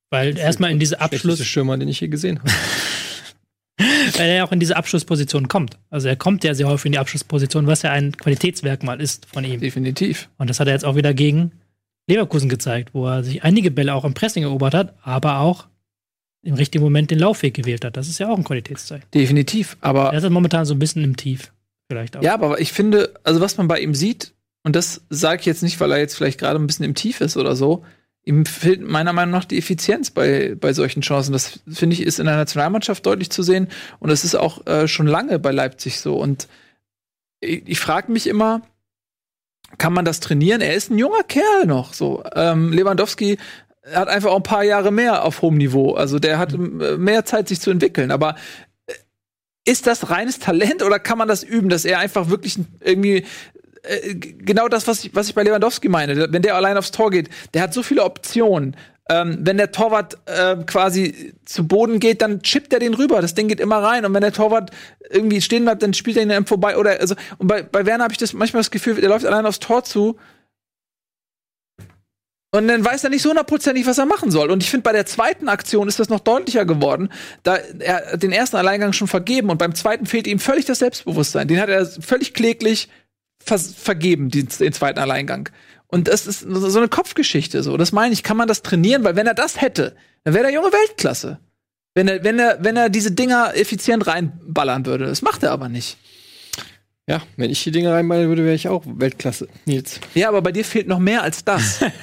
Weil 0.09 0.37
erstmal 0.37 0.71
in 0.71 0.79
diese 0.79 1.01
Abschluss, 1.01 1.43
Stürmer, 1.45 1.77
den 1.77 1.89
ich 1.89 1.99
je 1.99 2.07
gesehen 2.07 2.39
habe. 2.39 2.49
weil 4.17 4.29
er 4.29 4.45
auch 4.45 4.51
in 4.51 4.59
diese 4.59 4.77
Abschlussposition 4.77 5.47
kommt. 5.47 5.77
Also 5.89 6.07
er 6.07 6.15
kommt 6.15 6.43
ja 6.43 6.53
sehr 6.53 6.67
häufig 6.67 6.87
in 6.87 6.91
die 6.93 6.99
Abschlussposition, 6.99 7.67
was 7.67 7.81
ja 7.81 7.91
ein 7.91 8.15
Qualitätsmerkmal 8.15 9.01
ist 9.01 9.25
von 9.25 9.43
ihm. 9.43 9.59
definitiv. 9.59 10.29
Und 10.37 10.49
das 10.49 10.59
hat 10.59 10.67
er 10.67 10.73
jetzt 10.73 10.85
auch 10.85 10.95
wieder 10.95 11.13
gegen 11.13 11.51
Leverkusen 12.07 12.49
gezeigt, 12.49 12.93
wo 12.93 13.07
er 13.07 13.23
sich 13.23 13.43
einige 13.43 13.71
Bälle 13.71 13.93
auch 13.93 14.05
im 14.05 14.13
Pressing 14.13 14.43
erobert 14.43 14.73
hat, 14.73 14.93
aber 15.01 15.39
auch 15.39 15.67
im 16.43 16.53
richtigen 16.53 16.83
Moment 16.83 17.09
den 17.09 17.19
Laufweg 17.19 17.55
gewählt 17.55 17.83
hat. 17.83 17.97
Das 17.97 18.07
ist 18.07 18.19
ja 18.19 18.29
auch 18.29 18.37
ein 18.37 18.43
Qualitätszeichen. 18.43 19.05
Definitiv. 19.13 19.77
Aber 19.81 20.13
Er 20.13 20.19
ist 20.23 20.29
momentan 20.29 20.65
so 20.65 20.75
ein 20.75 20.79
bisschen 20.79 21.03
im 21.03 21.17
Tief. 21.17 21.51
Vielleicht 21.89 22.17
auch. 22.17 22.21
Ja, 22.21 22.35
aber 22.35 22.59
ich 22.61 22.71
finde, 22.71 23.13
also 23.23 23.41
was 23.41 23.57
man 23.57 23.67
bei 23.67 23.79
ihm 23.79 23.95
sieht, 23.95 24.33
und 24.63 24.75
das 24.75 25.01
sage 25.09 25.39
ich 25.41 25.45
jetzt 25.45 25.63
nicht, 25.63 25.79
weil 25.79 25.91
er 25.91 25.99
jetzt 25.99 26.15
vielleicht 26.15 26.39
gerade 26.39 26.59
ein 26.59 26.67
bisschen 26.67 26.85
im 26.85 26.95
Tief 26.95 27.21
ist 27.21 27.37
oder 27.37 27.55
so, 27.55 27.83
ihm 28.25 28.45
fehlt 28.45 28.81
meiner 28.81 29.13
Meinung 29.13 29.31
nach 29.31 29.45
die 29.45 29.57
Effizienz 29.57 30.11
bei, 30.11 30.55
bei 30.59 30.73
solchen 30.73 31.01
Chancen. 31.01 31.31
Das 31.31 31.59
finde 31.71 31.93
ich 31.93 32.01
ist 32.01 32.19
in 32.19 32.25
der 32.25 32.35
Nationalmannschaft 32.35 33.05
deutlich 33.05 33.29
zu 33.29 33.43
sehen 33.43 33.67
und 33.99 34.09
das 34.09 34.23
ist 34.23 34.35
auch 34.35 34.65
äh, 34.65 34.87
schon 34.87 35.07
lange 35.07 35.39
bei 35.39 35.51
Leipzig 35.51 35.99
so. 35.99 36.15
Und 36.15 36.47
ich, 37.39 37.63
ich 37.67 37.79
frage 37.79 38.11
mich 38.11 38.27
immer, 38.27 38.61
kann 39.77 39.93
man 39.93 40.05
das 40.05 40.19
trainieren? 40.19 40.61
Er 40.61 40.73
ist 40.73 40.89
ein 40.89 40.97
junger 40.97 41.23
Kerl 41.23 41.65
noch. 41.65 41.93
So 41.93 42.23
ähm, 42.35 42.73
Lewandowski 42.73 43.37
hat 43.93 44.07
einfach 44.07 44.31
auch 44.31 44.37
ein 44.37 44.43
paar 44.43 44.63
Jahre 44.63 44.91
mehr 44.91 45.23
auf 45.23 45.41
hohem 45.41 45.57
Niveau. 45.57 45.93
Also 45.93 46.17
der 46.17 46.39
hat 46.39 46.53
äh, 46.53 46.97
mehr 46.97 47.25
Zeit, 47.25 47.47
sich 47.47 47.59
zu 47.59 47.69
entwickeln. 47.69 48.09
Aber 48.09 48.35
äh, 48.87 48.93
ist 49.65 49.85
das 49.85 50.09
reines 50.09 50.39
Talent 50.39 50.81
oder 50.81 50.97
kann 50.97 51.19
man 51.19 51.27
das 51.27 51.43
üben, 51.43 51.69
dass 51.69 51.85
er 51.85 51.99
einfach 51.99 52.29
wirklich 52.29 52.57
irgendwie 52.79 53.25
äh, 53.87 54.15
genau 54.15 54.67
das, 54.67 54.87
was 54.87 55.03
ich, 55.03 55.15
was 55.15 55.29
ich 55.29 55.35
bei 55.35 55.43
Lewandowski 55.43 55.89
meine, 55.89 56.31
wenn 56.31 56.41
der 56.41 56.55
allein 56.55 56.77
aufs 56.77 56.91
Tor 56.91 57.11
geht, 57.11 57.29
der 57.53 57.61
hat 57.61 57.73
so 57.73 57.83
viele 57.83 58.03
Optionen. 58.03 58.75
Ähm, 59.07 59.37
wenn 59.41 59.57
der 59.57 59.71
Torwart 59.71 60.17
äh, 60.25 60.55
quasi 60.65 61.35
zu 61.45 61.67
Boden 61.67 61.99
geht, 61.99 62.23
dann 62.23 62.41
chippt 62.41 62.73
er 62.73 62.79
den 62.79 62.95
rüber. 62.95 63.21
Das 63.21 63.35
Ding 63.35 63.47
geht 63.47 63.59
immer 63.59 63.77
rein. 63.77 64.03
Und 64.03 64.15
wenn 64.15 64.21
der 64.21 64.33
Torwart 64.33 64.71
irgendwie 65.11 65.41
stehen 65.41 65.63
bleibt, 65.63 65.83
dann 65.83 65.93
spielt 65.93 66.17
er 66.17 66.23
ihn 66.23 66.29
dann 66.29 66.47
vorbei. 66.47 66.75
Oder 66.75 66.99
also, 66.99 67.13
und 67.37 67.47
bei, 67.47 67.61
bei 67.61 67.85
Werner 67.85 68.05
habe 68.05 68.13
ich 68.13 68.17
das 68.17 68.33
manchmal 68.33 68.61
das 68.61 68.71
Gefühl, 68.71 68.95
der 68.95 69.09
läuft 69.09 69.25
allein 69.25 69.45
aufs 69.45 69.59
Tor 69.59 69.83
zu. 69.83 70.17
Und 72.55 72.67
dann 72.69 72.85
weiß 72.85 73.03
er 73.03 73.09
nicht 73.09 73.21
so 73.21 73.29
hundertprozentig, 73.29 73.85
was 73.85 73.97
er 73.97 74.05
machen 74.05 74.31
soll. 74.31 74.49
Und 74.49 74.63
ich 74.63 74.71
finde, 74.71 74.83
bei 74.83 74.93
der 74.93 75.05
zweiten 75.05 75.49
Aktion 75.49 75.87
ist 75.87 75.99
das 75.99 76.09
noch 76.09 76.21
deutlicher 76.21 76.65
geworden. 76.65 77.09
Da 77.43 77.57
er 77.57 78.17
den 78.17 78.31
ersten 78.31 78.55
Alleingang 78.55 78.93
schon 78.93 79.09
vergeben 79.09 79.49
und 79.49 79.57
beim 79.57 79.75
zweiten 79.75 80.05
fehlt 80.05 80.25
ihm 80.25 80.39
völlig 80.39 80.65
das 80.65 80.79
Selbstbewusstsein. 80.79 81.47
Den 81.47 81.59
hat 81.59 81.69
er 81.69 81.85
völlig 81.85 82.33
kläglich 82.33 82.89
vers 83.45 83.73
vergeben, 83.77 84.29
den, 84.29 84.47
den 84.47 84.73
zweiten 84.73 84.99
Alleingang. 84.99 85.49
Und 85.87 86.07
das 86.07 86.27
ist 86.27 86.39
so 86.41 86.77
eine 86.77 86.89
Kopfgeschichte. 86.89 87.63
So, 87.63 87.77
das 87.77 87.91
meine 87.91 88.13
ich. 88.13 88.23
Kann 88.23 88.37
man 88.37 88.47
das 88.47 88.63
trainieren? 88.63 89.03
Weil 89.03 89.15
wenn 89.15 89.27
er 89.27 89.33
das 89.33 89.61
hätte, 89.61 89.95
dann 90.23 90.33
wäre 90.33 90.45
der 90.45 90.53
junge 90.53 90.73
Weltklasse. 90.73 91.39
Wenn 91.93 92.07
er, 92.07 92.23
wenn 92.23 92.39
er, 92.39 92.57
wenn 92.61 92.75
er 92.75 92.89
diese 92.89 93.11
Dinger 93.11 93.55
effizient 93.55 94.05
reinballern 94.05 94.85
würde. 94.85 95.05
Das 95.05 95.21
macht 95.21 95.43
er 95.43 95.51
aber 95.51 95.69
nicht. 95.69 95.97
Ja, 97.07 97.21
wenn 97.37 97.51
ich 97.51 97.63
die 97.63 97.71
Dinge 97.71 97.91
reinballen 97.91 98.27
würde, 98.27 98.43
wäre 98.43 98.55
ich 98.55 98.67
auch 98.67 98.83
Weltklasse. 98.85 99.47
Nils. 99.65 99.99
Ja, 100.15 100.27
aber 100.27 100.41
bei 100.41 100.51
dir 100.51 100.65
fehlt 100.65 100.87
noch 100.87 100.99
mehr 100.99 101.23
als 101.23 101.43
das. 101.45 101.83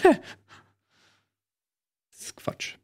Das 2.12 2.28
ist 2.28 2.36
Quatsch. 2.36 2.76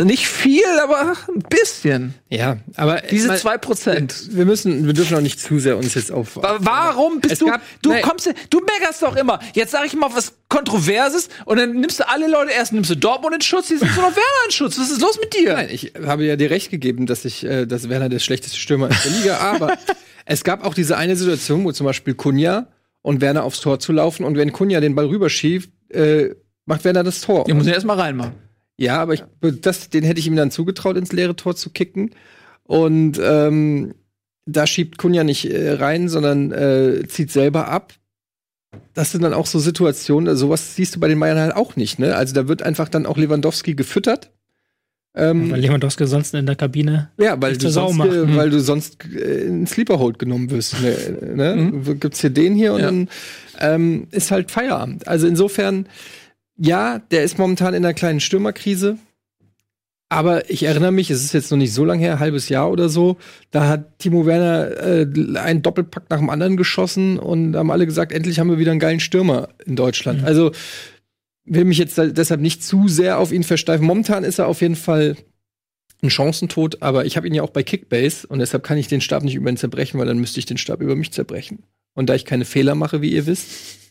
Nicht 0.00 0.26
viel, 0.26 0.64
aber 0.82 1.14
ein 1.28 1.42
bisschen. 1.50 2.14
Ja, 2.30 2.56
aber 2.76 3.02
Diese 3.10 3.28
mal- 3.28 3.38
zwei 3.38 3.58
Prozent. 3.58 4.28
Wir 4.30 4.46
müssen, 4.46 4.86
wir 4.86 4.94
dürfen 4.94 5.16
auch 5.16 5.20
nicht 5.20 5.38
zu 5.38 5.58
sehr 5.58 5.76
uns 5.76 5.94
jetzt 5.94 6.10
auf. 6.10 6.36
Wa- 6.36 6.56
Warum 6.60 7.20
bist 7.20 7.34
Es 7.34 7.38
du? 7.40 7.46
gab- 7.46 7.60
du 7.82 7.90
nein. 7.90 8.02
kommst, 8.02 8.32
du 8.48 8.60
meckerst 8.60 9.02
doch 9.02 9.14
immer. 9.16 9.38
Jetzt 9.54 9.70
sage 9.72 9.86
ich 9.86 9.94
mal 9.94 10.08
was 10.14 10.32
Kontroverses 10.48 11.28
und 11.44 11.58
dann 11.58 11.72
nimmst 11.72 12.00
du 12.00 12.08
alle 12.08 12.26
Leute 12.28 12.52
erst 12.52 12.72
nimmst 12.72 12.90
du 12.90 12.96
Dortmund 12.96 13.34
in 13.34 13.40
Schutz, 13.42 13.68
jetzt 13.68 13.82
nimmst 13.82 13.96
du 13.98 14.00
noch 14.00 14.08
Werner 14.16 14.44
in 14.46 14.52
Schutz. 14.52 14.78
Was 14.78 14.90
ist 14.90 15.02
los 15.02 15.18
mit 15.20 15.34
dir? 15.34 15.52
Nein, 15.54 15.68
ich 15.70 15.92
habe 16.06 16.24
ja 16.24 16.36
dir 16.36 16.50
recht 16.50 16.70
gegeben, 16.70 17.04
dass 17.06 17.24
ich, 17.26 17.44
äh, 17.44 17.66
dass 17.66 17.88
Werner 17.90 18.08
der 18.08 18.18
schlechteste 18.18 18.56
Stürmer 18.56 18.88
ist 18.90 19.04
der 19.04 19.12
Liga, 19.12 19.38
aber 19.38 19.76
es 20.24 20.42
gab 20.42 20.64
auch 20.64 20.72
diese 20.74 20.96
eine 20.96 21.16
Situation, 21.16 21.64
wo 21.64 21.72
zum 21.72 21.84
Beispiel 21.84 22.14
Kunja 22.14 22.66
und 23.02 23.20
Werner 23.20 23.44
aufs 23.44 23.60
Tor 23.60 23.78
zu 23.78 23.92
laufen 23.92 24.24
und 24.24 24.38
wenn 24.38 24.52
Kunja 24.52 24.80
den 24.80 24.94
Ball 24.94 25.06
rüberschiebt, 25.06 25.68
äh, 25.94 26.30
macht 26.64 26.84
Werner 26.84 27.04
das 27.04 27.20
Tor. 27.20 27.44
Den 27.44 27.58
muss 27.58 27.66
ich 27.66 27.74
erst 27.74 27.84
mal 27.86 27.98
reinmachen. 28.00 28.32
Ja, 28.78 28.98
aber 29.00 29.14
ich, 29.14 29.22
das, 29.60 29.90
den 29.90 30.02
hätte 30.04 30.18
ich 30.20 30.26
ihm 30.26 30.36
dann 30.36 30.50
zugetraut, 30.50 30.96
ins 30.96 31.12
leere 31.12 31.36
Tor 31.36 31.54
zu 31.56 31.70
kicken. 31.70 32.10
Und 32.64 33.20
ähm, 33.22 33.94
da 34.46 34.66
schiebt 34.66 34.98
Kunja 34.98 35.24
nicht 35.24 35.44
äh, 35.50 35.72
rein, 35.72 36.08
sondern 36.08 36.52
äh, 36.52 37.06
zieht 37.06 37.30
selber 37.30 37.68
ab. 37.68 37.92
Das 38.94 39.12
sind 39.12 39.22
dann 39.22 39.34
auch 39.34 39.46
so 39.46 39.58
Situationen, 39.58 40.28
also 40.28 40.46
sowas 40.46 40.74
siehst 40.76 40.96
du 40.96 41.00
bei 41.00 41.08
den 41.08 41.20
Bayern 41.20 41.38
halt 41.38 41.54
auch 41.54 41.76
nicht, 41.76 41.98
ne? 41.98 42.16
Also 42.16 42.34
da 42.34 42.48
wird 42.48 42.62
einfach 42.62 42.88
dann 42.88 43.04
auch 43.04 43.18
Lewandowski 43.18 43.74
gefüttert. 43.74 44.30
Ähm, 45.14 45.50
Weil 45.50 45.60
Lewandowski 45.60 46.06
sonst 46.06 46.32
in 46.34 46.46
der 46.46 46.56
Kabine 46.56 47.10
ja, 47.18 47.40
weil 47.40 47.58
du, 47.58 47.68
sonst, 47.70 47.96
macht. 47.96 48.08
äh, 48.10 48.22
Hm. 48.22 48.34
weil 48.36 48.48
du 48.48 48.60
sonst 48.60 49.04
äh, 49.14 49.42
in 49.44 49.66
Sleeperhold 49.66 50.18
genommen 50.18 50.50
wirst. 50.50 50.76
Ne? 50.80 51.34
Ne? 51.34 51.94
Gibt's 51.96 52.22
hier 52.22 52.30
den 52.30 52.54
hier 52.54 52.72
und 52.72 52.80
Ja. 52.80 52.86
dann 52.86 53.08
ähm, 53.60 54.06
ist 54.10 54.30
halt 54.30 54.50
Feierabend. 54.50 55.06
Also 55.06 55.26
insofern, 55.26 55.86
ja, 56.56 56.98
der 56.98 57.24
ist 57.24 57.38
momentan 57.38 57.74
in 57.74 57.84
einer 57.84 57.94
kleinen 57.94 58.20
Stürmerkrise. 58.20 58.98
Aber 60.08 60.50
ich 60.50 60.64
erinnere 60.64 60.92
mich, 60.92 61.10
es 61.10 61.24
ist 61.24 61.32
jetzt 61.32 61.50
noch 61.50 61.56
nicht 61.56 61.72
so 61.72 61.86
lange 61.86 62.02
her, 62.02 62.18
halbes 62.18 62.50
Jahr 62.50 62.70
oder 62.70 62.90
so, 62.90 63.16
da 63.50 63.66
hat 63.66 63.98
Timo 63.98 64.26
Werner 64.26 64.76
äh, 64.76 65.38
einen 65.38 65.62
Doppelpack 65.62 66.10
nach 66.10 66.18
dem 66.18 66.28
anderen 66.28 66.58
geschossen 66.58 67.18
und 67.18 67.56
haben 67.56 67.70
alle 67.70 67.86
gesagt, 67.86 68.12
endlich 68.12 68.38
haben 68.38 68.50
wir 68.50 68.58
wieder 68.58 68.72
einen 68.72 68.80
geilen 68.80 69.00
Stürmer 69.00 69.48
in 69.64 69.74
Deutschland. 69.74 70.22
Also 70.22 70.52
will 71.46 71.64
mich 71.64 71.78
jetzt 71.78 71.96
deshalb 71.96 72.42
nicht 72.42 72.62
zu 72.62 72.88
sehr 72.88 73.18
auf 73.18 73.32
ihn 73.32 73.42
versteifen. 73.42 73.86
Momentan 73.86 74.22
ist 74.22 74.38
er 74.38 74.48
auf 74.48 74.60
jeden 74.60 74.76
Fall 74.76 75.16
ein 76.02 76.10
Chancentod, 76.10 76.82
aber 76.82 77.06
ich 77.06 77.16
habe 77.16 77.26
ihn 77.26 77.34
ja 77.34 77.42
auch 77.42 77.50
bei 77.50 77.62
Kickbase 77.62 78.26
und 78.26 78.38
deshalb 78.38 78.64
kann 78.64 78.76
ich 78.76 78.88
den 78.88 79.00
Stab 79.00 79.22
nicht 79.22 79.34
über 79.34 79.48
ihn 79.48 79.56
zerbrechen, 79.56 79.98
weil 79.98 80.06
dann 80.06 80.18
müsste 80.18 80.40
ich 80.40 80.46
den 80.46 80.58
Stab 80.58 80.82
über 80.82 80.94
mich 80.94 81.12
zerbrechen. 81.12 81.62
Und 81.94 82.10
da 82.10 82.14
ich 82.14 82.26
keine 82.26 82.44
Fehler 82.44 82.74
mache, 82.74 83.00
wie 83.00 83.12
ihr 83.12 83.26
wisst, 83.26 83.81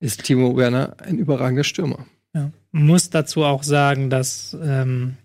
ist 0.00 0.24
Timo 0.24 0.56
Werner 0.56 0.96
ein 0.98 1.18
überragender 1.18 1.64
Stürmer. 1.64 2.06
Ja. 2.34 2.50
Muss 2.72 3.10
dazu 3.10 3.44
auch 3.44 3.62
sagen, 3.62 4.10
dass 4.10 4.56
ähm, 4.62 5.16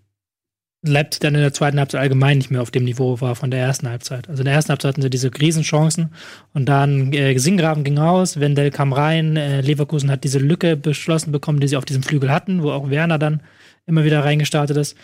Leipzig 0.86 1.22
dann 1.22 1.36
in 1.36 1.42
der 1.42 1.54
zweiten 1.54 1.80
Halbzeit 1.80 2.02
allgemein 2.02 2.38
nicht 2.38 2.52
mehr 2.52 2.62
auf 2.62 2.72
dem 2.72 2.84
Niveau 2.84 3.22
war 3.22 3.36
von 3.36 3.52
der 3.52 3.62
ersten 3.62 3.88
Halbzeit. 3.88 4.28
Also 4.28 4.42
in 4.42 4.46
der 4.46 4.54
ersten 4.54 4.70
Halbzeit 4.70 4.90
hatten 4.90 5.02
sie 5.02 5.10
diese 5.10 5.32
Riesenchancen 5.34 6.10
und 6.54 6.66
dann 6.68 7.14
äh, 7.14 7.38
Singraven 7.38 7.84
ging 7.84 7.98
raus, 7.98 8.40
Wendell 8.40 8.70
kam 8.70 8.92
rein, 8.92 9.38
äh, 9.38 9.62
Leverkusen 9.62 10.12
hat 10.12 10.24
diese 10.26 10.40
Lücke 10.40 10.76
beschlossen 10.76 11.32
bekommen, 11.32 11.62
die 11.62 11.68
sie 11.68 11.78
auf 11.78 11.86
diesem 11.86 12.04
Flügel 12.04 12.32
hatten, 12.32 12.64
wo 12.64 12.72
auch 12.72 12.90
Werner 12.90 13.18
dann 13.18 13.42
immer 13.86 14.04
wieder 14.04 14.26
reingestartet 14.26 14.76
ist. 14.76 14.98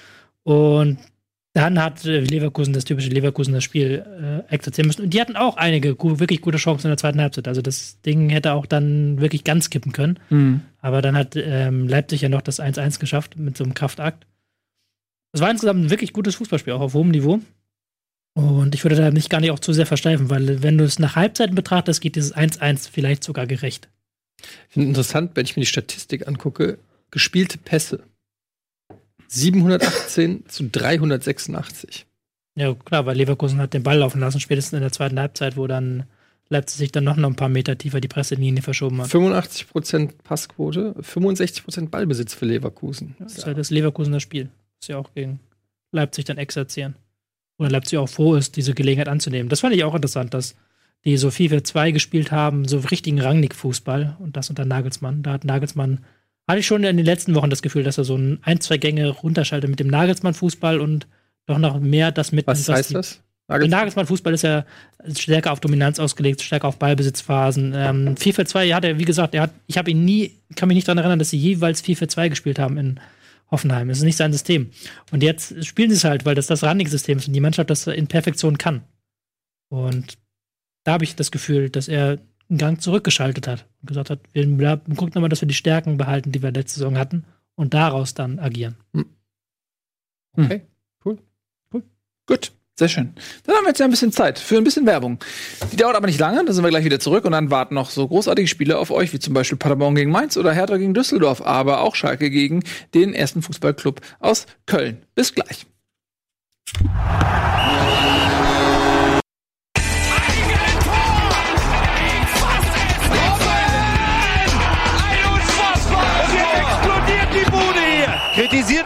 Und 0.44 0.98
dann 1.60 1.82
hat 1.82 2.06
äh, 2.06 2.20
Leverkusen 2.20 2.74
das 2.74 2.86
typische 2.86 3.10
Leverkusen 3.10 3.54
das 3.54 3.64
Spiel 3.64 4.06
äh, 4.50 4.54
exerzieren 4.54 4.88
müssen. 4.88 5.04
Und 5.04 5.14
die 5.14 5.20
hatten 5.20 5.36
auch 5.36 5.58
einige 5.58 5.96
gu 5.96 6.20
wirklich 6.20 6.42
gute 6.42 6.58
Chancen 6.58 6.88
in 6.88 6.92
der 6.92 6.98
zweiten 6.98 7.20
Halbzeit. 7.20 7.48
Also 7.48 7.62
das 7.62 8.02
Ding 8.02 8.30
hätte 8.30 8.54
auch 8.54 8.66
dann 8.66 9.20
wirklich 9.20 9.44
ganz 9.44 9.70
kippen 9.70 9.92
können. 9.92 10.20
Aber 10.82 11.02
dann 11.02 11.18
hat 11.18 11.36
ähm, 11.36 11.88
Leipzig 11.88 12.22
ja 12.22 12.30
noch 12.30 12.42
das 12.42 12.60
1-1 12.60 13.00
geschafft 13.00 13.38
mit 13.38 13.58
so 13.58 13.64
einem 13.64 13.74
Kraftakt. 13.74 14.26
Es 15.32 15.42
war 15.42 15.52
insgesamt 15.52 15.84
ein 15.84 15.90
wirklich 15.90 16.14
gutes 16.14 16.36
Fußballspiel, 16.36 16.74
auch 16.74 16.82
auf 16.82 16.94
hohem 16.94 17.10
Niveau. 17.10 17.40
Und 18.34 18.74
ich 18.74 18.84
würde 18.84 18.96
da 18.96 19.12
mich 19.12 19.30
gar 19.30 19.42
nicht 19.42 19.52
auch 19.52 19.60
zu 19.60 19.74
sehr 19.74 19.86
versteifen, 19.86 20.30
weil 20.30 20.64
wenn 20.64 20.78
du 20.78 20.84
es 20.84 20.98
nach 20.98 21.16
Halbzeiten 21.16 21.56
betrachtest, 21.56 22.00
geht 22.00 22.16
dieses 22.16 22.36
1-1 22.36 22.90
vielleicht 22.90 23.24
sogar 23.24 23.48
gerecht. 23.48 23.90
Ich 24.40 24.74
finde 24.74 24.90
interessant, 24.90 25.32
wenn 25.36 25.46
ich 25.46 25.56
mir 25.56 25.62
die 25.62 25.68
Statistik 25.68 26.28
angucke, 26.28 26.80
gespielte 27.12 27.58
Pässe. 27.58 28.04
718 29.32 30.46
zu 30.48 30.70
386. 30.70 32.06
Ja, 32.56 32.74
klar, 32.74 33.06
weil 33.06 33.18
Leverkusen 33.18 33.60
hat 33.60 33.74
den 33.74 33.84
Ball 33.84 34.00
laufen 34.00 34.20
lassen, 34.20 34.40
spätestens 34.40 34.78
in 34.78 34.82
der 34.82 34.92
zweiten 34.92 35.20
Halbzeit, 35.20 35.56
wo 35.56 35.68
dann 35.68 36.04
Leipzig 36.50 36.78
sich 36.78 36.92
dann 36.92 37.04
noch 37.04 37.16
ein 37.16 37.36
paar 37.36 37.48
Meter 37.48 37.78
tiefer 37.78 38.02
die 38.02 38.08
Presselinie 38.08 38.64
verschoben 38.64 39.02
hat. 39.02 39.10
85% 39.10 40.14
Passquote, 40.24 40.96
65% 41.00 41.90
Ballbesitz 41.90 42.34
für 42.34 42.46
Leverkusen. 42.46 43.16
Das 43.20 43.38
ist 43.38 43.46
halt 43.46 43.60
das 43.60 43.70
Leverkusener 43.70 44.20
Spiel. 44.20 44.50
Ist 44.82 44.90
ja 44.90 44.98
auch 44.98 45.14
gegen 45.14 45.40
Leipzig 45.92 46.26
dann 46.26 46.40
exerzieren. 46.40 46.96
Oder 47.60 47.70
Leipzig 47.70 48.00
auch 48.00 48.10
froh 48.10 48.36
ist, 48.36 48.56
diese 48.56 48.74
Gelegenheit 48.74 49.10
anzunehmen. 49.10 49.50
Das 49.50 49.60
fand 49.60 49.76
ich 49.76 49.84
auch 49.84 49.94
interessant, 49.94 50.34
dass 50.34 50.56
die 51.06 51.18
so 51.18 51.30
FIFA 51.30 51.64
2 51.64 51.92
gespielt 51.92 52.32
haben, 52.32 52.68
so 52.68 52.80
richtigen 52.80 53.22
Rangnick-Fußball 53.22 54.18
und 54.20 54.36
das 54.36 54.50
unter 54.50 54.66
Nagelsmann. 54.66 55.22
Da 55.22 55.34
hat 55.34 55.46
Nagelsmann, 55.46 56.04
hatte 56.50 56.60
ich 56.62 56.66
schon 56.66 56.84
in 56.84 56.98
den 56.98 57.06
letzten 57.06 57.36
Wochen 57.36 57.52
das 57.52 57.62
Gefühl, 57.62 57.84
dass 57.84 58.00
er 58.00 58.04
so 58.04 58.18
ein, 58.18 58.40
ein 58.42 58.60
zwei 58.60 58.78
Gänge 58.78 59.10
runterschaltet 59.10 59.70
mit 59.70 59.80
dem 59.80 59.88
Nagelsmann-Fußball 59.88 60.80
und 60.80 61.08
doch 61.46 61.60
noch 61.60 61.80
mehr 61.80 62.12
das 62.12 62.32
mit. 62.32 62.48
Was 62.48 62.68
heißt 62.68 62.96
das? 62.96 63.22
Der 63.48 63.68
Nagelsmann-Fußball 63.68 64.34
ist 64.34 64.42
ja 64.42 64.66
stärker 65.16 65.52
auf 65.52 65.60
Dominanz 65.60 66.00
ausgelegt, 66.00 66.42
stärker 66.42 66.68
auf 66.68 66.78
Ballbesitzphasen. 66.78 67.74
Ähm, 67.76 68.18
FIFA 68.18 68.46
2 68.46 68.70
hat 68.72 68.84
er, 68.84 68.98
wie 68.98 69.06
gesagt, 69.06 69.36
er 69.36 69.44
hat, 69.44 69.52
ich 69.68 69.78
habe 69.78 69.92
ihn 69.92 70.04
nie, 70.04 70.40
kann 70.56 70.68
mich 70.68 70.76
nicht 70.76 70.88
daran 70.88 70.98
erinnern, 70.98 71.20
dass 71.20 71.30
sie 71.30 71.38
jeweils 71.38 71.82
FIFA 71.82 72.08
2 72.08 72.30
gespielt 72.30 72.58
haben 72.58 72.78
in 72.78 73.00
Hoffenheim. 73.52 73.92
Es 73.92 74.00
ist 74.00 74.04
nicht 74.04 74.18
sein 74.18 74.32
System. 74.32 74.72
Und 75.12 75.22
jetzt 75.22 75.64
spielen 75.66 75.92
sie 75.92 75.98
es 75.98 76.04
halt, 76.04 76.26
weil 76.26 76.36
das 76.36 76.48
das 76.48 76.64
Running-System 76.64 77.20
ist 77.20 77.28
und 77.28 77.34
die 77.34 77.42
Mannschaft 77.42 77.70
das 77.70 77.86
in 77.86 78.08
Perfektion 78.08 78.58
kann. 78.58 78.82
Und 79.70 80.18
da 80.84 80.94
habe 80.94 81.04
ich 81.04 81.16
das 81.16 81.30
Gefühl, 81.30 81.70
dass 81.70 81.88
er 81.88 82.18
einen 82.50 82.58
Gang 82.58 82.82
zurückgeschaltet 82.82 83.48
hat 83.48 83.66
und 83.82 83.88
gesagt 83.88 84.10
hat, 84.10 84.20
wir 84.34 84.46
gucken 84.96 85.12
nochmal, 85.14 85.30
dass 85.30 85.42
wir 85.42 85.48
die 85.48 85.54
Stärken 85.54 85.98
behalten, 85.98 86.32
die 86.32 86.42
wir 86.42 86.52
letzte 86.52 86.80
Saison 86.80 86.98
hatten 86.98 87.26
und 87.56 87.74
daraus 87.74 88.14
dann 88.14 88.40
agieren. 88.40 88.78
Okay, 90.38 90.62
cool. 91.06 91.18
Cool. 91.74 91.84
Gut. 92.26 92.52
Sehr 92.78 92.88
schön. 92.88 93.14
Dann 93.44 93.58
haben 93.58 93.66
wir 93.66 93.72
jetzt 93.72 93.80
ja 93.80 93.86
ein 93.86 93.92
bisschen 93.92 94.14
Zeit 94.14 94.40
für 94.40 94.56
ein 94.56 94.64
bisschen 94.64 94.86
Werbung. 94.86 95.20
Die 95.70 95.76
dauert 95.76 95.98
aber 95.98 96.08
nicht 96.08 96.18
lange, 96.18 96.46
dann 96.46 96.56
sind 96.56 96.64
wir 96.64 96.70
gleich 96.70 96.86
wieder 96.86 97.02
zurück 97.02 97.26
und 97.26 97.34
dann 97.34 97.52
warten 97.52 97.76
noch 97.76 97.90
so 97.90 98.08
großartige 98.08 98.48
Spiele 98.48 98.78
auf 98.78 98.90
euch, 98.90 99.12
wie 99.12 99.20
zum 99.20 99.34
Beispiel 99.34 99.58
Paderborn 99.58 99.96
gegen 99.96 100.12
Mainz 100.12 100.38
oder 100.38 100.54
Hertha 100.54 100.78
gegen 100.78 100.94
Düsseldorf, 100.94 101.42
aber 101.42 101.82
auch 101.82 101.96
Schalke 101.96 102.30
gegen 102.30 102.64
den 102.94 103.14
ersten 103.14 103.42
Fußballclub 103.42 104.00
aus 104.22 104.46
Köln. 104.66 105.04
Bis 105.14 105.34
gleich. 105.34 105.66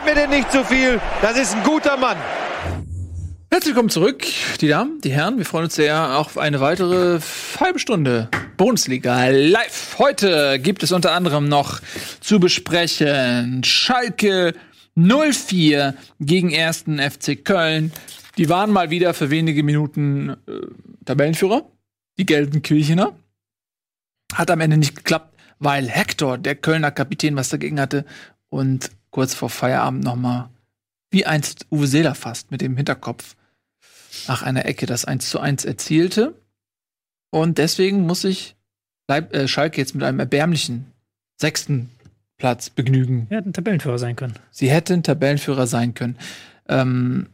Mir 0.06 0.16
denn 0.16 0.32
nicht 0.32 0.52
zu 0.52 0.66
viel. 0.66 1.00
Das 1.22 1.38
ist 1.38 1.56
ein 1.56 1.64
guter 1.64 1.96
Mann. 1.96 2.18
Herzlich 3.50 3.74
willkommen 3.74 3.90
zurück, 3.90 4.26
die 4.60 4.68
Damen, 4.68 5.00
die 5.00 5.12
Herren. 5.12 5.38
Wir 5.38 5.46
freuen 5.46 5.66
uns 5.66 5.76
sehr 5.76 6.18
auf 6.18 6.38
eine 6.38 6.60
weitere 6.60 7.22
halbe 7.58 7.80
Stunde 7.80 8.28
Bundesliga 8.58 9.30
live. 9.30 9.96
Heute 10.00 10.60
gibt 10.60 10.84
es 10.84 10.92
unter 10.92 11.14
anderem 11.14 11.48
noch 11.48 11.80
zu 12.20 12.42
besprechen 12.42 13.64
Schalke 13.64 14.54
04 14.96 15.96
gegen 16.20 16.52
ersten 16.52 17.00
FC 17.00 17.46
Köln. 17.46 17.94
Die 18.38 18.50
waren 18.50 18.72
mal 18.72 18.90
wieder 18.90 19.14
für 19.14 19.30
wenige 19.30 19.64
Minuten 19.64 20.32
äh, 20.32 20.36
Tabellenführer, 21.06 21.66
die 22.18 22.26
Gelsenkirchener. 22.26 23.16
Hat 24.34 24.52
am 24.52 24.60
Ende 24.60 24.76
nicht 24.76 24.98
geklappt, 24.98 25.34
weil 25.60 25.88
Hector, 25.88 26.38
der 26.38 26.56
Kölner 26.56 26.92
Kapitän, 26.92 27.38
was 27.38 27.48
dagegen 27.48 27.80
hatte 27.80 28.04
und 28.50 28.90
kurz 29.14 29.34
vor 29.36 29.50
Feierabend 29.50 30.04
noch 30.04 30.16
mal 30.16 30.50
wie 31.12 31.26
einst 31.28 31.68
Uwe 31.72 31.86
Seeler 31.86 32.16
fast 32.16 32.50
mit 32.50 32.62
dem 32.62 32.76
Hinterkopf 32.76 33.36
nach 34.28 34.42
einer 34.42 34.66
Ecke 34.66 34.88
das 34.88 35.06
1 35.06 35.30
zu 35.30 35.40
1 35.40 35.64
erzielte. 35.66 36.34
Und 37.30 37.60
deswegen 37.60 38.02
muss 38.08 38.22
sich 38.22 38.56
Leib 39.08 39.34
äh, 39.36 39.48
Schalke 39.48 39.80
jetzt 39.80 39.94
mit 39.94 40.04
einem 40.04 40.20
erbärmlichen 40.20 40.88
sechsten 41.40 41.92
Platz 42.38 42.70
begnügen. 42.72 43.28
Er 43.30 43.38
hätte 43.38 43.50
ein 43.50 43.54
Tabellenführer 43.54 44.00
sein 44.00 44.16
können. 44.16 44.34
Sie 44.50 44.70
hätten 44.72 45.04
Tabellenführer 45.04 45.68
sein 45.68 45.94
können. 45.94 46.18
Ähm, 46.68 47.28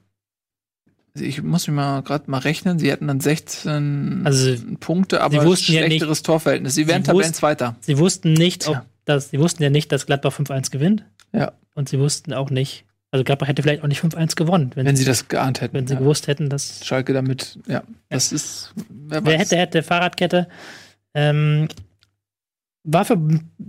ich 1.14 1.42
muss 1.42 1.68
mir 1.68 1.74
mal 1.74 2.02
gerade 2.02 2.30
mal 2.30 2.40
rechnen. 2.40 2.80
Sie 2.80 2.92
hätten 2.92 3.08
dann 3.08 3.22
16 3.22 4.22
Also, 4.26 4.56
Punkte, 4.82 5.22
aber 5.22 5.46
wussten 5.46 5.72
ja 5.74 5.86
schlechteres 5.86 6.22
Torverhältnis. 6.24 6.76
Sie 6.76 6.88
wären 6.88 7.04
Sie 7.04 7.12
wussten- 7.12 7.34
Tabellenzweiter. 7.34 7.76
Sie 7.80 7.98
wussten 7.98 8.34
nicht, 8.34 8.68
ob 8.68 8.74
Tja. 8.74 8.86
das, 9.06 9.30
sie 9.30 9.40
wussten 9.40 9.64
ja 9.64 9.70
nicht, 9.70 9.92
dass 9.94 10.06
Gladbach 10.06 10.34
5-1 10.38 10.70
gewinnt. 10.72 11.06
Ja. 11.34 11.52
Und 11.76 11.90
sie 11.90 12.00
wussten 12.00 12.34
auch 12.34 12.50
nicht, 12.50 12.86
also 13.12 13.24
Gladbach 13.24 13.48
hätte 13.48 13.62
vielleicht 13.64 13.84
auch 13.84 13.88
nicht 13.88 14.02
5-1 14.04 14.36
gewonnen, 14.36 14.72
wenn, 14.76 14.86
Wenn 14.86 14.96
sie 14.96 15.06
das 15.06 15.28
geahnt 15.28 15.62
hätten. 15.62 15.74
wenn 15.76 15.88
sie 15.88 15.94
ja. 15.94 16.00
gewusst 16.00 16.28
hätten, 16.28 16.50
dass 16.50 16.86
Schalke 16.86 17.14
damit, 17.14 17.60
ja, 17.68 17.84
das 18.10 18.32
ist. 18.32 18.74
Wer, 18.90 19.24
Wer 19.26 19.38
hätte, 19.40 19.58
hätte 19.58 19.84
Fahrradkette. 19.84 20.48
Ähm, 21.14 21.68
war 22.84 23.06
für 23.06 23.18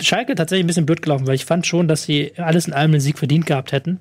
Schalke 0.00 0.34
tatsächlich 0.34 0.64
ein 0.64 0.68
bisschen 0.68 0.86
blöd 0.86 1.02
gelaufen, 1.02 1.26
weil 1.26 1.34
ich 1.34 1.44
fand 1.44 1.66
schon, 1.66 1.88
dass 1.88 2.04
sie 2.04 2.32
alles 2.38 2.66
in 2.66 2.72
allem 2.72 2.92
den 2.92 3.00
Sieg 3.00 3.18
verdient 3.18 3.46
gehabt 3.46 3.72
hätten. 3.72 4.00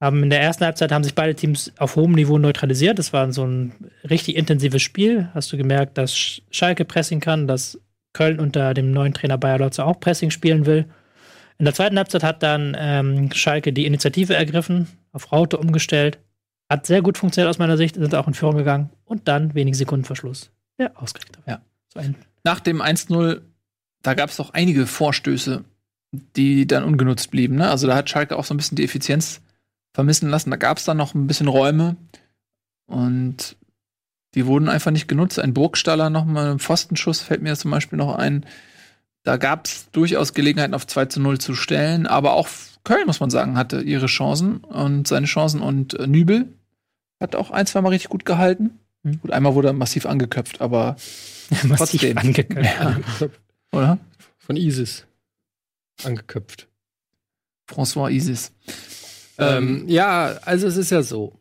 Aber 0.00 0.16
in 0.18 0.30
der 0.30 0.40
ersten 0.40 0.64
Halbzeit 0.64 0.92
haben 0.92 1.04
sich 1.04 1.14
beide 1.14 1.34
Teams 1.34 1.72
auf 1.78 1.96
hohem 1.96 2.12
Niveau 2.12 2.38
neutralisiert. 2.38 2.98
Das 2.98 3.12
war 3.12 3.32
so 3.32 3.44
ein 3.46 3.72
richtig 4.08 4.36
intensives 4.36 4.82
Spiel. 4.82 5.28
Hast 5.34 5.52
du 5.52 5.56
gemerkt, 5.56 5.96
dass 5.98 6.14
Sch- 6.14 6.42
Schalke 6.50 6.84
Pressing 6.84 7.20
kann, 7.20 7.46
dass 7.46 7.80
Köln 8.12 8.38
unter 8.38 8.74
dem 8.74 8.90
neuen 8.92 9.14
Trainer 9.14 9.38
Bayer 9.38 9.58
Lotze 9.58 9.84
auch 9.84 9.98
Pressing 10.00 10.30
spielen 10.30 10.66
will. 10.66 10.84
In 11.58 11.64
der 11.64 11.74
zweiten 11.74 11.96
Halbzeit 11.96 12.22
hat 12.22 12.42
dann 12.42 12.76
ähm, 12.78 13.30
Schalke 13.32 13.72
die 13.72 13.86
Initiative 13.86 14.34
ergriffen, 14.34 14.88
auf 15.12 15.32
Raute 15.32 15.56
umgestellt. 15.56 16.18
Hat 16.68 16.86
sehr 16.86 17.02
gut 17.02 17.18
funktioniert 17.18 17.50
aus 17.50 17.58
meiner 17.58 17.76
Sicht, 17.76 17.94
sind 17.94 18.14
auch 18.14 18.26
in 18.26 18.34
Führung 18.34 18.56
gegangen. 18.56 18.90
Und 19.04 19.28
dann 19.28 19.54
wenige 19.54 19.76
Sekunden 19.76 20.04
Verschluss. 20.04 20.50
Der 20.78 21.00
ausgerechnet. 21.00 21.38
Ja. 21.46 21.60
So 21.92 22.00
Nach 22.42 22.60
dem 22.60 22.82
1-0, 22.82 23.42
da 24.02 24.14
gab 24.14 24.30
es 24.30 24.36
doch 24.36 24.52
einige 24.54 24.86
Vorstöße, 24.86 25.64
die 26.36 26.66
dann 26.66 26.84
ungenutzt 26.84 27.30
blieben. 27.30 27.56
Ne? 27.56 27.70
Also 27.70 27.86
da 27.86 27.94
hat 27.94 28.10
Schalke 28.10 28.36
auch 28.36 28.44
so 28.44 28.54
ein 28.54 28.56
bisschen 28.56 28.76
die 28.76 28.84
Effizienz 28.84 29.40
vermissen 29.92 30.28
lassen. 30.28 30.50
Da 30.50 30.56
gab 30.56 30.78
es 30.78 30.84
dann 30.84 30.96
noch 30.96 31.14
ein 31.14 31.26
bisschen 31.26 31.48
Räume 31.48 31.96
und 32.86 33.56
die 34.34 34.46
wurden 34.46 34.68
einfach 34.68 34.90
nicht 34.90 35.06
genutzt. 35.06 35.38
Ein 35.38 35.54
Burgstaller 35.54 36.10
noch 36.10 36.24
mal 36.24 36.50
ein 36.50 36.58
Pfostenschuss 36.58 37.20
fällt 37.22 37.42
mir 37.42 37.56
zum 37.56 37.70
Beispiel 37.70 37.96
noch 37.96 38.16
ein. 38.16 38.44
Da 39.24 39.38
gab 39.38 39.66
es 39.66 39.90
durchaus 39.90 40.34
Gelegenheiten 40.34 40.74
auf 40.74 40.86
2 40.86 41.06
zu 41.06 41.20
0 41.20 41.38
zu 41.38 41.54
stellen, 41.54 42.06
aber 42.06 42.34
auch 42.34 42.48
Köln, 42.84 43.06
muss 43.06 43.20
man 43.20 43.30
sagen, 43.30 43.56
hatte 43.56 43.80
ihre 43.80 44.06
Chancen 44.06 44.58
und 44.58 45.08
seine 45.08 45.26
Chancen 45.26 45.60
und 45.62 45.94
äh, 45.94 46.06
Nübel 46.06 46.52
hat 47.18 47.34
auch 47.34 47.50
ein, 47.50 47.66
zwei 47.66 47.80
Mal 47.80 47.88
richtig 47.88 48.10
gut 48.10 48.26
gehalten. 48.26 48.78
Mhm. 49.02 49.20
Gut, 49.22 49.30
einmal 49.32 49.54
wurde 49.54 49.68
er 49.68 49.72
massiv 49.72 50.04
angeköpft, 50.04 50.60
aber 50.60 50.96
massiv 51.64 52.00
Trotzdem. 52.02 52.18
angekündigt. 52.18 52.74
ja, 52.78 53.00
oder? 53.72 53.98
Von 54.38 54.56
ISIS. 54.56 55.06
Angeköpft. 56.02 56.68
François 57.66 58.10
Isis. 58.10 58.52
Ähm, 59.38 59.88
ja, 59.88 60.36
also 60.42 60.66
es 60.66 60.76
ist 60.76 60.90
ja 60.90 61.02
so. 61.02 61.40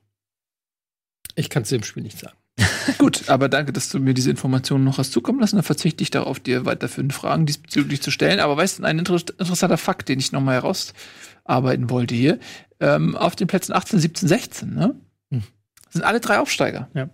Ich 1.36 1.50
kann 1.50 1.66
zu 1.66 1.76
dem 1.76 1.84
Spiel 1.84 2.04
nichts 2.04 2.22
sagen. 2.22 2.38
Gut, 2.98 3.30
aber 3.30 3.50
danke, 3.50 3.74
dass 3.74 3.90
du 3.90 4.00
mir 4.00 4.14
diese 4.14 4.30
Informationen 4.30 4.84
noch 4.84 4.98
hast 4.98 5.12
zukommen 5.12 5.40
lassen. 5.40 5.56
Dann 5.58 5.64
verzichte 5.64 6.04
ich 6.04 6.12
darauf, 6.12 6.40
dir 6.40 6.66
weiterführende 6.66 7.14
Fragen 7.16 7.46
diesbezüglich 7.46 8.02
zu 8.02 8.12
stellen. 8.12 8.40
Aber 8.40 8.58
weißt 8.58 8.80
du, 8.80 8.84
ein 8.84 9.00
inter 9.00 9.14
interessanter 9.16 9.78
Fakt, 9.78 10.10
den 10.10 10.20
ich 10.20 10.32
noch 10.32 10.42
mal 10.42 10.54
herausarbeiten 10.54 11.90
wollte 11.90 12.16
hier. 12.16 12.40
Ähm, 12.80 13.16
auf 13.16 13.36
den 13.36 13.48
Plätzen 13.48 13.74
18, 13.74 14.00
17, 14.00 14.28
16, 14.28 14.74
ne? 14.74 14.96
Hm. 15.32 15.44
Sind 15.90 16.04
alle 16.04 16.20
drei 16.20 16.40
Aufsteiger. 16.40 16.90
Ja. 16.94 17.10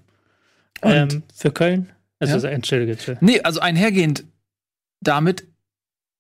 Und, 0.82 0.92
Ähm, 1.14 1.24
für 1.36 1.52
Köln, 1.52 1.90
also 2.20 2.38
Ja? 2.48 2.54
entschuldige. 2.54 2.98
nee, 3.22 3.42
also 3.42 3.60
einhergehend 3.60 4.24
damit 5.02 5.46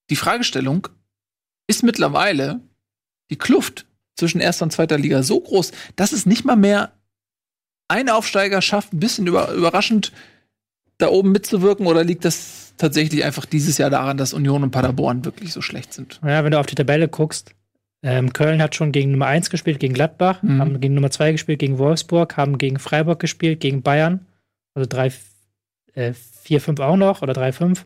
die 0.10 0.16
Fragestellung, 0.16 0.88
ist 1.68 1.84
mittlerweile 1.84 2.62
die 3.30 3.38
Kluft 3.38 3.86
zwischen 4.16 4.42
erster 4.42 4.64
und 4.64 4.72
zweiter 4.72 4.98
Liga 4.98 5.24
so 5.24 5.40
groß, 5.40 5.72
dass 5.96 6.12
es 6.12 6.26
nicht 6.26 6.46
mal 6.46 6.56
mehr 6.56 6.94
ein 7.90 8.08
Aufsteiger 8.10 8.62
schafft, 8.62 8.94
ein 8.94 9.00
bisschen 9.00 9.28
über, 9.28 9.52
überraschend 9.52 10.14
da 10.98 11.10
oben 11.10 11.32
mitzuwirken 11.32 11.86
oder 11.88 12.04
liegt 12.04 12.24
das 12.26 12.74
tatsächlich 12.78 13.24
einfach 13.24 13.46
dieses 13.46 13.78
Jahr 13.78 13.90
daran, 13.90 14.18
dass 14.18 14.34
Union 14.34 14.64
und 14.64 14.72
Paderborn 14.72 15.26
wirklich 15.26 15.52
so 15.54 15.62
schlecht 15.62 15.94
sind? 15.94 16.20
Ja, 16.26 16.44
wenn 16.44 16.52
du 16.52 16.60
auf 16.60 16.66
die 16.66 16.76
Tabelle 16.76 17.08
guckst, 17.08 17.54
ähm, 18.02 18.32
Köln 18.32 18.62
hat 18.62 18.76
schon 18.76 18.92
gegen 18.94 19.12
Nummer 19.12 19.28
1 19.28 19.50
gespielt, 19.50 19.80
gegen 19.80 19.94
Gladbach, 19.94 20.42
Mhm. 20.42 20.60
haben 20.62 20.80
gegen 20.80 20.94
Nummer 20.94 21.12
2 21.12 21.34
gespielt, 21.34 21.60
gegen 21.60 21.78
Wolfsburg, 21.78 22.38
haben 22.38 22.58
gegen 22.58 22.80
Freiburg 22.80 23.20
gespielt, 23.20 23.60
gegen 23.60 23.82
Bayern, 23.82 24.26
also 24.74 24.88
3, 24.88 25.12
äh, 25.96 26.14
4, 26.14 26.62
5 26.62 26.80
auch 26.80 26.96
noch 26.96 27.22
oder 27.22 27.34
3, 27.34 27.52
5 27.52 27.86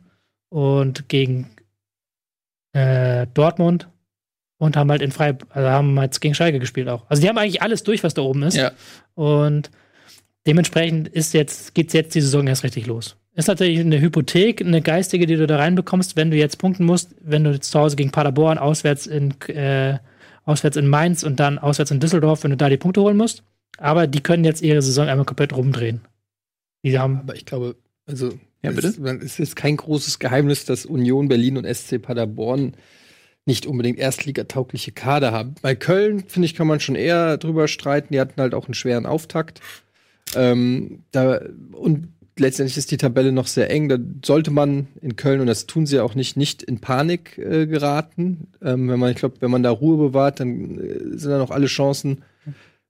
und 0.50 1.10
gegen 1.10 1.50
äh, 2.74 3.28
Dortmund 3.34 3.88
und 4.58 4.76
haben 4.78 4.90
halt 4.92 5.02
in 5.02 5.12
Freiburg, 5.12 5.50
also 5.56 5.70
haben 5.70 5.98
jetzt 6.02 6.20
gegen 6.22 6.34
Schalke 6.36 6.60
gespielt 6.60 6.90
auch. 6.90 7.06
Also 7.10 7.22
die 7.22 7.30
haben 7.30 7.38
eigentlich 7.38 7.62
alles 7.62 7.84
durch, 7.84 8.04
was 8.04 8.14
da 8.14 8.22
oben 8.24 8.44
ist. 8.44 8.56
Ja. 8.56 8.72
Und 9.16 9.70
dementsprechend 10.48 11.08
ist 11.08 11.34
jetzt, 11.34 11.74
geht's 11.74 11.94
jetzt 11.94 12.16
die 12.16 12.22
Saison 12.22 12.48
erst 12.48 12.64
richtig 12.64 12.86
los. 12.88 13.16
Ist 13.36 13.48
natürlich 13.48 13.80
eine 13.80 14.00
Hypothek, 14.00 14.62
eine 14.62 14.82
geistige, 14.82 15.26
die 15.26 15.36
du 15.36 15.48
da 15.48 15.58
reinbekommst, 15.58 16.16
wenn 16.16 16.30
du 16.30 16.38
jetzt 16.38 16.58
punkten 16.60 16.86
musst, 16.86 17.16
wenn 17.22 17.44
du 17.44 17.52
jetzt 17.52 17.72
zu 17.72 17.80
Hause 17.80 17.96
gegen 17.96 18.12
Paderborn, 18.12 18.58
auswärts 18.60 19.08
in, 19.08 19.34
äh, 19.48 19.98
auswärts 20.46 20.78
in 20.78 20.88
Mainz 20.88 21.24
und 21.24 21.40
dann 21.40 21.58
auswärts 21.58 21.90
in 21.92 22.00
Düsseldorf, 22.00 22.44
wenn 22.44 22.52
du 22.52 22.58
da 22.58 22.70
die 22.70 22.78
Punkte 22.78 23.02
holen 23.02 23.18
musst. 23.18 23.44
Aber 23.78 24.06
die 24.06 24.22
können 24.22 24.44
jetzt 24.44 24.62
ihre 24.62 24.82
Saison 24.84 25.08
einmal 25.08 25.26
komplett 25.26 25.54
rumdrehen. 25.56 26.02
Die 26.86 27.00
haben, 27.00 27.20
Aber 27.22 27.36
ich 27.36 27.46
glaube, 27.46 27.76
also 28.06 28.34
Ja, 28.62 28.70
es, 28.70 28.76
bitte? 28.76 29.02
man- 29.02 29.22
es 29.22 29.40
ist 29.40 29.56
kein 29.56 29.78
großes 29.78 30.20
Geheimnis, 30.20 30.66
dass 30.66 30.86
Union 30.86 31.28
Berlin 31.28 31.58
und 31.58 31.66
SC 31.66 31.98
Paderborn 31.98 32.74
nicht 33.46 33.66
unbedingt 33.66 33.98
erstligataugliche 33.98 34.92
Kader 34.92 35.32
haben. 35.32 35.56
Bei 35.64 35.74
Köln, 35.76 36.24
finde 36.28 36.46
ich, 36.46 36.54
kann 36.56 36.68
man 36.68 36.80
schon 36.80 36.96
eher 36.96 37.38
drüber 37.38 37.68
streiten. 37.68 38.14
Die 38.14 38.20
hatten 38.20 38.40
halt 38.40 38.54
auch 38.54 38.66
einen 38.68 38.74
schweren 38.76 39.06
Auftakt. 39.08 39.60
Ähm, 40.36 41.04
da, 41.12 41.42
und 41.72 42.10
letztendlich 42.38 42.78
ist 42.78 42.92
die 42.92 42.98
Tabelle 42.98 43.32
noch 43.32 43.48
sehr 43.48 43.70
eng. 43.70 43.90
Da 43.90 43.98
sollte 44.24 44.52
man 44.52 44.88
in 45.02 45.16
Köln, 45.16 45.42
und 45.42 45.48
das 45.48 45.68
tun 45.68 45.86
sie 45.86 45.98
ja 45.98 46.04
auch 46.04 46.16
nicht, 46.16 46.38
nicht 46.38 46.64
in 46.64 46.80
Panik 46.80 47.38
äh, 47.38 47.68
geraten. 47.68 48.48
Ähm, 48.62 48.90
wenn 48.90 49.00
man, 49.00 49.12
ich 49.12 49.18
glaube, 49.18 49.36
wenn 49.40 49.52
man 49.52 49.64
da 49.64 49.72
Ruhe 49.72 49.98
bewahrt, 49.98 50.40
dann 50.40 50.80
äh, 50.80 51.18
sind 51.18 51.32
da 51.32 51.38
noch 51.38 51.52
alle 51.52 51.68
Chancen, 51.68 52.24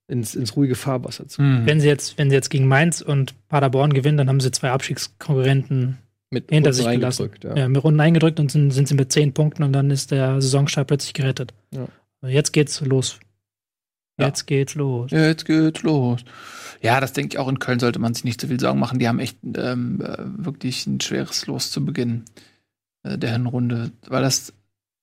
ins, 0.07 0.35
ins 0.35 0.55
ruhige 0.55 0.75
Fahrwasser 0.75 1.27
zu 1.27 1.41
Mhm. 1.41 1.65
Wenn 1.65 1.79
sie 1.79 1.87
jetzt, 1.87 2.17
wenn 2.17 2.29
sie 2.29 2.35
jetzt 2.35 2.49
gegen 2.49 2.67
Mainz 2.67 3.01
und 3.01 3.33
Paderborn 3.47 3.93
gewinnen, 3.93 4.17
dann 4.17 4.29
haben 4.29 4.39
sie 4.39 4.51
zwei 4.51 4.71
Abstiegskonkurrenten 4.71 5.97
mit 6.29 6.49
hinter 6.49 6.71
Runden 6.71 6.83
sich 6.83 6.91
gelassen. 6.91 7.29
Ja. 7.43 7.55
ja. 7.55 7.67
mit 7.67 7.83
Runden 7.83 7.99
eingedrückt 7.99 8.39
und 8.39 8.51
sind, 8.51 8.71
sind 8.71 8.87
sie 8.87 8.95
mit 8.95 9.11
zehn 9.11 9.33
Punkten 9.33 9.63
und 9.63 9.73
dann 9.73 9.91
ist 9.91 10.11
der 10.11 10.41
Saisonstart 10.41 10.87
plötzlich 10.87 11.13
gerettet. 11.13 11.53
Ja. 11.71 11.87
Also 12.21 12.33
Jetzt 12.33 12.51
geht's 12.51 12.81
los. 12.81 13.19
Ja. 14.17 14.27
Jetzt 14.27 14.45
geht's 14.45 14.75
los. 14.75 15.11
Jetzt 15.11 15.45
geht's 15.45 15.81
los. 15.81 16.23
Ja, 16.81 16.99
das 16.99 17.13
denke 17.13 17.35
ich 17.35 17.39
auch 17.39 17.47
in 17.47 17.59
Köln 17.59 17.79
sollte 17.79 17.99
man 17.99 18.13
sich 18.13 18.23
nicht 18.23 18.39
zu 18.39 18.47
viel 18.47 18.59
Sorgen 18.59 18.79
machen. 18.79 18.99
Die 18.99 19.07
haben 19.07 19.19
echt 19.19 19.37
ähm, 19.55 20.01
äh, 20.01 20.17
wirklich 20.19 20.85
ein 20.85 21.01
schweres 21.01 21.47
Los 21.47 21.71
zu 21.71 21.83
Beginn 21.83 22.25
äh, 23.03 23.17
der 23.17 23.31
Hinrunde, 23.31 23.91
weil 24.07 24.21
das 24.21 24.53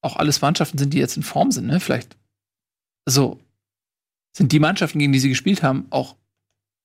auch 0.03 0.17
alles 0.17 0.41
Mannschaften 0.41 0.79
sind, 0.79 0.95
die 0.95 0.99
jetzt 0.99 1.17
in 1.17 1.23
Form 1.23 1.51
sind. 1.51 1.67
Ne? 1.67 1.81
Vielleicht, 1.81 2.17
also 3.05 3.41
sind 4.37 4.53
die 4.53 4.61
Mannschaften, 4.61 4.99
gegen 4.99 5.13
die 5.13 5.19
sie 5.19 5.29
gespielt 5.29 5.63
haben, 5.63 5.87
auch 5.91 6.17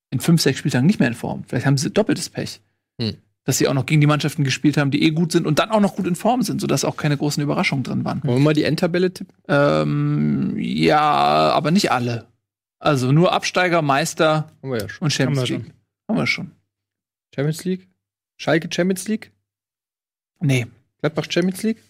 in 0.09 0.19
fünf, 0.19 0.41
sechs 0.41 0.59
Spieltagen 0.59 0.87
nicht 0.87 0.99
mehr 0.99 1.09
in 1.09 1.13
Form. 1.13 1.43
Vielleicht 1.47 1.65
haben 1.65 1.77
sie 1.77 1.91
doppeltes 1.91 2.29
Pech. 2.29 2.61
Hm. 2.99 3.17
Dass 3.45 3.59
sie 3.59 3.67
auch 3.67 3.73
noch 3.73 3.85
gegen 3.85 4.01
die 4.01 4.07
Mannschaften 4.07 4.43
gespielt 4.43 4.75
haben, 4.75 4.89
die 4.91 5.03
eh 5.03 5.11
gut 5.11 5.31
sind 5.31 5.45
und 5.45 5.59
dann 5.59 5.69
auch 5.69 5.79
noch 5.79 5.95
gut 5.95 6.07
in 6.07 6.15
Form 6.15 6.41
sind, 6.41 6.59
sodass 6.59 6.83
auch 6.83 6.97
keine 6.97 7.15
großen 7.15 7.41
Überraschungen 7.43 7.83
drin 7.83 8.03
waren. 8.03 8.21
Wollen 8.23 8.37
wir 8.39 8.43
mal 8.43 8.53
die 8.55 8.63
Endtabelle 8.63 9.13
tippen? 9.13 9.33
Ähm, 9.47 10.55
ja, 10.57 10.99
aber 10.99 11.69
nicht 11.71 11.91
alle. 11.91 12.25
Also 12.79 13.11
nur 13.11 13.33
Absteiger, 13.33 13.81
Meister 13.83 14.51
Haben 14.63 14.71
wir 14.71 14.79
ja 14.79 14.89
schon. 14.89 15.05
und 15.05 15.11
Champions 15.11 15.41
Haben 15.41 15.49
wir 15.49 15.57
League. 15.59 15.73
Haben 16.09 16.17
wir 16.17 16.27
schon. 16.27 16.51
Champions 17.35 17.63
League? 17.65 17.87
Schalke 18.37 18.67
Champions 18.71 19.07
League? 19.07 19.31
Nee, 20.41 20.65
Gladbach 21.01 21.25
Champions 21.29 21.61
League? 21.63 21.81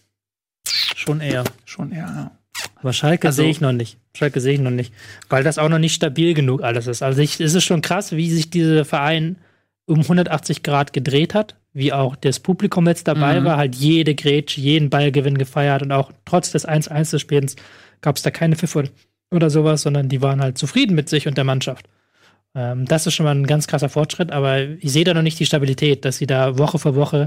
Schon 0.66 1.20
eher. 1.20 1.44
schon 1.64 1.90
eher. 1.92 1.98
Ja. 1.98 2.30
Aber 2.76 2.92
Schalke 2.92 3.28
Also- 3.28 3.42
sehe 3.42 3.50
ich 3.50 3.60
noch 3.60 3.72
nicht. 3.72 3.98
Schalke 4.14 4.40
sehe 4.40 4.54
ich 4.54 4.60
noch 4.60 4.70
nicht. 4.70 4.92
Weil 5.28 5.42
das 5.42 5.58
auch 5.58 5.68
noch 5.68 5.78
nicht 5.78 5.94
stabil 5.94 6.34
genug 6.34 6.62
alles 6.62 6.86
ist. 6.86 7.02
Also 7.02 7.20
ich, 7.22 7.40
es 7.40 7.54
ist 7.54 7.64
schon 7.64 7.80
krass, 7.82 8.12
wie 8.12 8.30
sich 8.30 8.50
dieser 8.50 8.84
Verein 8.84 9.36
um 9.86 10.00
180 10.00 10.62
Grad 10.62 10.92
gedreht 10.92 11.34
hat. 11.34 11.56
Wie 11.72 11.92
auch 11.92 12.16
das 12.16 12.40
Publikum 12.40 12.86
jetzt 12.86 13.06
dabei 13.08 13.40
Mhm. 13.40 13.44
war, 13.44 13.56
halt 13.56 13.74
jede 13.76 14.14
Grätsche, 14.14 14.60
jeden 14.60 14.90
Ballgewinn 14.90 15.38
gefeiert 15.38 15.82
und 15.82 15.92
auch 15.92 16.10
trotz 16.24 16.50
des 16.52 16.66
1-1 16.66 17.10
des 17.10 17.20
Spiels 17.20 17.56
gab 18.00 18.16
es 18.16 18.22
da 18.22 18.30
keine 18.30 18.56
Pfiffe 18.56 18.90
oder 19.30 19.50
sowas, 19.50 19.82
sondern 19.82 20.08
die 20.08 20.22
waren 20.22 20.40
halt 20.40 20.58
zufrieden 20.58 20.94
mit 20.94 21.08
sich 21.08 21.26
und 21.26 21.36
der 21.36 21.44
Mannschaft. 21.44 21.86
Ähm, 22.54 22.86
das 22.86 23.06
ist 23.06 23.14
schon 23.14 23.24
mal 23.24 23.34
ein 23.34 23.46
ganz 23.46 23.66
krasser 23.66 23.88
Fortschritt, 23.88 24.32
aber 24.32 24.62
ich 24.62 24.92
sehe 24.92 25.04
da 25.04 25.14
noch 25.14 25.22
nicht 25.22 25.38
die 25.38 25.46
Stabilität, 25.46 26.04
dass 26.04 26.18
sie 26.18 26.26
da 26.26 26.58
Woche 26.58 26.78
für 26.78 26.94
Woche 26.94 27.26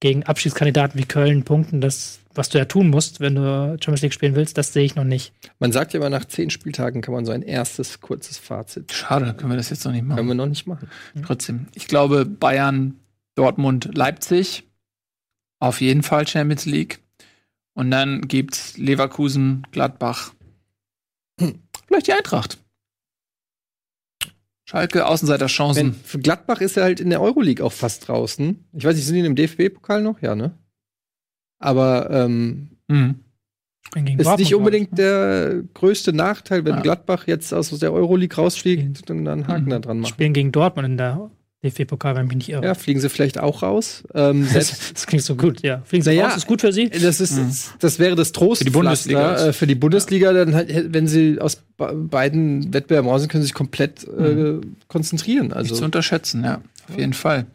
gegen 0.00 0.22
Abschiedskandidaten 0.24 0.98
wie 1.00 1.04
Köln 1.06 1.44
punkten. 1.44 1.80
Das, 1.80 2.20
was 2.34 2.48
du 2.48 2.58
ja 2.58 2.64
tun 2.66 2.90
musst, 2.90 3.20
wenn 3.20 3.34
du 3.36 3.76
Champions 3.80 4.02
League 4.02 4.12
spielen 4.14 4.34
willst, 4.34 4.58
das 4.58 4.72
sehe 4.72 4.84
ich 4.84 4.94
noch 4.96 5.04
nicht. 5.04 5.32
Man 5.58 5.72
sagt 5.72 5.92
ja 5.92 6.00
immer, 6.00 6.10
nach 6.10 6.24
zehn 6.24 6.50
Spieltagen 6.50 7.00
kann 7.00 7.14
man 7.14 7.24
so 7.24 7.32
ein 7.32 7.42
erstes 7.42 8.00
kurzes 8.00 8.38
Fazit. 8.38 8.92
Schade, 8.92 9.34
können 9.34 9.50
wir 9.50 9.56
das 9.56 9.70
jetzt 9.70 9.84
noch 9.84 9.92
nicht 9.92 10.00
Können 10.02 10.08
machen. 10.16 10.26
wir 10.28 10.34
noch 10.34 10.46
nicht 10.46 10.66
machen. 10.66 10.90
Trotzdem. 11.24 11.66
Ich 11.74 11.86
glaube, 11.88 12.24
Bayern, 12.26 12.98
Dortmund, 13.34 13.90
Leipzig. 13.94 14.64
Auf 15.60 15.80
jeden 15.80 16.02
Fall 16.02 16.26
Champions 16.26 16.66
League. 16.66 16.98
Und 17.72 17.90
dann 17.90 18.22
gibt's 18.28 18.76
Leverkusen, 18.76 19.66
Gladbach. 19.72 20.32
Hm, 21.40 21.60
Vielleicht 21.86 22.06
die 22.08 22.12
Eintracht. 22.12 22.58
Schalke, 24.66 25.06
Außenseiterchancen. 25.06 25.86
Wenn, 25.88 25.94
für 25.94 26.18
Gladbach 26.18 26.60
ist 26.60 26.76
er 26.76 26.84
halt 26.84 27.00
in 27.00 27.10
der 27.10 27.20
Euroleague 27.20 27.64
auch 27.64 27.72
fast 27.72 28.08
draußen. 28.08 28.64
Ich 28.72 28.84
weiß 28.84 28.96
nicht, 28.96 29.04
sind 29.06 29.14
die 29.16 29.20
im 29.20 29.36
DFB-Pokal 29.36 30.02
noch? 30.02 30.20
Ja, 30.22 30.34
ne? 30.34 30.56
Aber 31.58 32.10
ähm, 32.10 32.70
Mhm. 32.88 33.20
Spielen 33.86 34.04
gegen 34.06 34.18
ist 34.18 34.24
Dortmund, 34.26 34.40
nicht 34.40 34.54
unbedingt 34.54 34.88
ich, 34.92 34.98
ne? 34.98 35.04
der 35.04 35.62
größte 35.74 36.12
Nachteil, 36.14 36.64
wenn 36.64 36.76
Ja. 36.76 36.80
Gladbach 36.80 37.26
jetzt 37.26 37.52
aus 37.52 37.70
der 37.78 37.92
Euroleague 37.92 38.36
rausfliegt 38.36 39.10
und 39.10 39.10
dann 39.10 39.28
einen 39.28 39.46
Haken 39.46 39.66
Mhm. 39.66 39.70
da 39.70 39.78
dran 39.78 40.00
macht. 40.00 40.10
Spielen 40.10 40.32
gegen 40.32 40.52
Dortmund 40.52 40.86
in 40.86 40.96
der 40.96 41.30
DFB-Pokal, 41.64 42.14
wenn 42.14 42.24
ich 42.24 42.28
mich 42.28 42.36
nicht 42.36 42.48
irre. 42.50 42.64
Ja, 42.64 42.74
fliegen 42.74 43.00
sie 43.00 43.08
vielleicht 43.08 43.38
auch 43.38 43.62
raus. 43.62 44.04
Ähm, 44.14 44.44
selbst, 44.46 44.72
Das, 44.72 44.92
das 44.92 45.06
klingt 45.06 45.24
so 45.24 45.34
gut, 45.36 45.62
ja. 45.62 45.82
Fliegen 45.84 46.04
Sie 46.04 46.10
Naja, 46.10 46.28
raus, 46.28 46.36
ist 46.36 46.46
gut 46.46 46.60
für 46.60 46.72
Sie? 46.72 46.88
das, 46.90 47.20
ist, 47.20 47.32
Mhm. 47.36 47.50
das 47.80 47.98
wäre 47.98 48.14
das 48.16 48.32
Trost 48.32 48.58
Für 48.60 48.64
die 48.64 48.70
Bundesliga. 48.70 49.48
Äh, 49.48 49.52
für 49.52 49.66
die 49.66 49.74
Bundesliga, 49.74 50.32
dann 50.32 50.54
halt, 50.54 50.92
wenn 50.92 51.08
sie 51.08 51.40
aus 51.40 51.56
be- 51.76 51.92
beiden 51.94 52.72
Wettbewerben 52.72 53.10
raus 53.10 53.22
sind, 53.22 53.30
können 53.30 53.42
sie 53.42 53.46
sich 53.48 53.54
komplett 53.54 54.04
äh, 54.04 54.60
konzentrieren. 54.88 55.46
Nicht 55.46 55.56
Also 55.56 55.74
zu 55.74 55.84
unterschätzen, 55.84 56.44
ja. 56.44 56.60
Auf 56.88 56.98
jeden 56.98 57.14
Fall. 57.14 57.46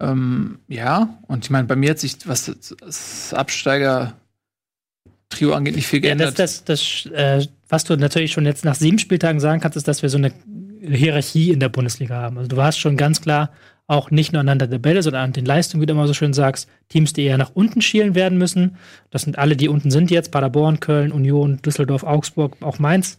Ähm, 0.00 0.58
ja, 0.68 1.18
und 1.26 1.44
ich 1.44 1.50
meine, 1.50 1.66
bei 1.66 1.76
mir 1.76 1.90
hat 1.90 1.98
sich, 1.98 2.16
was 2.26 2.46
das- 2.46 2.74
das 2.80 3.34
Absteiger-Trio 3.34 5.52
angeht, 5.54 5.76
nicht 5.76 5.86
viel 5.86 6.04
Ja, 6.04 6.14
das, 6.14 6.34
geändert. 6.34 6.38
das, 6.38 6.64
das, 6.64 7.06
äh, 7.12 7.46
was 7.68 7.84
du 7.84 7.96
natürlich 7.96 8.32
schon 8.32 8.46
jetzt 8.46 8.64
nach 8.64 8.74
sieben 8.74 8.98
Spieltagen 8.98 9.40
sagen 9.40 9.60
kannst, 9.60 9.76
ist, 9.76 9.88
dass 9.88 10.02
wir 10.02 10.08
so 10.08 10.18
eine 10.18 10.32
Hierarchie 10.80 11.50
in 11.50 11.60
der 11.60 11.68
Bundesliga 11.68 12.16
haben. 12.16 12.38
Also 12.38 12.48
du 12.48 12.62
hast 12.62 12.78
schon 12.78 12.96
ganz 12.96 13.20
klar 13.20 13.50
auch 13.86 14.10
nicht 14.10 14.32
nur 14.32 14.40
anhand 14.40 14.60
der 14.60 14.70
Tabelle, 14.70 15.02
sondern 15.02 15.24
an 15.24 15.32
den 15.32 15.46
Leistungen, 15.46 15.80
wie 15.80 15.86
du 15.86 15.94
immer 15.94 16.06
so 16.06 16.12
schön 16.14 16.34
sagst, 16.34 16.68
Teams, 16.90 17.14
die 17.14 17.22
eher 17.24 17.38
nach 17.38 17.52
unten 17.54 17.80
schielen 17.80 18.14
werden 18.14 18.36
müssen. 18.36 18.76
Das 19.10 19.22
sind 19.22 19.38
alle, 19.38 19.56
die 19.56 19.68
unten 19.68 19.90
sind 19.90 20.10
jetzt, 20.10 20.30
Paderborn, 20.30 20.78
Köln, 20.80 21.10
Union, 21.10 21.62
Düsseldorf, 21.62 22.02
Augsburg, 22.04 22.56
auch 22.60 22.78
Mainz. 22.78 23.18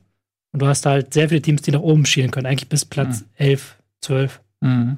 Und 0.51 0.61
du 0.61 0.67
hast 0.67 0.85
halt 0.85 1.13
sehr 1.13 1.29
viele 1.29 1.41
Teams, 1.41 1.63
die 1.63 1.71
nach 1.71 1.79
oben 1.81 2.05
schielen 2.05 2.29
können, 2.29 2.45
eigentlich 2.45 2.69
bis 2.69 2.85
Platz 2.85 3.23
11, 3.37 3.77
12. 4.01 4.41
Mhm. 4.61 4.97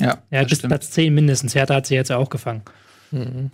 Ja, 0.00 0.18
Ja, 0.30 0.42
das 0.42 0.50
bis 0.50 0.58
stimmt. 0.58 0.70
Platz 0.70 0.90
10 0.92 1.14
mindestens. 1.14 1.54
Hertha 1.54 1.74
hat 1.74 1.86
sie 1.86 1.94
jetzt 1.94 2.10
ja 2.10 2.16
auch 2.18 2.30
gefangen. 2.30 2.62
Mhm. 3.10 3.50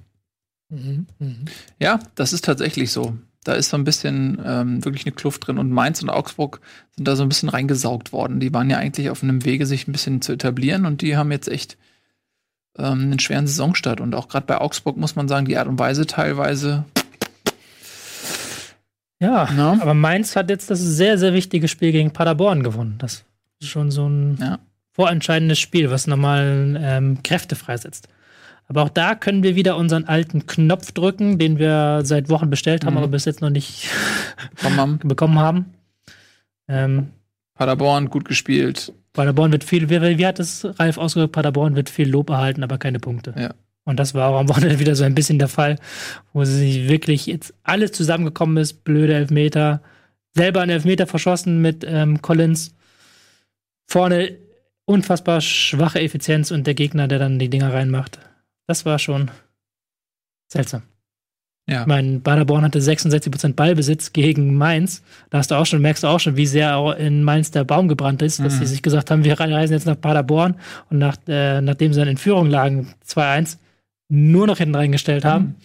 Mhm. 0.69 1.07
Mhm. 1.19 1.45
Ja, 1.81 1.99
das 2.15 2.33
ist 2.33 2.45
tatsächlich 2.45 2.91
so. 2.93 3.17
Da 3.45 3.55
ist 3.55 3.71
so 3.71 3.77
ein 3.77 3.85
bisschen 3.85 4.41
ähm, 4.45 4.85
wirklich 4.85 5.05
eine 5.05 5.15
Kluft 5.15 5.47
drin. 5.47 5.59
Und 5.59 5.71
Mainz 5.71 6.01
und 6.03 6.11
Augsburg 6.11 6.61
sind 6.95 7.09
da 7.09 7.17
so 7.17 7.23
ein 7.25 7.29
bisschen 7.29 7.49
reingesaugt 7.49 8.13
worden. 8.13 8.39
Die 8.39 8.55
waren 8.55 8.71
ja 8.71 8.79
eigentlich 8.79 9.11
auf 9.11 9.23
einem 9.23 9.45
Wege, 9.45 9.67
sich 9.67 9.89
ein 9.89 9.93
bisschen 9.93 10.23
zu 10.23 10.33
etablieren 10.33 10.87
und 10.87 11.03
die 11.03 11.17
haben 11.17 11.33
jetzt 11.33 11.49
echt 11.49 11.77
ähm, 12.79 13.01
einen 13.03 13.19
schweren 13.19 13.47
Saisonstart. 13.49 14.01
Und 14.01 14.15
auch 14.15 14.29
gerade 14.29 14.47
bei 14.47 14.59
Augsburg 14.59 14.97
muss 14.97 15.17
man 15.17 15.27
sagen, 15.27 15.47
die 15.47 15.57
Art 15.59 15.67
und 15.67 15.79
Weise 15.79 16.07
teilweise. 16.07 16.85
Ja, 19.21 19.49
Na? 19.55 19.79
aber 19.81 19.95
Mainz 19.95 20.35
hat 20.35 20.51
jetzt 20.51 20.71
das 20.71 20.81
sehr, 20.81 21.17
sehr 21.19 21.33
wichtige 21.33 21.69
Spiel 21.69 21.93
gegen 21.93 22.13
Paderborn 22.13 22.63
gewonnen. 22.65 22.97
Das 22.99 23.25
ist 23.61 23.69
schon 23.69 23.91
so 23.91 24.09
ein 24.09 24.37
Ja. 24.41 24.59
vorentscheidendes 24.93 25.59
Spiel, 25.61 25.91
was 25.91 26.07
nochmal 26.09 26.77
ähm, 26.81 27.23
Kräfte 27.23 27.55
freisetzt. 27.55 28.09
Aber 28.69 28.83
auch 28.83 28.89
da 28.89 29.15
können 29.15 29.43
wir 29.43 29.55
wieder 29.57 29.77
unseren 29.77 30.05
alten 30.05 30.47
Knopf 30.47 30.93
drücken, 30.93 31.39
den 31.39 31.59
wir 31.59 32.01
seit 32.05 32.29
Wochen 32.31 32.49
bestellt 32.51 32.85
haben, 32.85 32.95
Mhm. 32.95 32.99
aber 32.99 33.09
bis 33.09 33.25
jetzt 33.27 33.41
noch 33.43 33.51
nicht 33.51 33.89
Bam, 34.63 34.77
bam. 34.77 34.99
bekommen 35.05 35.39
haben. 35.39 35.67
Ähm, 36.69 37.09
Paderborn 37.55 38.09
gut 38.09 38.25
gespielt. 38.25 38.93
Paderborn 39.13 39.53
wird 39.53 39.65
viel, 39.65 39.91
wie, 39.91 40.19
wie 40.19 40.27
hat 40.27 40.41
es 40.41 40.67
Ralf 40.79 40.97
ausgedrückt, 40.97 41.33
Paderborn 41.35 41.77
wird 41.77 41.91
viel 41.91 42.09
Lob 42.09 42.31
erhalten, 42.31 42.63
aber 42.63 42.79
keine 42.79 42.99
Punkte. 42.99 43.35
Ja. 43.37 43.53
Und 43.85 43.99
das 43.99 44.15
war 44.15 44.29
auch 44.31 44.39
am 44.41 44.49
Wochenende 44.49 44.79
wieder 44.79 44.95
so 44.95 45.05
ein 45.05 45.15
bisschen 45.15 45.39
der 45.39 45.49
Fall, 45.49 45.77
wo 46.33 46.45
sie 46.45 46.89
wirklich 46.89 47.27
jetzt 47.27 47.53
alles 47.65 47.93
zusammengekommen 47.93 48.57
ist, 48.57 48.85
blöde 48.85 49.13
Elfmeter, 49.15 49.83
selber 50.35 50.61
einen 50.63 50.71
Elfmeter 50.71 51.07
verschossen 51.07 51.61
mit 51.61 51.85
ähm, 51.87 52.23
Collins, 52.23 52.75
vorne 53.87 54.37
unfassbar 54.85 55.41
schwache 55.41 56.01
Effizienz 56.01 56.51
und 56.51 56.67
der 56.67 56.75
Gegner, 56.75 57.07
der 57.09 57.19
dann 57.19 57.39
die 57.39 57.51
Dinger 57.51 57.73
reinmacht. 57.73 58.19
Das 58.73 58.87
war 58.87 58.99
schon 58.99 59.31
seltsam. 60.51 60.81
Ja. 61.69 61.83
Ich 61.83 61.87
meine, 61.87 62.21
Paderborn 62.21 62.65
hatte 62.65 62.81
66% 62.81 63.53
Ballbesitz 63.53 64.15
gegen 64.15 64.57
Mainz. 64.57 65.03
Da 65.29 65.37
hast 65.37 65.51
du 65.51 65.57
auch 65.57 65.67
schon, 65.67 65.83
merkst 65.83 66.05
du 66.05 66.07
auch 66.09 66.21
schon, 66.21 66.39
wie 66.39 66.47
sehr 66.47 66.79
auch 66.79 66.93
in 66.95 67.23
Mainz 67.23 67.51
der 67.51 67.65
Baum 67.65 67.87
gebrannt 67.87 68.23
ist, 68.23 68.41
dass 68.41 68.55
Mhm. 68.55 68.59
sie 68.61 68.67
sich 68.69 68.83
gesagt 68.83 69.11
haben, 69.11 69.25
wir 69.25 69.39
reisen 69.39 69.75
jetzt 69.75 69.85
nach 69.85 70.01
Paderborn 70.01 70.55
und 70.89 70.97
nach, 70.97 71.19
äh, 71.29 71.61
nachdem 71.61 71.93
sie 71.93 72.01
dann 72.01 72.09
in 72.09 72.17
Führung 72.17 72.49
lagen, 72.49 72.95
2-1, 73.05 73.59
nur 74.09 74.47
noch 74.47 74.57
hinten 74.57 74.75
reingestellt 74.75 75.27
haben. 75.27 75.57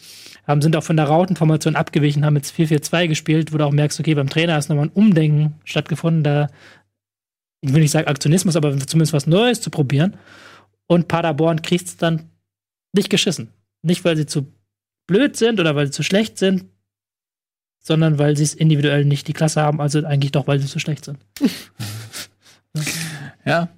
haben. 0.46 0.62
Sind 0.62 0.76
auch 0.76 0.84
von 0.84 0.98
der 0.98 1.06
Rautenformation 1.06 1.78
abgewichen, 1.78 2.26
haben 2.26 2.36
jetzt 2.36 2.52
4-4-2 2.52 3.08
gespielt, 3.08 3.54
wo 3.54 3.58
du 3.58 3.64
auch 3.66 3.72
merkst, 3.72 3.98
okay, 4.02 4.16
beim 4.16 4.28
Trainer 4.30 4.58
ist 4.58 4.68
nochmal 4.68 4.88
ein 4.88 4.92
Umdenken 4.92 5.56
stattgefunden, 5.64 6.24
da, 6.24 6.48
ich 7.62 7.72
will 7.74 7.82
nicht 7.82 7.92
sagen 7.92 8.08
Aktionismus, 8.10 8.58
aber 8.58 8.78
zumindest 8.80 9.14
was 9.14 9.28
Neues 9.28 9.62
zu 9.62 9.70
probieren. 9.70 10.18
Und 10.88 11.08
Paderborn 11.08 11.62
kriegt 11.62 11.88
es 11.88 11.96
dann 11.98 12.30
nicht 12.94 13.10
geschissen. 13.10 13.50
Nicht, 13.82 14.04
weil 14.06 14.18
sie 14.18 14.26
zu 14.26 14.52
blöd 15.08 15.36
sind 15.38 15.60
oder 15.60 15.76
weil 15.76 15.88
sie 15.88 15.92
zu 15.92 16.04
schlecht 16.04 16.38
sind, 16.38 16.66
sondern 17.80 18.20
weil 18.20 18.36
sie 18.36 18.44
es 18.44 18.54
individuell 18.54 19.06
nicht 19.06 19.28
die 19.28 19.34
Klasse 19.34 19.62
haben, 19.62 19.80
also 19.80 20.06
eigentlich 20.06 20.32
doch, 20.32 20.48
weil 20.48 20.60
sie 20.60 20.68
zu 20.68 20.80
schlecht 20.80 21.06
sind. 21.06 21.20
Ja. 23.46 23.70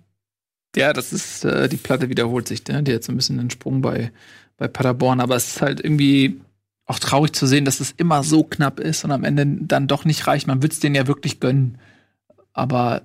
Ja, 0.76 0.94
das 0.94 1.14
ist, 1.14 1.46
äh, 1.46 1.70
die 1.70 1.78
Platte 1.78 2.10
wiederholt 2.10 2.48
sich, 2.48 2.66
ne? 2.68 2.84
Die 2.84 2.94
hat 2.94 3.04
so 3.04 3.12
ein 3.12 3.16
bisschen 3.16 3.40
einen 3.40 3.50
Sprung 3.50 3.82
bei, 3.82 4.12
bei 4.58 4.68
Paderborn, 4.68 5.20
aber 5.20 5.36
es 5.36 5.48
ist 5.48 5.62
halt 5.62 5.80
irgendwie 5.80 6.42
auch 6.86 7.00
traurig 7.00 7.34
zu 7.34 7.46
sehen, 7.46 7.66
dass 7.66 7.80
es 7.80 7.92
immer 7.92 8.24
so 8.24 8.44
knapp 8.44 8.80
ist 8.80 9.04
und 9.06 9.12
am 9.12 9.24
Ende 9.24 9.46
dann 9.46 9.88
doch 9.88 10.06
nicht 10.06 10.28
reicht. 10.28 10.48
Man 10.48 10.62
würde 10.62 10.74
es 10.74 10.80
denen 10.80 10.96
ja 10.96 11.08
wirklich 11.08 11.40
gönnen. 11.40 11.78
Aber 12.52 13.04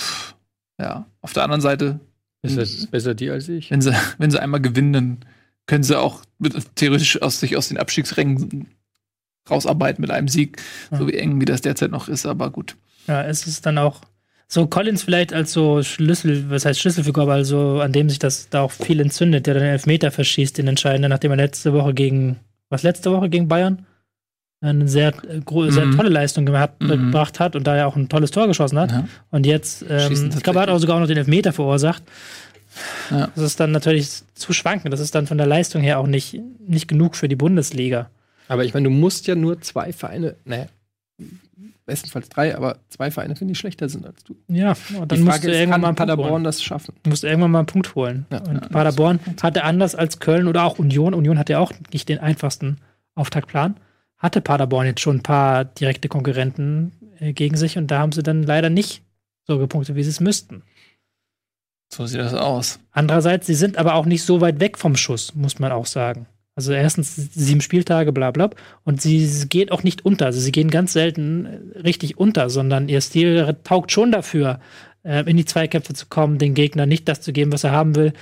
pff, 0.00 0.34
ja, 0.78 1.06
auf 1.22 1.32
der 1.32 1.44
anderen 1.44 1.62
Seite, 1.62 2.00
Besser, 2.42 2.86
besser 2.90 3.14
die 3.14 3.30
als 3.30 3.48
ich. 3.48 3.70
wenn 3.70 3.80
sie, 3.80 3.94
wenn 4.18 4.30
sie 4.30 4.40
einmal 4.40 4.60
gewinnen, 4.60 4.92
dann 4.92 5.18
können 5.66 5.84
sie 5.84 5.98
auch 5.98 6.22
mit, 6.38 6.54
theoretisch 6.76 7.20
aus 7.22 7.40
sich 7.40 7.56
aus 7.56 7.68
den 7.68 7.78
Abstiegsrängen 7.78 8.66
rausarbeiten 9.50 10.00
mit 10.02 10.10
einem 10.10 10.28
Sieg, 10.28 10.62
so 10.90 11.08
wie 11.08 11.14
eng 11.14 11.40
wie 11.40 11.44
das 11.44 11.60
derzeit 11.62 11.90
noch 11.90 12.08
ist, 12.08 12.26
aber 12.26 12.50
gut. 12.50 12.76
Ja, 13.08 13.22
es 13.24 13.46
ist 13.46 13.66
dann 13.66 13.78
auch 13.78 14.00
so 14.48 14.66
Collins 14.66 15.02
vielleicht 15.02 15.32
als 15.32 15.52
so 15.52 15.82
Schlüssel, 15.82 16.50
was 16.50 16.64
heißt 16.64 16.78
Schlüsselfigur, 16.78 17.24
aber 17.24 17.32
also 17.34 17.80
an 17.80 17.92
dem 17.92 18.08
sich 18.08 18.18
das 18.18 18.48
da 18.50 18.60
auch 18.60 18.70
viel 18.70 19.00
entzündet, 19.00 19.46
der 19.46 19.54
dann 19.54 19.62
den 19.64 19.72
Elfmeter 19.72 20.10
verschießt, 20.10 20.58
den 20.58 20.68
entscheidenden, 20.68 21.08
nachdem 21.10 21.30
er 21.32 21.38
letzte 21.38 21.72
Woche 21.72 21.94
gegen, 21.94 22.38
was 22.68 22.82
letzte 22.82 23.10
Woche 23.10 23.28
gegen 23.30 23.48
Bayern? 23.48 23.86
Eine 24.60 24.86
sehr, 24.86 25.12
sehr 25.24 25.86
Mhm. 25.86 25.96
tolle 25.96 26.08
Leistung 26.10 26.46
gehabt, 26.46 26.80
Mhm. 26.82 26.88
gebracht 27.06 27.40
hat 27.40 27.56
und 27.56 27.66
da 27.66 27.76
ja 27.76 27.86
auch 27.86 27.96
ein 27.96 28.08
tolles 28.08 28.30
Tor 28.30 28.46
geschossen 28.46 28.78
hat. 28.78 28.92
Ja. 28.92 29.08
Und 29.30 29.44
jetzt, 29.44 29.84
ähm, 29.88 30.30
ich 30.36 30.42
glaube, 30.44 30.60
er 30.60 30.62
hat 30.62 30.68
auch 30.68 30.78
sogar 30.78 30.96
auch 30.96 31.00
noch 31.00 31.08
den 31.08 31.16
Elfmeter 31.16 31.52
verursacht. 31.52 32.04
Ja. 33.10 33.28
Das 33.34 33.44
ist 33.44 33.60
dann 33.60 33.70
natürlich 33.70 34.10
zu 34.34 34.52
schwanken. 34.52 34.90
Das 34.90 35.00
ist 35.00 35.14
dann 35.14 35.26
von 35.26 35.38
der 35.38 35.46
Leistung 35.46 35.82
her 35.82 35.98
auch 35.98 36.06
nicht, 36.06 36.40
nicht 36.66 36.88
genug 36.88 37.16
für 37.16 37.28
die 37.28 37.36
Bundesliga. 37.36 38.10
Aber 38.48 38.64
ich 38.64 38.74
meine, 38.74 38.84
du 38.84 38.90
musst 38.90 39.26
ja 39.26 39.34
nur 39.34 39.60
zwei 39.60 39.92
Vereine, 39.92 40.36
naja, 40.44 40.66
bestenfalls 41.84 42.28
drei, 42.28 42.56
aber 42.56 42.76
zwei 42.88 43.10
Vereine, 43.10 43.34
finde 43.36 43.52
ich, 43.52 43.58
schlechter 43.58 43.88
sind 43.88 44.06
als 44.06 44.22
du. 44.24 44.36
Ja, 44.48 44.74
und 44.98 45.10
dann 45.10 45.18
Die 45.18 45.24
musst 45.24 45.36
Frage 45.38 45.46
du 45.48 45.52
ist, 45.52 45.58
irgendwann 45.58 45.80
mal 45.80 45.92
Paderborn 45.94 46.30
holen. 46.30 46.44
das 46.44 46.62
schaffen? 46.62 46.94
Du 47.02 47.10
musst 47.10 47.24
irgendwann 47.24 47.50
mal 47.50 47.58
einen 47.60 47.66
Punkt 47.66 47.94
holen. 47.94 48.26
Ja. 48.30 48.40
und 48.42 48.70
Paderborn 48.70 49.20
hatte 49.42 49.64
anders 49.64 49.94
als 49.94 50.18
Köln 50.20 50.46
oder 50.48 50.64
auch 50.64 50.78
Union. 50.78 51.14
Union 51.14 51.38
hatte 51.38 51.54
ja 51.54 51.58
auch 51.58 51.72
nicht 51.92 52.08
den 52.08 52.18
einfachsten 52.18 52.78
Auftaktplan. 53.14 53.76
Hatte 54.18 54.40
Paderborn 54.40 54.86
jetzt 54.86 55.00
schon 55.00 55.16
ein 55.16 55.22
paar 55.22 55.64
direkte 55.64 56.08
Konkurrenten 56.08 56.92
äh, 57.18 57.32
gegen 57.32 57.56
sich 57.56 57.76
und 57.76 57.88
da 57.90 57.98
haben 57.98 58.12
sie 58.12 58.22
dann 58.22 58.44
leider 58.44 58.70
nicht 58.70 59.02
so 59.46 59.58
gepunktet, 59.58 59.96
wie 59.96 60.04
sie 60.04 60.10
es 60.10 60.20
müssten. 60.20 60.62
So 61.92 62.06
sieht 62.06 62.20
das 62.20 62.32
aus. 62.32 62.80
Andererseits, 62.92 63.46
sie 63.46 63.54
sind 63.54 63.76
aber 63.76 63.94
auch 63.94 64.06
nicht 64.06 64.22
so 64.22 64.40
weit 64.40 64.60
weg 64.60 64.78
vom 64.78 64.96
Schuss, 64.96 65.34
muss 65.34 65.58
man 65.58 65.72
auch 65.72 65.86
sagen. 65.86 66.26
Also 66.54 66.72
erstens 66.72 67.16
sieben 67.16 67.60
Spieltage, 67.60 68.12
bla 68.12 68.30
bla. 68.30 68.50
Und 68.84 69.00
sie, 69.00 69.26
sie 69.26 69.48
gehen 69.48 69.70
auch 69.70 69.82
nicht 69.82 70.04
unter. 70.04 70.26
Also 70.26 70.40
sie 70.40 70.52
gehen 70.52 70.70
ganz 70.70 70.92
selten 70.92 71.72
richtig 71.82 72.18
unter, 72.18 72.50
sondern 72.50 72.88
ihr 72.88 73.00
Stil 73.00 73.56
taugt 73.64 73.92
schon 73.92 74.10
dafür, 74.12 74.60
äh, 75.02 75.28
in 75.28 75.36
die 75.36 75.44
Zweikämpfe 75.44 75.92
zu 75.92 76.06
kommen, 76.06 76.38
den 76.38 76.54
Gegner 76.54 76.86
nicht 76.86 77.08
das 77.08 77.20
zu 77.20 77.32
geben, 77.32 77.52
was 77.52 77.64
er 77.64 77.72
haben 77.72 77.94
will, 77.94 78.12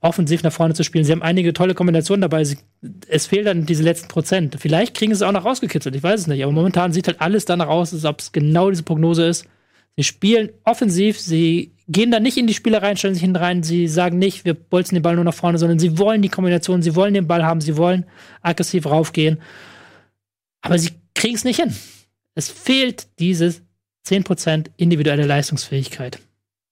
offensiv 0.00 0.42
nach 0.42 0.52
vorne 0.52 0.74
zu 0.74 0.84
spielen. 0.84 1.04
Sie 1.04 1.12
haben 1.12 1.22
einige 1.22 1.52
tolle 1.52 1.74
Kombinationen 1.74 2.22
dabei. 2.22 2.44
Sie, 2.44 2.58
es 3.08 3.26
fehlt 3.26 3.46
dann 3.46 3.66
diese 3.66 3.82
letzten 3.82 4.08
Prozent. 4.08 4.56
Vielleicht 4.58 4.96
kriegen 4.96 5.12
sie 5.12 5.24
es 5.24 5.28
auch 5.28 5.32
noch 5.32 5.44
rausgekitzelt, 5.44 5.94
ich 5.94 6.02
weiß 6.02 6.20
es 6.20 6.26
nicht. 6.28 6.42
Aber 6.42 6.52
momentan 6.52 6.92
sieht 6.92 7.08
halt 7.08 7.20
alles 7.20 7.44
danach 7.44 7.68
aus, 7.68 7.92
als 7.92 8.04
ob 8.04 8.20
es 8.20 8.30
genau 8.30 8.70
diese 8.70 8.84
Prognose 8.84 9.26
ist. 9.26 9.46
Sie 9.98 10.04
spielen 10.04 10.50
offensiv, 10.62 11.18
sie 11.18 11.72
gehen 11.88 12.12
da 12.12 12.20
nicht 12.20 12.36
in 12.36 12.46
die 12.46 12.54
Spiele 12.54 12.80
rein, 12.80 12.96
stellen 12.96 13.14
sich 13.14 13.22
hinten 13.24 13.34
rein, 13.34 13.64
sie 13.64 13.88
sagen 13.88 14.16
nicht, 14.16 14.44
wir 14.44 14.54
bolzen 14.54 14.94
den 14.94 15.02
Ball 15.02 15.16
nur 15.16 15.24
nach 15.24 15.34
vorne, 15.34 15.58
sondern 15.58 15.80
sie 15.80 15.98
wollen 15.98 16.22
die 16.22 16.28
Kombination, 16.28 16.82
sie 16.82 16.94
wollen 16.94 17.14
den 17.14 17.26
Ball 17.26 17.44
haben, 17.44 17.60
sie 17.60 17.76
wollen 17.76 18.06
aggressiv 18.40 18.86
raufgehen. 18.86 19.40
Aber 20.60 20.78
sie 20.78 20.92
kriegen 21.16 21.34
es 21.34 21.42
nicht 21.42 21.60
hin. 21.60 21.74
Es 22.36 22.48
fehlt 22.48 23.08
dieses 23.18 23.62
10% 24.06 24.70
individuelle 24.76 25.26
Leistungsfähigkeit, 25.26 26.20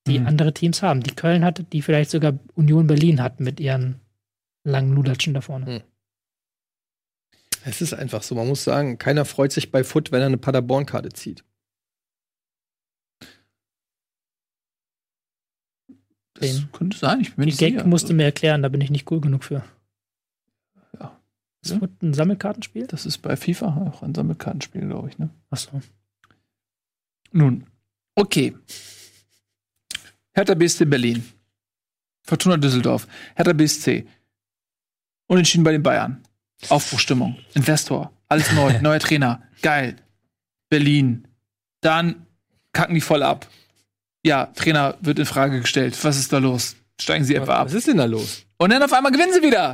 die 0.07 0.21
Mhm. 0.21 0.27
andere 0.29 0.55
Teams 0.55 0.83
haben. 0.83 1.03
Die 1.03 1.17
Köln 1.17 1.45
hatte, 1.45 1.65
die 1.65 1.83
vielleicht 1.83 2.11
sogar 2.11 2.39
Union 2.55 2.87
Berlin 2.87 3.21
hat 3.21 3.41
mit 3.41 3.59
ihren 3.59 3.97
langen 4.63 4.95
Lulatschen 4.95 5.35
da 5.35 5.41
vorne. 5.41 5.83
Es 7.65 7.81
ist 7.81 7.93
einfach 7.93 8.23
so, 8.23 8.37
man 8.37 8.47
muss 8.47 8.63
sagen, 8.63 8.99
keiner 8.99 9.25
freut 9.25 9.51
sich 9.51 9.73
bei 9.73 9.83
Foot, 9.83 10.13
wenn 10.13 10.21
er 10.21 10.27
eine 10.27 10.39
Paderborn-Karte 10.39 11.09
zieht. 11.09 11.43
Das 16.39 16.51
Den- 16.57 16.73
könnte 16.73 16.97
sein, 16.99 17.21
ich 17.21 17.35
bin 17.35 17.47
nicht 17.47 17.59
Gag 17.59 17.75
sicher. 17.75 17.87
musste 17.87 18.13
mir 18.15 18.25
erklären, 18.25 18.63
da 18.63 18.69
bin 18.69 18.81
ich 18.81 18.91
nicht 18.91 19.11
cool 19.11 19.21
genug 19.21 19.45
für. 19.45 19.65
Ja. 21.01 21.17
Ist 21.63 21.75
Foot 21.75 22.03
ein 22.03 22.15
Sammelkartenspiel? 22.15 22.87
Das 22.87 23.07
ist 23.07 23.19
bei 23.19 23.37
FIFA 23.37 23.89
auch 23.91 24.03
ein 24.03 24.15
Sammelkartenspiel, 24.15 24.87
glaube 24.87 25.09
ich, 25.09 25.19
ne? 25.19 25.31
Achso. 25.51 25.81
Nun, 27.33 27.67
okay. 28.15 28.55
Hertha 30.35 30.55
BSC 30.55 30.85
Berlin. 30.85 31.25
Fortuna 32.23 32.57
Düsseldorf. 32.57 33.07
Hertha 33.35 33.53
BSC. 33.53 34.07
Unentschieden 35.29 35.65
bei 35.65 35.73
den 35.73 35.83
Bayern. 35.83 36.23
Aufbruchstimmung. 36.69 37.37
Investor. 37.55 38.13
Alles 38.29 38.53
neu. 38.53 38.79
Neuer 38.83 38.99
Trainer. 39.01 39.43
Geil. 39.63 39.97
Berlin. 40.69 41.27
Dann 41.81 42.27
kacken 42.73 42.95
die 42.95 43.01
voll 43.01 43.23
ab. 43.23 43.49
Ja, 44.27 44.47
Trainer 44.57 44.97
wird 45.01 45.21
in 45.21 45.25
Frage 45.25 45.61
gestellt. 45.61 45.97
Was 46.03 46.19
ist 46.19 46.33
da 46.33 46.39
los? 46.39 46.75
Steigen 47.01 47.25
sie 47.25 47.37
etwa 47.37 47.59
ab? 47.59 47.69
Was 47.69 47.75
ist 47.75 47.87
denn 47.87 47.99
da 47.99 48.07
los? 48.07 48.43
Und 48.57 48.73
dann 48.73 48.83
auf 48.83 48.93
einmal 48.93 49.13
gewinnen 49.13 49.33
sie 49.33 49.41
wieder. 49.41 49.71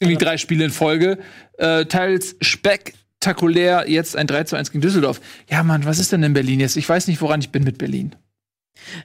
Irgendwie 0.00 0.22
drei 0.22 0.36
Spiele 0.36 0.66
in 0.66 0.70
Folge. 0.70 1.16
Äh, 1.56 1.86
teils 1.86 2.36
spektakulär. 2.42 3.84
Jetzt 3.88 4.16
ein 4.16 4.26
3 4.26 4.44
zu 4.44 4.56
1 4.56 4.70
gegen 4.72 4.82
Düsseldorf. 4.82 5.22
Ja, 5.48 5.62
Mann, 5.62 5.86
was 5.86 5.98
ist 5.98 6.12
denn 6.12 6.22
in 6.22 6.34
Berlin 6.34 6.60
jetzt? 6.60 6.76
Ich 6.76 6.86
weiß 6.86 7.06
nicht, 7.06 7.22
woran 7.22 7.40
ich 7.40 7.52
bin 7.52 7.64
mit 7.64 7.78
Berlin. 7.78 8.14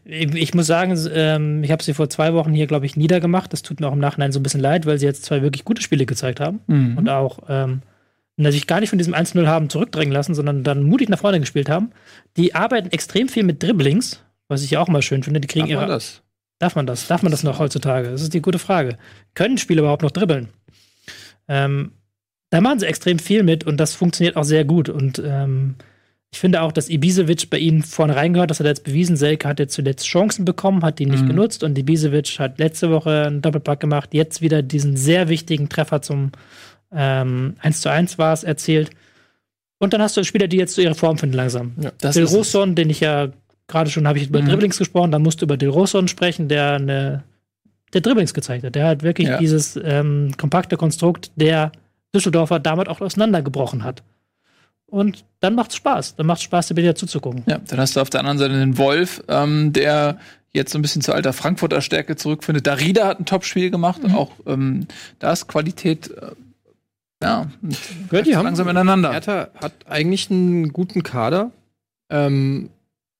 Ich, 0.04 0.54
muss 0.54 0.68
sagen, 0.68 0.94
ähm, 1.14 1.64
ich 1.64 1.72
habe 1.72 1.82
sie 1.82 1.94
vor 1.94 2.10
zwei 2.10 2.34
Wochen 2.34 2.52
hier, 2.52 2.68
glaube 2.68 2.86
ich, 2.86 2.98
niedergemacht. 2.98 3.54
Das 3.54 3.62
tut 3.62 3.80
mir 3.80 3.88
auch 3.88 3.94
im 3.94 4.00
Nachhinein 4.00 4.34
so 4.34 4.42
ein 4.42 4.44
bisschen 4.44 4.60
leid, 4.60 4.86
weil 4.86 5.00
sie 5.00 5.06
jetzt 5.06 5.24
zwei 5.24 5.42
wirklich 5.42 5.64
gute 5.64 5.82
Spiele 5.82 6.06
gezeigt 6.06 6.42
haben. 6.42 6.60
Mhm. 6.68 6.98
Und 6.98 7.08
auch 7.08 7.40
ähm, 7.48 7.82
sich 8.38 8.68
gar 8.68 8.82
nicht 8.82 8.90
von 8.90 8.98
diesem 8.98 9.14
1-0 9.14 9.48
haben 9.48 9.70
zurückdrängen 9.70 10.14
lassen, 10.14 10.36
sondern 10.36 10.66
dann 10.66 10.84
mutig 10.84 11.08
nach 11.08 11.20
vorne 11.20 11.40
gespielt 11.40 11.70
haben. 11.70 11.92
Die 12.36 12.56
arbeiten 12.56 12.90
extrem 12.92 13.30
viel 13.30 13.44
mit 13.44 13.64
Dribblings, 13.64 14.20
was 14.48 14.64
ich 14.64 14.72
ja 14.72 14.80
auch 14.80 14.88
mal 14.88 15.02
schön 15.02 15.24
finde. 15.24 15.40
Die 15.40 15.48
kriegen 15.48 15.68
Darf 15.68 15.76
man 15.76 15.84
ihre. 15.90 15.94
das? 15.96 16.22
Darf 16.60 16.76
man 16.76 16.86
das? 16.88 17.08
Darf 17.08 17.22
man 17.24 17.32
das 17.32 17.44
noch 17.44 17.60
heutzutage? 17.60 18.12
Das 18.12 18.22
ist 18.22 18.34
die 18.34 18.42
gute 18.42 18.60
Frage. 18.60 18.98
Können 19.34 19.58
Spieler 19.58 19.82
überhaupt 19.82 20.04
noch 20.04 20.12
dribbeln? 20.12 20.50
Ähm, 21.48 21.92
da 22.50 22.62
machen 22.62 22.80
sie 22.80 22.86
extrem 22.88 23.20
viel 23.20 23.44
mit 23.44 23.66
und 23.66 23.78
das 23.78 23.94
funktioniert 23.94 24.36
auch 24.38 24.44
sehr 24.44 24.64
gut. 24.66 24.88
Und 24.90 25.22
ähm, 25.24 25.76
ich 26.32 26.40
finde 26.40 26.62
auch, 26.62 26.72
dass 26.72 26.90
Ibisevic 26.90 27.50
bei 27.50 27.58
ihnen 27.58 27.82
vorne 27.84 28.16
reingehört. 28.16 28.50
Das 28.50 28.60
hat 28.60 28.66
er 28.68 28.72
jetzt 28.72 28.84
bewiesen. 28.84 29.18
Selke 29.18 29.48
hat 29.48 29.60
jetzt 29.60 29.74
zuletzt 29.74 30.06
Chancen 30.08 30.46
bekommen, 30.46 30.84
hat 30.84 31.00
die 31.00 31.06
nicht 31.06 31.24
Mhm. 31.24 31.28
genutzt. 31.30 31.64
Und 31.64 31.78
Ibisevic 31.78 32.40
hat 32.40 32.60
letzte 32.60 32.90
Woche 32.92 33.24
einen 33.28 33.42
Doppelpack 33.42 33.80
gemacht. 33.80 34.14
Jetzt 34.14 34.42
wieder 34.42 34.62
diesen 34.62 34.96
sehr 34.98 35.28
wichtigen 35.30 35.70
Treffer 35.70 36.02
zum 36.02 36.32
ähm, 36.92 37.56
1 37.60 37.82
zu 37.82 37.90
1 37.90 38.18
war 38.18 38.32
es 38.34 38.44
erzielt. 38.44 38.92
Und 39.80 39.94
dann 39.94 40.02
hast 40.02 40.16
du 40.16 40.24
Spieler, 40.24 40.48
die 40.48 40.58
jetzt 40.58 40.76
zu 40.76 40.82
ihrer 40.82 40.96
Form 40.96 41.18
finden 41.18 41.36
langsam. 41.36 41.74
Ja, 41.82 41.92
es. 42.24 42.34
Rosson, 42.34 42.76
den 42.76 42.90
ich 42.90 43.02
ja 43.02 43.30
gerade 43.68 43.90
schon 43.90 44.08
habe 44.08 44.18
ich 44.20 44.28
über 44.30 44.42
Mhm. 44.42 44.48
Dribblings 44.50 44.78
gesprochen, 44.78 45.12
dann 45.12 45.22
musst 45.24 45.42
du 45.42 45.46
über 45.46 45.58
Dil 45.58 45.70
Rosson 45.70 46.08
sprechen, 46.08 46.48
der 46.48 46.74
eine, 46.74 47.24
der 47.94 48.02
Dribblings 48.02 48.34
gezeigt 48.34 48.64
hat. 48.64 48.76
Der 48.76 48.88
hat 48.88 49.04
wirklich 49.04 49.28
Ja. 49.28 49.38
dieses 49.38 49.80
ähm, 49.84 50.32
kompakte 50.38 50.78
Konstrukt 50.78 51.32
der 51.36 51.72
Düsseldorfer 52.14 52.60
damit 52.60 52.88
auch 52.90 53.02
auseinandergebrochen 53.02 53.84
hat. 53.84 54.04
Und 54.88 55.26
dann 55.40 55.56
macht's 55.56 55.76
Spaß. 55.76 56.16
Dann 56.16 56.28
macht's 56.28 56.44
Spaß, 56.44 56.68
dir 56.68 56.76
wieder 56.76 56.96
zuzugucken. 56.96 57.44
Ja, 57.48 57.58
dann 57.58 57.80
hast 57.80 57.96
du 57.96 58.02
auf 58.02 58.10
der 58.10 58.20
anderen 58.22 58.38
Seite 58.38 58.54
den 58.54 58.78
Wolf, 58.78 59.24
ähm, 59.28 59.74
der 59.74 60.20
jetzt 60.54 60.72
so 60.72 60.80
ein 60.80 60.82
bisschen 60.82 61.02
zur 61.02 61.16
alter 61.16 61.34
Frankfurter 61.34 61.82
Stärke 61.82 62.16
zurückfindet. 62.16 62.66
Darida 62.68 63.08
hat 63.08 63.20
ein 63.20 63.26
Top-Spiel 63.26 63.72
gemacht. 63.72 64.02
Auch 64.14 64.32
ähm, 64.46 64.88
da 65.20 65.34
ist 65.34 65.48
Qualität 65.48 66.12
äh, 66.12 66.32
ja, 67.22 67.48
Ja, 68.12 68.22
die 68.22 68.36
haben 68.36 68.46
langsam 68.46 68.70
ineinander. 68.70 69.12
Hertha 69.12 69.50
hat 69.56 69.74
eigentlich 69.90 70.30
einen 70.30 70.72
guten 70.72 71.02
Kader. 71.04 71.52
Ähm, 72.10 72.70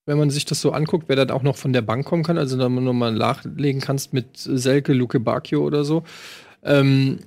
wenn 0.06 0.18
man 0.18 0.30
sich 0.30 0.44
das 0.44 0.60
so 0.60 0.70
anguckt, 0.70 1.08
wer 1.08 1.16
dann 1.16 1.30
auch 1.30 1.42
noch 1.42 1.56
von 1.56 1.72
der 1.72 1.82
Bank 1.82 2.06
kommen 2.06 2.22
kann, 2.22 2.38
also 2.38 2.56
da 2.56 2.68
man 2.68 2.84
nochmal 2.84 3.12
nachlegen 3.12 3.80
kannst 3.80 4.12
mit 4.12 4.28
Selke, 4.36 4.92
Luke 4.92 5.20
Bacchio 5.20 5.62
oder 5.62 5.84
so. 5.84 6.04
Ähm, 6.62 7.18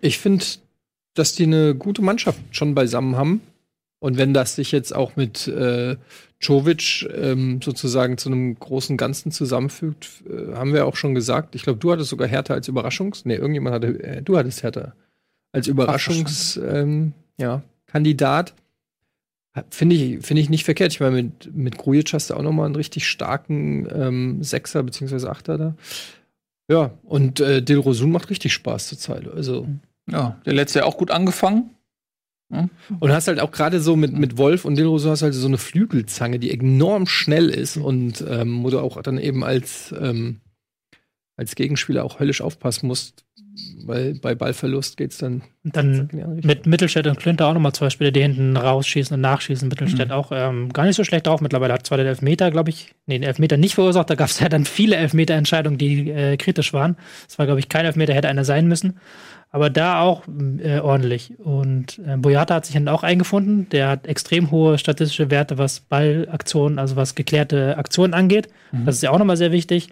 ich 0.00 0.18
finde, 0.18 0.44
dass 1.14 1.34
die 1.34 1.44
eine 1.44 1.74
gute 1.74 2.02
Mannschaft 2.02 2.40
schon 2.50 2.74
beisammen 2.74 3.16
haben. 3.16 3.40
Und 4.00 4.18
wenn 4.18 4.34
das 4.34 4.56
sich 4.56 4.72
jetzt 4.72 4.94
auch 4.94 5.14
mit 5.14 5.46
äh, 5.46 5.96
Jovic 6.40 7.08
ähm, 7.14 7.62
sozusagen 7.62 8.18
zu 8.18 8.30
einem 8.30 8.58
großen 8.58 8.96
Ganzen 8.96 9.30
zusammenfügt, 9.30 10.24
äh, 10.28 10.54
haben 10.54 10.74
wir 10.74 10.86
auch 10.86 10.96
schon 10.96 11.14
gesagt. 11.14 11.54
Ich 11.54 11.62
glaube, 11.62 11.78
du 11.78 11.92
hattest 11.92 12.10
sogar 12.10 12.26
Hertha 12.26 12.52
als 12.52 12.68
Überraschungs-, 12.68 13.22
nee, 13.24 13.36
irgendjemand 13.36 13.74
hatte, 13.76 14.02
äh, 14.02 14.22
du 14.22 14.36
hattest 14.36 14.64
Hertha 14.64 14.94
als 15.52 15.68
Überraschungs, 15.68 16.56
ähm, 16.56 17.12
ja, 17.38 17.62
Kandidat. 17.86 18.54
Finde 19.70 19.96
ich, 19.96 20.24
finde 20.24 20.40
ich 20.40 20.48
nicht 20.48 20.64
verkehrt. 20.64 20.92
Ich 20.92 21.00
meine, 21.00 21.22
mit, 21.22 21.54
mit 21.54 21.76
Grujic 21.76 22.12
hast 22.14 22.30
du 22.30 22.34
auch 22.34 22.42
noch 22.42 22.52
mal 22.52 22.64
einen 22.64 22.76
richtig 22.76 23.06
starken 23.06 23.86
ähm, 23.94 24.42
Sechser 24.42 24.82
beziehungsweise 24.82 25.30
Achter 25.30 25.58
da. 25.58 25.74
Ja, 26.70 26.92
und 27.02 27.40
äh, 27.40 27.62
Dilrosun 27.62 28.10
macht 28.10 28.30
richtig 28.30 28.54
Spaß 28.54 28.88
zurzeit. 28.88 29.28
Also, 29.28 29.68
Ja, 30.10 30.40
der 30.46 30.54
letzte 30.54 30.78
Jahr 30.78 30.88
auch 30.88 30.96
gut 30.96 31.10
angefangen. 31.10 31.70
und 33.00 33.12
hast 33.12 33.28
halt 33.28 33.40
auch 33.40 33.50
gerade 33.50 33.80
so 33.80 33.96
mit, 33.96 34.12
mit 34.12 34.36
Wolf 34.38 34.64
und 34.64 34.76
Dilrosun 34.76 35.10
hast 35.10 35.22
halt 35.22 35.34
so 35.34 35.46
eine 35.46 35.58
Flügelzange, 35.58 36.38
die 36.38 36.50
enorm 36.50 37.06
schnell 37.06 37.48
ist 37.50 37.76
und 37.78 38.22
ähm, 38.28 38.62
wo 38.62 38.70
du 38.70 38.78
auch 38.78 39.00
dann 39.02 39.18
eben 39.18 39.42
als, 39.42 39.94
ähm, 39.98 40.40
als 41.36 41.54
Gegenspieler 41.54 42.04
auch 42.04 42.20
höllisch 42.20 42.40
aufpassen 42.42 42.86
musst, 42.86 43.24
Weil 43.84 44.14
bei 44.14 44.34
Ballverlust 44.34 44.96
geht's 44.96 45.18
dann. 45.18 45.42
Und 45.64 45.76
dann 45.76 46.08
Richtung. 46.12 46.40
mit 46.42 46.66
Mittelstädt 46.66 47.06
und 47.06 47.18
Klünter 47.18 47.46
auch 47.46 47.54
nochmal 47.54 47.72
zwei 47.72 47.90
Spieler, 47.90 48.10
die 48.10 48.22
hinten 48.22 48.56
rausschießen 48.56 49.14
und 49.14 49.20
nachschießen. 49.20 49.68
Mittelstädt 49.68 50.08
Mhm. 50.08 50.14
auch 50.14 50.30
ähm, 50.32 50.72
gar 50.72 50.84
nicht 50.86 50.96
so 50.96 51.04
schlecht 51.04 51.26
drauf. 51.26 51.40
Mittlerweile 51.40 51.74
hat 51.74 51.86
zwar 51.86 51.98
den 51.98 52.06
Elfmeter, 52.06 52.50
glaube 52.50 52.70
ich, 52.70 52.94
nee, 53.06 53.18
den 53.18 53.24
Elfmeter 53.24 53.56
nicht 53.56 53.74
verursacht. 53.74 54.08
Da 54.08 54.14
gab 54.14 54.28
es 54.28 54.40
ja 54.40 54.48
dann 54.48 54.64
viele 54.64 54.96
Elfmeterentscheidungen, 54.96 55.78
die 55.78 56.10
äh, 56.10 56.36
kritisch 56.36 56.72
waren. 56.72 56.96
Es 57.28 57.38
war, 57.38 57.46
glaube 57.46 57.60
ich, 57.60 57.68
kein 57.68 57.84
Elfmeter, 57.84 58.14
hätte 58.14 58.28
einer 58.28 58.44
sein 58.44 58.66
müssen. 58.68 58.98
Aber 59.50 59.68
da 59.68 60.00
auch 60.00 60.22
äh, 60.62 60.78
ordentlich. 60.78 61.38
Und 61.38 62.00
äh, 62.06 62.16
Boyata 62.16 62.54
hat 62.54 62.64
sich 62.64 62.74
dann 62.74 62.88
auch 62.88 63.02
eingefunden. 63.02 63.68
Der 63.68 63.88
hat 63.88 64.06
extrem 64.06 64.50
hohe 64.50 64.78
statistische 64.78 65.30
Werte, 65.30 65.58
was 65.58 65.80
Ballaktionen, 65.80 66.78
also 66.78 66.96
was 66.96 67.14
geklärte 67.14 67.76
Aktionen 67.76 68.14
angeht. 68.14 68.48
Mhm. 68.72 68.86
Das 68.86 68.94
ist 68.94 69.02
ja 69.02 69.10
auch 69.10 69.18
nochmal 69.18 69.36
sehr 69.36 69.52
wichtig. 69.52 69.88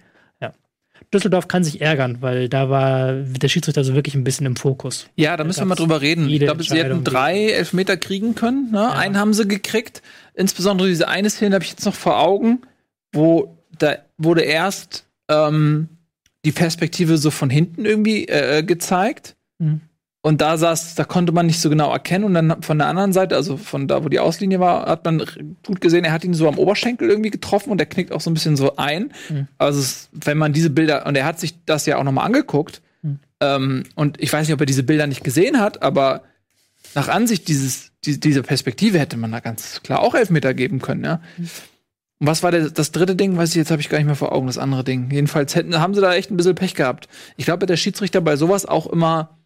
Ja. 1.00 1.06
Düsseldorf 1.12 1.48
kann 1.48 1.64
sich 1.64 1.80
ärgern, 1.80 2.18
weil 2.20 2.48
da 2.48 2.70
war 2.70 3.12
der 3.12 3.48
Schiedsrichter 3.48 3.84
so 3.84 3.94
wirklich 3.94 4.14
ein 4.14 4.24
bisschen 4.24 4.46
im 4.46 4.56
Fokus. 4.56 5.08
Ja, 5.16 5.36
da 5.36 5.44
müssen 5.44 5.60
wir 5.60 5.66
mal 5.66 5.74
drüber 5.74 6.00
reden. 6.00 6.28
Ich 6.28 6.40
glaube, 6.40 6.62
sie 6.62 6.78
hätten 6.78 7.04
drei 7.04 7.46
Elfmeter 7.50 7.96
kriegen 7.96 8.34
können. 8.34 8.70
Ne? 8.70 8.92
Einen 8.92 9.18
haben 9.18 9.34
sie 9.34 9.46
gekriegt. 9.46 10.02
Insbesondere 10.34 10.88
diese 10.88 11.08
eine 11.08 11.30
Szene 11.30 11.54
habe 11.54 11.64
ich 11.64 11.70
jetzt 11.70 11.84
noch 11.84 11.94
vor 11.94 12.20
Augen, 12.20 12.62
wo 13.12 13.56
da 13.78 13.96
wurde 14.18 14.42
erst 14.42 15.06
ähm, 15.28 15.88
die 16.44 16.52
Perspektive 16.52 17.18
so 17.18 17.30
von 17.30 17.50
hinten 17.50 17.84
irgendwie 17.84 18.26
äh, 18.28 18.62
gezeigt. 18.62 19.36
Mhm. 19.58 19.80
Und 20.22 20.42
da 20.42 20.58
saß, 20.58 20.96
da 20.96 21.04
konnte 21.04 21.32
man 21.32 21.46
nicht 21.46 21.60
so 21.60 21.70
genau 21.70 21.90
erkennen. 21.90 22.24
Und 22.24 22.34
dann 22.34 22.62
von 22.62 22.76
der 22.76 22.88
anderen 22.88 23.12
Seite, 23.12 23.36
also 23.36 23.56
von 23.56 23.88
da, 23.88 24.04
wo 24.04 24.10
die 24.10 24.18
Auslinie 24.18 24.60
war, 24.60 24.86
hat 24.86 25.04
man 25.04 25.24
gut 25.64 25.80
gesehen, 25.80 26.04
er 26.04 26.12
hat 26.12 26.24
ihn 26.24 26.34
so 26.34 26.46
am 26.46 26.58
Oberschenkel 26.58 27.08
irgendwie 27.08 27.30
getroffen 27.30 27.70
und 27.70 27.78
der 27.78 27.86
knickt 27.86 28.12
auch 28.12 28.20
so 28.20 28.28
ein 28.28 28.34
bisschen 28.34 28.56
so 28.56 28.76
ein. 28.76 29.12
Mhm. 29.30 29.48
Also 29.56 29.80
es, 29.80 30.10
wenn 30.12 30.36
man 30.36 30.52
diese 30.52 30.68
Bilder, 30.68 31.06
und 31.06 31.16
er 31.16 31.24
hat 31.24 31.40
sich 31.40 31.64
das 31.64 31.86
ja 31.86 31.96
auch 31.96 32.04
noch 32.04 32.12
mal 32.12 32.24
angeguckt. 32.24 32.82
Mhm. 33.02 33.18
Ähm, 33.40 33.82
und 33.94 34.20
ich 34.20 34.30
weiß 34.30 34.46
nicht, 34.46 34.54
ob 34.54 34.60
er 34.60 34.66
diese 34.66 34.82
Bilder 34.82 35.06
nicht 35.06 35.24
gesehen 35.24 35.58
hat, 35.58 35.82
aber 35.82 36.22
nach 36.94 37.08
Ansicht 37.08 37.48
dieses, 37.48 37.92
die, 38.04 38.20
dieser 38.20 38.42
Perspektive 38.42 38.98
hätte 38.98 39.16
man 39.16 39.32
da 39.32 39.40
ganz 39.40 39.80
klar 39.82 40.00
auch 40.00 40.14
Elfmeter 40.14 40.52
geben 40.52 40.80
können, 40.80 41.04
ja. 41.04 41.20
Und 42.18 42.26
was 42.26 42.42
war 42.42 42.50
der, 42.50 42.68
das 42.68 42.92
dritte 42.92 43.16
Ding? 43.16 43.38
Weiß 43.38 43.50
ich, 43.50 43.56
jetzt 43.56 43.70
habe 43.70 43.80
ich 43.80 43.88
gar 43.88 43.96
nicht 43.96 44.06
mehr 44.06 44.14
vor 44.14 44.32
Augen, 44.32 44.46
das 44.46 44.58
andere 44.58 44.84
Ding. 44.84 45.10
Jedenfalls 45.10 45.54
hätten, 45.54 45.80
haben 45.80 45.94
sie 45.94 46.02
da 46.02 46.12
echt 46.14 46.30
ein 46.30 46.36
bisschen 46.36 46.54
Pech 46.54 46.74
gehabt. 46.74 47.08
Ich 47.38 47.46
glaube, 47.46 47.64
der 47.64 47.78
Schiedsrichter 47.78 48.20
bei 48.20 48.36
sowas 48.36 48.66
auch 48.66 48.86
immer 48.86 49.39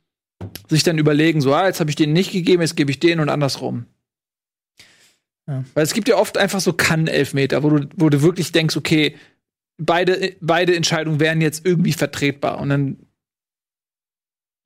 sich 0.68 0.82
dann 0.82 0.98
überlegen, 0.98 1.40
so, 1.40 1.54
ah, 1.54 1.66
jetzt 1.66 1.80
habe 1.80 1.90
ich 1.90 1.96
den 1.96 2.12
nicht 2.12 2.32
gegeben, 2.32 2.62
jetzt 2.62 2.76
gebe 2.76 2.90
ich 2.90 3.00
den 3.00 3.20
und 3.20 3.28
andersrum. 3.28 3.86
Ja. 5.46 5.64
Weil 5.74 5.84
es 5.84 5.92
gibt 5.92 6.08
ja 6.08 6.16
oft 6.16 6.38
einfach 6.38 6.60
so 6.60 6.72
Kann-Elfmeter, 6.72 7.62
wo 7.62 7.70
du, 7.70 7.88
wo 7.96 8.08
du 8.08 8.22
wirklich 8.22 8.52
denkst, 8.52 8.76
okay, 8.76 9.16
beide, 9.76 10.36
beide 10.40 10.74
Entscheidungen 10.74 11.20
wären 11.20 11.40
jetzt 11.40 11.66
irgendwie 11.66 11.92
vertretbar. 11.92 12.58
Und 12.60 12.70
dann, 12.70 12.96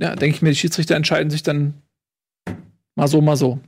ja, 0.01 0.15
denke 0.15 0.37
ich 0.37 0.43
mir, 0.43 0.51
die 0.51 0.57
Schiedsrichter 0.57 0.95
entscheiden 0.95 1.31
sich 1.31 1.43
dann 1.43 1.75
mal 2.95 3.09
so, 3.09 3.21
mal 3.21 3.37
so. 3.37 3.59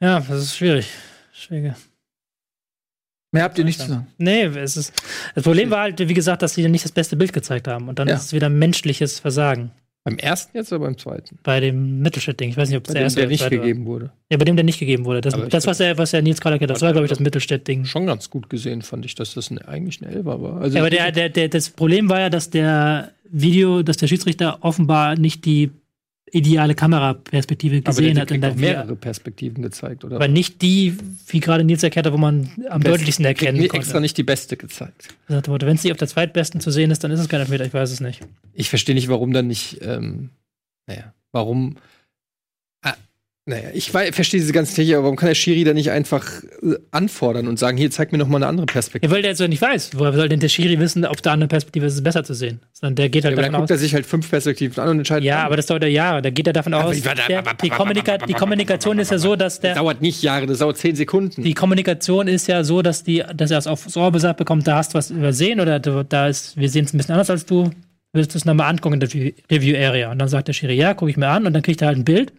Ja, 0.00 0.20
das 0.20 0.42
ist 0.42 0.56
schwierig. 0.56 0.88
Schwierig. 1.32 1.74
Mehr 3.34 3.44
habt 3.44 3.56
ihr 3.58 3.64
nicht 3.64 3.80
zu 3.80 3.88
sagen. 3.88 4.06
Nee, 4.18 4.44
es 4.44 4.76
ist. 4.76 4.92
Das 5.34 5.44
Problem 5.44 5.70
war 5.70 5.80
halt, 5.80 5.98
wie 5.98 6.12
gesagt, 6.14 6.42
dass 6.42 6.54
sie 6.54 6.68
nicht 6.68 6.84
das 6.84 6.92
beste 6.92 7.16
Bild 7.16 7.32
gezeigt 7.32 7.66
haben. 7.66 7.88
Und 7.88 7.98
dann 7.98 8.08
Ja. 8.08 8.14
ist 8.14 8.26
es 8.26 8.32
wieder 8.32 8.50
menschliches 8.50 9.20
Versagen. 9.20 9.70
Beim 10.04 10.18
ersten 10.18 10.56
jetzt 10.56 10.72
oder 10.72 10.80
beim 10.80 10.98
zweiten? 10.98 11.38
Bei 11.44 11.60
dem 11.60 12.00
Mittelstädt-Ding. 12.00 12.50
Ich 12.50 12.56
weiß 12.56 12.68
nicht, 12.68 12.78
ob 12.78 12.88
es 12.88 12.92
der 12.92 13.02
erste 13.02 13.20
der 13.20 13.26
oder 13.26 13.30
nicht 13.30 13.42
war. 13.42 13.50
gegeben 13.50 13.86
wurde. 13.86 14.10
Ja, 14.30 14.36
bei 14.36 14.44
dem, 14.44 14.56
der 14.56 14.64
nicht 14.64 14.80
gegeben 14.80 15.04
wurde. 15.04 15.20
Das, 15.20 15.34
das 15.48 15.66
was, 15.66 15.78
er, 15.78 15.96
was 15.96 16.12
er 16.12 16.22
Nils 16.22 16.38
erklärt 16.40 16.60
hat, 16.60 16.70
das 16.70 16.82
war, 16.82 16.92
glaube 16.92 17.06
ich, 17.06 17.10
das 17.10 17.20
Mittelstädt-Ding. 17.20 17.84
Schon 17.84 18.06
ganz 18.06 18.28
gut 18.28 18.50
gesehen, 18.50 18.82
fand 18.82 19.04
ich, 19.04 19.14
dass 19.14 19.34
das 19.34 19.50
ein, 19.50 19.58
eigentlich 19.58 20.00
ein 20.00 20.08
Elfer 20.08 20.42
war. 20.42 20.60
Also 20.60 20.76
Ja, 20.76 20.82
aber 20.82 20.90
der, 20.90 21.12
der, 21.12 21.28
der, 21.28 21.48
das 21.48 21.70
Problem 21.70 22.08
war 22.08 22.18
ja, 22.18 22.30
dass 22.30 22.50
der 22.50 23.12
Video, 23.30 23.82
dass 23.82 23.96
der 23.96 24.08
Schiedsrichter 24.08 24.58
offenbar 24.62 25.16
nicht 25.16 25.44
die 25.44 25.70
ideale 26.32 26.74
Kameraperspektive 26.74 27.82
gesehen 27.82 28.18
hat. 28.18 28.30
der 28.30 28.50
auch 28.50 28.54
mehrere 28.56 28.96
Perspektiven 28.96 29.62
gezeigt, 29.62 30.02
oder? 30.04 30.16
aber 30.16 30.28
nicht 30.28 30.62
die, 30.62 30.96
wie 31.28 31.40
gerade 31.40 31.62
Nils 31.62 31.82
erklärt 31.82 32.06
hat, 32.06 32.12
wo 32.12 32.18
man 32.18 32.50
am 32.70 32.80
Best- 32.80 32.94
deutlichsten 32.94 33.24
erkennen 33.24 33.58
konnte. 33.60 33.76
extra 33.76 34.00
nicht 34.00 34.16
die 34.16 34.22
beste 34.22 34.56
gezeigt. 34.56 35.08
Wenn 35.28 35.76
es 35.76 35.84
nicht 35.84 35.92
auf 35.92 35.98
der 35.98 36.08
zweitbesten 36.08 36.60
zu 36.60 36.70
sehen 36.70 36.90
ist, 36.90 37.04
dann 37.04 37.10
ist 37.10 37.20
es 37.20 37.28
kein 37.28 37.40
Elfmeter, 37.40 37.66
ich 37.66 37.74
weiß 37.74 37.90
es 37.90 38.00
nicht. 38.00 38.20
Ich 38.54 38.70
verstehe 38.70 38.94
nicht, 38.94 39.08
warum 39.08 39.32
dann 39.32 39.46
nicht, 39.46 39.78
ähm, 39.82 40.30
naja, 40.86 41.12
warum. 41.32 41.76
Naja, 43.44 43.70
ich 43.74 43.90
verstehe 43.90 44.38
diese 44.38 44.52
ganze 44.52 44.72
Technik, 44.76 44.94
aber 44.94 45.02
warum 45.02 45.16
kann 45.16 45.26
der 45.26 45.34
Schiri 45.34 45.64
dann 45.64 45.74
nicht 45.74 45.90
einfach 45.90 46.24
äh, 46.62 46.76
anfordern 46.92 47.48
und 47.48 47.58
sagen, 47.58 47.76
hier, 47.76 47.90
zeig 47.90 48.12
mir 48.12 48.18
noch 48.18 48.28
mal 48.28 48.36
eine 48.36 48.46
andere 48.46 48.66
Perspektive? 48.66 49.10
Ja, 49.10 49.16
weil 49.16 49.22
der 49.22 49.32
jetzt 49.32 49.38
so 49.38 49.48
nicht 49.48 49.60
weiß. 49.60 49.90
Woher 49.96 50.12
soll 50.12 50.28
denn 50.28 50.38
der 50.38 50.48
Schiri 50.48 50.78
wissen, 50.78 51.04
auf 51.04 51.20
der 51.22 51.32
anderen 51.32 51.48
Perspektive 51.48 51.86
ist 51.86 51.94
es 51.94 52.04
besser 52.04 52.22
zu 52.22 52.34
sehen? 52.34 52.60
Sondern 52.72 52.94
der 52.94 53.08
geht 53.08 53.24
Ja, 53.24 53.30
halt 53.30 53.34
aber 53.38 53.42
dann 53.42 53.52
davon 53.52 53.62
guckt 53.62 53.72
aus. 53.72 53.78
er 53.78 53.80
sich 53.80 53.94
halt 53.94 54.06
fünf 54.06 54.30
Perspektiven 54.30 54.80
an 54.80 54.90
und 54.90 54.98
entscheidet. 54.98 55.24
Ja, 55.24 55.38
dann. 55.38 55.46
aber 55.46 55.56
das 55.56 55.66
dauert 55.66 55.82
ja 55.82 55.88
Jahre. 55.88 56.22
Da 56.22 56.30
geht 56.30 56.46
er 56.46 56.52
davon 56.52 56.72
aus. 56.72 57.02
da- 57.02 57.14
Der, 57.14 57.42
die, 57.60 57.68
Kommunika 57.70 58.18
die 58.18 58.32
Kommunikation 58.34 59.00
ist 59.00 59.10
ja 59.10 59.18
so, 59.18 59.34
dass 59.34 59.54
das 59.54 59.60
der. 59.60 59.74
dauert 59.74 60.00
nicht 60.02 60.22
Jahre, 60.22 60.46
das 60.46 60.58
dauert 60.58 60.76
zehn 60.78 60.94
Sekunden. 60.94 61.42
Die 61.42 61.54
Kommunikation 61.54 62.28
ist 62.28 62.46
ja 62.46 62.62
so, 62.62 62.80
dass, 62.80 63.02
die, 63.02 63.24
dass 63.34 63.50
er 63.50 63.58
es 63.58 63.66
aufs 63.66 63.96
Ohr 63.96 64.12
gesagt 64.12 64.36
bekommt, 64.36 64.68
da 64.68 64.76
hast 64.76 64.94
du 64.94 64.98
was 64.98 65.10
übersehen 65.10 65.58
oder 65.58 65.80
da 65.80 66.28
ist, 66.28 66.56
wir 66.56 66.68
sehen 66.68 66.84
es 66.84 66.94
ein 66.94 66.98
bisschen 66.98 67.14
anders 67.14 67.28
als 67.30 67.44
du. 67.44 67.70
Willst 68.12 68.34
du 68.34 68.38
es 68.38 68.44
nochmal 68.44 68.70
angucken 68.70 68.94
in 68.94 69.00
der 69.00 69.08
Review- 69.08 69.32
Review 69.50 69.76
Area? 69.76 70.12
Und 70.12 70.20
dann 70.20 70.28
sagt 70.28 70.46
der 70.46 70.52
Schiri, 70.52 70.74
ja, 70.74 70.94
gucke 70.94 71.10
ich 71.10 71.16
mir 71.16 71.26
an 71.26 71.44
und 71.44 71.54
dann 71.54 71.62
kriegt 71.62 71.80
er 71.82 71.88
halt 71.88 71.98
ein 71.98 72.04
Bild 72.04 72.32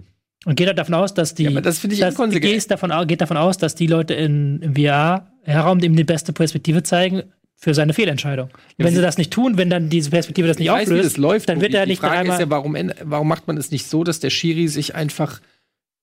und 0.46 0.56
geht 0.56 0.68
halt 0.68 0.78
davon 0.78 0.94
aus, 0.94 1.14
dass 1.14 1.34
die. 1.36 1.44
Ja, 1.44 1.50
aber 1.52 1.62
das 1.62 1.80
finde 1.80 1.96
ich 1.96 2.00
dass, 2.02 2.16
geht 2.18 2.72
davon, 2.72 2.92
geht 3.08 3.22
davon 3.22 3.38
aus, 3.38 3.58
dass 3.58 3.76
die 3.76 3.88
Leute 3.88 4.14
in, 4.14 4.62
im 4.62 4.76
VR-Raum 4.76 5.80
ihm 5.80 5.96
die 5.96 6.04
beste 6.04 6.34
Perspektive 6.34 6.84
zeigen 6.84 7.24
für 7.56 7.74
seine 7.74 7.94
Fehlentscheidung. 7.94 8.50
Und 8.50 8.86
wenn 8.86 8.94
sie- 8.94 9.02
das 9.02 9.18
nicht 9.18 9.32
tun, 9.32 9.58
wenn 9.58 9.70
dann 9.70 9.90
diese 9.90 10.10
Perspektive 10.10 10.48
das 10.50 10.58
nicht 10.60 10.68
ich 10.68 10.74
weiß, 10.74 10.88
auflöst, 10.90 11.06
das 11.06 11.18
läuft, 11.18 11.48
dann 11.50 11.62
wird 11.62 11.74
er 11.74 11.86
Die 11.86 11.92
nicht 11.92 12.00
Frage 12.00 12.18
einmal. 12.20 12.36
ist 12.36 12.42
ja, 12.42 12.50
warum, 12.50 12.76
warum 13.04 13.28
macht 13.28 13.48
man 13.48 13.56
es 13.58 13.72
nicht 13.72 13.88
so, 13.88 14.04
dass 14.04 14.20
der 14.20 14.30
Schiri 14.32 14.68
sich 14.68 14.96
einfach 14.96 15.40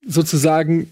sozusagen 0.06 0.90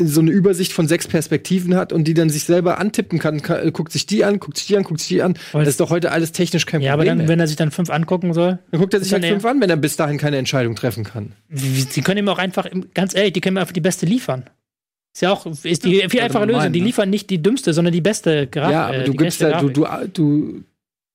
so 0.00 0.20
eine 0.20 0.30
Übersicht 0.30 0.72
von 0.72 0.86
sechs 0.88 1.08
Perspektiven 1.08 1.74
hat 1.74 1.92
und 1.92 2.04
die 2.04 2.14
dann 2.14 2.30
sich 2.30 2.44
selber 2.44 2.78
antippen 2.78 3.18
kann, 3.18 3.42
Ka- 3.42 3.58
äh, 3.60 3.70
guckt 3.72 3.92
sich 3.92 4.06
die 4.06 4.24
an, 4.24 4.38
guckt 4.38 4.56
sich 4.58 4.66
die 4.68 4.76
an, 4.76 4.84
guckt 4.84 5.00
sich 5.00 5.08
die 5.08 5.22
an. 5.22 5.34
Aber 5.52 5.64
das 5.64 5.70
ist 5.70 5.80
doch 5.80 5.90
heute 5.90 6.12
alles 6.12 6.32
technisch 6.32 6.66
kein 6.66 6.80
ja, 6.80 6.92
aber 6.92 7.02
Problem. 7.02 7.10
dann, 7.10 7.18
mehr. 7.18 7.28
wenn 7.28 7.40
er 7.40 7.46
sich 7.48 7.56
dann 7.56 7.70
fünf 7.70 7.90
angucken 7.90 8.32
soll, 8.32 8.58
dann 8.70 8.80
guckt 8.80 8.94
er 8.94 9.00
sich 9.00 9.12
halt 9.12 9.24
fünf 9.24 9.44
an, 9.44 9.60
wenn 9.60 9.70
er 9.70 9.76
bis 9.76 9.96
dahin 9.96 10.18
keine 10.18 10.36
Entscheidung 10.36 10.74
treffen 10.76 11.04
kann. 11.04 11.32
Sie 11.50 12.00
können 12.02 12.18
ihm 12.18 12.28
auch 12.28 12.38
einfach, 12.38 12.66
ganz 12.94 13.14
ehrlich, 13.14 13.32
die 13.32 13.40
können 13.40 13.56
ihm 13.56 13.60
einfach 13.60 13.72
die 13.72 13.80
beste 13.80 14.06
liefern. 14.06 14.44
Ist 15.14 15.22
ja 15.22 15.32
auch, 15.32 15.46
ist 15.46 15.84
die 15.84 16.06
viel 16.08 16.20
einfache 16.20 16.44
Lösung. 16.44 16.60
meinen, 16.62 16.72
die 16.72 16.80
ne? 16.80 16.86
liefern 16.86 17.10
nicht 17.10 17.28
die 17.30 17.42
dümmste, 17.42 17.72
sondern 17.72 17.92
die 17.92 18.00
beste 18.00 18.46
Grafik. 18.46 18.72
ja, 18.72 18.86
aber 18.86 18.98
du 19.00 19.14
gibst 19.14 19.40
ja, 19.40 19.60
du, 19.60 19.68
du, 19.70 19.84
du, 20.12 20.64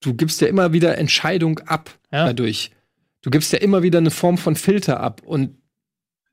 du 0.01 0.13
gibst 0.15 0.41
ja 0.41 0.47
immer 0.47 0.73
wieder 0.73 0.97
Entscheidung 0.97 1.59
ab 1.59 1.89
Ja. 2.11 2.25
dadurch. 2.25 2.71
Du 3.21 3.29
gibst 3.29 3.53
ja 3.53 3.59
immer 3.59 3.81
wieder 3.83 3.99
eine 3.99 4.11
Form 4.11 4.37
von 4.37 4.57
Filter 4.57 4.99
ab 4.99 5.21
und 5.23 5.51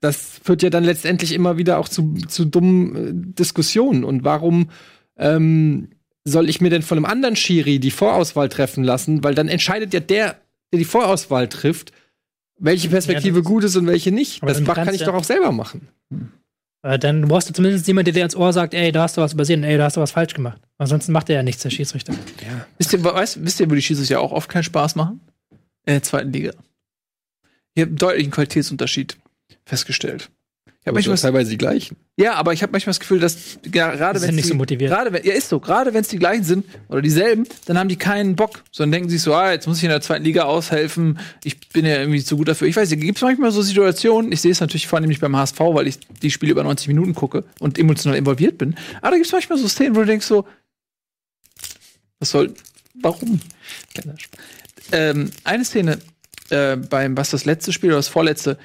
das 0.01 0.39
führt 0.43 0.63
ja 0.63 0.69
dann 0.69 0.83
letztendlich 0.83 1.31
immer 1.31 1.57
wieder 1.57 1.77
auch 1.79 1.87
zu, 1.87 2.13
zu 2.27 2.45
dummen 2.45 2.95
äh, 2.95 3.11
Diskussionen. 3.13 4.03
Und 4.03 4.23
warum 4.23 4.69
ähm, 5.17 5.89
soll 6.25 6.49
ich 6.49 6.59
mir 6.61 6.69
denn 6.69 6.81
von 6.81 6.97
einem 6.97 7.05
anderen 7.05 7.35
Schiri 7.35 7.79
die 7.79 7.91
Vorauswahl 7.91 8.49
treffen 8.49 8.83
lassen? 8.83 9.23
Weil 9.23 9.35
dann 9.35 9.47
entscheidet 9.47 9.93
ja 9.93 9.99
der, 9.99 10.37
der 10.73 10.79
die 10.79 10.85
Vorauswahl 10.85 11.47
trifft, 11.47 11.91
welche 12.59 12.89
Perspektive 12.89 13.39
das- 13.41 13.47
gut 13.47 13.63
ist 13.63 13.75
und 13.75 13.87
welche 13.87 14.11
nicht. 14.11 14.41
Das 14.43 14.63
kann 14.63 14.93
ich 14.93 15.01
ja- 15.01 15.07
doch 15.07 15.13
auch 15.15 15.23
selber 15.23 15.51
machen. 15.51 15.87
Äh, 16.83 16.97
Dann 16.97 17.27
brauchst 17.27 17.49
du 17.49 17.53
zumindest 17.53 17.85
jemanden, 17.87 18.05
der 18.05 18.13
dir 18.15 18.23
ins 18.23 18.35
Ohr 18.35 18.53
sagt, 18.53 18.73
ey, 18.73 18.91
da 18.91 19.03
hast 19.03 19.17
du 19.17 19.21
was 19.21 19.33
übersehen, 19.33 19.63
ey, 19.63 19.77
da 19.77 19.83
hast 19.85 19.97
du 19.97 20.01
was 20.01 20.11
falsch 20.11 20.33
gemacht. 20.33 20.59
Ansonsten 20.79 21.11
macht 21.11 21.29
er 21.29 21.35
ja 21.35 21.43
nichts, 21.43 21.61
der 21.61 21.69
Schiedsrichter. 21.69 22.13
Wisst 22.79 22.91
ihr, 22.93 23.03
weißt, 23.03 23.45
wisst 23.45 23.59
ihr, 23.59 23.69
wo 23.69 23.75
die 23.75 23.81
Schiedsrichter 23.83 24.19
auch 24.19 24.31
oft 24.31 24.49
keinen 24.49 24.63
Spaß 24.63 24.95
machen? 24.95 25.19
In 25.85 25.93
der 25.93 26.01
zweiten 26.03 26.33
Liga. 26.33 26.53
Habt 27.77 27.87
einen 27.89 27.95
deutlichen 27.97 28.31
Qualitätsunterschied 28.31 29.17
festgestellt. 29.71 30.29
Ich 30.65 30.87
hab 30.87 30.89
Aber 30.89 30.95
manchmal, 30.95 31.17
teilweise 31.17 31.49
die 31.51 31.57
gleichen. 31.57 31.95
ja, 32.17 32.33
aber 32.33 32.53
ich 32.53 32.61
habe 32.61 32.71
manchmal 32.71 32.91
das 32.91 32.99
Gefühl, 32.99 33.19
dass 33.19 33.59
ja, 33.71 33.95
gerade 33.95 34.21
wenn 34.21 34.35
nicht 34.35 34.47
so 34.47 34.55
motiviert. 34.55 34.91
Gerade 34.91 35.13
wenn, 35.13 35.23
ja, 35.23 35.33
ist 35.33 35.47
so. 35.47 35.59
Gerade 35.59 35.93
wenn 35.93 36.01
es 36.01 36.07
die 36.07 36.17
gleichen 36.17 36.43
sind 36.43 36.65
oder 36.89 37.01
dieselben, 37.01 37.47
dann 37.67 37.77
haben 37.77 37.87
die 37.87 37.95
keinen 37.97 38.35
Bock. 38.35 38.63
Sondern 38.71 38.93
denken 38.93 39.09
sich 39.09 39.21
so, 39.21 39.33
ah, 39.33 39.51
jetzt 39.51 39.67
muss 39.67 39.77
ich 39.77 39.83
in 39.83 39.91
der 39.91 40.01
zweiten 40.01 40.25
Liga 40.25 40.43
aushelfen. 40.43 41.19
Ich 41.43 41.69
bin 41.69 41.85
ja 41.85 41.99
irgendwie 41.99 42.23
zu 42.23 42.35
gut 42.35 42.47
dafür. 42.47 42.67
Ich 42.67 42.75
weiß 42.75 42.89
nicht, 42.89 42.99
gibt 42.99 43.17
es 43.17 43.21
manchmal 43.21 43.51
so 43.51 43.61
Situationen, 43.61 44.31
ich 44.31 44.41
sehe 44.41 44.51
es 44.51 44.59
natürlich 44.59 44.87
vornehmlich 44.87 45.19
beim 45.19 45.37
HSV, 45.37 45.59
weil 45.59 45.87
ich 45.87 45.99
die 46.21 46.31
Spiele 46.31 46.51
über 46.51 46.63
90 46.63 46.87
Minuten 46.87 47.13
gucke 47.13 47.45
und 47.59 47.77
emotional 47.77 48.17
involviert 48.17 48.57
bin. 48.57 48.75
Aber 49.01 49.11
da 49.11 49.15
gibt 49.17 49.27
es 49.27 49.31
manchmal 49.31 49.59
so 49.59 49.67
Szenen, 49.67 49.95
wo 49.95 49.99
du 50.01 50.07
denkst 50.07 50.25
so, 50.25 50.45
was 52.19 52.31
soll, 52.31 52.53
warum? 52.95 53.39
Ähm, 54.91 55.31
eine 55.43 55.63
Szene 55.63 55.99
äh, 56.51 56.75
beim, 56.75 57.15
was 57.15 57.29
das 57.29 57.45
letzte 57.45 57.71
Spiel 57.71 57.91
oder 57.91 57.97
das 57.99 58.07
vorletzte, 58.07 58.57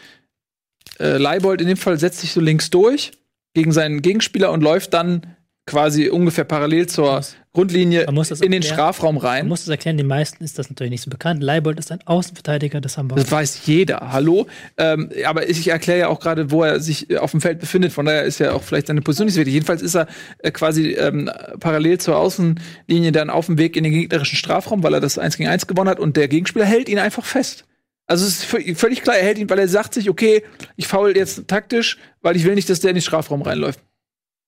äh, 0.98 1.16
Leibold 1.16 1.60
in 1.60 1.68
dem 1.68 1.77
Fall 1.77 1.98
setzt 1.98 2.20
sich 2.20 2.32
so 2.32 2.40
links 2.40 2.70
durch 2.70 3.12
gegen 3.55 3.73
seinen 3.73 4.02
Gegenspieler 4.02 4.52
und 4.52 4.62
läuft 4.62 4.94
dann 4.94 5.36
quasi 5.66 6.09
ungefähr 6.09 6.44
parallel 6.44 6.86
zur 6.86 7.23
Grundlinie 7.52 8.05
Man 8.06 8.14
muss 8.14 8.28
das 8.28 8.40
in 8.40 8.52
den. 8.52 8.62
Strafraum 8.62 9.16
Man 9.16 9.24
rein. 9.24 9.48
muss 9.48 9.62
es 9.62 9.68
erklären, 9.68 9.97
den 9.97 10.06
meisten 10.06 10.44
ist 10.44 10.59
das 10.59 10.68
natürlich 10.68 10.90
nicht 10.90 11.02
so 11.02 11.10
bekannt. 11.10 11.43
Leibold 11.43 11.78
ist 11.78 11.90
ein 11.90 12.01
Außenverteidiger 12.06 12.81
des 12.81 12.97
Hamburg. 12.97 13.18
Das 13.18 13.32
weiß 13.32 13.66
jeder, 13.66 14.12
hallo. 14.12 14.47
Ähm, 14.77 15.10
aber 15.24 15.48
ich 15.48 15.66
erkläre 15.66 15.98
ja 15.98 16.09
auch 16.09 16.20
gerade, 16.20 16.51
wo 16.51 16.62
er 16.62 16.78
sich 16.81 17.10
äh, 17.10 17.16
auf 17.16 17.32
dem 17.32 17.40
Feld 17.40 17.59
befindet. 17.59 17.93
Von 17.93 18.06
daher 18.06 18.23
ist 18.23 18.39
ja 18.39 18.52
auch 18.52 18.62
vielleicht 18.62 18.86
seine 18.86 19.01
Position 19.01 19.27
nicht 19.27 19.35
so 19.35 19.40
wichtig. 19.40 19.55
Jedenfalls 19.55 19.82
ist 19.82 19.97
er 19.97 20.06
äh, 20.39 20.51
quasi 20.52 20.93
ähm, 20.93 21.31
parallel 21.59 21.98
zur 21.98 22.16
Außenlinie 22.16 23.10
dann 23.10 23.31
auf 23.31 23.47
dem 23.47 23.59
Weg 23.59 23.77
in 23.77 23.82
den 23.85 23.93
gegnerischen 23.93 24.36
Strafraum, 24.36 24.82
weil 24.82 24.94
er 24.94 25.01
das 25.01 25.18
1 25.18 25.36
gegen 25.36 25.48
1 25.48 25.66
gewonnen 25.66 25.90
hat 25.90 25.98
und 25.98 26.16
der 26.16 26.28
Gegenspieler 26.28 26.66
hält 26.66 26.89
ihn 26.89 26.98
einfach 27.01 27.24
fest. 27.24 27.64
Also 28.09 28.24
es 28.27 28.39
ist 28.39 28.45
vö- 28.45 28.74
völlig 28.77 29.03
klar, 29.03 29.16
er 29.16 29.24
hält 29.24 29.39
ihn, 29.39 29.51
weil 29.51 29.59
er 29.59 29.69
sagt 29.69 29.95
sich, 29.95 30.09
okay, 30.09 30.45
ich 30.77 30.87
faul 30.87 31.16
jetzt 31.16 31.49
taktisch, 31.49 31.99
weil 32.20 32.37
ich 32.37 32.45
will 32.45 32.55
nicht, 32.55 32.70
dass 32.70 32.81
der 32.81 32.91
in 32.91 32.97
den 32.97 33.03
Strafraum 33.03 33.43
reinläuft. 33.43 33.81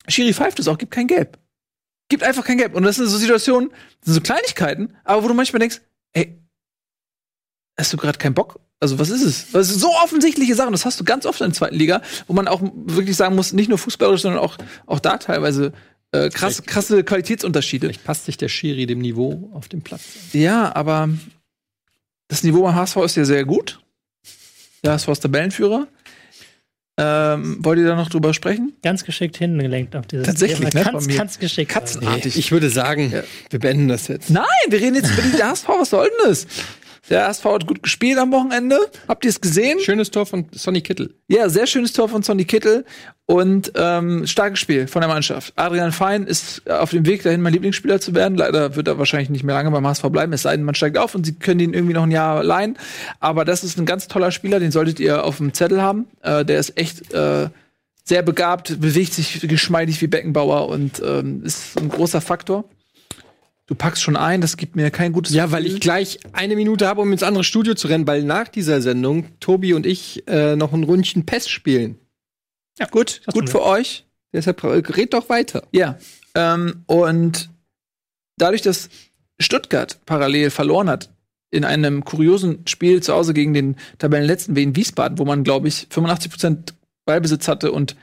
Schiri 0.07 0.33
pfeift 0.33 0.59
es 0.61 0.69
auch, 0.69 0.79
gibt 0.79 0.93
kein 0.93 1.07
Gelb. 1.07 1.39
Gibt 2.09 2.23
einfach 2.23 2.45
kein 2.45 2.59
Gelb. 2.59 2.75
Und 2.75 2.85
das 2.85 2.97
sind 2.97 3.07
so 3.09 3.19
Situationen, 3.19 3.71
das 3.71 4.05
sind 4.07 4.15
so 4.15 4.21
Kleinigkeiten, 4.21 4.97
aber 5.05 5.25
wo 5.25 5.29
du 5.29 5.35
manchmal 5.35 5.61
denkst, 5.61 5.81
ey, 6.15 6.41
hast 7.79 7.93
du 7.93 7.97
gerade 7.97 8.19
keinen 8.19 8.35
Bock? 8.35 8.61
Also 8.81 8.99
was 9.01 9.11
ist 9.11 9.23
es? 9.23 9.51
Das 9.51 9.69
sind 9.69 9.81
so 9.81 9.91
offensichtliche 10.05 10.55
Sachen, 10.55 10.71
das 10.73 10.85
hast 10.85 11.01
du 11.01 11.05
ganz 11.05 11.27
oft 11.27 11.41
in 11.41 11.49
der 11.49 11.55
zweiten 11.55 11.75
Liga, 11.75 12.01
wo 12.29 12.33
man 12.33 12.47
auch 12.47 12.63
wirklich 12.63 13.17
sagen 13.17 13.35
muss, 13.35 13.53
nicht 13.53 13.69
nur 13.69 13.77
fußballerisch, 13.79 14.23
sondern 14.23 14.41
auch, 14.41 14.57
auch 14.87 15.01
da 15.01 15.19
teilweise 15.19 15.73
äh, 16.13 16.31
krass, 16.31 16.63
krasse 16.63 17.03
Qualitätsunterschiede. 17.03 17.89
Vielleicht 17.89 18.05
passt 18.05 18.27
sich 18.27 18.37
der 18.37 18.49
Schiri 18.49 18.87
dem 18.87 19.01
Niveau 19.01 19.51
auf 19.53 19.69
dem 19.69 19.83
Platz. 19.83 20.03
Ja, 20.33 20.75
aber 20.77 21.11
das 22.29 22.43
Niveau 22.43 22.63
beim 22.63 22.75
HSV 22.75 22.97
ist 22.99 23.17
ja 23.17 23.25
sehr 23.25 23.45
gut. 23.45 23.81
Der 24.85 24.93
HSV 24.93 25.09
ist 25.09 25.21
Tabellenführer. 25.21 25.87
Ähm, 27.01 27.59
wollt 27.61 27.79
ihr 27.79 27.87
da 27.87 27.95
noch 27.95 28.11
drüber 28.11 28.35
sprechen? 28.35 28.73
Ganz 28.83 29.05
geschickt 29.05 29.37
hingelenkt 29.37 29.95
auf 29.95 30.07
dieses 30.09 30.27
Tatsächlich, 30.27 30.71
Thema. 30.71 30.85
ne, 30.85 30.91
Ganz, 30.93 31.07
mir. 31.07 31.17
ganz 31.17 31.39
geschickt. 31.39 31.71
Katzenartig. 31.71 32.37
Ich 32.37 32.51
würde 32.51 32.71
sagen, 32.71 33.13
wir 33.51 33.59
beenden 33.61 33.87
das 33.87 34.09
jetzt. 34.09 34.31
Nein, 34.31 34.45
wir 34.69 34.81
reden 34.81 34.97
jetzt 34.97 35.13
über 35.13 35.23
den 35.23 35.41
HSV. 35.41 35.69
Was 35.69 35.91
soll 35.91 36.09
denn 36.09 36.29
das? 36.31 36.47
Der 37.11 37.27
HSV 37.27 37.45
hat 37.45 37.67
gut 37.67 37.83
gespielt 37.83 38.19
am 38.19 38.33
Wochenende. 38.33 38.79
Habt 39.07 39.25
ihr 39.25 39.31
es 39.31 39.41
gesehen? 39.41 39.81
Schönes 39.81 40.11
Tor 40.11 40.27
von 40.27 40.47
Sonny 40.53 40.83
Kittel. 40.83 41.15
Ja, 41.29 41.49
sehr 41.49 41.67
schönes 41.67 41.93
Tor 41.93 42.09
von 42.09 42.23
Sonny 42.23 42.45
Kittel 42.45 42.85
und 43.25 43.73
ähm, 43.77 44.27
starkes 44.27 44.59
Spiel 44.59 44.87
von 44.87 45.01
der 45.01 45.09
Mannschaft. 45.09 45.53
Adrian 45.57 45.93
Fein 45.93 46.27
ist 46.27 46.69
auf 46.71 46.91
dem 46.91 47.07
Weg 47.07 47.23
dahin, 47.23 47.41
mein 47.41 47.53
Lieblingsspieler 47.53 48.01
zu 48.01 48.15
werden. 48.15 48.37
Leider 48.37 48.77
wird 48.77 48.89
er 48.89 48.99
wahrscheinlich 48.99 49.31
nicht 49.31 49.45
mehr 49.45 49.55
lange 49.55 49.71
beim 49.71 49.87
HSV 49.87 50.05
bleiben, 50.11 50.33
es 50.33 50.43
sei 50.43 50.57
denn, 50.57 50.65
man 50.65 50.75
steigt 50.75 50.99
auf 50.99 51.15
und 51.15 51.25
sie 51.25 51.35
können 51.35 51.61
ihn 51.61 51.73
irgendwie 51.73 51.95
noch 51.95 52.03
ein 52.03 52.11
Jahr 52.11 52.45
leihen. 52.45 52.77
Aber 53.21 53.45
das 53.45 53.65
ist 53.65 53.79
ein 53.79 53.87
ganz 53.87 54.09
toller 54.09 54.31
Spieler, 54.31 54.61
den 54.61 54.71
solltet 54.71 55.01
ihr 55.01 55.25
auf 55.25 55.39
dem 55.39 55.55
Zettel 55.55 55.81
haben. 55.81 56.07
Äh, 56.23 56.45
der 56.45 56.59
ist 56.59 56.79
echt 56.79 57.13
äh, 57.15 57.49
sehr 58.05 58.23
begabt, 58.23 58.81
bewegt 58.81 59.15
sich 59.15 59.41
geschmeidig 59.41 60.01
wie 60.01 60.07
Beckenbauer 60.07 60.69
und 60.69 61.03
ähm, 61.05 61.43
ist 61.45 61.79
ein 61.79 61.89
großer 61.89 62.21
Faktor. 62.21 62.65
Du 63.69 63.75
packst 63.75 64.03
schon 64.03 64.17
ein, 64.17 64.41
das 64.41 64.57
gibt 64.57 64.77
mir 64.77 64.91
kein 64.91 65.13
gutes 65.13 65.35
Ja, 65.35 65.53
weil 65.53 65.67
ich 65.67 65.79
gleich 65.79 66.19
eine 66.33 66.57
Minute 66.57 66.89
habe, 66.89 67.03
um 67.03 67.13
ins 67.13 67.23
andere 67.23 67.45
Studio 67.45 67.75
zu 67.75 67.89
rennen, 67.89 68.07
weil 68.07 68.23
nach 68.23 68.49
dieser 68.49 68.81
Sendung 68.81 69.27
Tobi 69.41 69.75
und 69.75 69.85
ich 69.85 70.27
äh, 70.27 70.57
noch 70.57 70.73
ein 70.73 70.85
Rundchen 70.85 71.27
PES 71.27 71.51
spielen. 71.51 71.99
ja, 72.79 72.87
gut, 72.87 73.21
gut 73.31 73.51
für 73.51 73.63
euch. 73.63 74.07
Deshalb 74.33 74.65
äh, 74.65 74.69
red 74.69 75.13
doch 75.13 75.29
weiter. 75.29 75.65
Ja. 75.71 75.99
Ähm, 76.35 76.83
und 76.87 77.51
dadurch, 78.39 78.63
dass 78.63 78.89
Stuttgart 79.39 79.99
parallel 80.07 80.49
verloren 80.49 80.89
hat 80.89 81.11
in 81.51 81.67
einem 81.67 82.05
kuriosen 82.05 82.67
Spiel 82.67 83.03
zu 83.03 83.13
Hause 83.13 83.35
gegen 83.35 83.53
den 83.53 83.77
Tabellenletzten 83.99 84.57
Wien 84.57 84.77
Wiesbaden, 84.77 85.19
wo 85.19 85.27
man, 85.27 85.45
glaube 85.45 85.69
ich, 85.69 85.89
85% 85.93 86.73
Ballbesitz 87.09 87.49
hatte 87.49 87.73
und 87.73 87.97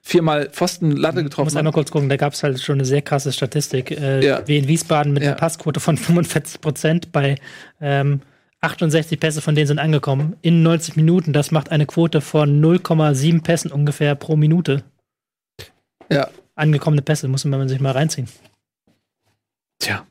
viermal 0.00 0.48
Pfosten 0.50 0.92
Latte 0.92 1.18
Ich 1.18 1.24
muss 1.24 1.30
getroffen 1.30 1.56
einmal 1.58 1.72
kurz 1.72 1.90
gucken, 1.90 2.08
da 2.08 2.16
gab 2.16 2.32
es 2.32 2.42
halt 2.44 2.60
schon 2.60 2.76
eine 2.76 2.84
sehr 2.84 3.02
krasse 3.02 3.32
Statistik. 3.32 3.90
Äh, 3.90 4.24
Ja. 4.24 4.46
Wie 4.46 4.56
in 4.58 4.68
Wiesbaden 4.68 5.12
mit 5.12 5.22
Ja. 5.24 5.30
einer 5.30 5.36
Passquote 5.38 5.80
von 5.80 5.96
45 5.98 6.60
Prozent 6.60 7.12
bei 7.12 7.36
ähm, 7.80 8.20
68 8.60 9.18
Pässe 9.18 9.42
von 9.42 9.56
denen 9.56 9.66
sind 9.66 9.80
angekommen 9.80 10.36
in 10.42 10.62
90 10.62 10.94
Minuten. 10.94 11.32
Das 11.32 11.50
macht 11.50 11.70
eine 11.72 11.86
Quote 11.86 12.20
von 12.20 12.62
0,7 12.64 13.42
Pässen 13.42 13.72
ungefähr 13.72 14.14
pro 14.14 14.36
Minute. 14.36 14.84
Ja. 16.10 16.28
Angekommene 16.54 17.02
Pässe, 17.02 17.26
muss 17.26 17.44
man 17.44 17.68
sich 17.68 17.80
mal 17.80 17.90
reinziehen. 17.92 18.28
Tja. 19.80 20.06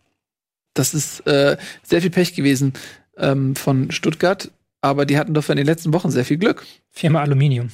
Das 0.73 0.93
ist 0.93 1.25
äh, 1.27 1.55
sehr 1.83 2.01
viel 2.01 2.09
Pech 2.09 2.33
gewesen 2.33 2.73
ähm, 3.17 3.55
von 3.55 3.91
Stuttgart, 3.91 4.51
aber 4.81 5.05
die 5.05 5.17
hatten 5.17 5.33
doch 5.33 5.47
in 5.49 5.57
den 5.57 5.65
letzten 5.65 5.93
Wochen 5.93 6.11
sehr 6.11 6.25
viel 6.25 6.37
Glück. 6.37 6.65
Viermal 6.89 7.23
Aluminium. 7.23 7.69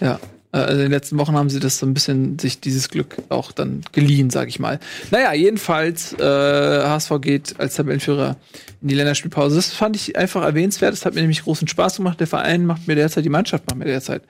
Ja. 0.00 0.20
äh, 0.52 0.58
Also 0.58 0.74
in 0.74 0.78
den 0.80 0.90
letzten 0.92 1.18
Wochen 1.18 1.34
haben 1.34 1.50
sie 1.50 1.60
das 1.60 1.78
so 1.78 1.86
ein 1.86 1.94
bisschen 1.94 2.38
sich 2.38 2.60
dieses 2.60 2.88
Glück 2.88 3.16
auch 3.28 3.52
dann 3.52 3.82
geliehen, 3.92 4.30
sag 4.30 4.48
ich 4.48 4.58
mal. 4.58 4.78
Naja, 5.10 5.32
jedenfalls, 5.34 6.12
äh, 6.14 6.22
HSV 6.22 7.12
geht 7.20 7.54
als 7.58 7.74
Tabellenführer 7.74 8.36
in 8.82 8.88
die 8.88 8.94
Länderspielpause. 8.94 9.56
Das 9.56 9.72
fand 9.72 9.96
ich 9.96 10.16
einfach 10.16 10.42
erwähnenswert. 10.44 10.92
Das 10.92 11.04
hat 11.04 11.14
mir 11.14 11.20
nämlich 11.20 11.42
großen 11.44 11.68
Spaß 11.68 11.96
gemacht. 11.96 12.20
Der 12.20 12.26
Verein 12.26 12.64
macht 12.66 12.86
mir 12.86 12.94
derzeit, 12.94 13.24
die 13.24 13.28
Mannschaft 13.30 13.66
macht 13.66 13.78
mir 13.78 13.84
derzeit 13.86 14.22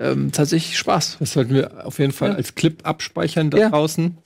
ähm, 0.00 0.32
tatsächlich 0.32 0.78
Spaß. 0.78 1.16
Das 1.20 1.32
sollten 1.32 1.54
wir 1.54 1.86
auf 1.86 1.98
jeden 1.98 2.12
Fall 2.12 2.30
Ja. 2.30 2.34
als 2.36 2.54
Clip 2.54 2.84
abspeichern 2.86 3.50
da 3.50 3.58
Ja. 3.58 3.68
draußen. 3.70 4.16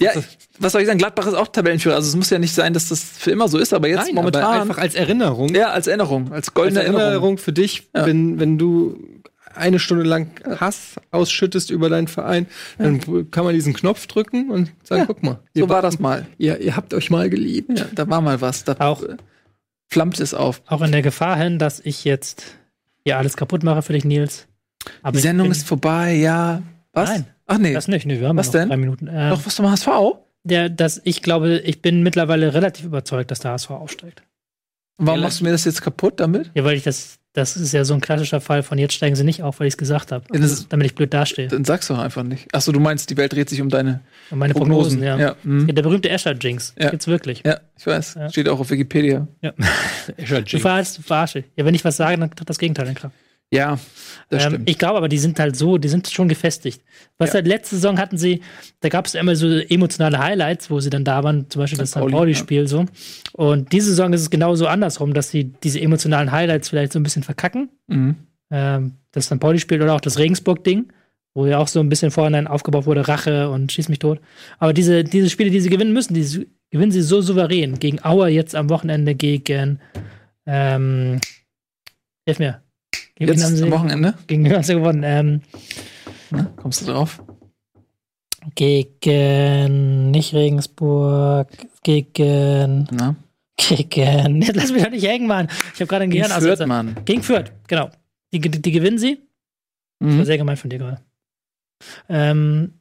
Ja, 0.00 0.12
was 0.60 0.72
soll 0.72 0.80
ich 0.82 0.86
sagen? 0.86 0.98
Gladbach 0.98 1.26
ist 1.26 1.34
auch 1.34 1.48
Tabellenführer. 1.48 1.96
Also 1.96 2.08
es 2.08 2.16
muss 2.16 2.30
ja 2.30 2.38
nicht 2.38 2.54
sein, 2.54 2.72
dass 2.72 2.88
das 2.88 3.02
für 3.02 3.30
immer 3.32 3.48
so 3.48 3.58
ist, 3.58 3.74
aber 3.74 3.88
jetzt 3.88 4.06
Nein, 4.06 4.14
momentan. 4.14 4.42
aber 4.44 4.62
einfach 4.62 4.78
als 4.78 4.94
Erinnerung. 4.94 5.54
ja, 5.54 5.70
als 5.70 5.86
Erinnerung, 5.88 6.26
als 6.28 6.48
als 6.48 6.54
goldene 6.54 6.80
Erinnerung, 6.80 7.02
Erinnerung. 7.02 7.38
für 7.38 7.52
dich, 7.52 7.88
Ja. 7.94 8.06
wenn, 8.06 8.38
wenn 8.38 8.58
du 8.58 8.96
eine 9.58 9.78
Stunde 9.78 10.04
lang 10.04 10.30
Hass 10.60 10.96
ausschüttest 11.10 11.70
über 11.70 11.88
deinen 11.88 12.08
Verein, 12.08 12.46
dann 12.78 13.30
kann 13.30 13.44
man 13.44 13.54
diesen 13.54 13.74
Knopf 13.74 14.06
drücken 14.06 14.50
und 14.50 14.70
sagen, 14.84 15.02
Ja. 15.02 15.06
guck 15.06 15.22
mal, 15.22 15.38
So 15.54 15.68
war 15.68 15.82
das 15.82 15.98
mal. 15.98 16.26
Ihr, 16.38 16.58
ihr 16.60 16.76
habt 16.76 16.94
euch 16.94 17.10
mal 17.10 17.28
geliebt. 17.28 17.78
Ja, 17.78 17.86
da 17.94 18.08
war 18.08 18.20
mal 18.20 18.40
was. 18.40 18.64
Da 18.64 18.76
Auch- 18.78 19.02
flammt 19.90 20.20
es 20.20 20.34
auf. 20.34 20.62
Auch 20.66 20.82
in 20.82 20.92
der 20.92 21.02
Gefahr 21.02 21.36
hin, 21.36 21.58
dass 21.58 21.80
ich 21.80 22.04
jetzt 22.04 22.44
hier 23.04 23.18
alles 23.18 23.36
kaputt 23.36 23.62
mache 23.62 23.82
für 23.82 23.92
dich, 23.92 24.04
Nils. 24.04 24.46
Aber 25.02 25.12
Die 25.16 25.22
Sendung 25.22 25.50
ist 25.50 25.66
vorbei, 25.66 26.14
ja. 26.14 26.62
Was? 26.92 27.08
Nein. 27.10 27.26
Ach 27.46 27.58
nee. 27.58 27.72
Das 27.72 27.88
nicht, 27.88 28.06
nee, 28.06 28.20
wir 28.20 28.28
haben 28.28 28.36
Was 28.36 28.46
noch 28.48 28.52
denn? 28.52 28.68
drei 28.68 28.76
Minuten. 28.76 29.06
Äh, 29.08 29.30
Doch, 29.30 29.44
was 29.46 29.54
zum 29.56 29.70
HSV? 29.70 29.88
der, 30.44 30.68
dass 30.70 31.00
ich 31.04 31.22
glaube, 31.22 31.58
ich 31.58 31.82
bin 31.82 32.02
mittlerweile 32.02 32.54
relativ 32.54 32.84
überzeugt, 32.86 33.30
dass 33.30 33.40
der 33.40 33.50
HSV 33.52 33.70
aufsteigt. 33.70 34.22
Warum 34.96 35.20
machst 35.20 35.40
du 35.40 35.44
mir 35.44 35.50
das 35.52 35.64
jetzt 35.64 35.82
kaputt 35.82 36.20
damit? 36.20 36.50
Ja, 36.54 36.64
weil 36.64 36.76
ich 36.76 36.82
das, 36.82 37.18
das 37.38 37.56
ist 37.56 37.72
ja 37.72 37.84
so 37.84 37.94
ein 37.94 38.00
klassischer 38.00 38.40
Fall 38.40 38.62
von 38.62 38.76
jetzt 38.78 38.94
steigen 38.94 39.16
sie 39.16 39.24
nicht 39.24 39.42
auf, 39.42 39.60
weil 39.60 39.66
ich 39.66 39.74
es 39.74 39.78
gesagt 39.78 40.12
habe. 40.12 40.24
Ist- 40.36 40.66
damit 40.72 40.86
ich 40.86 40.94
blöd 40.94 41.14
dastehe. 41.14 41.48
Dann 41.48 41.64
sagst 41.64 41.88
du 41.90 41.94
einfach 41.94 42.22
nicht. 42.22 42.54
Achso, 42.54 42.72
du 42.72 42.80
meinst, 42.80 43.08
die 43.10 43.16
Welt 43.16 43.32
dreht 43.32 43.48
sich 43.48 43.60
um 43.60 43.68
deine 43.68 44.00
Und 44.30 44.38
meine 44.38 44.52
Prognosen. 44.54 45.00
Prognosen, 45.00 45.20
ja. 45.20 45.34
Ja. 45.54 45.64
Ja, 45.66 45.72
der 45.72 45.82
berühmte 45.82 46.08
Escher-Jinx. 46.10 46.74
Ja. 46.78 46.90
Gibt's 46.90 47.06
wirklich. 47.06 47.42
ja 47.46 47.58
ich 47.78 47.86
weiß. 47.86 48.14
Ja. 48.14 48.28
Steht 48.28 48.48
auch 48.48 48.58
auf 48.60 48.70
Wikipedia. 48.70 49.26
Ja. 49.40 49.52
Escher 50.16 50.42
Du 50.42 50.58
verarschst, 50.58 50.98
du 50.98 51.02
verarsche. 51.02 51.44
Ja, 51.56 51.64
wenn 51.64 51.74
ich 51.74 51.84
was 51.84 51.96
sage, 51.96 52.18
dann 52.18 52.30
tritt 52.30 52.48
das 52.50 52.58
Gegenteil 52.58 52.88
in 52.88 52.94
Kraft. 52.94 53.14
Ja, 53.50 53.78
das 54.28 54.44
Ähm, 54.44 54.50
stimmt. 54.50 54.70
ich 54.70 54.76
glaube 54.78 54.98
aber, 54.98 55.08
die 55.08 55.16
sind 55.18 55.38
halt 55.40 55.56
so, 55.56 55.78
die 55.78 55.88
sind 55.88 56.06
schon 56.08 56.28
gefestigt. 56.28 56.82
Was 57.16 57.30
Ja. 57.30 57.34
halt 57.36 57.46
letzte 57.46 57.76
Saison 57.76 57.98
hatten 57.98 58.18
sie, 58.18 58.42
da 58.80 58.90
gab 58.90 59.06
es 59.06 59.14
immer 59.14 59.34
so 59.36 59.48
emotionale 59.48 60.18
Highlights, 60.18 60.70
wo 60.70 60.80
sie 60.80 60.90
dann 60.90 61.02
da 61.04 61.24
waren, 61.24 61.48
zum 61.48 61.60
Beispiel 61.60 61.78
das 61.78 61.90
St. 61.92 61.98
Pauli, 62.00 62.12
Pauli-Spiel 62.12 62.68
so. 62.68 62.84
Und 63.32 63.72
diese 63.72 63.88
Saison 63.88 64.12
ist 64.12 64.20
es 64.20 64.28
genauso 64.30 64.66
andersrum, 64.66 65.14
dass 65.14 65.30
sie 65.30 65.44
diese 65.62 65.80
emotionalen 65.80 66.30
Highlights 66.30 66.68
vielleicht 66.68 66.92
so 66.92 66.98
ein 66.98 67.02
bisschen 67.02 67.22
verkacken. 67.22 67.70
Mhm. 67.86 68.16
Ähm, 68.50 68.92
das 69.12 69.24
St. 69.26 69.40
Pauli-Spiel 69.40 69.80
oder 69.82 69.94
auch 69.94 70.00
das 70.02 70.18
Regensburg-Ding, 70.18 70.92
wo 71.34 71.46
ja 71.46 71.56
auch 71.58 71.68
so 71.68 71.80
ein 71.80 71.88
bisschen 71.88 72.10
vorhinein 72.10 72.46
aufgebaut 72.48 72.84
wurde, 72.84 73.08
Rache 73.08 73.48
und 73.48 73.72
Schieß 73.72 73.88
mich 73.88 73.98
tot. 73.98 74.20
Aber 74.58 74.74
diese, 74.74 75.04
diese 75.04 75.30
Spiele, 75.30 75.50
die 75.50 75.60
sie 75.60 75.70
gewinnen 75.70 75.94
müssen, 75.94 76.12
die 76.12 76.46
gewinnen 76.70 76.92
sie 76.92 77.00
so 77.02 77.22
souverän. 77.22 77.78
Gegen 77.78 78.04
Auer 78.04 78.28
jetzt 78.28 78.54
am 78.54 78.68
Wochenende, 78.68 79.14
gegen 79.14 79.80
ähm, 80.46 81.18
hilf 82.26 82.38
mir. 82.38 82.60
Gegen 83.16 83.32
Jetzt 83.32 83.62
am 83.62 83.70
Wochenende. 83.70 84.14
gegen 84.26 84.44
wen 84.44 84.54
haben 84.54 84.62
sie 84.62 84.74
gewonnen? 84.74 85.02
Ähm, 85.04 85.42
Na, 86.30 86.44
kommst 86.56 86.82
du 86.82 86.86
drauf? 86.92 87.22
gegen 88.54 90.10
nicht 90.10 90.32
Regensburg, 90.34 91.48
gegen 91.82 92.86
Na? 92.90 93.16
gegen 93.56 94.42
jetzt 94.42 94.56
lass 94.56 94.72
mich 94.72 94.82
doch 94.82 94.90
nicht 94.90 95.06
hängen, 95.06 95.26
Mann. 95.26 95.48
Ich 95.74 95.80
habe 95.80 95.86
gerade 95.86 96.04
ein 96.04 96.10
Gegen 96.10 96.24
Gehirn 96.24 96.40
Fürth, 96.40 96.66
Mann. 96.66 96.96
Gegen 97.04 97.22
Fürth, 97.22 97.50
genau. 97.66 97.90
Die, 98.32 98.40
die, 98.40 98.50
die 98.50 98.72
gewinnen 98.72 98.98
sie. 98.98 99.18
Das 100.00 100.08
war 100.10 100.16
Mhm. 100.20 100.24
sehr 100.24 100.38
gemein 100.38 100.56
von 100.56 100.70
dir 100.70 100.78
gerade. 100.78 101.00
Ähm, 102.08 102.77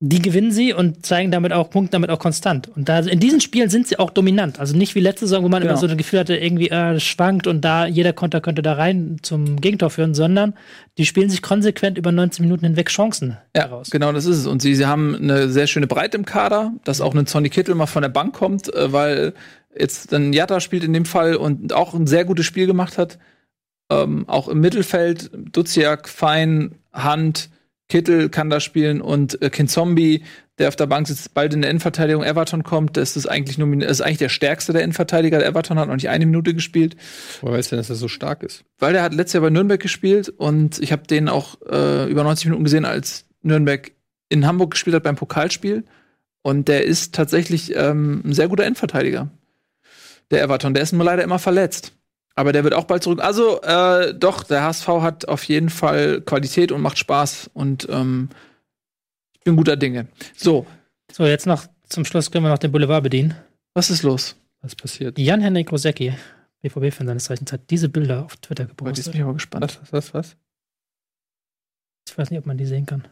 die 0.00 0.20
gewinnen 0.20 0.52
sie 0.52 0.74
und 0.74 1.06
zeigen 1.06 1.30
damit 1.30 1.54
auch, 1.54 1.70
punkten 1.70 1.92
damit 1.92 2.10
auch 2.10 2.18
konstant. 2.18 2.68
Und 2.76 2.86
da 2.86 2.98
in 2.98 3.18
diesen 3.18 3.40
Spielen 3.40 3.70
sind 3.70 3.86
sie 3.88 3.98
auch 3.98 4.10
dominant. 4.10 4.60
Also 4.60 4.76
nicht 4.76 4.94
wie 4.94 5.00
letzte 5.00 5.26
Saison, 5.26 5.42
wo 5.42 5.48
man 5.48 5.62
Genau. 5.62 5.72
immer 5.72 5.80
so 5.80 5.86
das 5.86 5.96
Gefühl 5.96 6.18
hatte, 6.18 6.36
irgendwie 6.36 6.68
äh, 6.68 7.00
schwankt 7.00 7.46
und 7.46 7.62
da 7.64 7.86
jeder 7.86 8.12
Konter 8.12 8.42
könnte 8.42 8.60
da 8.60 8.74
rein 8.74 9.16
zum 9.22 9.58
Gegentor 9.58 9.88
führen, 9.88 10.12
sondern 10.14 10.52
die 10.98 11.06
spielen 11.06 11.30
sich 11.30 11.40
konsequent 11.40 11.96
über 11.96 12.12
90 12.12 12.40
Minuten 12.40 12.66
hinweg 12.66 12.90
Chancen 12.90 13.38
Ja, 13.56 13.62
heraus. 13.62 13.88
genau, 13.88 14.12
das 14.12 14.26
ist 14.26 14.36
es. 14.36 14.46
Und 14.46 14.60
sie, 14.60 14.74
sie 14.74 14.84
haben 14.84 15.14
eine 15.16 15.48
sehr 15.48 15.66
schöne 15.66 15.86
Breite 15.86 16.18
im 16.18 16.26
Kader, 16.26 16.72
dass 16.84 17.00
auch 17.00 17.14
ein 17.14 17.24
Sonny 17.24 17.48
Kittel 17.48 17.74
mal 17.74 17.86
von 17.86 18.02
der 18.02 18.10
Bank 18.10 18.34
kommt, 18.34 18.72
äh, 18.74 18.92
weil 18.92 19.32
jetzt 19.78 20.12
dann 20.12 20.34
Jatta 20.34 20.60
spielt 20.60 20.84
in 20.84 20.92
dem 20.92 21.06
Fall 21.06 21.36
und 21.36 21.72
auch 21.72 21.94
ein 21.94 22.06
sehr 22.06 22.26
gutes 22.26 22.44
Spiel 22.44 22.66
gemacht 22.66 22.98
hat. 22.98 23.18
Ähm, 23.90 24.28
auch 24.28 24.48
im 24.48 24.60
Mittelfeld, 24.60 25.30
Duziak, 25.52 26.06
Fein, 26.08 26.74
Hand, 26.92 27.48
Kittel 27.88 28.28
kann 28.28 28.50
da 28.50 28.60
spielen 28.60 29.00
und 29.00 29.40
äh, 29.42 29.50
Kinzombie, 29.50 30.24
der 30.58 30.68
auf 30.68 30.76
der 30.76 30.86
Bank 30.86 31.06
sitzt, 31.06 31.34
bald 31.34 31.54
in 31.54 31.62
der 31.62 31.70
Innenverteidigung 31.70 32.24
Everton 32.24 32.62
kommt. 32.62 32.96
Das 32.96 33.16
ist 33.16 33.26
eigentlich, 33.26 33.56
das 33.56 33.90
ist 33.90 34.00
eigentlich 34.00 34.18
der 34.18 34.28
stärkste 34.28 34.72
der 34.72 34.82
Innenverteidiger. 34.82 35.38
Der 35.38 35.48
Everton 35.48 35.78
hat 35.78 35.88
noch 35.88 35.94
nicht 35.94 36.08
eine 36.08 36.26
Minute 36.26 36.54
gespielt. 36.54 36.96
Woher 37.42 37.58
weißt 37.58 37.70
du 37.70 37.76
denn, 37.76 37.80
dass 37.80 37.90
er 37.90 37.96
so 37.96 38.08
stark 38.08 38.42
ist? 38.42 38.64
weil 38.78 38.92
der 38.92 39.02
hat 39.02 39.14
letztes 39.14 39.34
Jahr 39.34 39.42
bei 39.42 39.50
Nürnberg 39.50 39.80
gespielt 39.80 40.28
und 40.28 40.78
ich 40.80 40.92
habe 40.92 41.06
den 41.06 41.28
auch 41.28 41.60
äh, 41.68 42.10
über 42.10 42.24
90 42.24 42.46
Minuten 42.46 42.64
gesehen, 42.64 42.84
als 42.84 43.24
Nürnberg 43.42 43.92
in 44.28 44.46
Hamburg 44.46 44.72
gespielt 44.72 44.96
hat 44.96 45.02
beim 45.02 45.16
Pokalspiel. 45.16 45.84
Und 46.42 46.68
der 46.68 46.84
ist 46.84 47.14
tatsächlich 47.14 47.74
ähm, 47.74 48.22
ein 48.24 48.32
sehr 48.32 48.48
guter 48.48 48.64
Endverteidiger. 48.64 49.30
Der 50.30 50.42
Everton, 50.42 50.74
der 50.74 50.82
ist 50.82 50.92
nur 50.92 51.04
leider 51.04 51.24
immer 51.24 51.38
verletzt. 51.38 51.92
Aber 52.38 52.52
der 52.52 52.64
wird 52.64 52.74
auch 52.74 52.84
bald 52.84 53.02
zurück. 53.02 53.20
Also, 53.22 53.62
äh, 53.62 54.12
doch, 54.14 54.42
der 54.44 54.62
HSV 54.62 54.86
hat 55.00 55.26
auf 55.26 55.44
jeden 55.44 55.70
Fall 55.70 56.20
Qualität 56.20 56.70
und 56.70 56.82
macht 56.82 56.98
Spaß. 56.98 57.50
Und 57.54 57.88
ähm, 57.90 58.28
ich 59.32 59.40
bin 59.40 59.56
guter 59.56 59.76
Dinge. 59.76 60.06
So, 60.36 60.66
So, 61.10 61.24
jetzt 61.24 61.46
noch 61.46 61.66
zum 61.88 62.04
Schluss 62.04 62.30
können 62.30 62.44
wir 62.44 62.50
noch 62.50 62.58
den 62.58 62.72
Boulevard 62.72 63.02
bedienen. 63.02 63.34
was 63.74 63.88
ist 63.90 64.02
los? 64.02 64.36
Was 64.60 64.74
passiert? 64.74 65.18
Jan-Henrik 65.18 65.70
Rosecki, 65.72 66.12
BVB-Fan 66.62 67.06
seines 67.06 67.24
Zeichens, 67.24 67.52
hat 67.52 67.70
diese 67.70 67.88
Bilder 67.88 68.24
auf 68.24 68.36
Twitter 68.36 68.64
Jetzt 68.64 68.76
gepostet. 68.76 69.04
bin 69.12 69.14
ich 69.16 69.22
aber 69.22 69.34
gespannt. 69.34 69.64
Was, 69.64 69.92
was, 69.92 70.14
was? 70.14 70.36
Ich 72.08 72.18
weiß 72.18 72.30
nicht, 72.30 72.38
ob 72.40 72.46
man 72.46 72.58
die 72.58 72.66
sehen 72.66 72.84
kann. 72.86 73.06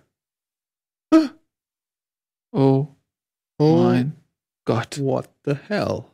Oh 2.59 2.89
mein 3.59 4.13
Gott. 4.67 4.99
What 5.01 5.31
the 5.45 5.55
hell? 5.69 6.05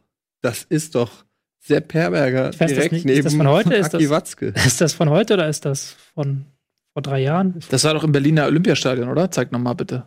Das 0.42 0.64
ist 0.64 0.94
doch 0.94 1.24
Sepp 1.62 1.92
Herberger 1.94 2.50
Ich 2.50 2.60
weiß 2.60 2.70
das 2.70 2.72
direkt 2.72 2.92
nicht. 2.92 3.04
Ist 3.06 3.12
neben 3.12 3.24
das 3.24 3.34
von 3.34 3.48
heute? 3.48 3.74
Ist 3.74 3.94
Aki 3.94 4.04
das- 4.04 4.10
Watzke. 4.10 4.46
Ist 4.66 4.80
das 4.80 4.92
von 4.94 5.10
heute 5.10 5.34
oder 5.34 5.48
ist 5.48 5.64
das 5.64 5.96
von 6.14 6.46
vor 6.92 7.02
drei 7.02 7.20
Jahren? 7.20 7.54
Das 7.70 7.84
war 7.84 7.94
doch 7.94 8.02
im 8.04 8.12
Berliner 8.12 8.46
Olympiastadion, 8.46 9.08
oder? 9.08 9.30
Zeig 9.30 9.52
noch 9.52 9.58
mal 9.60 9.74
bitte. 9.74 10.04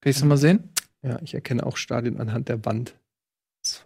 Kann 0.00 0.10
ich 0.10 0.16
das 0.16 0.24
mal 0.24 0.36
sehen? 0.36 0.64
Ja, 1.02 1.18
ich 1.22 1.34
erkenne 1.34 1.64
auch 1.66 1.76
Stadien 1.76 2.20
anhand 2.20 2.48
der 2.48 2.64
Wand. 2.64 2.94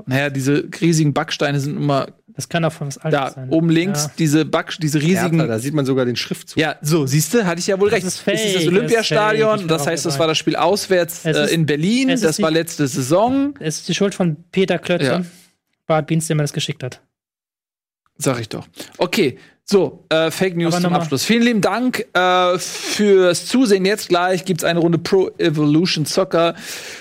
Naja, 0.07 0.29
diese 0.29 0.69
riesigen 0.81 1.15
Backsteine 1.15 1.61
sind 1.61 1.77
immer 1.77 2.09
Das 2.35 2.49
kann 2.49 2.65
auch 2.65 2.73
von 2.73 2.89
was 2.89 2.99
Altes 2.99 3.20
da 3.20 3.31
sein. 3.31 3.49
oben 3.51 3.70
links. 3.70 4.07
Ja. 4.07 4.11
Diese 4.19 4.45
Back, 4.45 4.77
diese 4.81 5.01
riesigen. 5.01 5.37
Hertha, 5.39 5.47
da 5.47 5.59
sieht 5.61 5.73
man 5.73 5.87
sogar 5.87 6.05
den 6.05 6.16
Schriftzug. 6.16 6.59
Ja, 6.59 6.75
so, 6.83 7.07
siehst 7.07 7.33
du, 7.33 7.47
hatte 7.47 7.61
ich 7.61 7.69
ja 7.69 7.79
wohl 7.79 7.89
Das 7.89 7.99
recht. 7.99 8.07
ist 8.09 8.19
fake, 8.19 8.35
das 8.43 8.53
das 8.55 8.62
ist 8.62 8.69
Olympiastadion, 8.69 9.59
fake, 9.61 9.69
das 9.69 9.83
ich 9.83 9.89
heißt, 9.89 10.07
das 10.07 10.19
war 10.19 10.27
das 10.27 10.37
Spiel 10.37 10.57
auswärts 10.57 11.25
Es 11.25 11.37
äh, 11.37 11.45
ist- 11.45 11.53
in 11.53 11.65
Berlin, 11.66 12.09
es 12.09 12.23
ist 12.23 12.27
das 12.27 12.43
war 12.43 12.51
letzte 12.51 12.89
Saison, 12.89 13.55
Es 13.61 13.79
ist 13.79 13.89
die 13.89 13.95
Schuld 13.95 14.16
von 14.16 14.37
Peter 14.51 14.79
Klötze, 14.81 15.05
Ja. 15.07 15.23
Bart 15.89 16.06
Bienz, 16.06 16.28
der 16.28 16.36
mir 16.36 16.43
das 16.43 16.52
geschickt 16.52 16.85
hat. 16.85 17.01
sag 18.19 18.39
ich 18.40 18.48
doch. 18.48 18.69
Okay, 18.98 19.39
so, 19.70 20.02
äh, 20.09 20.31
Fake 20.31 20.56
News 20.56 20.73
Aber 20.73 20.82
zum 20.82 20.94
Abschluss. 20.94 21.27
Vielen 21.27 21.43
lieben 21.43 21.60
Dank 21.60 22.06
äh, 22.15 22.59
fürs 22.59 23.44
Zusehen. 23.44 23.85
Jetzt 23.85 24.09
gleich 24.09 24.47
gibt's 24.47 24.65
eine 24.65 24.81
Runde 24.81 24.97
Pro 24.97 25.31
Evolution 25.36 26.06
Soccer. 26.06 26.55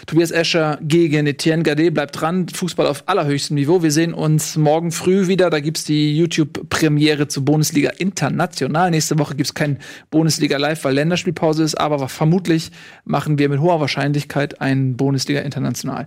Tobias 0.05 0.31
Escher 0.31 0.77
gegen 0.81 1.27
Etienne 1.27 1.63
Gade. 1.63 1.91
Bleibt 1.91 2.19
dran, 2.19 2.49
Fußball 2.49 2.85
auf 2.87 3.03
allerhöchstem 3.05 3.55
Niveau. 3.55 3.83
Wir 3.83 3.91
sehen 3.91 4.13
uns 4.13 4.57
morgen 4.57 4.91
früh 4.91 5.27
wieder. 5.27 5.49
Da 5.49 5.61
gibt's 5.61 5.85
die 5.85 6.17
YouTube-Premiere 6.17 7.29
zur 7.29 7.45
Bundesliga 7.45 7.91
International. 7.99 8.91
Nächste 8.91 9.17
Woche 9.17 9.35
gibt's 9.35 9.53
kein 9.53 9.79
Bundesliga 10.09 10.57
Live, 10.57 10.83
weil 10.83 10.95
Länderspielpause 10.95 11.63
ist. 11.63 11.75
Aber 11.75 12.09
vermutlich 12.09 12.71
machen 13.05 13.39
wir 13.39 13.47
mit 13.47 13.61
hoher 13.61 13.79
Wahrscheinlichkeit 13.79 14.59
ein 14.59 14.97
Bundesliga 14.97 15.39
International. 15.39 16.05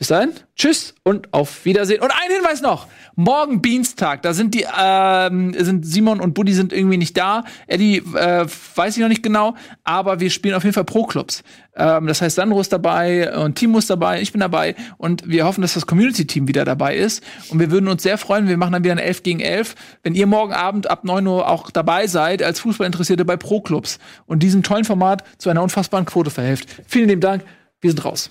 Bis 0.00 0.08
dahin, 0.08 0.32
tschüss 0.56 0.94
und 1.02 1.30
auf 1.34 1.66
Wiedersehen. 1.66 2.00
Und 2.00 2.10
ein 2.10 2.34
Hinweis 2.34 2.62
noch: 2.62 2.86
Morgen 3.16 3.60
Dienstag, 3.60 4.22
da 4.22 4.32
sind 4.32 4.54
die, 4.54 4.64
ähm, 4.80 5.54
sind 5.58 5.84
Simon 5.84 6.20
und 6.22 6.32
Buddy 6.32 6.54
sind 6.54 6.72
irgendwie 6.72 6.96
nicht 6.96 7.18
da. 7.18 7.44
Eddie 7.66 7.98
äh, 7.98 8.46
weiß 8.76 8.96
ich 8.96 9.02
noch 9.02 9.10
nicht 9.10 9.22
genau, 9.22 9.56
aber 9.84 10.18
wir 10.18 10.30
spielen 10.30 10.54
auf 10.54 10.64
jeden 10.64 10.72
Fall 10.72 10.84
Pro-Clubs. 10.84 11.42
Ähm, 11.76 12.06
das 12.06 12.22
heißt, 12.22 12.36
Sandro 12.36 12.62
ist 12.62 12.72
dabei 12.72 13.30
und 13.44 13.56
Timo 13.56 13.76
ist 13.76 13.90
dabei, 13.90 14.22
ich 14.22 14.32
bin 14.32 14.40
dabei 14.40 14.74
und 14.96 15.28
wir 15.28 15.44
hoffen, 15.44 15.60
dass 15.60 15.74
das 15.74 15.86
Community-Team 15.86 16.48
wieder 16.48 16.64
dabei 16.64 16.96
ist. 16.96 17.22
Und 17.50 17.58
wir 17.58 17.70
würden 17.70 17.86
uns 17.86 18.02
sehr 18.02 18.16
freuen, 18.16 18.48
wir 18.48 18.56
machen 18.56 18.72
dann 18.72 18.82
wieder 18.82 18.94
ein 18.94 18.98
11 18.98 19.22
gegen 19.22 19.40
11, 19.40 19.74
wenn 20.02 20.14
ihr 20.14 20.26
morgen 20.26 20.54
Abend 20.54 20.88
ab 20.88 21.04
9 21.04 21.26
Uhr 21.26 21.46
auch 21.46 21.70
dabei 21.70 22.06
seid, 22.06 22.42
als 22.42 22.60
Fußballinteressierte 22.60 23.26
bei 23.26 23.36
Pro-Clubs 23.36 23.98
und 24.24 24.42
diesem 24.42 24.62
tollen 24.62 24.86
Format 24.86 25.24
zu 25.36 25.50
einer 25.50 25.62
unfassbaren 25.62 26.06
Quote 26.06 26.30
verhelft. 26.30 26.70
Vielen 26.86 27.10
lieben 27.10 27.20
Dank, 27.20 27.44
wir 27.82 27.90
sind 27.90 28.02
raus. 28.02 28.30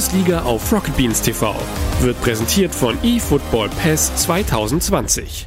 Bundesliga 0.00 0.42
auf 0.42 0.72
Rocket 0.72 0.96
Beans 0.96 1.22
TV 1.22 1.54
wird 2.00 2.20
präsentiert 2.22 2.74
von 2.74 2.96
eFootball 3.04 3.68
Pass 3.68 4.16
2020. 4.16 5.46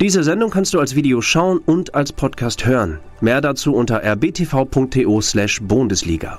Diese 0.00 0.22
Sendung 0.22 0.50
kannst 0.50 0.72
du 0.72 0.80
als 0.80 0.94
Video 0.94 1.20
schauen 1.20 1.58
und 1.58 1.94
als 1.94 2.12
Podcast 2.12 2.64
hören. 2.64 3.00
Mehr 3.20 3.40
dazu 3.40 3.74
unter 3.74 4.02
rbtv.to/bundesliga. 4.02 6.38